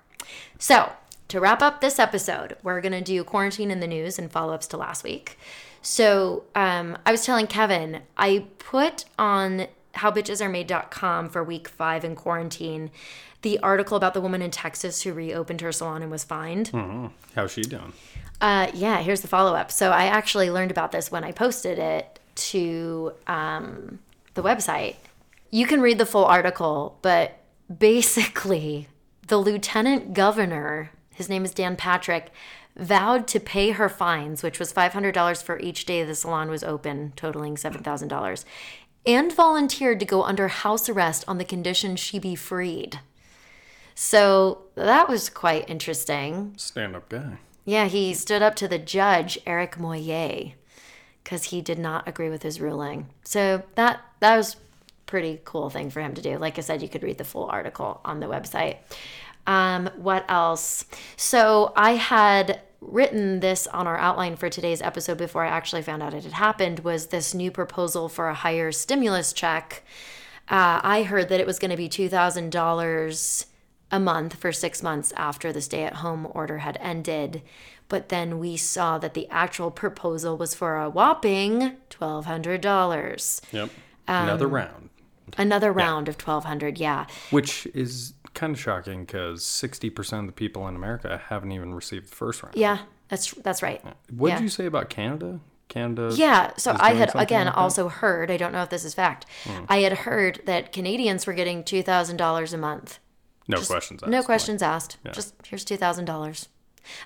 So, 0.57 0.91
to 1.29 1.39
wrap 1.39 1.61
up 1.61 1.81
this 1.81 1.97
episode, 1.99 2.57
we're 2.61 2.81
going 2.81 2.91
to 2.91 3.01
do 3.01 3.23
quarantine 3.23 3.71
in 3.71 3.79
the 3.79 3.87
news 3.87 4.19
and 4.19 4.31
follow 4.31 4.53
ups 4.53 4.67
to 4.67 4.77
last 4.77 5.03
week. 5.03 5.37
So, 5.81 6.43
um, 6.55 6.97
I 7.05 7.11
was 7.11 7.25
telling 7.25 7.47
Kevin, 7.47 8.01
I 8.17 8.45
put 8.57 9.05
on 9.17 9.67
howbitchesaremade.com 9.95 11.29
for 11.29 11.43
week 11.43 11.67
five 11.69 12.03
in 12.03 12.15
quarantine 12.15 12.91
the 13.41 13.59
article 13.59 13.95
about 13.95 14.13
the 14.13 14.21
woman 14.21 14.41
in 14.41 14.51
Texas 14.51 15.03
who 15.03 15.13
reopened 15.13 15.61
her 15.61 15.71
salon 15.71 16.01
and 16.01 16.11
was 16.11 16.23
fined. 16.23 16.71
How's 17.35 17.51
she 17.51 17.61
doing? 17.61 17.93
Uh, 18.41 18.69
yeah, 18.73 19.01
here's 19.01 19.21
the 19.21 19.27
follow 19.27 19.55
up. 19.55 19.71
So 19.71 19.91
I 19.91 20.05
actually 20.05 20.49
learned 20.49 20.71
about 20.71 20.91
this 20.91 21.11
when 21.11 21.23
I 21.23 21.31
posted 21.31 21.79
it 21.79 22.19
to 22.35 23.13
um, 23.27 23.99
the 24.33 24.43
website. 24.43 24.95
You 25.51 25.65
can 25.65 25.81
read 25.81 25.97
the 25.97 26.05
full 26.05 26.25
article, 26.25 26.97
but 27.01 27.39
basically, 27.75 28.87
the 29.27 29.37
lieutenant 29.37 30.13
governor, 30.13 30.91
his 31.19 31.29
name 31.29 31.45
is 31.45 31.53
Dan 31.53 31.75
Patrick, 31.75 32.31
vowed 32.75 33.27
to 33.27 33.39
pay 33.39 33.71
her 33.71 33.89
fines, 33.89 34.41
which 34.41 34.57
was 34.57 34.73
$500 34.73 35.43
for 35.43 35.59
each 35.59 35.85
day 35.85 36.03
the 36.03 36.15
salon 36.15 36.49
was 36.49 36.63
open, 36.63 37.13
totaling 37.15 37.55
$7,000, 37.55 38.45
and 39.05 39.33
volunteered 39.33 39.99
to 39.99 40.05
go 40.05 40.23
under 40.23 40.47
house 40.47 40.87
arrest 40.87 41.25
on 41.27 41.37
the 41.37 41.45
condition 41.45 41.95
she 41.97 42.19
be 42.19 42.35
freed. 42.35 43.01
So 43.95 44.63
that 44.75 45.09
was 45.09 45.29
quite 45.29 45.69
interesting. 45.69 46.53
Stand 46.55 46.95
up 46.95 47.09
guy. 47.09 47.39
Yeah, 47.65 47.85
he 47.85 48.13
stood 48.13 48.41
up 48.41 48.55
to 48.55 48.67
the 48.69 48.79
judge, 48.79 49.37
Eric 49.45 49.77
Moyer, 49.77 50.53
because 51.21 51.45
he 51.45 51.59
did 51.61 51.77
not 51.77 52.07
agree 52.07 52.29
with 52.29 52.43
his 52.43 52.61
ruling. 52.61 53.09
So 53.25 53.63
that 53.75 53.99
that 54.21 54.37
was 54.37 54.55
pretty 55.05 55.41
cool 55.43 55.69
thing 55.69 55.89
for 55.89 56.01
him 56.01 56.13
to 56.13 56.21
do. 56.21 56.37
Like 56.37 56.57
I 56.57 56.61
said, 56.61 56.81
you 56.81 56.87
could 56.87 57.03
read 57.03 57.17
the 57.17 57.25
full 57.25 57.45
article 57.45 57.99
on 58.05 58.21
the 58.21 58.27
website. 58.27 58.77
Um, 59.47 59.89
what 59.95 60.25
else? 60.29 60.85
So 61.15 61.73
I 61.75 61.93
had 61.93 62.61
written 62.81 63.39
this 63.41 63.67
on 63.67 63.87
our 63.87 63.97
outline 63.97 64.35
for 64.35 64.49
today's 64.49 64.81
episode 64.81 65.17
before 65.17 65.43
I 65.43 65.49
actually 65.49 65.81
found 65.81 66.01
out 66.01 66.13
it 66.13 66.23
had 66.23 66.33
happened. 66.33 66.79
Was 66.79 67.07
this 67.07 67.33
new 67.33 67.51
proposal 67.51 68.07
for 68.09 68.29
a 68.29 68.33
higher 68.33 68.71
stimulus 68.71 69.33
check? 69.33 69.83
Uh, 70.47 70.79
I 70.83 71.03
heard 71.03 71.29
that 71.29 71.39
it 71.39 71.45
was 71.47 71.59
going 71.59 71.71
to 71.71 71.77
be 71.77 71.89
two 71.89 72.09
thousand 72.09 72.51
dollars 72.51 73.45
a 73.91 73.99
month 73.99 74.35
for 74.35 74.51
six 74.51 74.83
months 74.83 75.11
after 75.15 75.51
the 75.51 75.61
stay 75.61 75.83
at 75.83 75.95
home 75.95 76.27
order 76.31 76.59
had 76.59 76.77
ended. 76.81 77.41
But 77.87 78.09
then 78.09 78.37
we 78.37 78.55
saw 78.55 78.99
that 78.99 79.15
the 79.15 79.27
actual 79.29 79.71
proposal 79.71 80.37
was 80.37 80.53
for 80.53 80.77
a 80.77 80.89
whopping 80.89 81.77
$1,200. 81.89 83.41
Yep. 83.51 83.69
Um, 84.07 84.23
Another 84.23 84.47
round, 84.47 84.89
Another 85.37 85.71
round 85.71 86.07
of 86.07 86.15
1200 86.15 86.77
yeah. 86.77 87.07
which 87.31 87.65
is 87.73 88.13
kind 88.33 88.53
of 88.53 88.59
shocking 88.59 89.05
because 89.05 89.43
60% 89.43 90.19
of 90.19 90.25
the 90.27 90.31
people 90.31 90.67
in 90.67 90.75
America 90.75 91.21
haven't 91.27 91.51
even 91.51 91.73
received 91.73 92.11
the 92.11 92.15
first 92.15 92.43
round. 92.43 92.55
Yeah, 92.55 92.79
that's 93.07 93.31
that's 93.33 93.61
right. 93.61 93.83
What 94.09 94.29
yeah. 94.29 94.35
did 94.37 94.43
you 94.43 94.49
say 94.49 94.65
about 94.65 94.89
Canada? 94.89 95.39
Canada. 95.67 96.11
Yeah, 96.15 96.51
so 96.57 96.75
I 96.79 96.93
had 96.93 97.11
again 97.15 97.45
like 97.45 97.57
also 97.57 97.89
heard, 97.89 98.31
I 98.31 98.37
don't 98.37 98.51
know 98.51 98.63
if 98.63 98.69
this 98.69 98.83
is 98.83 98.93
fact. 98.93 99.25
Hmm. 99.43 99.65
I 99.69 99.79
had 99.79 99.93
heard 99.99 100.41
that 100.45 100.73
Canadians 100.73 101.27
were 101.27 101.33
getting 101.33 101.63
$2,000 101.63 102.53
a 102.53 102.57
month. 102.57 102.99
No 103.49 103.61
questions 103.61 104.03
asked. 104.03 104.11
No 104.11 104.17
like- 104.17 104.25
questions 104.25 104.61
asked. 104.61 104.97
Just 105.11 105.33
here's 105.45 105.65
two 105.65 105.77
thousand 105.77 106.05
dollars. 106.05 106.49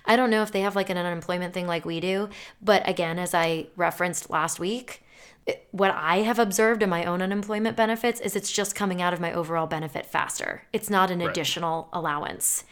I 0.05 0.15
don't 0.15 0.29
know 0.29 0.43
if 0.43 0.51
they 0.51 0.61
have 0.61 0.75
like 0.75 0.89
an 0.89 0.97
unemployment 0.97 1.53
thing 1.53 1.67
like 1.67 1.85
we 1.85 1.99
do, 1.99 2.29
but 2.61 2.87
again, 2.87 3.17
as 3.17 3.33
I 3.33 3.67
referenced 3.75 4.29
last 4.29 4.59
week, 4.59 5.02
it- 5.45 5.67
what 5.71 5.91
I 5.91 6.17
have 6.17 6.39
observed 6.39 6.83
in 6.83 6.89
my 6.89 7.03
own 7.05 7.21
unemployment 7.21 7.75
benefits 7.75 8.19
is 8.21 8.35
it's 8.35 8.51
just 8.51 8.75
coming 8.75 9.01
out 9.01 9.13
of 9.13 9.19
my 9.19 9.33
overall 9.33 9.67
benefit 9.67 10.05
faster. 10.05 10.63
It's 10.71 10.89
not 10.89 11.11
an 11.11 11.21
additional 11.21 11.89
allowance. 11.91 12.63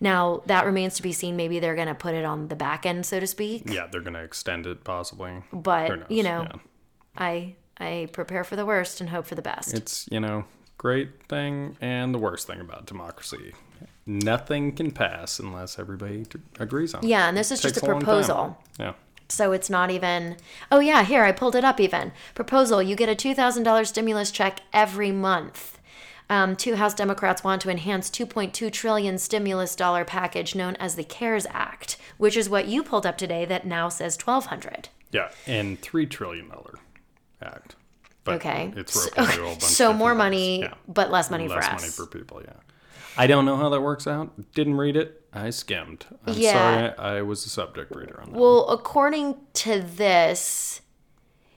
Now 0.00 0.42
that 0.46 0.64
remains 0.64 0.94
to 0.96 1.02
be 1.02 1.12
seen. 1.12 1.36
Maybe 1.36 1.58
they're 1.58 1.74
going 1.74 1.88
to 1.88 1.94
put 1.94 2.14
it 2.14 2.24
on 2.24 2.48
the 2.48 2.56
back 2.56 2.86
end, 2.86 3.04
so 3.06 3.18
to 3.20 3.26
speak. 3.26 3.62
Yeah, 3.66 3.86
they're 3.90 4.00
going 4.00 4.14
to 4.14 4.22
extend 4.22 4.66
it 4.66 4.84
possibly. 4.84 5.42
But 5.52 6.10
you 6.10 6.22
know, 6.22 6.42
Yeah. 6.50 6.58
I 7.16 7.54
I 7.78 8.08
prepare 8.12 8.44
for 8.44 8.56
the 8.56 8.66
worst 8.66 9.00
and 9.00 9.08
hope 9.10 9.24
for 9.26 9.34
the 9.34 9.42
best. 9.42 9.72
It's, 9.72 10.06
you 10.10 10.20
know, 10.20 10.44
great 10.76 11.08
thing 11.28 11.76
and 11.80 12.12
the 12.14 12.18
worst 12.18 12.46
thing 12.46 12.60
about 12.60 12.84
democracy. 12.86 13.54
Nothing 14.06 14.72
can 14.72 14.90
pass 14.90 15.38
unless 15.38 15.78
everybody 15.78 16.26
agrees 16.58 16.94
on 16.94 17.04
it. 17.04 17.08
yeah, 17.08 17.28
and 17.28 17.36
this 17.36 17.50
is 17.50 17.60
just 17.62 17.76
a 17.76 17.80
proposal. 17.80 18.58
Yeah. 18.78 18.92
So 19.30 19.52
it's 19.52 19.70
not 19.70 19.90
even, 19.90 20.36
oh 20.72 20.80
yeah, 20.80 21.04
here, 21.04 21.24
I 21.24 21.32
pulled 21.32 21.54
it 21.56 21.64
up 21.64 21.78
even. 21.80 22.12
Proposal 22.34 22.82
you 22.82 22.96
get 22.96 23.08
a 23.08 23.14
$2,000 23.14 23.86
stimulus 23.86 24.30
check 24.30 24.60
every 24.72 25.12
month. 25.12 25.78
Um, 26.28 26.54
two 26.54 26.76
House 26.76 26.94
Democrats 26.94 27.42
want 27.42 27.60
to 27.62 27.70
enhance 27.70 28.08
2.2 28.10 28.70
trillion 28.72 29.18
stimulus 29.18 29.74
dollar 29.74 30.04
package 30.04 30.54
known 30.54 30.76
as 30.76 30.94
the 30.94 31.02
CARES 31.04 31.46
Act, 31.50 31.96
which 32.18 32.36
is 32.36 32.48
what 32.48 32.66
you 32.68 32.82
pulled 32.84 33.04
up 33.06 33.18
today 33.18 33.44
that 33.46 33.66
now 33.66 33.88
says 33.88 34.16
1200. 34.16 34.88
Yeah, 35.10 35.30
and 35.48 35.80
three 35.80 36.06
trillion 36.06 36.48
dollar 36.48 36.78
act. 37.42 37.74
But 38.22 38.34
Okay. 38.36 38.72
it's 38.76 38.92
So- 38.92 39.10
broken 39.10 39.24
into 39.32 39.42
a 39.42 39.46
bunch 39.48 39.62
So 39.62 39.92
more 39.92 40.14
money. 40.14 40.60
Yeah. 40.60 40.74
but 40.86 41.10
less 41.10 41.30
money 41.30 41.48
Less 41.48 41.66
for 41.66 41.72
us. 41.74 41.80
money 41.80 41.90
for 41.92 42.06
people. 42.06 42.42
Yeah. 42.44 42.52
I 43.16 43.26
don't 43.26 43.44
know 43.44 43.56
how 43.56 43.68
that 43.70 43.80
works 43.80 44.06
out. 44.06 44.30
Didn't 44.54 44.76
read 44.76 44.96
it. 44.96 45.19
I 45.32 45.50
skimmed. 45.50 46.06
I'm 46.26 46.34
Yeah. 46.34 46.94
sorry. 46.94 46.98
I 46.98 47.22
was 47.22 47.46
a 47.46 47.48
subject 47.48 47.94
reader 47.94 48.20
on 48.20 48.32
that. 48.32 48.38
Well, 48.38 48.68
according 48.68 49.36
to 49.54 49.80
this, 49.80 50.80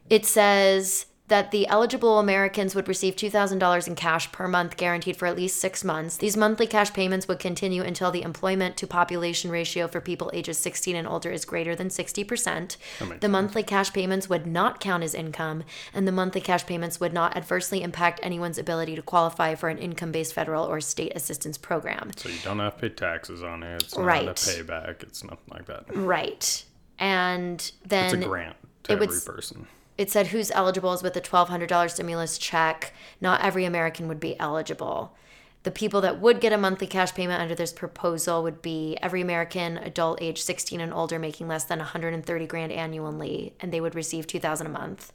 it 0.10 0.26
says 0.26 1.08
that 1.30 1.52
the 1.52 1.66
eligible 1.68 2.20
Americans 2.20 2.76
would 2.76 2.88
receive 2.88 3.16
$2,000 3.16 3.88
in 3.88 3.96
cash 3.96 4.30
per 4.34 4.46
month 4.48 4.76
guaranteed 4.76 5.16
for 5.16 5.26
at 5.26 5.38
least 5.38 5.58
six 5.60 5.82
months. 5.84 6.18
These 6.18 6.36
monthly 6.36 6.68
cash 6.68 6.92
payments 6.92 7.30
would 7.30 7.40
continue 7.40 7.82
until 7.82 8.12
the 8.12 8.22
employment 8.24 8.76
to 8.78 8.86
population 8.88 9.50
ratio 9.50 9.88
for 9.88 10.02
people 10.02 10.30
ages 10.34 10.58
16 10.58 10.98
and 10.98 11.08
older 11.08 11.32
is 11.32 11.46
greater 11.46 11.76
than 11.76 11.88
60%. 11.88 12.76
The 13.22 13.30
monthly 13.30 13.64
cash 13.64 13.94
payments 13.94 14.28
would 14.30 14.46
not 14.46 14.82
count 14.82 15.02
as 15.04 15.16
income, 15.16 15.64
and 15.94 16.06
the 16.06 16.12
monthly 16.12 16.42
cash 16.42 16.66
payments 16.66 17.00
would 17.00 17.14
not 17.14 17.38
adversely 17.38 17.84
impact 17.84 18.20
anyone's 18.22 18.58
ability 18.58 18.96
to 18.98 19.02
qualify 19.02 19.56
for 19.56 19.70
an 19.70 19.78
income 19.78 20.12
based 20.12 20.34
federal 20.34 20.66
or 20.66 20.82
state 20.82 21.14
assistance 21.16 21.58
program. 21.58 22.12
so 22.18 22.28
you 22.28 22.40
don't 22.44 22.60
have 22.60 22.76
to 22.76 22.82
pay 22.82 22.90
taxes 22.90 23.42
on 23.42 23.64
it. 23.64 23.82
It's 23.82 23.96
not 23.98 24.06
Right. 24.06 24.28
a 24.28 24.34
payback. 24.34 25.02
It's 25.04 25.24
nothing 25.24 25.40
like 25.50 25.66
that. 25.68 25.86
Right. 25.96 26.64
And 27.00 27.72
then 27.86 28.06
It's 28.06 28.26
a 28.26 28.28
grant 28.28 28.56
to 28.84 28.92
it 28.92 29.00
would 29.00 29.08
every 29.10 29.18
s- 29.18 29.24
person. 29.26 29.68
It 29.98 30.10
said 30.10 30.28
who's 30.28 30.52
eligible 30.52 30.94
is 30.94 31.04
with 31.04 31.16
a 31.16 31.22
$1200 31.22 31.90
stimulus 31.92 32.38
check. 32.38 32.94
Not 33.22 33.42
every 33.42 33.66
american 33.66 34.08
would 34.08 34.20
be 34.20 34.40
eligible 34.40 35.16
The 35.64 35.72
people 35.72 36.02
that 36.02 36.20
would 36.20 36.42
get 36.42 36.52
a 36.52 36.58
monthly 36.58 36.88
cash 36.88 37.14
payment 37.14 37.42
under 37.42 37.56
this 37.56 37.72
proposal 37.72 38.44
would 38.44 38.62
be 38.62 38.98
every 39.02 39.22
American 39.22 39.78
adult 39.78 40.22
age 40.22 40.42
16 40.42 40.82
and 40.82 40.94
older 40.94 41.18
making 41.18 41.48
less 41.48 41.64
than 41.64 41.80
130 41.80 42.48
grand 42.48 42.74
annually, 42.74 43.54
and 43.62 43.72
they 43.72 43.80
would 43.80 43.96
receive 43.96 44.28
2,000 44.28 44.68
a 44.68 44.70
month. 44.70 45.14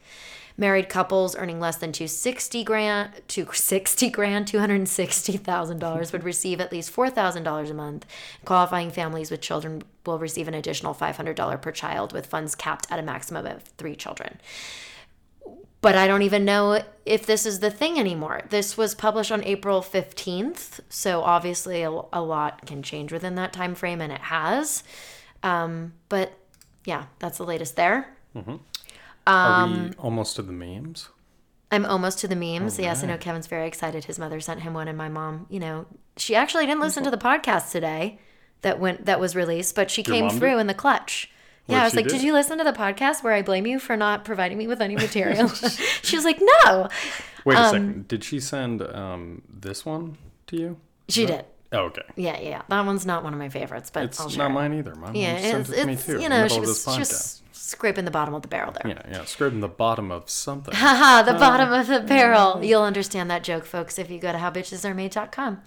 Married 0.57 0.89
couples 0.89 1.37
earning 1.37 1.61
less 1.61 1.77
than 1.77 1.93
260 1.93 2.65
grand, 2.65 3.11
260 3.29 4.11
grand, 4.11 4.47
$260,000 4.47 6.13
would 6.13 6.25
receive 6.25 6.61
at 6.61 6.73
least 6.73 6.97
$4,000 6.97 7.71
a 7.71 7.75
month. 7.75 8.07
Qualifying 8.45 8.91
families 8.91 9.31
with 9.31 9.43
children 9.43 9.85
will 10.07 10.19
receive 10.19 10.49
an 10.49 10.55
additional 10.55 10.95
$500 10.95 11.63
per 11.63 11.71
child 11.71 12.13
with 12.13 12.27
funds 12.27 12.55
capped 12.55 12.91
at 12.91 12.99
a 12.99 13.03
maximum 13.03 13.47
of 13.47 13.63
3 13.77 13.95
children 13.95 14.41
but 15.81 15.95
I 15.95 16.07
don't 16.07 16.23
even 16.23 16.45
know 16.45 16.83
if 17.07 17.25
this 17.27 17.47
is 17.47 17.61
the 17.61 17.71
thing 17.71 17.99
anymore. 17.99 18.43
This 18.51 18.77
was 18.77 18.95
published 18.95 19.31
on 19.33 19.45
April 19.45 19.81
15th, 19.81 20.81
so 20.89 21.23
obviously 21.23 21.83
a, 21.83 21.91
a 21.91 22.21
lot 22.23 22.67
can 22.67 22.83
change 22.83 23.13
within 23.13 23.35
that 23.37 23.53
time 23.53 23.75
frame 23.75 24.01
and 24.01 24.13
it 24.13 24.21
has. 24.23 24.83
Um, 25.43 25.93
but 26.09 26.33
yeah, 26.85 27.07
that's 27.19 27.39
the 27.39 27.45
latest 27.45 27.77
there. 27.77 28.15
Are 29.27 29.63
Um, 29.63 29.89
we 29.91 29.95
almost 29.99 30.37
to 30.37 30.43
the 30.43 30.53
memes? 30.53 31.09
I'm 31.71 31.85
almost 31.85 32.19
to 32.21 32.29
the 32.29 32.37
memes. 32.37 32.79
Yes, 32.79 33.05
I 33.05 33.07
know 33.07 33.19
Kevin's 33.19 33.47
very 33.47 33.67
excited. 33.67 34.05
His 34.07 34.19
mother 34.19 34.41
sent 34.41 34.61
him 34.63 34.73
one 34.75 34.89
and 34.89 34.97
my 34.97 35.09
mom, 35.09 35.47
you 35.51 35.61
know, 35.61 35.87
she 36.17 36.35
actually 36.35 36.65
didn't 36.67 36.81
listen 36.81 37.05
to 37.05 37.11
the 37.11 37.19
podcast 37.19 37.71
today 37.73 38.19
that 38.63 38.81
went 38.81 39.05
that 39.05 39.21
was 39.21 39.37
released, 39.37 39.75
but 39.75 39.91
she 39.91 40.03
came 40.03 40.25
mom 40.25 40.31
did? 40.35 40.39
through 40.41 40.59
in 40.59 40.67
the 40.67 40.75
clutch. 40.75 41.31
Yeah, 41.69 41.83
I 41.83 41.85
was 41.85 41.95
like, 41.95 42.07
do? 42.07 42.15
"Did 42.15 42.23
you 42.23 42.33
listen 42.33 42.59
to 42.59 42.65
the 42.65 42.73
podcast 42.73 43.23
where 43.23 43.33
I 43.35 43.43
blame 43.43 43.67
you 43.67 43.79
for 43.79 43.97
not 43.97 44.25
providing 44.25 44.59
me 44.59 44.67
with 44.67 44.81
any 44.81 44.97
material?" 45.07 45.49
she 46.03 46.17
was 46.17 46.25
like, 46.25 46.41
"No." 46.41 46.89
Wait 47.45 47.55
a 47.57 47.61
um, 47.61 47.71
second. 47.71 48.09
Did 48.09 48.25
she 48.25 48.41
send 48.41 48.83
um, 48.83 49.43
this 49.49 49.85
one 49.87 50.17
to 50.49 50.57
you? 50.57 50.77
She 51.09 51.27
did. 51.27 51.45
Oh, 51.73 51.81
okay. 51.81 52.03
Yeah, 52.17 52.41
yeah. 52.41 52.63
That 52.69 52.87
one's 52.87 53.05
not 53.05 53.23
one 53.23 53.35
of 53.35 53.39
my 53.39 53.51
favorites, 53.51 53.91
but 53.91 54.05
It's 54.05 54.37
not 54.37 54.51
mine 54.51 54.73
either. 54.73 54.95
Mine 54.95 55.15
Yeah, 55.15 55.39
sent 55.39 55.61
it's, 55.61 55.71
it 55.71 55.81
to 55.83 55.87
me 55.87 55.93
it's 55.93 56.07
too. 56.07 56.21
you 56.21 56.29
know, 56.31 56.49
she 56.49 56.61
was 56.61 56.69
this 56.71 56.83
she 56.85 56.91
podcast. 56.91 56.99
was 56.99 57.43
scraping 57.53 58.05
the 58.07 58.11
bottom 58.11 58.33
of 58.33 58.41
the 58.41 58.49
barrel 58.49 58.73
there. 58.73 58.91
Yeah, 58.91 59.03
yeah, 59.19 59.25
scraping 59.27 59.61
the 59.61 59.69
bottom 59.69 60.11
of 60.11 60.31
something. 60.31 60.75
Haha, 60.77 61.31
the 61.31 61.39
bottom 61.39 61.71
of 61.73 61.87
the 61.87 62.01
barrel. 62.01 62.65
You'll 62.65 62.83
understand 62.85 63.31
that 63.31 63.45
joke, 63.45 63.67
folks, 63.67 63.99
if 63.99 64.11
you 64.11 64.19
go 64.19 64.33
to 64.33 64.39
howbitchesaremade.com. 64.39 65.61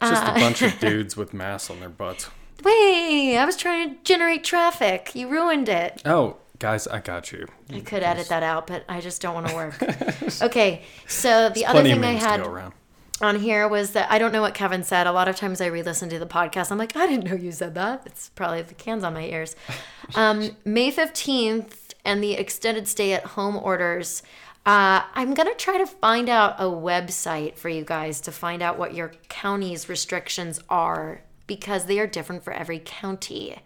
It's 0.00 0.10
just 0.10 0.22
Uh, 0.22 0.32
a 0.36 0.38
bunch 0.38 0.62
of 0.62 0.78
dudes 0.78 1.16
with 1.16 1.32
masks 1.32 1.70
on 1.70 1.80
their 1.80 1.88
butts. 1.88 2.28
Wait, 2.64 3.36
I 3.36 3.44
was 3.44 3.56
trying 3.56 3.90
to 3.90 3.96
generate 4.02 4.42
traffic. 4.44 5.14
You 5.14 5.28
ruined 5.28 5.68
it. 5.68 6.02
Oh, 6.04 6.36
guys, 6.58 6.86
I 6.88 6.98
got 7.00 7.30
you. 7.30 7.46
I 7.72 7.80
could 7.80 8.02
edit 8.02 8.28
that 8.28 8.42
out, 8.42 8.66
but 8.66 8.84
I 8.88 9.00
just 9.00 9.22
don't 9.22 9.34
want 9.34 9.48
to 9.48 9.54
work. 9.54 10.42
okay, 10.42 10.82
so 11.06 11.50
the 11.50 11.66
other 11.66 11.82
thing 11.82 12.04
I 12.04 12.12
had 12.12 12.38
to 12.38 12.44
go 12.44 12.50
around. 12.50 12.72
on 13.20 13.38
here 13.38 13.68
was 13.68 13.92
that 13.92 14.10
I 14.10 14.18
don't 14.18 14.32
know 14.32 14.40
what 14.42 14.54
Kevin 14.54 14.82
said. 14.82 15.06
A 15.06 15.12
lot 15.12 15.28
of 15.28 15.36
times 15.36 15.60
I 15.60 15.66
re-listen 15.66 16.08
to 16.08 16.18
the 16.18 16.26
podcast. 16.26 16.72
I'm 16.72 16.78
like, 16.78 16.96
I 16.96 17.06
didn't 17.06 17.30
know 17.30 17.36
you 17.36 17.52
said 17.52 17.74
that. 17.76 18.02
It's 18.06 18.30
probably 18.30 18.62
the 18.62 18.74
cans 18.74 19.04
on 19.04 19.14
my 19.14 19.24
ears. 19.24 19.54
Um, 20.14 20.56
May 20.64 20.90
15th 20.90 21.92
and 22.02 22.24
the 22.24 22.32
extended 22.32 22.88
stay-at-home 22.88 23.58
orders. 23.58 24.22
Uh, 24.64 25.02
I'm 25.14 25.34
gonna 25.34 25.54
try 25.54 25.76
to 25.76 25.86
find 25.86 26.30
out 26.30 26.56
a 26.58 26.64
website 26.64 27.56
for 27.56 27.68
you 27.68 27.84
guys 27.84 28.22
to 28.22 28.32
find 28.32 28.62
out 28.62 28.78
what 28.78 28.94
your 28.94 29.12
county's 29.28 29.90
restrictions 29.90 30.60
are 30.70 31.20
because 31.48 31.86
they 31.86 31.98
are 31.98 32.06
different 32.06 32.44
for 32.44 32.52
every 32.52 32.78
county. 32.78 33.56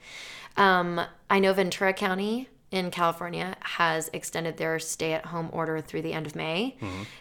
Um, 0.56 0.98
I 1.28 1.38
know 1.38 1.52
Ventura 1.52 1.92
County 1.92 2.48
in 2.70 2.90
California 2.90 3.54
has 3.60 4.08
extended 4.14 4.56
their 4.56 4.78
stay-at-home 4.78 5.50
order 5.52 5.82
through 5.82 6.00
the 6.00 6.14
end 6.14 6.24
of 6.26 6.34
May. 6.34 6.74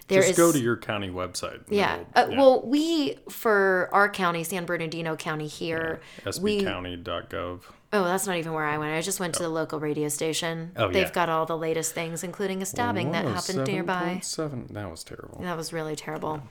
There 0.08 0.20
Just 0.22 0.32
is- 0.32 0.38
go 0.38 0.54
to 0.54 0.60
your 0.60 0.78
county 0.78 1.10
website. 1.10 1.64
yeah. 1.68 2.00
Uh, 2.16 2.28
Well, 2.30 2.62
we 2.66 3.18
for 3.30 3.90
our 3.92 4.08
county, 4.10 4.46
San 4.46 4.66
Bernardino 4.66 5.18
County 5.18 5.48
here, 5.48 6.00
we 6.40 6.62
sbcounty.gov. 6.62 7.62
oh, 7.94 8.04
that's 8.06 8.28
not 8.28 8.38
even 8.38 8.54
where 8.54 8.66
I 8.66 8.78
went. 8.78 8.94
I 8.96 9.02
just 9.02 9.20
went 9.20 9.34
to 9.36 9.44
the 9.44 9.50
local 9.50 9.80
radio 9.82 10.08
station. 10.08 10.72
Oh, 10.78 10.88
They've 10.90 11.08
yeah. 11.08 11.12
got 11.12 11.28
all 11.28 11.46
the 11.46 11.58
latest 11.58 11.94
things, 11.94 12.24
including 12.24 12.62
a 12.62 12.66
stabbing 12.66 13.12
that 13.12 13.26
happened 13.26 13.68
nearby. 13.68 14.20
7.7. 14.22 14.70
That 14.74 14.90
was 14.90 15.04
terrible. 15.04 15.40
That 15.42 15.58
was 15.58 15.74
really 15.74 15.98
terrible. 15.98 16.44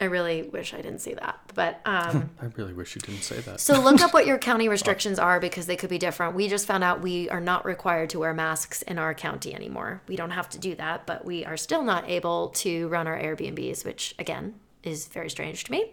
I 0.00 0.06
really 0.06 0.42
wish 0.44 0.72
I 0.72 0.78
didn't 0.78 1.00
see 1.00 1.14
that, 1.14 1.38
but 1.54 1.80
um, 1.84 2.30
I 2.42 2.46
really 2.56 2.72
wish 2.72 2.94
you 2.94 3.00
didn't 3.02 3.22
say 3.22 3.40
that. 3.40 3.60
So 3.60 3.78
look 3.80 4.00
up 4.00 4.14
what 4.14 4.26
your 4.26 4.38
county 4.50 4.68
restrictions 4.68 5.18
are 5.18 5.38
because 5.40 5.66
they 5.66 5.76
could 5.76 5.90
be 5.90 5.98
different. 5.98 6.34
We 6.34 6.48
just 6.48 6.66
found 6.66 6.82
out 6.82 7.02
we 7.02 7.28
are 7.28 7.40
not 7.40 7.64
required 7.66 8.10
to 8.10 8.18
wear 8.20 8.32
masks 8.32 8.82
in 8.82 8.98
our 8.98 9.12
county 9.14 9.54
anymore. 9.54 10.02
We 10.08 10.16
don't 10.16 10.30
have 10.30 10.48
to 10.50 10.58
do 10.58 10.74
that, 10.76 11.06
but 11.06 11.24
we 11.24 11.44
are 11.44 11.56
still 11.56 11.82
not 11.82 12.08
able 12.08 12.48
to 12.48 12.88
run 12.88 13.06
our 13.06 13.18
Airbnbs, 13.20 13.84
which 13.84 14.14
again 14.18 14.54
is 14.82 15.06
very 15.08 15.28
strange 15.28 15.64
to 15.64 15.72
me. 15.72 15.92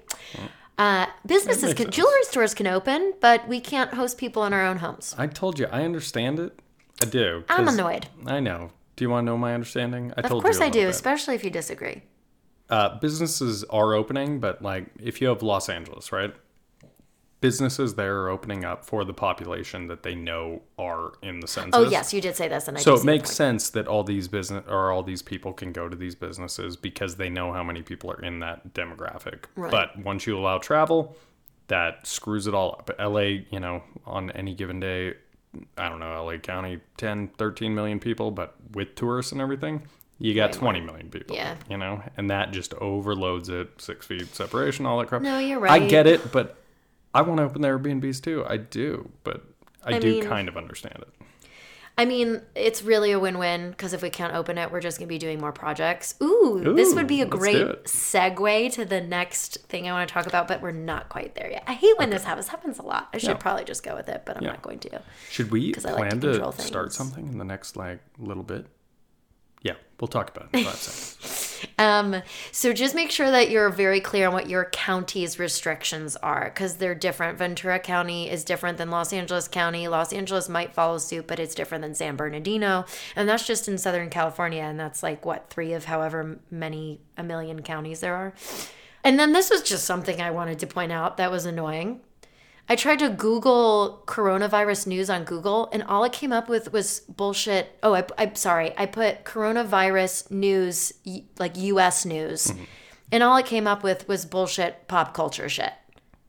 Uh, 0.78 1.08
businesses 1.26 1.74
can, 1.74 1.90
jewelry 1.90 2.24
stores 2.24 2.54
can 2.54 2.68
open, 2.68 3.14
but 3.20 3.48
we 3.48 3.60
can't 3.60 3.94
host 3.96 4.18
people 4.18 4.46
in 4.46 4.54
our 4.54 4.66
own 4.66 4.78
homes. 4.78 5.16
I 5.18 5.28
told 5.28 5.58
you, 5.60 5.66
I 5.72 5.84
understand 5.84 6.40
it. 6.40 6.58
I 7.02 7.06
do. 7.06 7.44
I'm 7.50 7.68
annoyed. 7.68 8.08
I 8.26 8.40
know. 8.40 8.72
Do 8.96 9.04
you 9.04 9.10
want 9.10 9.26
to 9.26 9.32
know 9.32 9.38
my 9.38 9.54
understanding? 9.54 10.14
I 10.16 10.22
Of 10.22 10.30
told 10.30 10.44
course 10.44 10.58
you 10.60 10.64
a 10.64 10.68
I 10.68 10.70
do, 10.70 10.80
bit. 10.82 10.90
especially 10.90 11.36
if 11.36 11.44
you 11.44 11.50
disagree. 11.50 12.04
Uh, 12.70 13.00
businesses 13.00 13.64
are 13.66 13.94
opening, 13.94 14.40
but 14.40 14.62
like 14.62 14.88
if 15.00 15.22
you 15.22 15.28
have 15.28 15.42
Los 15.42 15.70
Angeles, 15.70 16.12
right? 16.12 16.34
Businesses 17.40 17.96
there 17.96 18.22
are 18.22 18.30
opening 18.30 18.66
up 18.66 18.84
for 18.84 19.06
the 19.06 19.14
population 19.14 19.88
that 19.88 20.02
they 20.02 20.16
know 20.16 20.62
are 20.80 21.14
in 21.22 21.40
the 21.40 21.48
census. 21.48 21.72
Oh 21.74 21.88
yes, 21.88 22.14
you 22.14 22.20
did 22.20 22.36
say 22.36 22.48
this, 22.48 22.68
and 22.68 22.78
I 22.78 22.82
So 22.82 22.96
it 22.96 23.04
makes 23.04 23.32
sense 23.32 23.70
that 23.70 23.88
all 23.88 24.04
these 24.04 24.28
business 24.28 24.66
or 24.68 24.92
all 24.92 25.04
these 25.04 25.22
people 25.22 25.54
can 25.54 25.72
go 25.72 25.88
to 25.88 25.96
these 25.96 26.16
businesses 26.16 26.76
because 26.76 27.16
they 27.16 27.30
know 27.30 27.54
how 27.54 27.64
many 27.64 27.84
people 27.84 28.12
are 28.12 28.22
in 28.22 28.40
that 28.40 28.74
demographic. 28.74 29.46
Right. 29.56 29.72
But 29.72 29.98
once 30.00 30.26
you 30.26 30.38
allow 30.38 30.58
travel, 30.58 31.16
that 31.68 32.08
screws 32.08 32.48
it 32.48 32.54
all 32.54 32.72
up. 32.72 32.90
LA, 33.00 33.44
you 33.52 33.60
know, 33.60 33.84
on 34.06 34.32
any 34.32 34.54
given 34.54 34.80
day, 34.80 35.14
I 35.78 35.90
don't 35.90 36.00
know, 36.00 36.26
LA 36.26 36.38
County 36.38 36.80
10, 36.98 37.30
13 37.38 37.74
million 37.74 38.00
people, 38.00 38.32
but 38.32 38.56
with 38.74 38.96
tourists 38.96 39.32
and 39.32 39.42
everything, 39.42 39.84
you 40.20 40.34
got 40.34 40.54
20 40.54 40.82
million 40.82 41.10
people. 41.10 41.36
Yeah. 41.36 41.56
You 41.70 41.78
know, 41.78 42.02
and 42.18 42.30
that 42.30 42.52
just 42.52 42.74
overloads 42.76 43.50
it. 43.50 43.70
Six 43.82 44.06
feet 44.06 44.34
separation, 44.36 44.86
all 44.86 44.98
that 45.00 45.08
crap. 45.08 45.22
No, 45.22 45.40
you're 45.40 45.60
right. 45.60 45.82
I 45.82 45.88
get 45.88 46.08
it, 46.08 46.32
but 46.32 46.58
I 47.14 47.22
want 47.22 47.38
to 47.40 47.44
open 47.44 47.62
the 47.62 47.68
Airbnbs 47.68 48.22
too. 48.22 48.44
I 48.48 48.58
do, 48.58 49.10
but 49.24 49.44
I, 49.84 49.96
I 49.96 50.00
do 50.00 50.12
mean- 50.16 50.24
kind 50.24 50.48
of 50.48 50.58
understand 50.58 50.98
it. 51.02 51.10
I 52.00 52.06
mean, 52.06 52.44
it's 52.54 52.84
really 52.84 53.12
a 53.12 53.18
win-win 53.20 53.72
because 53.72 53.92
if 53.92 54.04
we 54.04 54.12
can't 54.12 54.36
open 54.36 54.60
it, 54.60 54.72
we're 54.72 54.82
just 54.82 55.00
gonna 55.00 55.08
be 55.08 55.18
doing 55.18 55.40
more 55.42 55.52
projects. 55.52 56.14
Ooh, 56.22 56.62
this 56.76 56.94
would 56.94 57.08
be 57.08 57.22
a 57.22 57.26
great 57.26 57.86
segue 57.86 58.72
to 58.74 58.86
the 58.86 59.02
next 59.02 59.58
thing 59.68 59.90
I 59.90 59.94
want 59.94 60.08
to 60.08 60.14
talk 60.14 60.28
about, 60.28 60.48
but 60.48 60.62
we're 60.62 60.70
not 60.70 61.10
quite 61.10 61.34
there 61.34 61.50
yet. 61.50 61.64
I 61.66 61.74
hate 61.74 61.98
when 61.98 62.12
this 62.12 62.24
happens. 62.24 62.50
Happens 62.50 62.78
a 62.78 62.84
lot. 62.84 63.10
I 63.14 63.18
should 63.18 63.40
probably 63.40 63.64
just 63.64 63.82
go 63.82 63.96
with 63.96 64.10
it, 64.10 64.22
but 64.28 64.38
I'm 64.38 64.44
Yeah. 64.44 64.50
not 64.50 64.62
going 64.62 64.78
to. 64.82 65.02
Should 65.32 65.50
we 65.50 65.74
I 65.74 65.80
like 65.94 66.10
to 66.12 66.18
plan 66.20 66.52
to, 66.52 66.62
start 66.62 66.94
something 66.94 67.30
in 67.30 67.40
the 67.40 67.44
next 67.46 67.76
like 67.76 67.98
little 68.20 68.44
bit? 68.44 68.68
Yeah, 69.68 69.76
we'll 70.00 70.08
talk 70.08 70.30
about 70.30 70.48
it 70.54 70.60
in 70.60 70.64
five 70.64 70.76
seconds. 70.76 71.44
Um, 71.80 72.22
so 72.52 72.72
just 72.72 72.94
make 72.94 73.10
sure 73.10 73.30
that 73.32 73.50
you're 73.50 73.70
very 73.70 74.00
clear 74.00 74.28
on 74.28 74.34
what 74.34 74.48
your 74.48 74.66
county's 74.66 75.40
restrictions 75.40 76.16
are 76.16 76.46
because 76.46 76.78
they're 76.78 76.96
different. 76.96 77.40
Ventura 77.40 77.80
County 77.80 78.30
is 78.30 78.44
different 78.44 78.78
than 78.78 78.92
Los 78.92 79.12
Angeles 79.12 79.48
County. 79.48 79.88
Los 79.88 80.14
Angeles 80.14 80.50
might 80.50 80.74
follow 80.74 81.00
suit, 81.00 81.26
but 81.26 81.40
it's 81.40 81.56
different 81.56 81.82
than 81.82 81.96
San 81.96 82.16
Bernardino. 82.16 82.86
And 83.16 83.28
that's 83.28 83.46
just 83.46 83.68
in 83.68 83.80
Southern 83.80 84.10
California. 84.10 84.62
And 84.62 84.80
that's 84.80 85.02
like, 85.02 85.26
what, 85.26 85.50
three 85.50 85.74
of 85.74 85.86
however 85.86 86.40
many, 86.52 87.02
a 87.18 87.24
million 87.24 87.64
counties 87.64 88.02
there 88.02 88.16
are. 88.16 88.34
And 89.04 89.20
then 89.20 89.34
this 89.34 89.50
was 89.50 89.64
just 89.64 89.86
something 89.86 90.22
I 90.22 90.32
wanted 90.32 90.60
to 90.60 90.68
point 90.68 90.92
out 90.92 91.18
that 91.18 91.32
was 91.32 91.46
annoying. 91.46 92.02
I 92.70 92.76
tried 92.76 93.00
to 93.00 93.10
Google 93.10 94.04
coronavirus 94.08 94.88
news 94.88 95.10
on 95.10 95.24
Google, 95.24 95.70
and 95.72 95.84
all 95.84 96.04
it 96.04 96.12
came 96.12 96.34
up 96.34 96.50
with 96.50 96.74
was 96.74 97.00
bullshit. 97.02 97.78
Oh, 97.82 97.94
I, 97.96 98.06
I'm 98.18 98.36
sorry. 98.36 98.74
I 98.78 98.86
put 98.86 99.24
coronavirus 99.24 100.32
news, 100.32 100.92
like 101.40 101.56
U.S. 101.58 102.06
news, 102.06 102.52
and 103.12 103.24
all 103.24 103.38
it 103.38 103.46
came 103.46 103.68
up 103.68 103.84
with 103.84 104.08
was 104.08 104.26
bullshit 104.26 104.88
pop 104.88 105.14
culture 105.14 105.48
shit. 105.48 105.72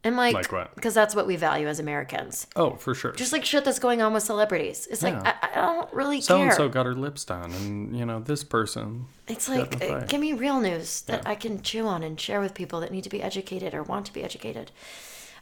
And 0.04 0.16
like, 0.16 0.32
Like 0.32 0.52
what? 0.52 0.74
Because 0.76 0.94
that's 0.94 1.16
what 1.16 1.26
we 1.26 1.34
value 1.34 1.66
as 1.66 1.80
Americans. 1.80 2.46
Oh, 2.54 2.76
for 2.76 2.94
sure. 2.94 3.10
Just 3.12 3.32
like 3.32 3.44
shit 3.44 3.64
that's 3.64 3.80
going 3.80 4.00
on 4.00 4.12
with 4.12 4.22
celebrities. 4.22 4.86
It's 4.88 5.02
like 5.02 5.14
I, 5.14 5.34
I 5.42 5.54
don't 5.56 5.92
really 5.92 6.18
care. 6.18 6.22
so 6.22 6.40
and 6.40 6.52
so 6.52 6.68
got 6.68 6.86
her 6.86 6.94
lips 6.94 7.24
done, 7.24 7.52
and 7.52 7.98
you 7.98 8.06
know 8.06 8.20
this 8.20 8.44
person. 8.44 9.06
It's 9.26 9.48
like, 9.48 9.82
uh, 9.82 10.04
give 10.06 10.20
me 10.20 10.34
real 10.34 10.60
news 10.60 11.00
that 11.02 11.26
I 11.26 11.34
can 11.34 11.62
chew 11.62 11.86
on 11.88 12.04
and 12.04 12.18
share 12.18 12.40
with 12.40 12.54
people 12.54 12.78
that 12.80 12.92
need 12.92 13.02
to 13.04 13.10
be 13.10 13.20
educated 13.20 13.74
or 13.74 13.82
want 13.82 14.06
to 14.06 14.12
be 14.12 14.22
educated. 14.22 14.70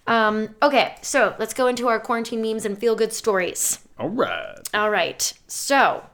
Um, 0.07 0.55
okay, 0.63 0.97
so 1.03 1.35
let's 1.39 1.55
go 1.55 1.67
into 1.67 1.89
our 1.89 1.99
quarantine 1.99 2.41
memes 2.41 2.65
and 2.65 2.79
feel 2.79 2.95
good 2.95 3.13
stories. 3.13 3.81
All 3.99 4.09
right. 4.09 4.59
All 4.75 4.91
right, 4.91 5.33
so 5.49 6.05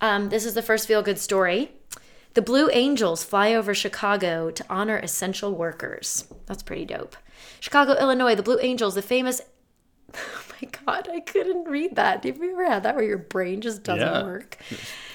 um, 0.00 0.28
this 0.28 0.44
is 0.44 0.54
the 0.54 0.62
first 0.62 0.86
feel 0.86 1.02
good 1.02 1.18
story. 1.18 1.72
The 2.34 2.42
Blue 2.42 2.70
Angels 2.72 3.24
fly 3.24 3.52
over 3.52 3.74
Chicago 3.74 4.50
to 4.50 4.64
honor 4.70 4.96
essential 4.98 5.52
workers. 5.54 6.26
That's 6.46 6.62
pretty 6.62 6.84
dope. 6.86 7.16
Chicago, 7.60 7.92
Illinois, 7.98 8.34
the 8.34 8.42
Blue 8.42 8.58
Angels, 8.60 8.94
the 8.94 9.02
famous. 9.02 9.40
Oh 10.14 10.42
my 10.62 10.68
god, 10.86 11.08
I 11.10 11.18
couldn't 11.20 11.64
read 11.64 11.96
that. 11.96 12.22
Have 12.24 12.36
you 12.36 12.52
ever 12.52 12.64
had 12.66 12.82
that 12.84 12.94
where 12.94 13.02
your 13.04 13.18
brain 13.18 13.60
just 13.62 13.82
doesn't 13.82 14.06
Yeah. 14.06 14.22
work? 14.22 14.58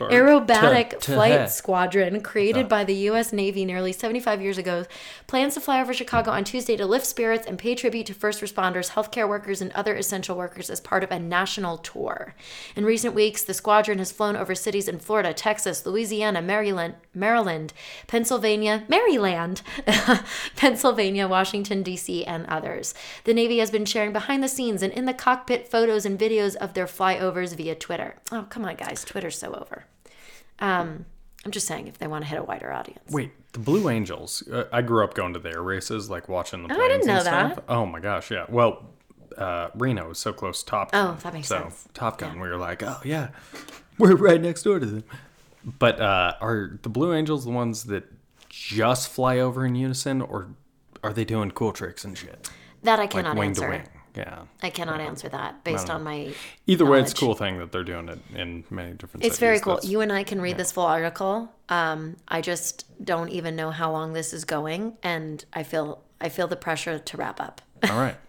Aerobatic 0.06 1.02
Flight. 1.02 1.49
Squadron, 1.49 2.22
created 2.22 2.68
by 2.69 2.84
the 2.84 2.94
U.S. 2.94 3.34
Navy 3.34 3.65
nearly 3.65 3.91
75 3.91 4.41
years 4.41 4.57
ago, 4.57 4.86
plans 5.28 5.53
to 5.56 5.61
fly 5.61 5.82
over 5.82 5.94
Chicago 5.94 6.32
on 6.32 6.44
Tuesday 6.44 6.78
to 6.78 6.86
lift 6.86 7.06
spirits 7.06 7.48
and 7.48 7.57
pay 7.57 7.76
tribute 7.76 8.06
to 8.07 8.14
first 8.14 8.41
responders, 8.41 8.91
healthcare 8.91 9.28
workers, 9.28 9.61
and 9.61 9.72
other 9.72 9.95
essential 9.95 10.38
workers 10.38 10.69
as 10.69 10.80
part 10.80 11.03
of 11.03 11.11
a 11.11 11.19
national 11.19 11.78
tour. 11.78 12.36
In 12.76 12.86
recent 12.86 13.14
weeks, 13.15 13.44
the 13.44 13.53
squadron 13.53 13.98
has 13.98 14.11
flown 14.11 14.36
over 14.36 14.56
cities 14.56 14.88
in 14.88 14.99
Florida, 14.99 15.34
Texas, 15.34 15.86
Louisiana, 15.86 16.41
Maryland, 16.41 16.95
Maryland, 17.14 17.74
Pennsylvania, 18.07 18.84
Maryland, 18.88 19.61
Pennsylvania, 20.56 21.28
Washington, 21.28 21.84
D.C., 21.84 22.26
and 22.26 22.45
others. 22.48 22.94
The 23.24 23.34
Navy 23.34 23.57
has 23.60 23.72
been 23.72 23.86
sharing 23.86 24.14
behind 24.14 24.44
the 24.44 24.48
scenes 24.48 24.84
and 24.84 24.94
in 24.94 25.06
the 25.06 25.14
cockpit 25.14 25.68
photos 25.68 26.06
and 26.06 26.19
videos 26.19 26.56
of 26.56 26.74
their 26.74 26.86
flyovers 26.86 27.56
via 27.56 27.76
Twitter. 27.76 28.15
Oh, 28.32 28.45
come 28.49 28.65
on, 28.65 28.76
guys. 28.76 29.03
Twitter's 29.03 29.38
so 29.38 29.53
over. 29.53 29.87
Um, 30.60 31.06
I'm 31.46 31.52
just 31.52 31.68
saying 31.68 31.88
if 31.88 31.98
they 31.98 32.08
want 32.08 32.24
to 32.24 32.30
hit 32.30 32.40
a 32.40 32.44
wider 32.44 32.72
audience. 32.74 33.12
Wait, 33.12 33.32
the 33.54 33.60
Blue 33.60 33.90
Angels. 33.90 34.46
Uh, 34.52 34.66
I 34.74 34.82
grew 34.82 35.04
up 35.04 35.14
going 35.14 35.34
to 35.34 35.40
their 35.40 35.62
races, 35.62 36.10
like 36.10 36.28
watching 36.28 36.68
the 36.68 36.74
Oh, 36.74 36.76
I 36.76 36.88
planes 36.88 36.92
didn't 36.94 37.08
know 37.08 37.14
and 37.14 37.24
stuff. 37.24 37.56
that. 37.68 37.74
Oh 37.74 37.86
my 37.86 38.00
gosh, 38.00 38.32
yeah. 38.32 38.46
Well, 38.50 38.90
uh, 39.38 39.70
Reno 39.76 40.10
is 40.12 40.18
so 40.18 40.34
close 40.34 40.64
to 40.64 40.70
Top 40.70 40.92
Gun. 40.92 41.16
Oh, 41.16 41.20
that 41.22 41.34
makes 41.34 41.48
so, 41.48 41.60
sense. 41.60 41.88
Top 41.94 42.18
Gun, 42.18 42.40
we 42.40 42.50
were 42.50 42.58
like, 42.58 42.82
oh 42.84 43.00
yeah, 43.06 43.30
we're 43.98 44.16
right 44.16 44.42
next 44.42 44.64
door 44.64 44.80
to 44.80 44.86
them. 44.86 45.04
But 45.80 46.00
uh, 46.02 46.34
are 46.42 46.80
the 46.82 46.90
Blue 46.90 47.14
Angels 47.14 47.46
the 47.46 47.52
ones 47.52 47.84
that 47.86 48.06
just 48.50 49.10
fly 49.10 49.40
over 49.40 49.66
in 49.66 49.76
unison, 49.76 50.22
or 50.22 50.48
are 51.04 51.14
they 51.14 51.24
doing 51.26 51.52
cool 51.52 51.72
tricks 51.72 52.04
and 52.04 52.18
shit, 52.18 52.50
That 52.84 52.98
I 53.00 53.04
like 53.04 53.12
cannot 53.12 53.38
wing 53.38 53.50
answer. 53.50 53.62
to 53.64 53.70
wing? 53.70 53.84
Yeah. 54.18 54.39
I 54.64 54.69
cannot 54.69 54.99
answer 54.99 55.30
that 55.30 55.64
based 55.64 55.89
on 55.89 56.03
my. 56.03 56.34
Either 56.65 56.85
way, 56.85 56.99
it's 56.99 57.11
a 57.14 57.15
cool 57.15 57.35
thing 57.35 57.60
that 57.60 57.72
they're 57.72 57.84
doing 57.84 58.10
it 58.10 58.19
in 58.35 58.64
many 58.69 58.94
different. 58.94 59.23
It's 59.26 59.38
very 59.39 59.60
cool. 59.60 59.76
That's- 59.76 59.89
You 59.89 60.02
and 60.02 60.11
I 60.11 60.23
can 60.23 60.41
read 60.41 60.57
this 60.57 60.72
full 60.72 60.85
article. 60.85 61.52
Um, 61.69 62.18
I 62.27 62.41
just 62.41 62.85
don't 63.06 63.30
even 63.30 63.56
know 63.56 63.72
how 63.72 63.91
long 63.91 64.14
this 64.14 64.34
is 64.34 64.44
going, 64.45 64.98
and 65.03 65.44
I 65.53 65.64
feel 65.64 66.02
I 66.19 66.30
feel 66.30 66.48
the 66.48 66.56
pressure 66.56 66.98
to 66.99 67.18
wrap 67.18 67.39
up. 67.39 67.61
All 67.89 67.98
right. 67.99 68.18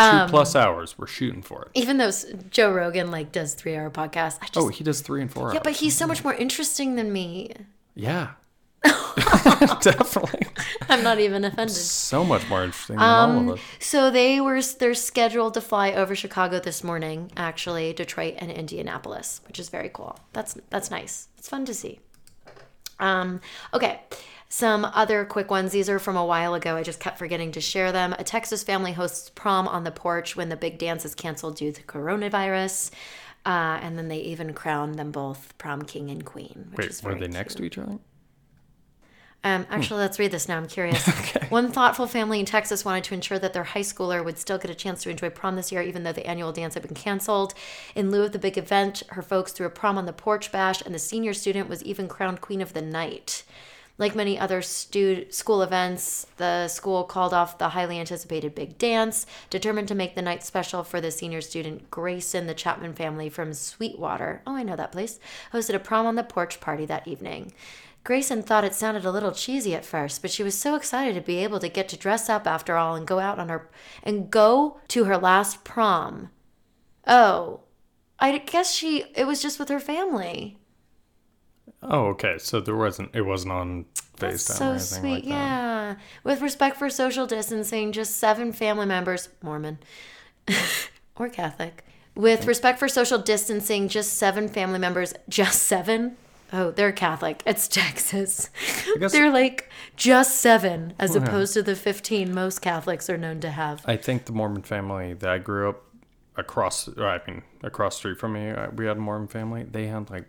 Um, 0.00 0.28
Two 0.28 0.30
plus 0.30 0.54
hours. 0.54 0.96
We're 0.96 1.08
shooting 1.08 1.42
for 1.42 1.62
it. 1.62 1.70
Even 1.74 1.98
though 1.98 2.12
Joe 2.50 2.70
Rogan 2.70 3.10
like 3.10 3.32
does 3.32 3.54
three 3.54 3.74
hour 3.76 3.90
podcasts, 3.90 4.38
I 4.40 4.46
just 4.46 4.56
Oh, 4.56 4.68
he 4.68 4.84
does 4.84 5.00
three 5.00 5.20
and 5.20 5.28
four 5.32 5.48
yeah, 5.48 5.54
hours. 5.54 5.60
but 5.64 5.72
he's 5.72 5.96
so 5.96 6.06
much 6.06 6.22
more 6.22 6.34
interesting 6.34 6.94
than 6.94 7.12
me. 7.12 7.52
Yeah. 7.96 8.28
Definitely. 9.80 10.46
I'm 10.88 11.02
not 11.02 11.18
even 11.20 11.44
offended. 11.44 11.74
So 11.74 12.24
much 12.24 12.48
more 12.48 12.64
interesting 12.64 12.96
than 12.96 13.04
all 13.04 13.30
Um, 13.30 13.48
of 13.48 13.54
us. 13.58 13.64
So 13.80 14.10
they 14.10 14.40
were 14.40 14.60
they're 14.62 14.94
scheduled 14.94 15.54
to 15.54 15.60
fly 15.60 15.92
over 15.92 16.14
Chicago 16.14 16.60
this 16.60 16.84
morning, 16.84 17.30
actually, 17.36 17.92
Detroit 17.92 18.34
and 18.38 18.50
Indianapolis, 18.50 19.40
which 19.46 19.58
is 19.58 19.68
very 19.68 19.90
cool. 19.92 20.18
That's 20.32 20.56
that's 20.70 20.90
nice. 20.90 21.28
It's 21.38 21.48
fun 21.48 21.64
to 21.66 21.74
see. 21.74 22.00
Um, 23.00 23.40
okay. 23.74 24.00
Some 24.50 24.86
other 24.86 25.26
quick 25.26 25.50
ones. 25.50 25.72
These 25.72 25.90
are 25.90 25.98
from 25.98 26.16
a 26.16 26.24
while 26.24 26.54
ago. 26.54 26.76
I 26.76 26.82
just 26.82 27.00
kept 27.00 27.18
forgetting 27.18 27.52
to 27.52 27.60
share 27.60 27.92
them. 27.92 28.14
A 28.18 28.24
Texas 28.24 28.62
family 28.62 28.92
hosts 28.92 29.30
prom 29.34 29.68
on 29.68 29.84
the 29.84 29.90
porch 29.90 30.36
when 30.36 30.48
the 30.48 30.56
big 30.56 30.78
dance 30.78 31.04
is 31.04 31.14
canceled 31.14 31.56
due 31.56 31.70
to 31.70 31.82
coronavirus. 31.82 32.90
Uh, 33.44 33.78
and 33.82 33.98
then 33.98 34.08
they 34.08 34.18
even 34.18 34.54
crown 34.54 34.92
them 34.92 35.10
both 35.10 35.56
prom 35.58 35.82
king 35.82 36.10
and 36.10 36.24
queen. 36.24 36.70
Which 36.74 37.02
Wait, 37.02 37.04
were 37.04 37.14
they 37.18 37.28
next 37.28 37.56
to 37.56 37.64
each 37.64 37.76
other? 37.76 37.98
Um, 39.48 39.66
actually, 39.70 40.00
let's 40.00 40.18
read 40.18 40.30
this 40.30 40.46
now. 40.46 40.58
I'm 40.58 40.68
curious. 40.68 41.06
One 41.48 41.72
thoughtful 41.72 42.06
family 42.06 42.40
in 42.40 42.44
Texas 42.44 42.84
wanted 42.84 43.04
to 43.04 43.14
ensure 43.14 43.38
that 43.38 43.54
their 43.54 43.64
high 43.64 43.80
schooler 43.80 44.22
would 44.22 44.38
still 44.38 44.58
get 44.58 44.70
a 44.70 44.74
chance 44.74 45.02
to 45.02 45.10
enjoy 45.10 45.30
prom 45.30 45.56
this 45.56 45.72
year, 45.72 45.80
even 45.80 46.02
though 46.02 46.12
the 46.12 46.26
annual 46.26 46.52
dance 46.52 46.74
had 46.74 46.82
been 46.82 46.94
canceled. 46.94 47.54
In 47.94 48.10
lieu 48.10 48.24
of 48.24 48.32
the 48.32 48.38
big 48.38 48.58
event, 48.58 49.02
her 49.08 49.22
folks 49.22 49.52
threw 49.52 49.66
a 49.66 49.70
prom 49.70 49.96
on 49.96 50.04
the 50.04 50.12
porch 50.12 50.52
bash, 50.52 50.82
and 50.82 50.94
the 50.94 50.98
senior 50.98 51.32
student 51.32 51.68
was 51.68 51.82
even 51.82 52.08
crowned 52.08 52.42
queen 52.42 52.60
of 52.60 52.74
the 52.74 52.82
night. 52.82 53.44
Like 53.96 54.14
many 54.14 54.38
other 54.38 54.62
school 54.62 55.62
events, 55.62 56.26
the 56.36 56.68
school 56.68 57.02
called 57.02 57.34
off 57.34 57.58
the 57.58 57.70
highly 57.70 57.98
anticipated 57.98 58.54
big 58.54 58.78
dance, 58.78 59.26
determined 59.50 59.88
to 59.88 59.94
make 59.94 60.14
the 60.14 60.22
night 60.22 60.44
special 60.44 60.84
for 60.84 61.00
the 61.00 61.10
senior 61.10 61.40
student 61.40 61.90
Grayson. 61.90 62.46
The 62.46 62.54
Chapman 62.54 62.94
family 62.94 63.28
from 63.28 63.54
Sweetwater, 63.54 64.42
oh, 64.46 64.54
I 64.54 64.62
know 64.62 64.76
that 64.76 64.92
place, 64.92 65.18
hosted 65.52 65.74
a 65.74 65.80
prom 65.80 66.06
on 66.06 66.14
the 66.14 66.22
porch 66.22 66.60
party 66.60 66.86
that 66.86 67.08
evening. 67.08 67.52
Grayson 68.08 68.42
thought 68.42 68.64
it 68.64 68.74
sounded 68.74 69.04
a 69.04 69.10
little 69.10 69.32
cheesy 69.32 69.74
at 69.74 69.84
first, 69.84 70.22
but 70.22 70.30
she 70.30 70.42
was 70.42 70.56
so 70.56 70.74
excited 70.74 71.14
to 71.14 71.20
be 71.20 71.44
able 71.44 71.60
to 71.60 71.68
get 71.68 71.90
to 71.90 71.96
dress 71.98 72.30
up 72.30 72.46
after 72.46 72.74
all 72.74 72.94
and 72.94 73.06
go 73.06 73.18
out 73.18 73.38
on 73.38 73.50
her 73.50 73.68
and 74.02 74.30
go 74.30 74.80
to 74.88 75.04
her 75.04 75.18
last 75.18 75.62
prom. 75.62 76.30
Oh, 77.06 77.60
I 78.18 78.38
guess 78.38 78.74
she 78.74 79.04
it 79.14 79.26
was 79.26 79.42
just 79.42 79.58
with 79.58 79.68
her 79.68 79.78
family. 79.78 80.56
Oh, 81.82 82.06
okay. 82.06 82.38
So 82.38 82.60
there 82.60 82.76
wasn't. 82.76 83.14
It 83.14 83.26
wasn't 83.26 83.52
on 83.52 83.84
FaceTime 84.16 84.20
That's 84.20 84.42
so 84.42 84.64
or 84.64 84.70
anything 84.70 84.86
sweet, 85.00 85.10
like 85.10 85.22
that. 85.24 85.28
yeah. 85.28 85.94
With 86.24 86.40
respect 86.40 86.78
for 86.78 86.88
social 86.88 87.26
distancing, 87.26 87.92
just 87.92 88.16
seven 88.16 88.54
family 88.54 88.86
members, 88.86 89.28
Mormon 89.42 89.80
or 91.16 91.28
Catholic. 91.28 91.84
With 92.14 92.46
respect 92.46 92.78
for 92.78 92.88
social 92.88 93.18
distancing, 93.18 93.86
just 93.86 94.14
seven 94.14 94.48
family 94.48 94.78
members, 94.78 95.12
just 95.28 95.64
seven. 95.64 96.16
Oh, 96.52 96.70
they're 96.70 96.92
Catholic. 96.92 97.42
It's 97.46 97.68
Texas. 97.68 98.50
they're 98.98 99.30
like 99.30 99.70
just 99.96 100.36
seven, 100.36 100.94
as 100.98 101.14
opposed 101.14 101.54
to 101.54 101.62
the 101.62 101.74
fifteen 101.76 102.34
most 102.34 102.60
Catholics 102.60 103.10
are 103.10 103.18
known 103.18 103.40
to 103.40 103.50
have. 103.50 103.82
I 103.84 103.96
think 103.96 104.24
the 104.24 104.32
Mormon 104.32 104.62
family 104.62 105.12
that 105.14 105.28
I 105.30 105.38
grew 105.38 105.68
up 105.68 105.82
across. 106.36 106.88
I 106.96 107.20
mean, 107.26 107.42
across 107.62 107.96
street 107.96 108.18
from 108.18 108.32
me, 108.32 108.50
uh, 108.50 108.70
we 108.70 108.86
had 108.86 108.96
a 108.96 109.00
Mormon 109.00 109.28
family. 109.28 109.64
They 109.64 109.86
had 109.88 110.08
like 110.10 110.28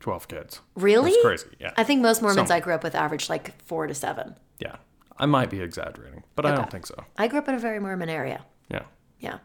twelve 0.00 0.26
kids. 0.28 0.60
Really? 0.74 1.10
That's 1.12 1.22
crazy. 1.22 1.56
Yeah. 1.60 1.72
I 1.76 1.84
think 1.84 2.02
most 2.02 2.22
Mormons 2.22 2.48
Some. 2.48 2.56
I 2.56 2.60
grew 2.60 2.74
up 2.74 2.82
with 2.82 2.94
averaged 2.94 3.28
like 3.30 3.60
four 3.62 3.86
to 3.86 3.94
seven. 3.94 4.36
yeah. 4.58 4.76
I 5.18 5.24
might 5.24 5.48
be 5.48 5.62
exaggerating, 5.62 6.24
but 6.34 6.44
I 6.44 6.54
don't 6.54 6.70
think 6.70 6.86
so. 6.86 7.04
I 7.16 7.26
grew 7.26 7.38
up 7.38 7.48
in 7.48 7.54
a 7.54 7.58
very 7.58 7.80
Mormon 7.80 8.10
area. 8.10 8.44
Yeah. 8.68 8.82
Yeah. 9.18 9.38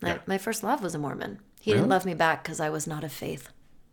My, 0.00 0.08
Yeah. 0.14 0.18
my 0.26 0.36
first 0.36 0.64
love 0.64 0.82
was 0.82 0.96
a 0.96 0.98
Mormon. 0.98 1.38
He 1.60 1.72
didn't 1.72 1.88
love 1.90 2.04
me 2.04 2.14
back 2.14 2.42
because 2.42 2.58
I 2.58 2.70
was 2.70 2.88
not 2.88 3.04
of 3.04 3.12
faith. 3.12 3.48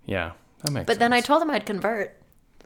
Yeah. 0.06 0.32
That 0.64 0.72
makes. 0.72 0.86
But 0.88 1.00
then 1.00 1.14
I 1.14 1.22
told 1.22 1.42
him 1.42 1.50
I'd 1.52 1.66
convert. 1.66 2.16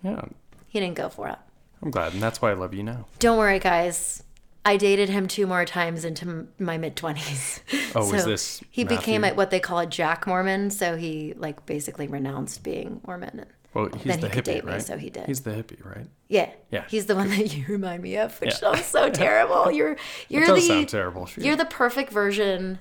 Yeah. 0.03 0.25
He 0.67 0.79
didn't 0.79 0.95
go 0.95 1.09
for 1.09 1.27
it. 1.29 1.37
I'm 1.81 1.91
glad, 1.91 2.13
and 2.13 2.21
that's 2.21 2.41
why 2.41 2.51
I 2.51 2.53
love 2.53 2.73
you 2.73 2.83
now. 2.83 3.05
Don't 3.19 3.37
worry, 3.37 3.59
guys. 3.59 4.23
I 4.65 4.77
dated 4.77 5.09
him 5.09 5.27
two 5.27 5.45
more 5.45 5.65
times 5.65 6.05
into 6.05 6.25
m- 6.25 6.47
my 6.57 6.77
mid 6.77 6.95
twenties. 6.95 7.59
Oh, 7.93 8.13
is 8.13 8.23
this 8.25 8.61
He 8.71 8.85
became 8.85 9.23
a, 9.25 9.33
what 9.33 9.49
they 9.51 9.59
call 9.59 9.79
a 9.79 9.85
Jack 9.85 10.25
Mormon, 10.25 10.69
so 10.71 10.95
he 10.95 11.33
like 11.35 11.65
basically 11.65 12.07
renounced 12.07 12.63
being 12.63 13.01
Mormon. 13.05 13.45
Well, 13.73 13.89
he's 13.89 14.03
Then 14.03 14.19
the 14.21 14.27
he 14.29 14.33
could 14.33 14.43
hippie, 14.43 14.45
date 14.45 14.65
me, 14.65 14.71
right? 14.73 14.81
so 14.81 14.97
he 14.97 15.09
did. 15.09 15.25
He's 15.25 15.41
the 15.41 15.49
hippie, 15.51 15.83
right? 15.83 16.07
Yeah, 16.29 16.51
Yeah. 16.71 16.85
He's 16.87 17.07
the 17.07 17.15
one 17.15 17.27
that 17.31 17.53
you 17.53 17.65
remind 17.67 18.03
me 18.03 18.17
of, 18.17 18.39
which 18.39 18.51
Yeah. 18.51 18.55
sounds 18.55 18.85
so 18.85 19.09
terrible. 19.11 19.69
You're 19.71 19.97
you're 20.29 20.45
does 20.45 20.61
the 20.61 20.67
sound 20.67 20.89
terrible, 20.89 21.25
sure. 21.25 21.43
you're 21.43 21.55
the 21.57 21.65
perfect 21.65 22.11
version. 22.13 22.79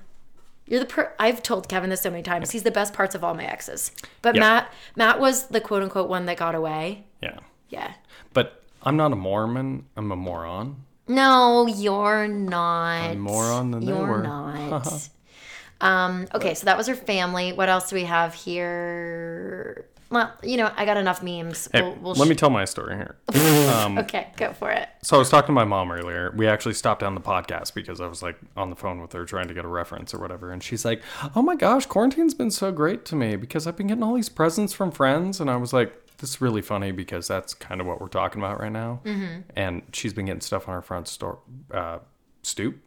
You're 0.65 0.79
the 0.79 0.85
per- 0.85 1.13
I've 1.19 1.43
told 1.43 1.67
Kevin 1.67 1.89
this 1.89 2.01
so 2.01 2.09
many 2.09 2.23
times. 2.23 2.51
He's 2.51 2.63
the 2.63 2.71
best 2.71 2.93
parts 2.93 3.15
of 3.15 3.23
all 3.23 3.33
my 3.33 3.45
exes. 3.45 3.91
But 4.21 4.35
Yeah. 4.35 4.39
Matt 4.41 4.73
Matt 4.95 5.19
was 5.19 5.47
the 5.47 5.59
quote 5.61 5.83
unquote 5.83 6.09
one 6.09 6.25
that 6.27 6.37
got 6.37 6.55
away. 6.55 7.05
Yeah. 7.21 7.39
Yeah. 7.69 7.93
But 8.33 8.63
I'm 8.83 8.95
not 8.97 9.11
a 9.11 9.15
Mormon. 9.15 9.85
I'm 9.97 10.11
a 10.11 10.15
moron. 10.15 10.83
No, 11.07 11.67
you're 11.67 12.27
not. 12.29 13.09
I'm 13.11 13.19
moron 13.19 13.71
than 13.71 13.85
they 13.85 13.91
you're 13.91 14.07
were. 14.07 14.23
not. 14.23 15.09
um, 15.81 16.27
okay, 16.33 16.53
so 16.53 16.65
that 16.65 16.77
was 16.77 16.87
her 16.87 16.95
family. 16.95 17.51
What 17.51 17.67
else 17.67 17.89
do 17.89 17.95
we 17.97 18.03
have 18.05 18.33
here? 18.33 19.85
Well, 20.13 20.31
you 20.43 20.57
know, 20.57 20.71
I 20.77 20.85
got 20.85 20.95
enough 20.97 21.21
memes. 21.23 21.67
Hey, 21.73 21.81
We'll- 21.81 21.95
we'll 21.95 22.13
let 22.13 22.27
sh- 22.27 22.29
me 22.29 22.35
tell 22.35 22.49
my 22.49 22.65
story 22.65 22.95
here. 22.95 23.15
Um, 23.73 23.97
Okay, 23.97 24.27
go 24.37 24.53
for 24.53 24.69
it. 24.71 24.87
So 25.01 25.15
I 25.15 25.19
was 25.19 25.29
talking 25.29 25.47
to 25.47 25.51
my 25.53 25.63
mom 25.65 25.91
earlier. 25.91 26.31
We 26.35 26.47
actually 26.47 26.75
stopped 26.75 27.01
down 27.01 27.15
the 27.15 27.21
podcast 27.21 27.73
because 27.73 27.99
I 27.99 28.07
was 28.07 28.21
like 28.21 28.37
on 28.55 28.69
the 28.69 28.75
phone 28.75 29.01
with 29.01 29.11
her 29.13 29.25
trying 29.25 29.47
to 29.47 29.53
get 29.53 29.65
a 29.65 29.67
reference 29.67 30.13
or 30.13 30.19
whatever. 30.19 30.51
And 30.51 30.61
she's 30.63 30.85
like, 30.85 31.01
"Oh 31.35 31.41
my 31.41 31.55
gosh, 31.55 31.85
quarantine's 31.87 32.33
been 32.33 32.51
so 32.51 32.71
great 32.71 33.03
to 33.05 33.15
me 33.15 33.35
because 33.35 33.65
I've 33.67 33.75
been 33.75 33.87
getting 33.87 34.03
all 34.03 34.13
these 34.15 34.29
presents 34.29 34.71
from 34.73 34.91
friends." 34.91 35.39
And 35.41 35.49
I 35.49 35.55
was 35.57 35.73
like, 35.73 35.93
"This 36.19 36.29
is 36.31 36.41
really 36.41 36.61
funny 36.61 36.91
because 36.91 37.27
that's 37.27 37.53
kind 37.55 37.81
of 37.81 37.87
what 37.87 37.99
we're 37.99 38.07
talking 38.07 38.39
about 38.41 38.59
right 38.61 38.71
now." 38.71 39.01
Mm-hmm. 39.03 39.41
And 39.55 39.81
she's 39.93 40.13
been 40.13 40.25
getting 40.25 40.41
stuff 40.41 40.67
on 40.69 40.75
her 40.75 40.81
front 40.81 41.07
store 41.07 41.39
uh, 41.71 41.99
stoop. 42.43 42.77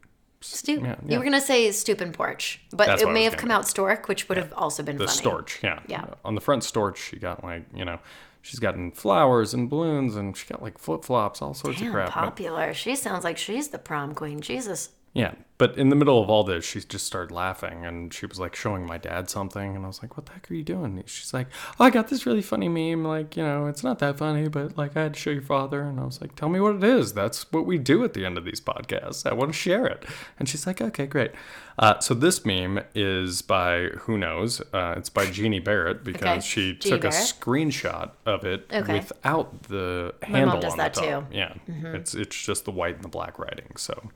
Stoop. 0.46 0.82
Yeah, 0.82 0.96
You 1.06 1.18
were 1.18 1.24
gonna 1.24 1.40
say 1.40 1.70
stoop 1.72 2.00
and 2.00 2.12
porch, 2.14 2.60
but 2.70 2.86
That's 2.86 3.02
it 3.02 3.10
may 3.10 3.24
have 3.24 3.36
come 3.36 3.50
out 3.50 3.66
stork, 3.66 4.08
which 4.08 4.28
would 4.28 4.38
have 4.38 4.52
also 4.54 4.82
been 4.82 4.96
The 4.98 5.06
funny. 5.08 5.20
storch, 5.20 5.62
yeah. 5.62 5.80
Yeah. 5.86 6.04
On 6.24 6.34
the 6.34 6.40
front 6.40 6.62
storch, 6.62 6.96
she 6.96 7.16
got 7.16 7.42
like 7.44 7.64
you 7.74 7.84
know, 7.84 7.98
she's 8.42 8.58
gotten 8.60 8.90
flowers 8.92 9.52
and 9.54 9.68
balloons, 9.68 10.16
and 10.16 10.36
she 10.36 10.46
got 10.46 10.62
like 10.62 10.78
flip 10.78 11.04
flops, 11.04 11.42
all 11.42 11.54
sorts 11.54 11.78
Damn, 11.78 11.88
of 11.88 11.92
crap. 11.94 12.06
But- 12.08 12.12
popular. 12.14 12.72
She 12.74 12.94
sounds 12.96 13.24
like 13.24 13.36
she's 13.38 13.68
the 13.68 13.78
prom 13.78 14.14
queen. 14.14 14.40
Jesus. 14.40 14.90
Yeah. 15.16 15.34
But 15.58 15.78
in 15.78 15.88
the 15.88 15.96
middle 15.96 16.22
of 16.22 16.28
all 16.28 16.44
this, 16.44 16.66
she 16.66 16.82
just 16.82 17.06
started 17.06 17.32
laughing 17.34 17.86
and 17.86 18.12
she 18.12 18.26
was 18.26 18.38
like 18.38 18.54
showing 18.54 18.84
my 18.84 18.98
dad 18.98 19.30
something. 19.30 19.74
And 19.74 19.84
I 19.84 19.86
was 19.86 20.02
like, 20.02 20.14
what 20.18 20.26
the 20.26 20.32
heck 20.32 20.50
are 20.50 20.54
you 20.54 20.62
doing? 20.62 21.02
She's 21.06 21.32
like, 21.32 21.46
oh, 21.80 21.84
I 21.86 21.88
got 21.88 22.08
this 22.08 22.26
really 22.26 22.42
funny 22.42 22.68
meme. 22.68 23.06
Like, 23.06 23.38
you 23.38 23.42
know, 23.42 23.64
it's 23.64 23.82
not 23.82 23.98
that 24.00 24.18
funny, 24.18 24.48
but 24.48 24.76
like 24.76 24.94
I 24.98 25.04
had 25.04 25.14
to 25.14 25.18
show 25.20 25.30
your 25.30 25.40
father. 25.40 25.80
And 25.80 25.98
I 25.98 26.04
was 26.04 26.20
like, 26.20 26.34
tell 26.36 26.50
me 26.50 26.60
what 26.60 26.74
it 26.76 26.84
is. 26.84 27.14
That's 27.14 27.50
what 27.52 27.64
we 27.64 27.78
do 27.78 28.04
at 28.04 28.12
the 28.12 28.26
end 28.26 28.36
of 28.36 28.44
these 28.44 28.60
podcasts. 28.60 29.24
I 29.24 29.32
want 29.32 29.50
to 29.50 29.58
share 29.58 29.86
it. 29.86 30.04
And 30.38 30.46
she's 30.46 30.66
like, 30.66 30.82
okay, 30.82 31.06
great. 31.06 31.30
Uh, 31.78 32.00
so 32.00 32.12
this 32.12 32.44
meme 32.44 32.80
is 32.94 33.40
by 33.40 33.84
who 34.00 34.18
knows? 34.18 34.60
Uh, 34.74 34.92
it's 34.98 35.08
by 35.08 35.24
Jeannie 35.24 35.58
Barrett 35.60 36.04
because 36.04 36.22
Okay. 36.22 36.40
she 36.40 36.74
Jeannie 36.74 36.96
took 36.98 37.04
a 37.04 37.08
screenshot 37.16 38.10
of 38.26 38.44
it 38.44 38.66
Okay. 38.70 38.92
without 38.98 39.62
the 39.64 40.14
My 40.20 40.28
handle 40.28 40.52
mom 40.56 40.60
does 40.60 40.72
on 40.72 40.78
that 40.78 40.92
the 40.92 41.00
top. 41.00 41.30
too. 41.30 41.36
Mm-hmm. 41.38 41.86
Yeah, 41.86 41.92
it's 41.94 42.14
it's 42.14 42.36
just 42.38 42.66
the 42.66 42.72
white 42.72 42.96
and 42.96 43.04
the 43.04 43.08
black 43.08 43.38
writing. 43.38 43.68
So 43.76 44.10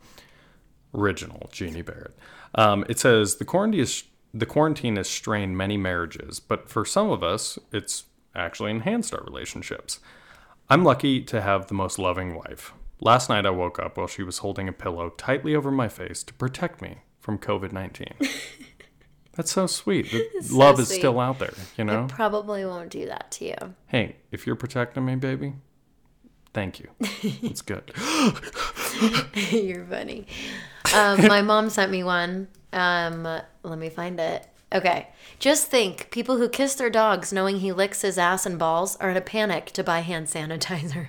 original 0.93 1.49
Jeannie 1.51 1.81
Barrett. 1.81 2.15
Um, 2.55 2.85
it 2.89 2.99
says 2.99 3.35
the 3.35 3.45
quarantine 3.45 3.81
is 3.81 4.03
the 4.33 4.45
quarantine 4.45 4.95
has 4.95 5.09
strained 5.09 5.57
many 5.57 5.77
marriages, 5.77 6.39
but 6.39 6.69
for 6.69 6.85
some 6.85 7.09
of 7.09 7.21
us, 7.23 7.59
it's 7.71 8.05
actually 8.33 8.71
enhanced 8.71 9.13
our 9.13 9.23
relationships. 9.23 9.99
I'm 10.69 10.83
lucky 10.85 11.21
to 11.23 11.41
have 11.41 11.67
the 11.67 11.73
most 11.73 11.99
loving 11.99 12.33
wife. 12.35 12.71
Last 13.01 13.29
night 13.29 13.45
I 13.45 13.49
woke 13.49 13.77
up 13.79 13.97
while 13.97 14.07
she 14.07 14.23
was 14.23 14.37
holding 14.37 14.69
a 14.69 14.73
pillow 14.73 15.09
tightly 15.09 15.53
over 15.55 15.71
my 15.71 15.89
face 15.89 16.23
to 16.23 16.33
protect 16.33 16.81
me 16.81 16.99
from 17.19 17.37
COVID 17.37 17.71
19. 17.73 18.07
That's 19.33 19.51
so 19.51 19.65
sweet. 19.65 20.07
So 20.41 20.57
love 20.57 20.79
is 20.79 20.89
still 20.89 21.19
out 21.19 21.39
there, 21.39 21.53
you 21.77 21.83
know? 21.85 22.05
Probably 22.09 22.65
won't 22.65 22.89
do 22.89 23.05
that 23.07 23.31
to 23.31 23.45
you. 23.45 23.55
hey, 23.87 24.17
if 24.31 24.45
you're 24.45 24.57
protecting 24.57 25.05
me, 25.05 25.15
baby, 25.15 25.53
thank 26.53 26.79
you. 26.79 26.89
It's 27.23 27.61
good. 27.61 27.91
You're 29.51 29.85
funny. 29.85 30.27
Um, 30.95 31.27
my 31.27 31.41
mom 31.41 31.69
sent 31.69 31.91
me 31.91 32.03
one. 32.03 32.47
Um, 32.73 33.23
let 33.63 33.77
me 33.77 33.89
find 33.89 34.19
it. 34.19 34.47
Okay. 34.73 35.07
Just 35.39 35.67
think 35.67 36.09
people 36.11 36.37
who 36.37 36.47
kiss 36.47 36.75
their 36.75 36.89
dogs 36.89 37.33
knowing 37.33 37.59
he 37.59 37.71
licks 37.71 38.01
his 38.01 38.17
ass 38.17 38.45
and 38.45 38.57
balls 38.57 38.95
are 38.97 39.09
in 39.09 39.17
a 39.17 39.21
panic 39.21 39.67
to 39.67 39.83
buy 39.83 39.99
hand 39.99 40.27
sanitizer. 40.27 41.07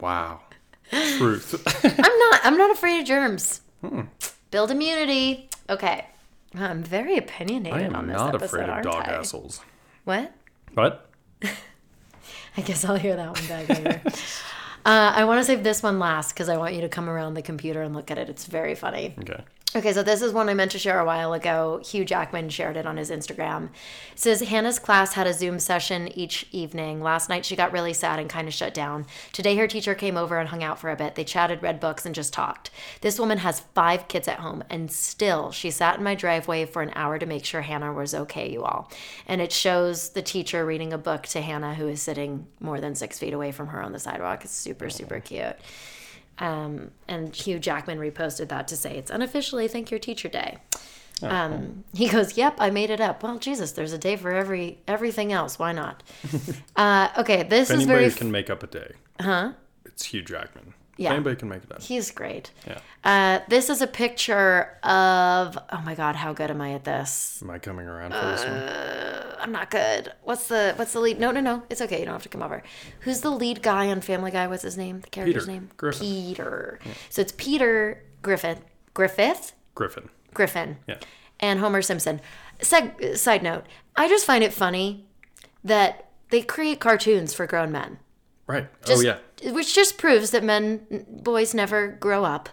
Wow. 0.00 0.40
Truth. 1.16 1.62
I'm 1.84 2.18
not 2.18 2.40
I'm 2.44 2.56
not 2.58 2.70
afraid 2.70 3.00
of 3.00 3.06
germs. 3.06 3.60
Hmm. 3.80 4.02
Build 4.50 4.70
immunity. 4.70 5.48
Okay. 5.68 6.06
I'm 6.54 6.82
very 6.82 7.16
opinionated 7.16 7.78
I 7.78 7.84
am 7.84 7.94
on 7.96 8.06
this 8.06 8.16
not 8.16 8.34
episode, 8.34 8.44
afraid 8.46 8.64
of 8.64 8.70
aren't 8.70 8.84
dog 8.84 9.04
I? 9.06 9.12
assholes. 9.12 9.60
What? 10.04 10.32
What? 10.74 11.10
I 12.56 12.60
guess 12.62 12.84
I'll 12.84 12.96
hear 12.96 13.16
that 13.16 13.38
one 13.38 13.46
back 13.46 13.68
later. 13.68 14.00
Uh, 14.84 15.12
I 15.14 15.24
want 15.24 15.40
to 15.40 15.44
save 15.44 15.62
this 15.62 15.82
one 15.82 15.98
last 15.98 16.32
because 16.32 16.48
I 16.48 16.56
want 16.56 16.74
you 16.74 16.80
to 16.82 16.88
come 16.88 17.08
around 17.08 17.34
the 17.34 17.42
computer 17.42 17.82
and 17.82 17.94
look 17.94 18.10
at 18.10 18.18
it. 18.18 18.28
It's 18.28 18.46
very 18.46 18.74
funny. 18.74 19.14
Okay. 19.20 19.42
Okay, 19.76 19.92
so 19.92 20.02
this 20.02 20.22
is 20.22 20.32
one 20.32 20.48
I 20.48 20.54
meant 20.54 20.70
to 20.70 20.78
share 20.78 20.98
a 20.98 21.04
while 21.04 21.34
ago. 21.34 21.82
Hugh 21.84 22.02
Jackman 22.02 22.48
shared 22.48 22.78
it 22.78 22.86
on 22.86 22.96
his 22.96 23.10
Instagram. 23.10 23.64
It 24.12 24.18
says 24.18 24.40
Hannah's 24.40 24.78
class 24.78 25.12
had 25.12 25.26
a 25.26 25.34
Zoom 25.34 25.58
session 25.58 26.08
each 26.18 26.46
evening. 26.52 27.02
Last 27.02 27.28
night 27.28 27.44
she 27.44 27.54
got 27.54 27.70
really 27.70 27.92
sad 27.92 28.18
and 28.18 28.30
kind 28.30 28.48
of 28.48 28.54
shut 28.54 28.72
down. 28.72 29.04
Today 29.30 29.56
her 29.56 29.66
teacher 29.66 29.94
came 29.94 30.16
over 30.16 30.38
and 30.38 30.48
hung 30.48 30.62
out 30.62 30.78
for 30.78 30.88
a 30.88 30.96
bit. 30.96 31.16
They 31.16 31.24
chatted, 31.24 31.62
read 31.62 31.80
books, 31.80 32.06
and 32.06 32.14
just 32.14 32.32
talked. 32.32 32.70
This 33.02 33.18
woman 33.18 33.38
has 33.38 33.60
five 33.74 34.08
kids 34.08 34.26
at 34.26 34.38
home, 34.38 34.64
and 34.70 34.90
still 34.90 35.52
she 35.52 35.70
sat 35.70 35.98
in 35.98 36.02
my 36.02 36.14
driveway 36.14 36.64
for 36.64 36.80
an 36.80 36.92
hour 36.94 37.18
to 37.18 37.26
make 37.26 37.44
sure 37.44 37.60
Hannah 37.60 37.92
was 37.92 38.14
okay, 38.14 38.50
you 38.50 38.64
all. 38.64 38.90
And 39.26 39.42
it 39.42 39.52
shows 39.52 40.08
the 40.10 40.22
teacher 40.22 40.64
reading 40.64 40.94
a 40.94 40.98
book 40.98 41.24
to 41.26 41.42
Hannah, 41.42 41.74
who 41.74 41.88
is 41.88 42.00
sitting 42.00 42.46
more 42.58 42.80
than 42.80 42.94
six 42.94 43.18
feet 43.18 43.34
away 43.34 43.52
from 43.52 43.66
her 43.66 43.82
on 43.82 43.92
the 43.92 43.98
sidewalk. 43.98 44.44
It's 44.44 44.54
super, 44.54 44.88
super 44.88 45.20
cute. 45.20 45.56
Um, 46.38 46.90
and 47.08 47.34
Hugh 47.34 47.58
Jackman 47.58 47.98
reposted 47.98 48.48
that 48.48 48.68
to 48.68 48.76
say 48.76 48.96
it's 48.96 49.10
unofficially 49.10 49.66
Thank 49.68 49.90
Your 49.90 49.98
Teacher 50.00 50.28
Day. 50.28 50.58
Um, 51.20 51.82
he 51.92 52.08
goes, 52.08 52.36
"Yep, 52.36 52.56
I 52.60 52.70
made 52.70 52.90
it 52.90 53.00
up." 53.00 53.24
Well, 53.24 53.38
Jesus, 53.38 53.72
there's 53.72 53.92
a 53.92 53.98
day 53.98 54.14
for 54.16 54.30
every 54.30 54.78
everything 54.86 55.32
else. 55.32 55.58
Why 55.58 55.72
not? 55.72 56.04
uh, 56.76 57.08
okay, 57.18 57.42
this 57.42 57.70
If 57.70 57.76
is 57.78 57.82
anybody 57.82 58.04
very. 58.06 58.16
can 58.16 58.30
make 58.30 58.48
up 58.50 58.62
a 58.62 58.68
day, 58.68 58.92
huh? 59.20 59.54
it's 59.84 60.04
Hugh 60.04 60.22
Jackman. 60.22 60.74
Yeah. 60.98 61.12
Anybody 61.14 61.36
can 61.36 61.48
make 61.48 61.62
it 61.62 61.70
up. 61.72 61.80
He's 61.80 62.10
great. 62.10 62.50
Yeah. 62.66 62.80
Uh, 63.04 63.40
this 63.48 63.70
is 63.70 63.80
a 63.80 63.86
picture 63.86 64.76
of. 64.82 65.56
Oh 65.72 65.80
my 65.84 65.94
God, 65.94 66.16
how 66.16 66.32
good 66.32 66.50
am 66.50 66.60
I 66.60 66.72
at 66.74 66.84
this? 66.84 67.38
Am 67.40 67.48
I 67.50 67.58
coming 67.58 67.86
around 67.86 68.12
for 68.12 68.20
this 68.26 68.42
Uh, 68.42 69.24
one? 69.30 69.36
I'm 69.40 69.52
not 69.52 69.70
good. 69.70 70.12
What's 70.24 70.48
the 70.48 70.74
What's 70.76 70.92
the 70.92 70.98
lead? 71.00 71.20
No, 71.20 71.30
no, 71.30 71.40
no. 71.40 71.62
It's 71.70 71.80
okay. 71.80 72.00
You 72.00 72.04
don't 72.04 72.14
have 72.14 72.24
to 72.24 72.28
come 72.28 72.42
over. 72.42 72.62
Who's 73.00 73.20
the 73.20 73.30
lead 73.30 73.62
guy 73.62 73.88
on 73.88 74.00
Family 74.00 74.32
Guy? 74.32 74.48
What's 74.48 74.64
his 74.64 74.76
name? 74.76 75.00
The 75.00 75.08
character's 75.10 75.44
Peter 75.46 75.52
name? 75.60 75.70
Griffin. 75.76 76.00
Peter. 76.06 76.78
So 77.10 77.22
it's 77.22 77.32
Peter 77.36 78.02
Griffin. 78.22 78.58
Griffith. 78.92 79.52
Griffin. 79.76 80.08
Griffin. 80.34 80.78
Yeah. 80.88 80.98
and 81.38 81.60
Homer 81.60 81.80
Simpson. 81.82 82.20
Seg- 82.58 83.16
side 83.16 83.44
note, 83.44 83.64
I 83.94 84.08
just 84.08 84.26
find 84.26 84.42
it 84.42 84.52
funny 84.52 85.06
that 85.62 86.08
they 86.30 86.42
create 86.42 86.80
cartoons 86.80 87.32
for 87.32 87.46
grown 87.46 87.70
men. 87.70 87.98
Right. 88.48 88.66
Just, 88.84 89.04
oh, 89.04 89.06
yeah. 89.42 89.52
Which 89.52 89.74
just 89.74 89.98
proves 89.98 90.30
that 90.32 90.42
men, 90.42 91.04
boys 91.08 91.54
never 91.54 91.86
grow 91.88 92.24
up. 92.24 92.48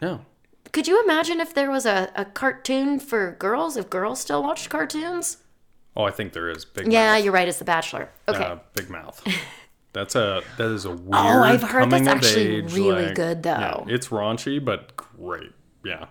No. 0.00 0.20
Could 0.72 0.86
you 0.86 1.02
imagine 1.02 1.40
if 1.40 1.54
there 1.54 1.70
was 1.70 1.86
a, 1.86 2.12
a 2.14 2.24
cartoon 2.26 3.00
for 3.00 3.32
girls, 3.38 3.76
if 3.76 3.88
girls 3.90 4.20
still 4.20 4.42
watched 4.42 4.68
cartoons? 4.68 5.38
Oh, 5.96 6.04
I 6.04 6.10
think 6.12 6.34
there 6.34 6.50
is. 6.50 6.64
Big 6.64 6.92
Yeah, 6.92 7.14
mouth. 7.14 7.24
you're 7.24 7.32
right. 7.32 7.48
It's 7.48 7.58
The 7.58 7.64
Bachelor. 7.64 8.10
Okay. 8.28 8.44
Uh, 8.44 8.58
big 8.74 8.88
mouth. 8.90 9.20
That's 9.94 10.14
a 10.14 10.42
that 10.58 10.70
is 10.70 10.84
a 10.84 10.90
weird. 10.90 11.00
Oh, 11.14 11.42
I've 11.42 11.62
heard 11.62 11.90
that's 11.90 12.06
actually 12.06 12.56
age, 12.58 12.74
really 12.74 13.06
like- 13.06 13.14
good, 13.14 13.42
though. 13.42 13.84
Yeah, 13.88 13.94
it's 13.94 14.08
raunchy, 14.08 14.62
but 14.62 14.94
great. 14.96 15.50
Yeah. 15.82 16.04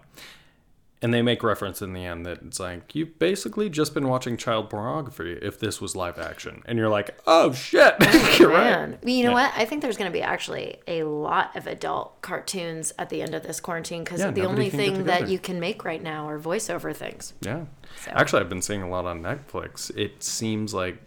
And 1.02 1.14
they 1.14 1.22
make 1.22 1.44
reference 1.44 1.82
in 1.82 1.94
the 1.94 2.06
end 2.06 2.26
that 2.26 2.41
it's 2.41 2.60
like 2.60 2.95
you've 2.95 3.19
basically 3.19 3.69
just 3.69 3.94
been 3.94 4.07
watching 4.07 4.36
child 4.36 4.69
pornography 4.72 5.34
if 5.41 5.60
this 5.60 5.80
was 5.80 5.95
live 5.95 6.18
action, 6.18 6.64
and 6.65 6.80
you're 6.80 6.90
like, 6.90 7.15
oh 7.28 7.52
shit, 7.52 7.95
you're 8.40 8.52
oh, 8.52 8.56
right. 8.56 8.98
You 9.03 9.26
know 9.26 9.34
what? 9.34 9.52
I 9.56 9.65
think 9.65 9.84
there's 9.84 9.98
going 9.98 10.10
to 10.10 10.14
be 10.14 10.24
actually 10.24 10.78
a 10.88 11.03
lot 11.03 11.56
of 11.56 11.68
adult 11.68 12.22
cartoons 12.22 12.94
at 12.98 13.10
the 13.10 13.22
end 13.22 13.36
of 13.36 13.44
this 13.44 13.60
quarantine 13.60 14.03
because 14.03 14.22
Yeah, 14.22 14.32
the 14.32 14.45
only 14.45 14.72
thing 14.72 15.03
that 15.03 15.30
you 15.30 15.38
can 15.38 15.60
make 15.60 15.86
right 15.86 16.02
now 16.02 16.28
are 16.28 16.40
voiceover 16.40 16.95
things. 16.95 17.34
Yeah. 17.41 17.65
So- 18.03 18.11
Actually, 18.11 18.41
I've 18.41 18.49
been 18.49 18.61
seeing 18.61 18.82
a 18.82 18.90
lot 18.90 19.06
on 19.06 19.22
Netflix. 19.22 19.95
It 19.95 20.24
seems 20.24 20.74
like 20.74 20.98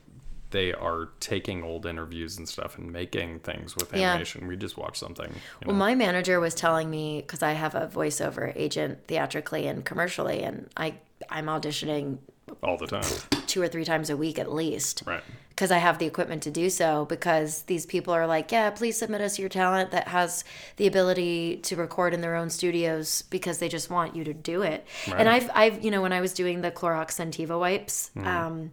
they 0.50 0.72
are 0.72 1.10
taking 1.20 1.62
old 1.62 1.86
interviews 1.86 2.36
and 2.38 2.48
stuff 2.48 2.76
and 2.78 2.92
making 2.92 3.40
things 3.40 3.76
with 3.76 3.92
Yeah. 3.94 4.10
animation. 4.10 4.46
We 4.46 4.56
just 4.56 4.76
watch 4.76 4.98
something. 4.98 5.28
You 5.28 5.66
Well, 5.66 5.74
know. 5.74 5.78
my 5.78 5.94
manager 5.94 6.40
was 6.40 6.54
telling 6.54 6.90
me 6.90 7.20
because 7.20 7.42
I 7.42 7.52
have 7.52 7.74
a 7.74 7.86
voiceover 7.86 8.52
agent 8.56 9.06
theatrically 9.06 9.66
and 9.66 9.84
commercially, 9.84 10.42
and 10.42 10.68
I 10.76 10.94
I'm 11.28 11.46
auditioning 11.46 12.18
all 12.62 12.76
the 12.78 12.86
time. 12.86 13.04
two 13.46 13.60
or 13.62 13.68
three 13.68 13.84
times 13.84 14.10
a 14.10 14.16
week 14.16 14.38
at 14.38 14.52
least 14.52 15.02
Right. 15.06 15.22
because 15.50 15.70
I 15.70 15.78
have 15.78 15.98
the 15.98 16.06
equipment 16.06 16.42
to 16.44 16.50
do 16.50 16.70
so. 16.70 17.04
Because 17.04 17.62
these 17.64 17.84
people 17.84 18.14
are 18.14 18.26
like, 18.26 18.50
yeah, 18.50 18.70
please 18.70 18.96
submit 18.98 19.20
us 19.20 19.38
your 19.38 19.48
talent 19.50 19.90
that 19.90 20.08
has 20.08 20.44
the 20.76 20.86
ability 20.86 21.58
to 21.64 21.76
record 21.76 22.14
in 22.14 22.22
their 22.22 22.34
own 22.36 22.48
studios 22.50 23.22
because 23.30 23.58
they 23.58 23.68
just 23.68 23.90
want 23.90 24.16
you 24.16 24.24
to 24.24 24.32
do 24.32 24.62
it. 24.62 24.86
And 25.14 25.28
I've 25.28 25.50
I've 25.54 25.84
you 25.84 25.90
know 25.90 26.00
when 26.02 26.12
I 26.12 26.20
was 26.20 26.32
doing 26.32 26.62
the 26.62 26.70
Clorox 26.70 27.12
Scentiva 27.20 27.58
wipes, 27.60 28.10
um, 28.16 28.72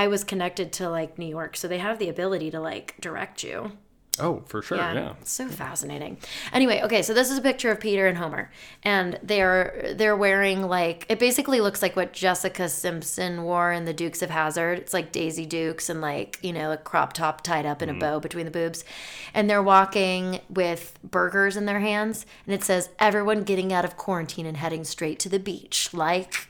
I 0.00 0.06
was 0.06 0.24
connected 0.24 0.72
to 0.74 0.88
like 0.88 1.18
New 1.18 1.26
York, 1.26 1.58
so 1.58 1.68
they 1.68 1.76
have 1.76 1.98
the 1.98 2.08
ability 2.08 2.50
to 2.52 2.58
like 2.58 2.94
direct 3.02 3.44
you. 3.44 3.72
Oh, 4.18 4.42
for 4.46 4.62
sure. 4.62 4.78
Yeah. 4.78 5.12
It's 5.20 5.30
so 5.30 5.46
fascinating. 5.46 6.16
Anyway, 6.54 6.80
okay, 6.82 7.02
so 7.02 7.12
this 7.12 7.30
is 7.30 7.36
a 7.36 7.42
picture 7.42 7.70
of 7.70 7.80
Peter 7.80 8.06
and 8.06 8.16
Homer, 8.16 8.50
and 8.82 9.18
they're 9.22 9.92
they're 9.94 10.16
wearing 10.16 10.62
like 10.62 11.04
it 11.10 11.18
basically 11.18 11.60
looks 11.60 11.82
like 11.82 11.96
what 11.96 12.14
Jessica 12.14 12.70
Simpson 12.70 13.42
wore 13.42 13.72
in 13.72 13.84
the 13.84 13.92
Dukes 13.92 14.22
of 14.22 14.30
Hazzard. 14.30 14.78
It's 14.78 14.94
like 14.94 15.12
Daisy 15.12 15.44
Dukes 15.44 15.90
and 15.90 16.00
like 16.00 16.38
you 16.40 16.54
know 16.54 16.72
a 16.72 16.78
crop 16.78 17.12
top 17.12 17.42
tied 17.42 17.66
up 17.66 17.82
in 17.82 17.90
a 17.90 17.92
mm-hmm. 17.92 18.00
bow 18.00 18.20
between 18.20 18.46
the 18.46 18.50
boobs, 18.50 18.86
and 19.34 19.50
they're 19.50 19.62
walking 19.62 20.40
with 20.48 20.98
burgers 21.04 21.58
in 21.58 21.66
their 21.66 21.80
hands, 21.80 22.24
and 22.46 22.54
it 22.54 22.64
says 22.64 22.88
everyone 22.98 23.42
getting 23.42 23.70
out 23.70 23.84
of 23.84 23.98
quarantine 23.98 24.46
and 24.46 24.56
heading 24.56 24.84
straight 24.84 25.18
to 25.18 25.28
the 25.28 25.38
beach, 25.38 25.92
like. 25.92 26.46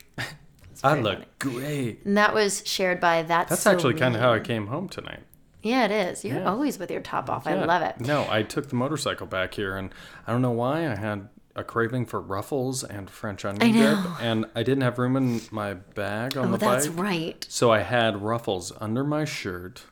I 0.83 0.95
look 0.99 1.21
great. 1.39 2.05
And 2.05 2.17
that 2.17 2.35
was 2.35 2.63
shared 2.67 3.01
by 3.01 3.23
that. 3.23 3.49
That's 3.49 3.67
actually 3.67 3.95
kind 3.95 4.15
of 4.15 4.21
how 4.21 4.33
I 4.33 4.41
came 4.41 4.67
home 4.69 4.89
tonight. 4.89 5.21
Yeah, 5.63 5.85
it 5.85 5.91
is. 5.91 6.25
You're 6.25 6.39
Yeah. 6.39 6.51
always 6.51 6.79
with 6.79 6.91
your 6.91 7.03
top 7.03 7.29
off. 7.29 7.47
I 7.47 7.55
love 7.55 7.83
it. 7.83 8.01
No, 8.01 8.27
I 8.31 8.43
took 8.43 8.69
the 8.71 8.77
motorcycle 8.77 9.27
back 9.27 9.55
here, 9.55 9.77
and 9.77 9.91
I 10.27 10.33
don't 10.33 10.41
know 10.41 10.51
why 10.53 10.91
I 10.91 10.95
had 10.95 11.29
a 11.55 11.63
craving 11.65 12.07
for 12.07 12.19
ruffles 12.21 12.83
and 12.83 13.11
French 13.11 13.45
onion 13.45 13.73
dip, 13.73 14.23
and 14.23 14.47
I 14.55 14.63
didn't 14.63 14.83
have 14.83 14.99
room 14.99 15.17
in 15.17 15.43
my 15.51 15.75
bag 15.75 16.37
on 16.39 16.49
Oh, 16.49 16.53
the 16.53 16.59
that's 16.59 16.87
bike. 16.87 16.99
right. 17.05 17.47
So 17.51 17.71
I 17.71 17.81
had 17.81 18.23
ruffles 18.23 18.73
under 18.81 19.05
my 19.05 19.27
shirt, 19.27 19.83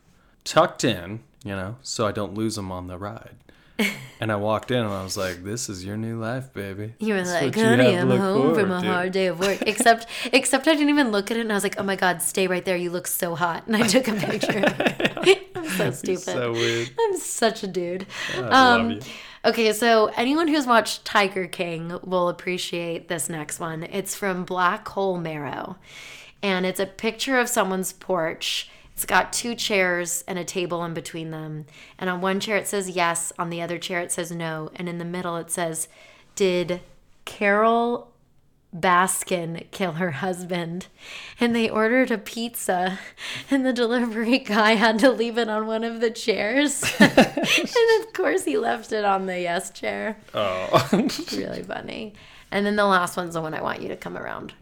tucked 0.44 0.84
in, 0.84 1.20
you 1.44 1.54
know, 1.54 1.76
so 1.82 2.06
I 2.06 2.12
don't 2.12 2.32
lose 2.32 2.54
them 2.56 2.72
on 2.72 2.86
the 2.86 2.96
ride. 2.96 3.36
and 4.20 4.32
I 4.32 4.36
walked 4.36 4.70
in 4.70 4.78
and 4.78 4.92
I 4.92 5.02
was 5.04 5.16
like, 5.16 5.44
"This 5.44 5.68
is 5.68 5.84
your 5.84 5.96
new 5.96 6.18
life, 6.20 6.52
baby." 6.52 6.94
You 6.98 7.14
were 7.14 7.20
This 7.20 7.28
is 7.28 7.34
like, 7.34 7.54
honey, 7.54 7.96
I'm 7.96 8.10
home 8.10 8.54
from 8.54 8.72
a 8.72 8.80
to." 8.82 8.86
hard 8.86 9.12
day 9.12 9.26
of 9.26 9.38
work. 9.38 9.62
Except, 9.62 10.06
except 10.32 10.66
I 10.66 10.72
didn't 10.72 10.90
even 10.90 11.10
look 11.12 11.30
at 11.30 11.36
it, 11.36 11.40
and 11.40 11.52
I 11.52 11.54
was 11.54 11.62
like, 11.62 11.78
oh 11.78 11.84
my 11.84 11.96
god, 11.96 12.20
stay 12.22 12.46
right 12.46 12.64
there. 12.64 12.76
You 12.76 12.90
look 12.90 13.06
so 13.06 13.34
hot, 13.34 13.66
and 13.66 13.76
I 13.76 13.86
took 13.86 14.08
a 14.08 14.14
picture. 14.14 14.64
I'm 15.54 15.68
so 15.68 15.90
stupid. 15.92 16.20
So 16.20 16.52
weird. 16.52 16.90
I'm 17.00 17.16
such 17.16 17.62
a 17.62 17.66
dude. 17.66 18.06
I 18.34 18.40
Um. 18.40 19.00
Okay, 19.44 19.72
so 19.72 20.06
anyone 20.16 20.48
who's 20.48 20.66
watched 20.66 21.04
Tiger 21.04 21.46
King 21.46 21.98
will 22.02 22.28
appreciate 22.28 23.06
this 23.08 23.28
next 23.28 23.60
one. 23.60 23.84
It's 23.84 24.16
from 24.16 24.44
Black 24.44 24.88
Hole 24.88 25.16
Marrow, 25.16 25.76
and 26.42 26.66
it's 26.66 26.80
a 26.80 26.86
picture 26.86 27.38
of 27.38 27.48
someone's 27.48 27.92
porch. 27.92 28.68
It's 28.98 29.04
got 29.04 29.32
two 29.32 29.54
chairs 29.54 30.24
and 30.26 30.40
a 30.40 30.44
table 30.44 30.84
in 30.84 30.92
between 30.92 31.30
them. 31.30 31.66
And 32.00 32.10
on 32.10 32.20
one 32.20 32.40
chair 32.40 32.56
it 32.56 32.66
says 32.66 32.90
yes, 32.90 33.32
on 33.38 33.48
the 33.48 33.62
other 33.62 33.78
chair 33.78 34.00
it 34.00 34.10
says 34.10 34.32
no, 34.32 34.72
and 34.74 34.88
in 34.88 34.98
the 34.98 35.04
middle 35.04 35.36
it 35.36 35.52
says, 35.52 35.86
Did 36.34 36.80
Carole 37.24 38.10
Baskin 38.76 39.70
kill 39.70 39.92
her 39.92 40.10
husband? 40.10 40.88
And 41.38 41.54
they 41.54 41.70
ordered 41.70 42.10
a 42.10 42.18
pizza, 42.18 42.98
and 43.52 43.64
the 43.64 43.72
delivery 43.72 44.40
guy 44.40 44.72
had 44.72 44.98
to 44.98 45.12
leave 45.12 45.38
it 45.38 45.48
on 45.48 45.68
one 45.68 45.84
of 45.84 46.00
the 46.00 46.10
chairs. 46.10 46.82
and 46.98 48.00
of 48.00 48.12
course, 48.14 48.46
he 48.46 48.58
left 48.58 48.90
it 48.90 49.04
on 49.04 49.26
the 49.26 49.40
yes 49.40 49.70
chair. 49.70 50.16
Oh, 50.34 50.88
Really 51.36 51.62
funny. 51.62 52.14
And 52.50 52.66
then 52.66 52.74
the 52.74 52.84
last 52.84 53.16
one's 53.16 53.34
the 53.34 53.42
one 53.42 53.54
I 53.54 53.62
want 53.62 53.80
you 53.80 53.90
to 53.90 53.96
come 53.96 54.18
around. 54.18 54.54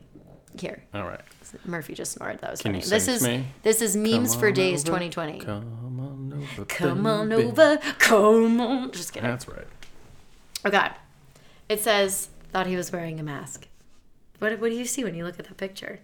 Here, 0.61 0.83
all 0.93 1.05
right. 1.05 1.23
Murphy 1.65 1.95
just 1.95 2.13
snored. 2.13 2.39
That 2.41 2.51
was 2.51 2.61
Can 2.61 2.73
funny. 2.73 2.85
you 2.85 2.91
this 2.91 3.09
is 3.09 3.23
me? 3.23 3.47
this 3.63 3.83
is 3.83 3.97
memes 3.97 4.33
Come 4.33 4.41
for 4.41 4.51
days 4.53 4.81
over. 4.89 4.99
2020. 4.99 5.39
Come 5.41 6.01
on 6.01 6.33
over. 6.35 6.65
Come 6.67 7.07
on 7.07 7.33
over, 7.33 7.79
come 7.99 8.61
on. 8.61 8.93
Just 8.93 9.13
kidding. 9.13 9.29
That's 9.29 9.49
right. 9.49 9.67
Oh 10.65 10.71
God, 10.71 10.93
It 11.69 11.81
says, 11.81 12.29
thought 12.53 12.67
he 12.67 12.77
was 12.77 12.91
wearing 12.93 13.21
a 13.21 13.23
mask. 13.23 13.69
What, 14.39 14.59
what 14.61 14.71
do 14.71 14.77
you 14.77 14.85
see 14.85 15.05
when 15.05 15.15
you 15.15 15.25
look 15.25 15.39
at 15.39 15.47
that 15.47 15.57
picture? 15.57 16.01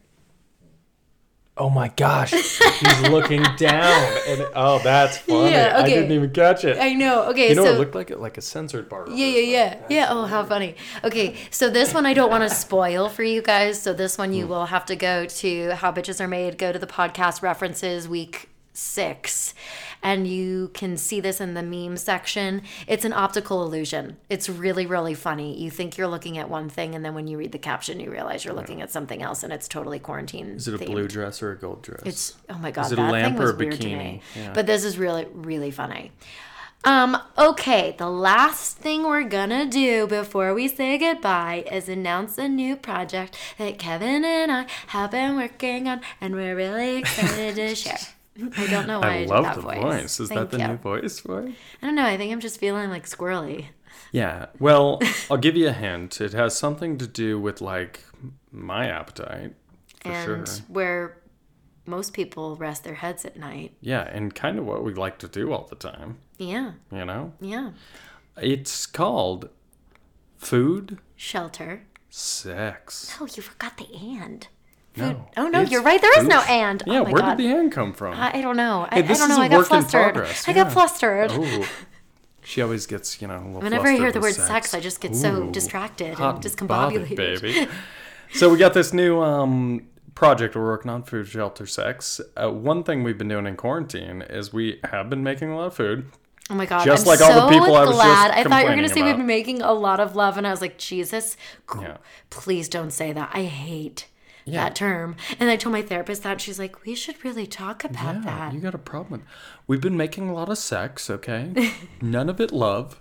Oh 1.55 1.69
my 1.69 1.89
gosh, 1.89 2.31
he's 2.31 3.01
looking 3.11 3.43
down, 3.59 4.17
and 4.27 4.47
oh, 4.55 4.81
that's 4.83 5.19
funny. 5.19 5.51
Yeah, 5.51 5.75
I 5.77 5.87
didn't 5.87 6.11
even 6.11 6.31
catch 6.31 6.65
it. 6.65 6.79
I 6.79 6.95
know. 6.95 7.25
Okay, 7.25 7.51
you 7.51 7.55
know, 7.55 7.67
so 7.67 7.75
it 7.75 7.79
looked 7.79 7.95
like 7.95 8.11
it 8.11 8.21
like 8.21 8.39
a 8.39 8.41
censored 8.41 8.89
bar. 8.89 9.05
Yeah, 9.11 9.27
yeah, 9.27 9.41
yeah. 9.41 9.79
Yeah, 9.91 10.07
oh, 10.09 10.25
how 10.25 10.47
funny. 10.47 10.77
Okay, 11.05 11.37
so 11.51 11.69
this 11.69 11.93
one 11.93 12.07
I 12.07 12.15
don't 12.15 12.31
want 12.31 12.49
to 12.49 12.55
spoil 12.55 13.11
for 13.11 13.23
you 13.23 13.43
guys. 13.43 13.83
So 13.83 13.93
this 13.93 14.17
one 14.17 14.33
you 14.33 14.45
hmm. 14.45 14.51
will 14.51 14.67
have 14.67 14.87
to 14.87 14.97
go 14.97 15.27
to 15.27 15.75
How 15.75 15.93
Bitches 15.93 16.23
Are 16.23 16.29
Made, 16.29 16.57
go 16.57 16.73
to 16.73 16.79
the 16.79 16.87
podcast 16.87 17.43
references 17.43 18.09
week 18.09 18.49
six, 18.73 19.53
and 20.03 20.27
you 20.27 20.71
can 20.75 20.97
see 20.97 21.21
this 21.21 21.41
in 21.41 21.55
the 21.55 21.63
meme 21.63 21.97
section. 21.97 22.63
It's 22.87 23.05
an 23.05 23.13
optical 23.13 23.63
illusion. 23.63 24.17
It's 24.29 24.49
really, 24.49 24.87
really 24.87 25.15
funny. 25.15 25.59
You 25.59 25.71
think 25.71 25.97
you're 25.97 26.09
looking 26.09 26.39
at 26.39 26.49
one 26.49 26.69
thing, 26.69 26.95
and 26.95 27.05
then 27.05 27.15
when 27.15 27.27
you 27.27 27.39
read 27.39 27.53
the 27.53 27.59
caption, 27.59 28.01
you 28.01 28.11
realize 28.11 28.45
you're 28.45 28.55
looking 28.55 28.83
at 28.83 28.91
something 28.91 29.23
else, 29.23 29.43
and 29.43 29.53
it's 29.53 29.69
totally 29.69 29.99
quarantine. 29.99 30.49
Is 30.49 30.69
it 30.69 30.75
a 30.75 30.79
themed. 30.79 30.87
blue 30.87 31.09
dress 31.09 31.43
or 31.43 31.53
a 31.53 31.57
gold 31.57 31.83
dress? 31.83 32.03
It's 32.05 32.35
oh 32.49 32.59
my 32.59 32.71
god, 32.71 32.87
it 32.87 32.95
a 32.95 32.97
that 32.97 33.13
lamp 33.13 33.37
thing 33.37 33.43
or 33.43 33.53
was 33.53 33.55
a 33.55 33.65
bikini? 33.65 34.21
Yeah. 34.35 34.53
But 34.53 34.67
this 34.67 34.85
is 34.85 34.99
really 34.99 35.27
really 35.33 35.71
funny. 35.71 36.13
Um, 36.85 37.17
okay, 37.39 37.95
the 37.97 38.11
last 38.11 38.77
thing 38.79 39.05
we're 39.05 39.23
gonna 39.23 39.67
do 39.67 40.09
before 40.09 40.53
we 40.53 40.67
say 40.67 40.99
goodbye 40.99 41.65
is 41.71 41.89
announce 41.89 42.39
a 42.39 42.49
new 42.49 42.75
project 42.75 43.37
that 43.59 43.79
Kevin 43.79 44.25
and 44.25 44.51
I 44.51 44.67
have 44.89 45.13
been 45.13 45.37
working 45.37 45.89
on, 45.89 46.01
and 46.21 46.35
we're 46.35 46.57
really 46.57 46.97
excited 46.97 47.55
to 47.55 47.75
share. 47.77 47.99
I 48.57 48.67
don't 48.67 48.87
know 48.87 49.01
why 49.01 49.07
I, 49.09 49.15
I 49.15 49.19
did 49.21 49.29
love 49.31 49.45
that 49.45 49.55
the 49.57 49.61
voice. 49.63 49.83
voice. 49.83 50.21
Is 50.21 50.29
Thank 50.29 50.41
that 50.41 50.51
the 50.51 50.59
you. 50.63 50.69
new 50.69 50.77
voice 50.77 51.19
for 51.21 51.43
it? 51.47 51.55
I 51.83 51.87
don't 51.87 51.95
know. 51.95 52.05
I 52.07 52.17
think 52.17 52.33
I'm 52.33 52.41
just 52.41 52.59
feeling 52.59 52.89
like 52.91 53.05
squirrely. 53.07 53.67
Yeah. 54.13 54.47
Well, 54.59 55.01
I'll 55.31 55.37
give 55.37 55.57
you 55.57 55.69
a 55.69 55.73
hint. 55.73 56.21
It 56.21 56.33
has 56.33 56.57
something 56.57 56.99
to 56.99 57.07
do 57.07 57.39
with 57.41 57.61
like 57.61 58.01
my 58.51 58.89
appetite, 58.89 59.55
for 60.01 60.11
and 60.13 60.49
sure. 60.49 60.57
where 60.69 61.19
most 61.87 62.13
people 62.13 62.57
rest 62.57 62.85
their 62.85 62.95
heads 62.95 63.25
at 63.25 63.37
night. 63.37 63.75
Yeah, 63.81 64.03
and 64.03 64.35
kind 64.35 64.59
of 64.59 64.65
what 64.67 64.85
we 64.85 64.95
like 64.95 65.19
to 65.19 65.29
do 65.29 65.53
all 65.53 65.67
the 65.69 65.77
time. 65.77 66.19
Yeah, 66.39 66.73
You 66.91 67.05
know, 67.05 67.33
yeah. 67.41 67.71
it's 68.37 68.87
called 68.87 69.49
food 70.39 70.99
Shelter. 71.17 71.83
sex. 72.09 73.17
Oh, 73.21 73.27
you 73.27 73.43
forgot 73.43 73.77
the 73.79 73.89
and. 73.95 74.47
No, 74.97 75.27
Oh 75.37 75.49
no, 75.49 75.63
it's 75.63 75.71
you're 75.71 75.83
right. 75.83 76.01
There 76.01 76.19
is 76.21 76.27
no 76.27 76.41
food- 76.41 76.51
and. 76.51 76.83
Yeah, 76.87 77.01
oh 77.01 77.05
my 77.05 77.13
where 77.13 77.23
God. 77.23 77.37
did 77.39 77.47
the 77.51 77.57
and 77.59 77.73
come 77.73 77.93
from? 77.95 78.15
I, 78.15 78.39
I 78.39 78.41
don't 78.43 78.57
know. 78.57 78.87
I, 78.91 78.97
Hey, 78.97 78.99
I 78.99 79.03
this 79.03 79.19
don't 79.19 79.31
is 79.31 79.37
know. 79.37 79.43
a 79.43 79.47
I 79.47 79.49
got 79.49 79.57
work 79.59 79.67
in 79.67 79.69
flustered. 79.81 80.13
progress, 80.15 80.49
I 80.49 80.53
got 80.53 80.73
flustered. 80.73 81.31
Oh, 81.33 81.69
she 82.45 82.61
always 82.61 82.87
gets 82.87 83.23
you 83.23 83.29
know. 83.29 83.39
A 83.39 83.45
little 83.47 83.61
Whenever 83.63 83.89
I 83.89 83.97
hear 83.97 84.13
the 84.13 84.21
word 84.21 84.35
sex, 84.35 84.75
I 84.75 84.81
just 84.81 85.01
get 85.01 85.15
so 85.17 85.51
distracted 85.51 86.19
and 86.21 86.43
discombobulated. 86.43 87.17
baby. 87.17 87.69
so 88.35 88.51
we 88.51 88.59
got 88.59 88.75
this 88.75 88.93
new 88.93 89.21
um, 89.23 89.87
project 90.15 90.55
we're 90.57 90.65
working 90.65 90.91
on, 90.91 91.05
food 91.05 91.27
shelter 91.29 91.67
sex. 91.67 92.21
Uh, 92.37 92.51
one 92.51 92.83
thing 92.85 93.03
we've 93.03 93.17
been 93.19 93.29
doing 93.29 93.47
in 93.47 93.57
quarantine 93.57 94.23
is 94.23 94.53
we 94.53 94.79
have 94.85 95.09
been 95.09 95.23
making 95.23 95.51
a 95.51 95.57
lot 95.57 95.67
of 95.69 95.75
food. 95.75 96.07
Oh 96.51 96.55
my 96.55 96.67
god! 96.67 96.85
Just 96.85 97.07
I'm 97.07 97.11
like 97.13 97.21
all 97.23 97.33
the 97.33 97.49
so 97.55 97.61
people 97.61 97.77
I 97.77 97.85
was 97.87 97.95
glad. 97.95 98.31
I 98.33 98.43
thought 98.43 98.65
you 98.65 98.71
were 98.71 98.75
gonna 98.75 98.89
complaining 98.89 98.89
say 98.89 99.03
we've 99.05 99.17
been 99.17 99.27
making 99.27 99.63
a 99.63 99.73
lot 99.73 100.01
of 100.01 100.17
love, 100.17 100.37
and 100.37 100.47
I 100.47 100.51
was 100.51 100.61
like, 100.61 100.77
Jesus, 100.77 101.37
Yeah. 101.81 101.97
please 102.29 102.69
don't 102.69 102.91
say 102.91 103.13
that. 103.13 103.31
I 103.33 103.45
hate 103.45 104.09
that 104.47 104.75
term. 104.75 105.17
And 105.39 105.49
I 105.51 105.57
told 105.57 105.73
my 105.73 105.83
therapist 105.83 106.23
that. 106.23 106.41
She's 106.41 106.59
like, 106.59 106.85
we 106.85 106.95
should 106.95 107.25
really 107.25 107.47
talk 107.47 107.85
about 107.85 108.17
Yeah, 108.17 108.23
that. 108.25 108.53
you 108.55 108.61
got 108.61 108.75
a 108.75 108.79
problem. 108.79 109.23
We've 109.67 109.81
been 109.81 109.97
making 109.97 110.29
a 110.29 110.35
lot 110.35 110.49
of 110.49 110.59
sex, 110.59 111.09
okay? 111.11 111.73
None 112.01 112.29
of 112.29 112.41
it 112.41 112.53
love. 112.53 112.99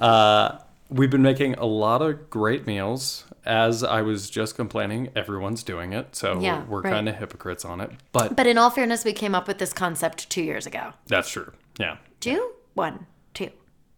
Uh, 0.00 0.58
we've 0.88 1.10
been 1.10 1.22
making 1.22 1.54
a 1.54 1.66
lot 1.66 2.02
of 2.02 2.30
great 2.30 2.66
meals. 2.66 3.24
As 3.44 3.82
I 3.82 4.02
was 4.02 4.28
just 4.28 4.54
complaining, 4.54 5.08
everyone's 5.16 5.62
doing 5.62 5.94
it, 5.94 6.14
so 6.14 6.38
Yeah, 6.40 6.62
we're 6.66 6.82
right. 6.82 6.92
kind 6.92 7.08
of 7.08 7.16
hypocrites 7.16 7.64
on 7.64 7.80
it. 7.80 7.90
But 8.12 8.36
But 8.36 8.46
in 8.46 8.58
all 8.58 8.68
fairness, 8.68 9.02
we 9.02 9.14
came 9.14 9.34
up 9.34 9.48
with 9.48 9.56
this 9.58 9.72
concept 9.72 10.28
two 10.28 10.42
years 10.42 10.66
ago. 10.66 10.92
that's 11.06 11.30
true. 11.30 11.50
Yeah, 11.78 11.96
Two, 12.20 12.50
one, 12.74 13.06
two. 13.32 13.48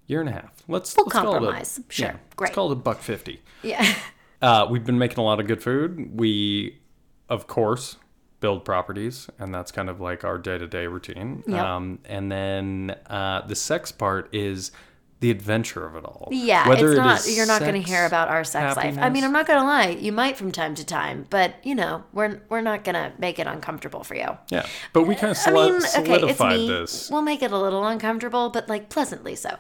year 0.07 0.21
and 0.21 0.29
a 0.29 0.33
half. 0.33 0.63
Let's 0.69 0.95
Full 0.95 1.05
let's 1.07 1.13
call 1.13 1.25
it 1.35 1.37
a- 1.37 1.41
compromise. 1.41 1.81
Sure, 1.89 2.07
yeah, 2.07 2.17
great. 2.37 2.47
Let's 2.49 2.55
call 2.55 2.69
it 2.71 2.75
a 2.75 2.77
buck 2.77 3.01
fifty. 3.01 3.43
Yeah. 3.63 3.85
Uh, 4.43 4.67
we've 4.69 4.85
been 4.85 4.99
making 4.99 5.19
a 5.19 5.23
lot 5.23 5.41
of 5.41 5.47
good 5.47 5.63
food. 5.63 6.19
We, 6.19 6.81
of 7.29 7.47
course, 7.47 7.97
build 8.41 8.65
properties, 8.65 9.31
and 9.39 9.55
that's 9.55 9.71
kind 9.73 9.89
of 9.89 10.01
like 10.01 10.25
our 10.25 10.37
day 10.37 10.59
to 10.59 10.67
day 10.67 10.87
routine. 10.87 11.45
Yep. 11.47 11.65
Um, 11.65 11.99
and 12.05 12.31
then 12.31 12.97
uh, 13.07 13.47
the 13.47 13.55
sex 13.55 13.93
part 13.93 14.29
is 14.35 14.73
the 15.21 15.31
adventure 15.31 15.87
of 15.87 15.95
it 15.95 16.05
all. 16.05 16.29
Yeah, 16.33 16.69
Whether 16.69 16.91
it's 16.91 16.99
it 16.99 17.03
not. 17.03 17.21
is 17.21 17.37
You're 17.37 17.47
not 17.47 17.61
going 17.61 17.81
to 17.81 17.89
hear 17.89 18.05
about 18.05 18.29
our 18.29 18.43
sex 18.43 18.77
life. 18.77 18.99
I 18.99 19.09
mean. 19.09 19.23
I'm 19.23 19.31
not 19.33 19.47
going 19.47 19.61
to 19.61 19.65
lie. 19.65 19.91
You 19.91 20.11
might 20.11 20.37
from 20.37 20.51
time 20.51 20.75
to 20.75 20.85
time, 20.85 21.27
but 21.31 21.55
you 21.63 21.77
know, 21.77 22.03
we're 22.13 22.43
we're 22.49 22.61
not 22.61 22.83
going 22.83 22.97
to 22.97 23.13
make 23.19 23.39
it 23.39 23.47
uncomfortable 23.47 24.03
for 24.03 24.17
you. 24.17 24.37
Yeah, 24.51 24.67
but 24.93 25.05
we 25.05 25.15
kind 25.15 25.31
of 25.31 25.39
I 25.47 25.53
mean, 25.53 25.77
okay, 25.77 25.77
it's 25.77 25.93
solidified 25.93 26.59
me. 26.59 26.69
this. 26.69 27.09
We'll 27.09 27.23
make 27.23 27.41
it 27.43 27.53
a 27.53 27.59
little 27.59 27.87
uncomfortable, 27.87 28.51
but 28.51 28.69
like 28.69 28.89
pleasantly 28.89 29.37
so. 29.37 29.57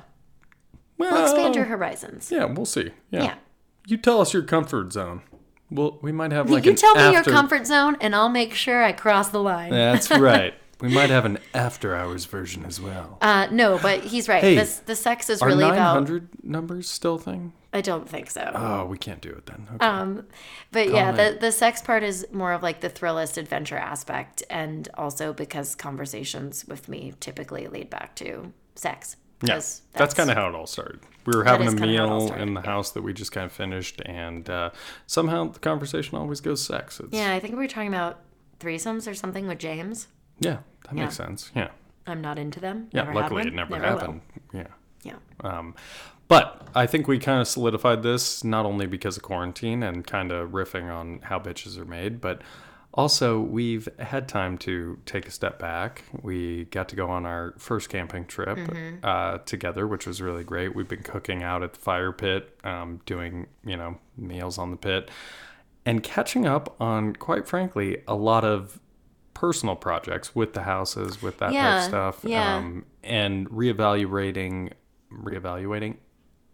Well, 0.98 1.12
We'll 1.12 1.22
expand 1.22 1.54
your 1.54 1.66
horizons. 1.66 2.30
Yeah, 2.32 2.44
we'll 2.46 2.66
see. 2.66 2.90
Yeah. 3.10 3.22
Yeah. 3.22 3.34
You 3.86 3.96
tell 3.96 4.20
us 4.20 4.32
your 4.32 4.42
comfort 4.42 4.92
zone. 4.92 5.22
Well, 5.70 5.98
we 6.02 6.12
might 6.12 6.32
have 6.32 6.50
like 6.50 6.64
you 6.66 6.74
tell 6.74 6.94
me 6.94 7.00
after- 7.00 7.30
your 7.30 7.38
comfort 7.38 7.66
zone, 7.66 7.96
and 8.00 8.14
I'll 8.14 8.28
make 8.28 8.54
sure 8.54 8.82
I 8.82 8.92
cross 8.92 9.28
the 9.30 9.40
line. 9.40 9.70
That's 9.70 10.10
right. 10.18 10.54
We 10.80 10.88
might 10.88 11.10
have 11.10 11.24
an 11.24 11.38
after 11.54 11.94
hours 11.94 12.24
version 12.24 12.64
as 12.64 12.80
well. 12.80 13.16
Uh, 13.20 13.46
no, 13.52 13.78
but 13.78 14.00
he's 14.02 14.28
right. 14.28 14.42
Hey, 14.42 14.56
this 14.56 14.78
the 14.78 14.96
sex 14.96 15.30
is 15.30 15.40
really 15.40 15.64
nine 15.64 15.74
about. 15.74 15.94
hundred 15.94 16.28
numbers 16.42 16.88
still 16.88 17.18
thing? 17.18 17.52
I 17.72 17.80
don't 17.80 18.06
think 18.08 18.30
so. 18.30 18.50
Oh, 18.54 18.84
we 18.86 18.98
can't 18.98 19.20
do 19.22 19.30
it 19.30 19.46
then. 19.46 19.66
Okay. 19.76 19.86
Um, 19.86 20.26
but 20.72 20.90
yeah, 20.90 21.12
Comment. 21.12 21.40
the 21.40 21.46
the 21.46 21.52
sex 21.52 21.80
part 21.80 22.02
is 22.02 22.26
more 22.32 22.52
of 22.52 22.62
like 22.64 22.80
the 22.80 22.90
thrillist 22.90 23.38
adventure 23.38 23.78
aspect, 23.78 24.42
and 24.50 24.88
also 24.94 25.32
because 25.32 25.74
conversations 25.76 26.66
with 26.66 26.88
me 26.88 27.14
typically 27.20 27.68
lead 27.68 27.88
back 27.88 28.14
to 28.16 28.52
sex. 28.74 29.16
Yeah, 29.42 29.54
'Cause 29.54 29.82
that's, 29.92 30.14
kind 30.14 30.30
of 30.30 30.36
how 30.36 30.48
it 30.48 30.54
all 30.54 30.66
started. 30.66 31.00
We 31.26 31.36
were 31.36 31.44
having 31.44 31.68
a 31.68 31.70
kinda 31.70 31.86
how 31.98 32.04
it 32.04 32.08
all 32.10 32.24
meal 32.30 32.34
in 32.34 32.54
the 32.54 32.60
house 32.62 32.90
that 32.92 33.02
we 33.02 33.12
just 33.12 33.32
kind 33.32 33.46
of 33.46 33.52
finished, 33.52 34.00
and 34.06 34.48
uh, 34.48 34.70
somehow 35.06 35.48
the 35.48 35.58
conversation 35.58 36.16
always 36.18 36.40
goes 36.40 36.64
sex. 36.64 37.00
It's, 37.00 37.12
Yeah, 37.12 37.32
I 37.32 37.40
think 37.40 37.54
we 37.54 37.58
were 37.60 37.68
talking 37.68 37.88
about 37.88 38.20
threesomes 38.60 39.10
or 39.10 39.14
something 39.14 39.46
with 39.46 39.58
James. 39.58 40.08
yeah, 40.38 40.58
that 40.84 40.94
makes 40.94 41.16
sense. 41.16 41.50
Yeah, 41.54 41.68
I'm 42.06 42.20
not 42.20 42.38
into 42.38 42.60
them. 42.60 42.88
yeah. 42.92 43.02
Never 43.02 43.14
luckily, 43.14 43.42
it 43.48 43.54
never, 43.54 43.70
will. 43.76 43.80
happened. 43.82 44.20
Yeah. 44.52 44.66
Yeah. 45.02 45.14
Um, 45.42 45.74
but 46.28 46.66
I 46.74 46.86
think 46.86 47.08
we 47.08 47.18
kind 47.18 47.40
of 47.40 47.48
solidified 47.48 48.02
this 48.02 48.42
not 48.44 48.64
only 48.64 48.86
because 48.86 49.16
of 49.16 49.22
quarantine 49.24 49.82
and 49.82 50.06
kind 50.06 50.30
of 50.32 50.50
riffing 50.50 50.90
on 50.92 51.18
how 51.24 51.38
bitches 51.40 51.76
are 51.78 51.84
made, 51.84 52.20
but 52.20 52.40
also 52.94 53.40
we've 53.40 53.88
had 53.98 54.28
time 54.28 54.58
to 54.58 54.98
take 55.06 55.26
a 55.26 55.30
step 55.30 55.58
back. 55.58 56.02
We 56.22 56.64
got 56.66 56.88
to 56.90 56.96
go 56.96 57.08
on 57.08 57.24
our 57.26 57.54
first 57.58 57.88
camping 57.88 58.26
trip 58.26 58.58
uh, 59.02 59.38
together, 59.38 59.86
which 59.86 60.06
was 60.06 60.20
really 60.20 60.44
great. 60.44 60.74
We've 60.74 60.88
been 60.88 61.02
cooking 61.02 61.42
out 61.42 61.62
at 61.62 61.72
the 61.72 61.80
fire 61.80 62.12
pit, 62.12 62.58
um, 62.64 63.00
doing 63.06 63.46
you 63.64 63.76
know 63.76 63.98
meals 64.16 64.58
on 64.58 64.70
the 64.70 64.76
pit, 64.76 65.10
and 65.86 66.02
catching 66.02 66.46
up 66.46 66.76
on, 66.80 67.14
quite 67.16 67.46
frankly, 67.48 68.02
a 68.06 68.14
lot 68.14 68.44
of 68.44 68.78
personal 69.34 69.74
projects 69.74 70.34
with 70.34 70.52
the 70.52 70.62
houses, 70.62 71.22
with 71.22 71.38
that 71.38 71.46
type 71.46 71.54
Yeah, 71.54 71.78
of 71.78 71.84
stuff, 71.84 72.20
yeah. 72.24 72.56
um, 72.56 72.84
and 73.02 73.48
reevaluating 73.50 74.72
reevaluating 75.12 75.96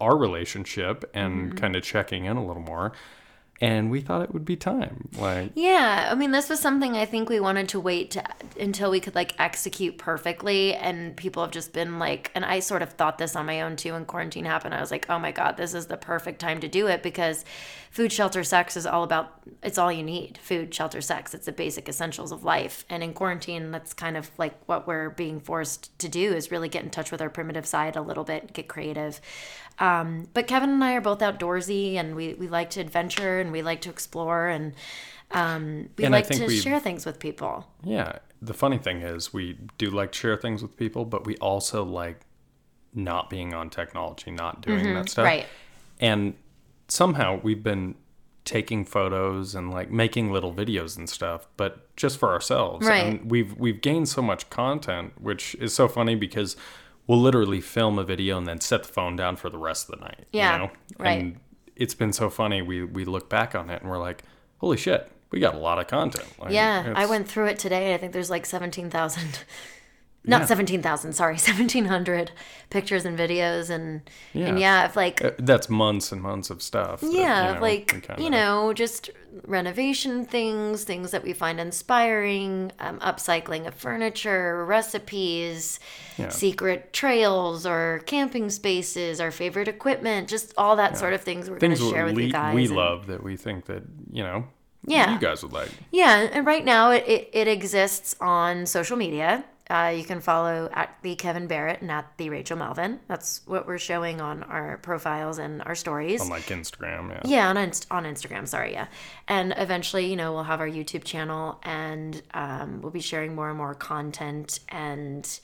our 0.01 0.17
relationship 0.17 1.09
and 1.13 1.57
kind 1.57 1.75
of 1.75 1.83
checking 1.83 2.25
in 2.25 2.37
a 2.37 2.45
little 2.45 2.61
more. 2.63 2.93
And 3.61 3.91
we 3.91 3.99
thought 3.99 4.21
it 4.21 4.33
would 4.33 4.45
be 4.45 4.55
time. 4.55 5.09
Like, 5.17 5.51
Yeah, 5.53 6.09
I 6.11 6.15
mean, 6.15 6.31
this 6.31 6.49
was 6.49 6.61
something 6.61 6.95
I 6.95 7.05
think 7.05 7.27
we 7.27 7.41
wanted 7.41 7.67
to 7.69 7.79
wait 7.79 8.11
to, 8.11 8.23
until 8.59 8.89
we 8.89 9.01
could 9.01 9.15
like 9.15 9.35
execute 9.37 9.97
perfectly. 9.97 10.75
And 10.75 11.15
people 11.17 11.43
have 11.43 11.51
just 11.51 11.73
been 11.73 11.99
like, 11.99 12.31
and 12.35 12.45
I 12.45 12.59
sort 12.59 12.81
of 12.81 12.93
thought 12.93 13.17
this 13.17 13.35
on 13.35 13.45
my 13.45 13.61
own 13.61 13.75
too 13.75 13.93
when 13.93 14.05
quarantine 14.05 14.45
happened. 14.45 14.73
I 14.73 14.79
was 14.79 14.91
like, 14.91 15.09
oh 15.09 15.19
my 15.19 15.31
God, 15.31 15.57
this 15.57 15.73
is 15.73 15.87
the 15.87 15.97
perfect 15.97 16.39
time 16.39 16.61
to 16.61 16.69
do 16.69 16.87
it 16.87 17.03
because 17.03 17.43
food, 17.91 18.13
shelter, 18.13 18.45
sex 18.45 18.77
is 18.77 18.85
all 18.85 19.03
about, 19.03 19.41
it's 19.61 19.77
all 19.77 19.91
you 19.91 20.03
need 20.03 20.37
food, 20.37 20.73
shelter, 20.73 21.01
sex. 21.01 21.33
It's 21.33 21.45
the 21.45 21.51
basic 21.51 21.89
essentials 21.89 22.31
of 22.31 22.45
life. 22.45 22.85
And 22.89 23.03
in 23.03 23.13
quarantine, 23.13 23.71
that's 23.71 23.93
kind 23.93 24.15
of 24.15 24.31
like 24.37 24.55
what 24.67 24.87
we're 24.87 25.09
being 25.09 25.41
forced 25.41 25.97
to 25.99 26.07
do 26.07 26.33
is 26.33 26.49
really 26.49 26.69
get 26.69 26.83
in 26.83 26.91
touch 26.91 27.11
with 27.11 27.21
our 27.21 27.29
primitive 27.29 27.65
side 27.65 27.97
a 27.97 28.01
little 28.01 28.23
bit, 28.23 28.53
get 28.53 28.69
creative. 28.69 29.19
Um, 29.79 30.27
but 30.33 30.47
Kevin 30.47 30.69
and 30.69 30.83
I 30.83 30.93
are 30.95 31.01
both 31.01 31.19
outdoorsy 31.19 31.95
and 31.95 32.15
we, 32.15 32.33
we 32.33 32.47
like 32.47 32.69
to 32.71 32.81
adventure 32.81 33.39
and 33.39 33.51
we 33.51 33.61
like 33.61 33.81
to 33.81 33.89
explore 33.89 34.47
and 34.47 34.73
um, 35.31 35.89
we 35.97 36.03
And 36.05 36.11
like 36.11 36.27
to 36.27 36.49
share 36.49 36.79
things 36.79 37.05
with 37.05 37.19
people. 37.19 37.67
yeah. 37.83 38.19
The 38.41 38.53
funny 38.53 38.77
thing 38.77 39.01
is, 39.01 39.33
we 39.33 39.57
do 39.77 39.89
like 39.89 40.13
to 40.13 40.17
share 40.17 40.37
things 40.37 40.61
with 40.61 40.77
people, 40.77 41.03
but 41.03 41.25
we 41.25 41.35
also 41.37 41.83
like 41.83 42.21
not 42.93 43.29
being 43.29 43.53
on 43.53 43.69
technology, 43.69 44.31
not 44.31 44.61
doing 44.61 44.93
that 44.93 45.09
stuff. 45.09 45.25
Right. 45.25 45.45
And 45.99 46.35
somehow 46.87 47.41
we've 47.43 47.61
been 47.63 47.95
taking 48.45 48.85
photos 48.85 49.55
and 49.55 49.69
like 49.71 49.91
making 49.91 50.31
little 50.31 50.53
videos 50.53 50.97
and 50.97 51.09
stuff, 51.09 51.47
but 51.57 51.93
just 51.97 52.17
for 52.17 52.29
ourselves. 52.31 52.87
Right. 52.87 53.03
And 53.05 53.29
we've 53.29 53.53
we've 53.57 53.81
gained 53.81 54.07
so 54.07 54.21
much 54.21 54.49
content, 54.49 55.21
which 55.21 55.53
is 55.55 55.73
so 55.73 55.89
funny 55.89 56.15
because 56.15 56.55
we'll 57.09 57.19
literally 57.19 57.59
film 57.59 57.97
a 57.97 58.03
video 58.03 58.37
and 58.37 58.47
then 58.47 58.61
set 58.61 58.83
the 58.83 58.93
phone 58.93 59.15
down 59.15 59.35
for 59.35 59.49
the 59.49 59.57
rest 59.57 59.89
of 59.89 59.99
the 59.99 60.05
night. 60.05 60.25
Yeah, 60.31 60.53
You 60.53 60.59
know? 60.59 60.71
right. 60.99 61.19
And 61.19 61.39
it's 61.75 61.95
been 61.95 62.13
so 62.13 62.29
funny. 62.29 62.61
We 62.61 62.83
we 62.83 63.03
look 63.03 63.29
back 63.29 63.55
on 63.55 63.69
it 63.71 63.81
and 63.81 63.89
we're 63.89 63.97
like, 63.97 64.23
holy 64.59 64.77
shit, 64.77 65.11
we 65.31 65.39
got 65.39 65.55
a 65.55 65.57
lot 65.57 65.79
of 65.79 65.87
content. 65.87 66.27
Like, 66.39 66.51
Yeah, 66.51 66.93
I 66.95 67.07
went 67.07 67.27
through 67.27 67.47
it 67.47 67.57
today. 67.57 67.95
I 67.95 67.97
think 67.97 68.13
there's 68.13 68.29
like 68.29 68.45
17,000, 68.45 69.39
not 70.25 70.41
Yeah. 70.41 70.45
17,000, 70.47 71.13
sorry, 71.13 71.33
1,700 71.37 72.31
pictures 72.69 73.05
and 73.05 73.17
videos. 73.17 73.69
And 73.69 74.01
yeah, 74.33 74.47
and 74.47 74.59
Yeah. 74.59 74.85
if 74.85 74.95
like, 74.95 75.23
Uh, 75.23 75.31
That's 75.39 75.69
months 75.69 76.11
and 76.11 76.21
months 76.21 76.49
of 76.49 76.61
stuff. 76.61 76.99
that, 77.01 77.11
yeah, 77.11 77.47
you 77.49 77.53
know, 77.55 77.61
like, 77.61 77.87
kinda- 78.05 78.21
you 78.21 78.29
know, 78.29 78.73
just 78.73 79.09
renovation 79.45 80.25
things, 80.25 80.83
things 80.83 81.11
that 81.11 81.23
we 81.23 81.33
find 81.33 81.59
inspiring, 81.59 82.71
um, 82.79 82.99
upcycling 82.99 83.65
of 83.67 83.73
furniture, 83.75 84.65
recipes, 84.65 85.79
Yeah. 86.17 86.29
secret 86.29 86.91
trails 86.93 87.65
or 87.65 88.01
camping 88.05 88.49
spaces, 88.49 89.21
our 89.21 89.31
favorite 89.31 89.67
equipment, 89.67 90.27
just 90.27 90.53
all 90.57 90.75
that 90.75 90.97
sort 90.97 91.13
of 91.13 91.21
things 91.21 91.49
we're 91.49 91.59
going 91.59 91.75
to 91.75 91.89
share 91.89 92.05
we, 92.05 92.11
with 92.13 92.25
you 92.25 92.31
guys. 92.31 92.55
we 92.55 92.65
and- 92.65 92.75
love 92.75 93.07
that 93.07 93.23
we 93.23 93.37
think 93.37 93.65
that 93.65 93.83
you 94.11 94.23
know 94.23 94.45
Yeah. 94.85 95.13
you 95.13 95.19
guys 95.19 95.43
would 95.43 95.53
like. 95.53 95.69
Yeah, 95.91 96.27
and 96.31 96.45
right 96.45 96.63
now 96.65 96.91
it, 96.91 97.03
it, 97.07 97.29
it 97.33 97.47
exists 97.47 98.15
on 98.19 98.65
social 98.65 98.97
media. 98.97 99.43
Uh, 99.69 99.93
you 99.95 100.03
can 100.03 100.19
follow 100.19 100.67
at 100.73 100.97
the 101.03 101.15
Kevin 101.15 101.45
Barrett 101.45 101.81
and 101.81 101.91
at 101.91 102.11
the 102.17 102.29
Rachel 102.31 102.57
Melvin. 102.57 102.99
That's 103.07 103.41
what 103.45 103.67
we're 103.67 103.77
showing 103.77 104.19
on 104.19 104.41
our 104.43 104.77
profiles 104.79 105.37
and 105.37 105.61
our 105.61 105.75
stories. 105.75 106.21
on 106.21 106.29
like 106.29 106.45
Instagram. 106.47 107.09
Yeah. 107.11 107.21
yeah, 107.25 107.49
on 107.49 107.57
Inst- 107.57 107.85
on 107.91 108.03
Instagram. 108.05 108.47
Sorry, 108.47 108.71
yeah. 108.71 108.87
And 109.27 109.53
eventually, 109.57 110.07
you 110.09 110.15
know, 110.15 110.33
we'll 110.33 110.43
have 110.43 110.59
our 110.59 110.67
YouTube 110.67 111.03
channel, 111.03 111.59
and 111.63 112.19
um, 112.33 112.81
we'll 112.81 112.91
be 112.91 112.99
sharing 113.01 113.35
more 113.35 113.49
and 113.49 113.57
more 113.57 113.75
content. 113.75 114.59
And 114.69 115.39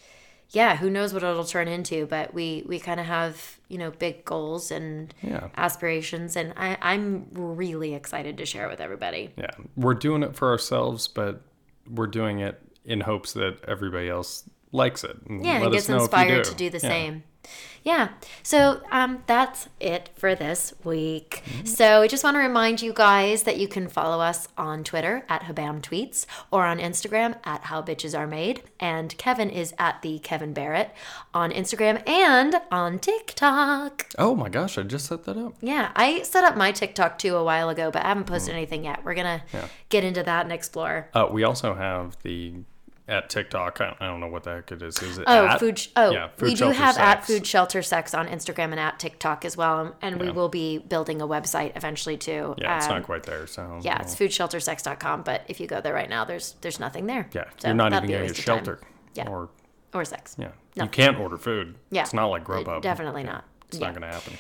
yeah, 0.50 0.76
who 0.76 0.90
knows 0.90 1.14
what 1.14 1.22
it'll 1.24 1.44
turn 1.46 1.68
into? 1.68 2.08
But 2.08 2.34
we 2.34 2.64
we 2.68 2.80
kind 2.80 3.00
of 3.00 3.06
have 3.06 3.60
you 3.68 3.78
know 3.78 3.92
big 3.92 4.26
goals 4.26 4.72
and 4.72 5.14
Yeah. 5.22 5.50
aspirations, 5.56 6.36
and 6.36 6.52
I, 6.58 6.78
I'm 6.82 7.28
really 7.32 7.94
excited 7.94 8.38
to 8.40 8.46
share 8.48 8.68
with 8.70 8.82
everybody. 8.82 9.34
Yeah. 9.38 9.52
We're 9.76 9.94
doing 9.94 10.24
it 10.24 10.36
for 10.36 10.50
ourselves, 10.50 11.08
but 11.08 11.42
we're 11.88 12.08
doing 12.08 12.40
it 12.40 12.60
in 12.86 13.02
hopes 13.02 13.34
that 13.34 13.58
everybody 13.68 14.10
else 14.10 14.44
likes 14.72 15.04
it. 15.04 15.18
And 15.28 15.46
Yeah, 15.46 15.54
let 15.54 15.64
and 15.64 15.68
us 15.68 15.74
gets 15.74 15.90
know 15.90 15.96
if 15.96 16.00
you 16.00 16.04
inspired 16.06 16.44
do. 16.44 16.50
to 16.52 16.56
do 16.56 16.70
the 16.70 16.80
Yeah. 16.86 16.90
same. 16.90 17.24
Yeah. 17.84 18.08
So 18.42 18.82
um, 18.92 19.22
that's 19.28 19.70
it 19.80 20.10
for 20.16 20.34
this 20.34 20.74
week. 20.84 21.44
Mm-hmm. 21.46 21.66
So 21.68 22.02
I 22.02 22.08
just 22.08 22.24
want 22.24 22.34
to 22.34 22.40
remind 22.40 22.82
you 22.82 22.92
guys 22.92 23.44
that 23.44 23.58
you 23.58 23.68
can 23.68 23.88
follow 23.88 24.20
us 24.20 24.48
on 24.58 24.84
Twitter 24.84 25.24
at 25.30 25.44
Habam 25.44 25.82
Tweets 25.82 26.26
or 26.50 26.66
on 26.66 26.80
Instagram 26.80 27.36
at 27.44 27.66
How 27.66 27.84
Bitches 27.84 28.18
Are 28.18 28.26
Made. 28.26 28.64
And 28.80 29.16
Kevin 29.20 29.52
is 29.52 29.76
at 29.78 30.02
the 30.02 30.18
Kevin 30.18 30.52
Barrett 30.54 30.96
on 31.36 31.52
Instagram 31.52 32.02
and 32.10 32.56
on 32.72 32.98
TikTok. 32.98 34.08
Oh 34.18 34.34
my 34.36 34.50
gosh, 34.50 34.80
I 34.80 34.82
just 34.82 35.06
set 35.06 35.26
that 35.26 35.38
up. 35.38 35.54
Yeah, 35.62 35.92
I 35.96 36.24
set 36.24 36.44
up 36.44 36.58
my 36.58 36.72
TikTok 36.72 37.20
too 37.20 37.36
a 37.36 37.44
while 37.44 37.70
ago, 37.70 37.92
but 37.92 38.04
I 38.04 38.08
haven't 38.08 38.26
posted 38.26 38.56
Mm. 38.56 38.58
anything 38.58 38.84
yet. 38.86 39.04
We're 39.04 39.14
going 39.14 39.42
to 39.52 39.70
get 39.90 40.04
into 40.04 40.24
that 40.24 40.44
and 40.46 40.52
explore. 40.52 41.10
Uh, 41.14 41.28
we 41.32 41.44
also 41.44 41.76
have 41.76 42.18
the 42.24 42.54
at 43.08 43.30
TikTok. 43.30 43.80
I 43.82 43.86
don't, 43.86 44.02
I 44.02 44.08
don't 44.08 44.20
know 44.20 44.28
what 44.28 44.44
the 44.44 44.52
heck 44.56 44.72
it 44.72 44.82
is. 44.82 44.98
Is 45.02 45.18
it 45.20 45.26
Oh, 45.28 45.46
at? 45.46 45.60
food. 45.60 45.78
Sh- 45.80 45.90
oh, 45.96 46.12
yeah, 46.12 46.30
food 46.38 46.50
we 46.50 46.56
do 46.56 46.70
have 46.72 46.98
at 46.98 47.26
food 47.26 47.46
shelter 47.46 47.82
sex 47.82 48.14
on 48.14 48.28
Instagram 48.28 48.72
and 48.72 48.80
at 48.80 48.98
TikTok 49.00 49.46
as 49.46 49.56
well, 49.56 49.96
and 50.02 50.20
we 50.20 50.32
will 50.32 50.50
be 50.50 50.80
building 50.80 51.22
a 51.22 51.28
website 51.28 51.76
eventually 51.76 52.18
too. 52.18 52.56
Yeah, 52.58 52.78
it's 52.78 52.88
Um, 52.88 52.94
not 52.94 53.04
quite 53.04 53.24
there. 53.24 53.46
So 53.48 53.80
Yeah, 53.84 54.02
it's 54.02 54.16
foodsheltersex.com, 54.16 55.24
but 55.24 55.42
if 55.48 55.60
you 55.60 55.68
go 55.68 55.82
there 55.82 55.94
right 55.94 56.10
now, 56.10 56.26
there's 56.26 56.56
there's 56.62 56.80
nothing 56.80 57.06
there. 57.06 57.28
yeah. 57.34 57.46
So 57.58 57.68
you're 57.68 57.76
not 57.76 57.94
even 57.94 58.08
getting 58.08 58.30
a 58.30 58.34
time. 58.34 58.42
shelter. 58.44 58.80
Yeah. 59.14 59.28
Or 59.30 59.50
or 59.94 60.04
sex. 60.04 60.36
yeah, 60.38 60.50
No. 60.76 60.84
you 60.86 60.90
can't 60.90 61.18
order 61.20 61.38
food. 61.38 61.76
Yeah. 61.90 62.02
It's 62.02 62.14
not 62.14 62.26
like 62.28 62.44
Grubhub. 62.44 62.82
Definitely 62.82 63.24
not. 63.24 63.46
It's 63.70 63.78
Yeah. 63.80 63.86
not 63.88 63.94
going 63.98 64.02
to 64.02 64.14
happen. 64.14 64.34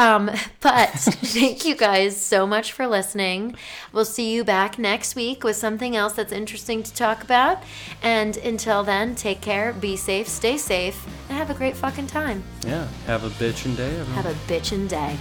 Um, 0.00 0.30
but 0.60 0.88
thank 0.90 1.64
you 1.64 1.76
guys 1.76 2.20
so 2.20 2.46
much 2.46 2.72
for 2.72 2.86
listening. 2.86 3.56
We'll 3.92 4.06
see 4.06 4.32
you 4.32 4.44
back 4.44 4.78
next 4.78 5.14
week 5.14 5.44
with 5.44 5.56
something 5.56 5.94
else 5.94 6.14
that's 6.14 6.32
interesting 6.32 6.82
to 6.82 6.94
talk 6.94 7.22
about. 7.22 7.62
And 8.02 8.36
until 8.38 8.82
then, 8.82 9.14
take 9.14 9.40
care, 9.40 9.72
be 9.72 9.96
safe, 9.96 10.26
stay 10.26 10.56
safe, 10.56 11.06
and 11.28 11.36
have 11.36 11.50
a 11.50 11.54
great 11.54 11.76
fucking 11.76 12.06
time. 12.06 12.42
Yeah. 12.66 12.88
Have 13.06 13.24
a 13.24 13.30
bitchin' 13.30 13.76
day. 13.76 13.90
everyone. 13.90 14.22
Have 14.22 14.26
a 14.26 14.38
bitchin' 14.50 14.88
day. 14.88 15.16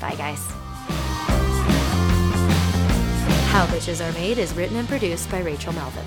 Bye, 0.00 0.14
guys. 0.14 0.44
How 3.50 3.66
Bitches 3.66 4.00
Are 4.00 4.12
Made 4.14 4.38
is 4.38 4.54
written 4.54 4.78
and 4.78 4.88
produced 4.88 5.30
by 5.30 5.40
Rachel 5.40 5.74
Melvin. 5.74 6.06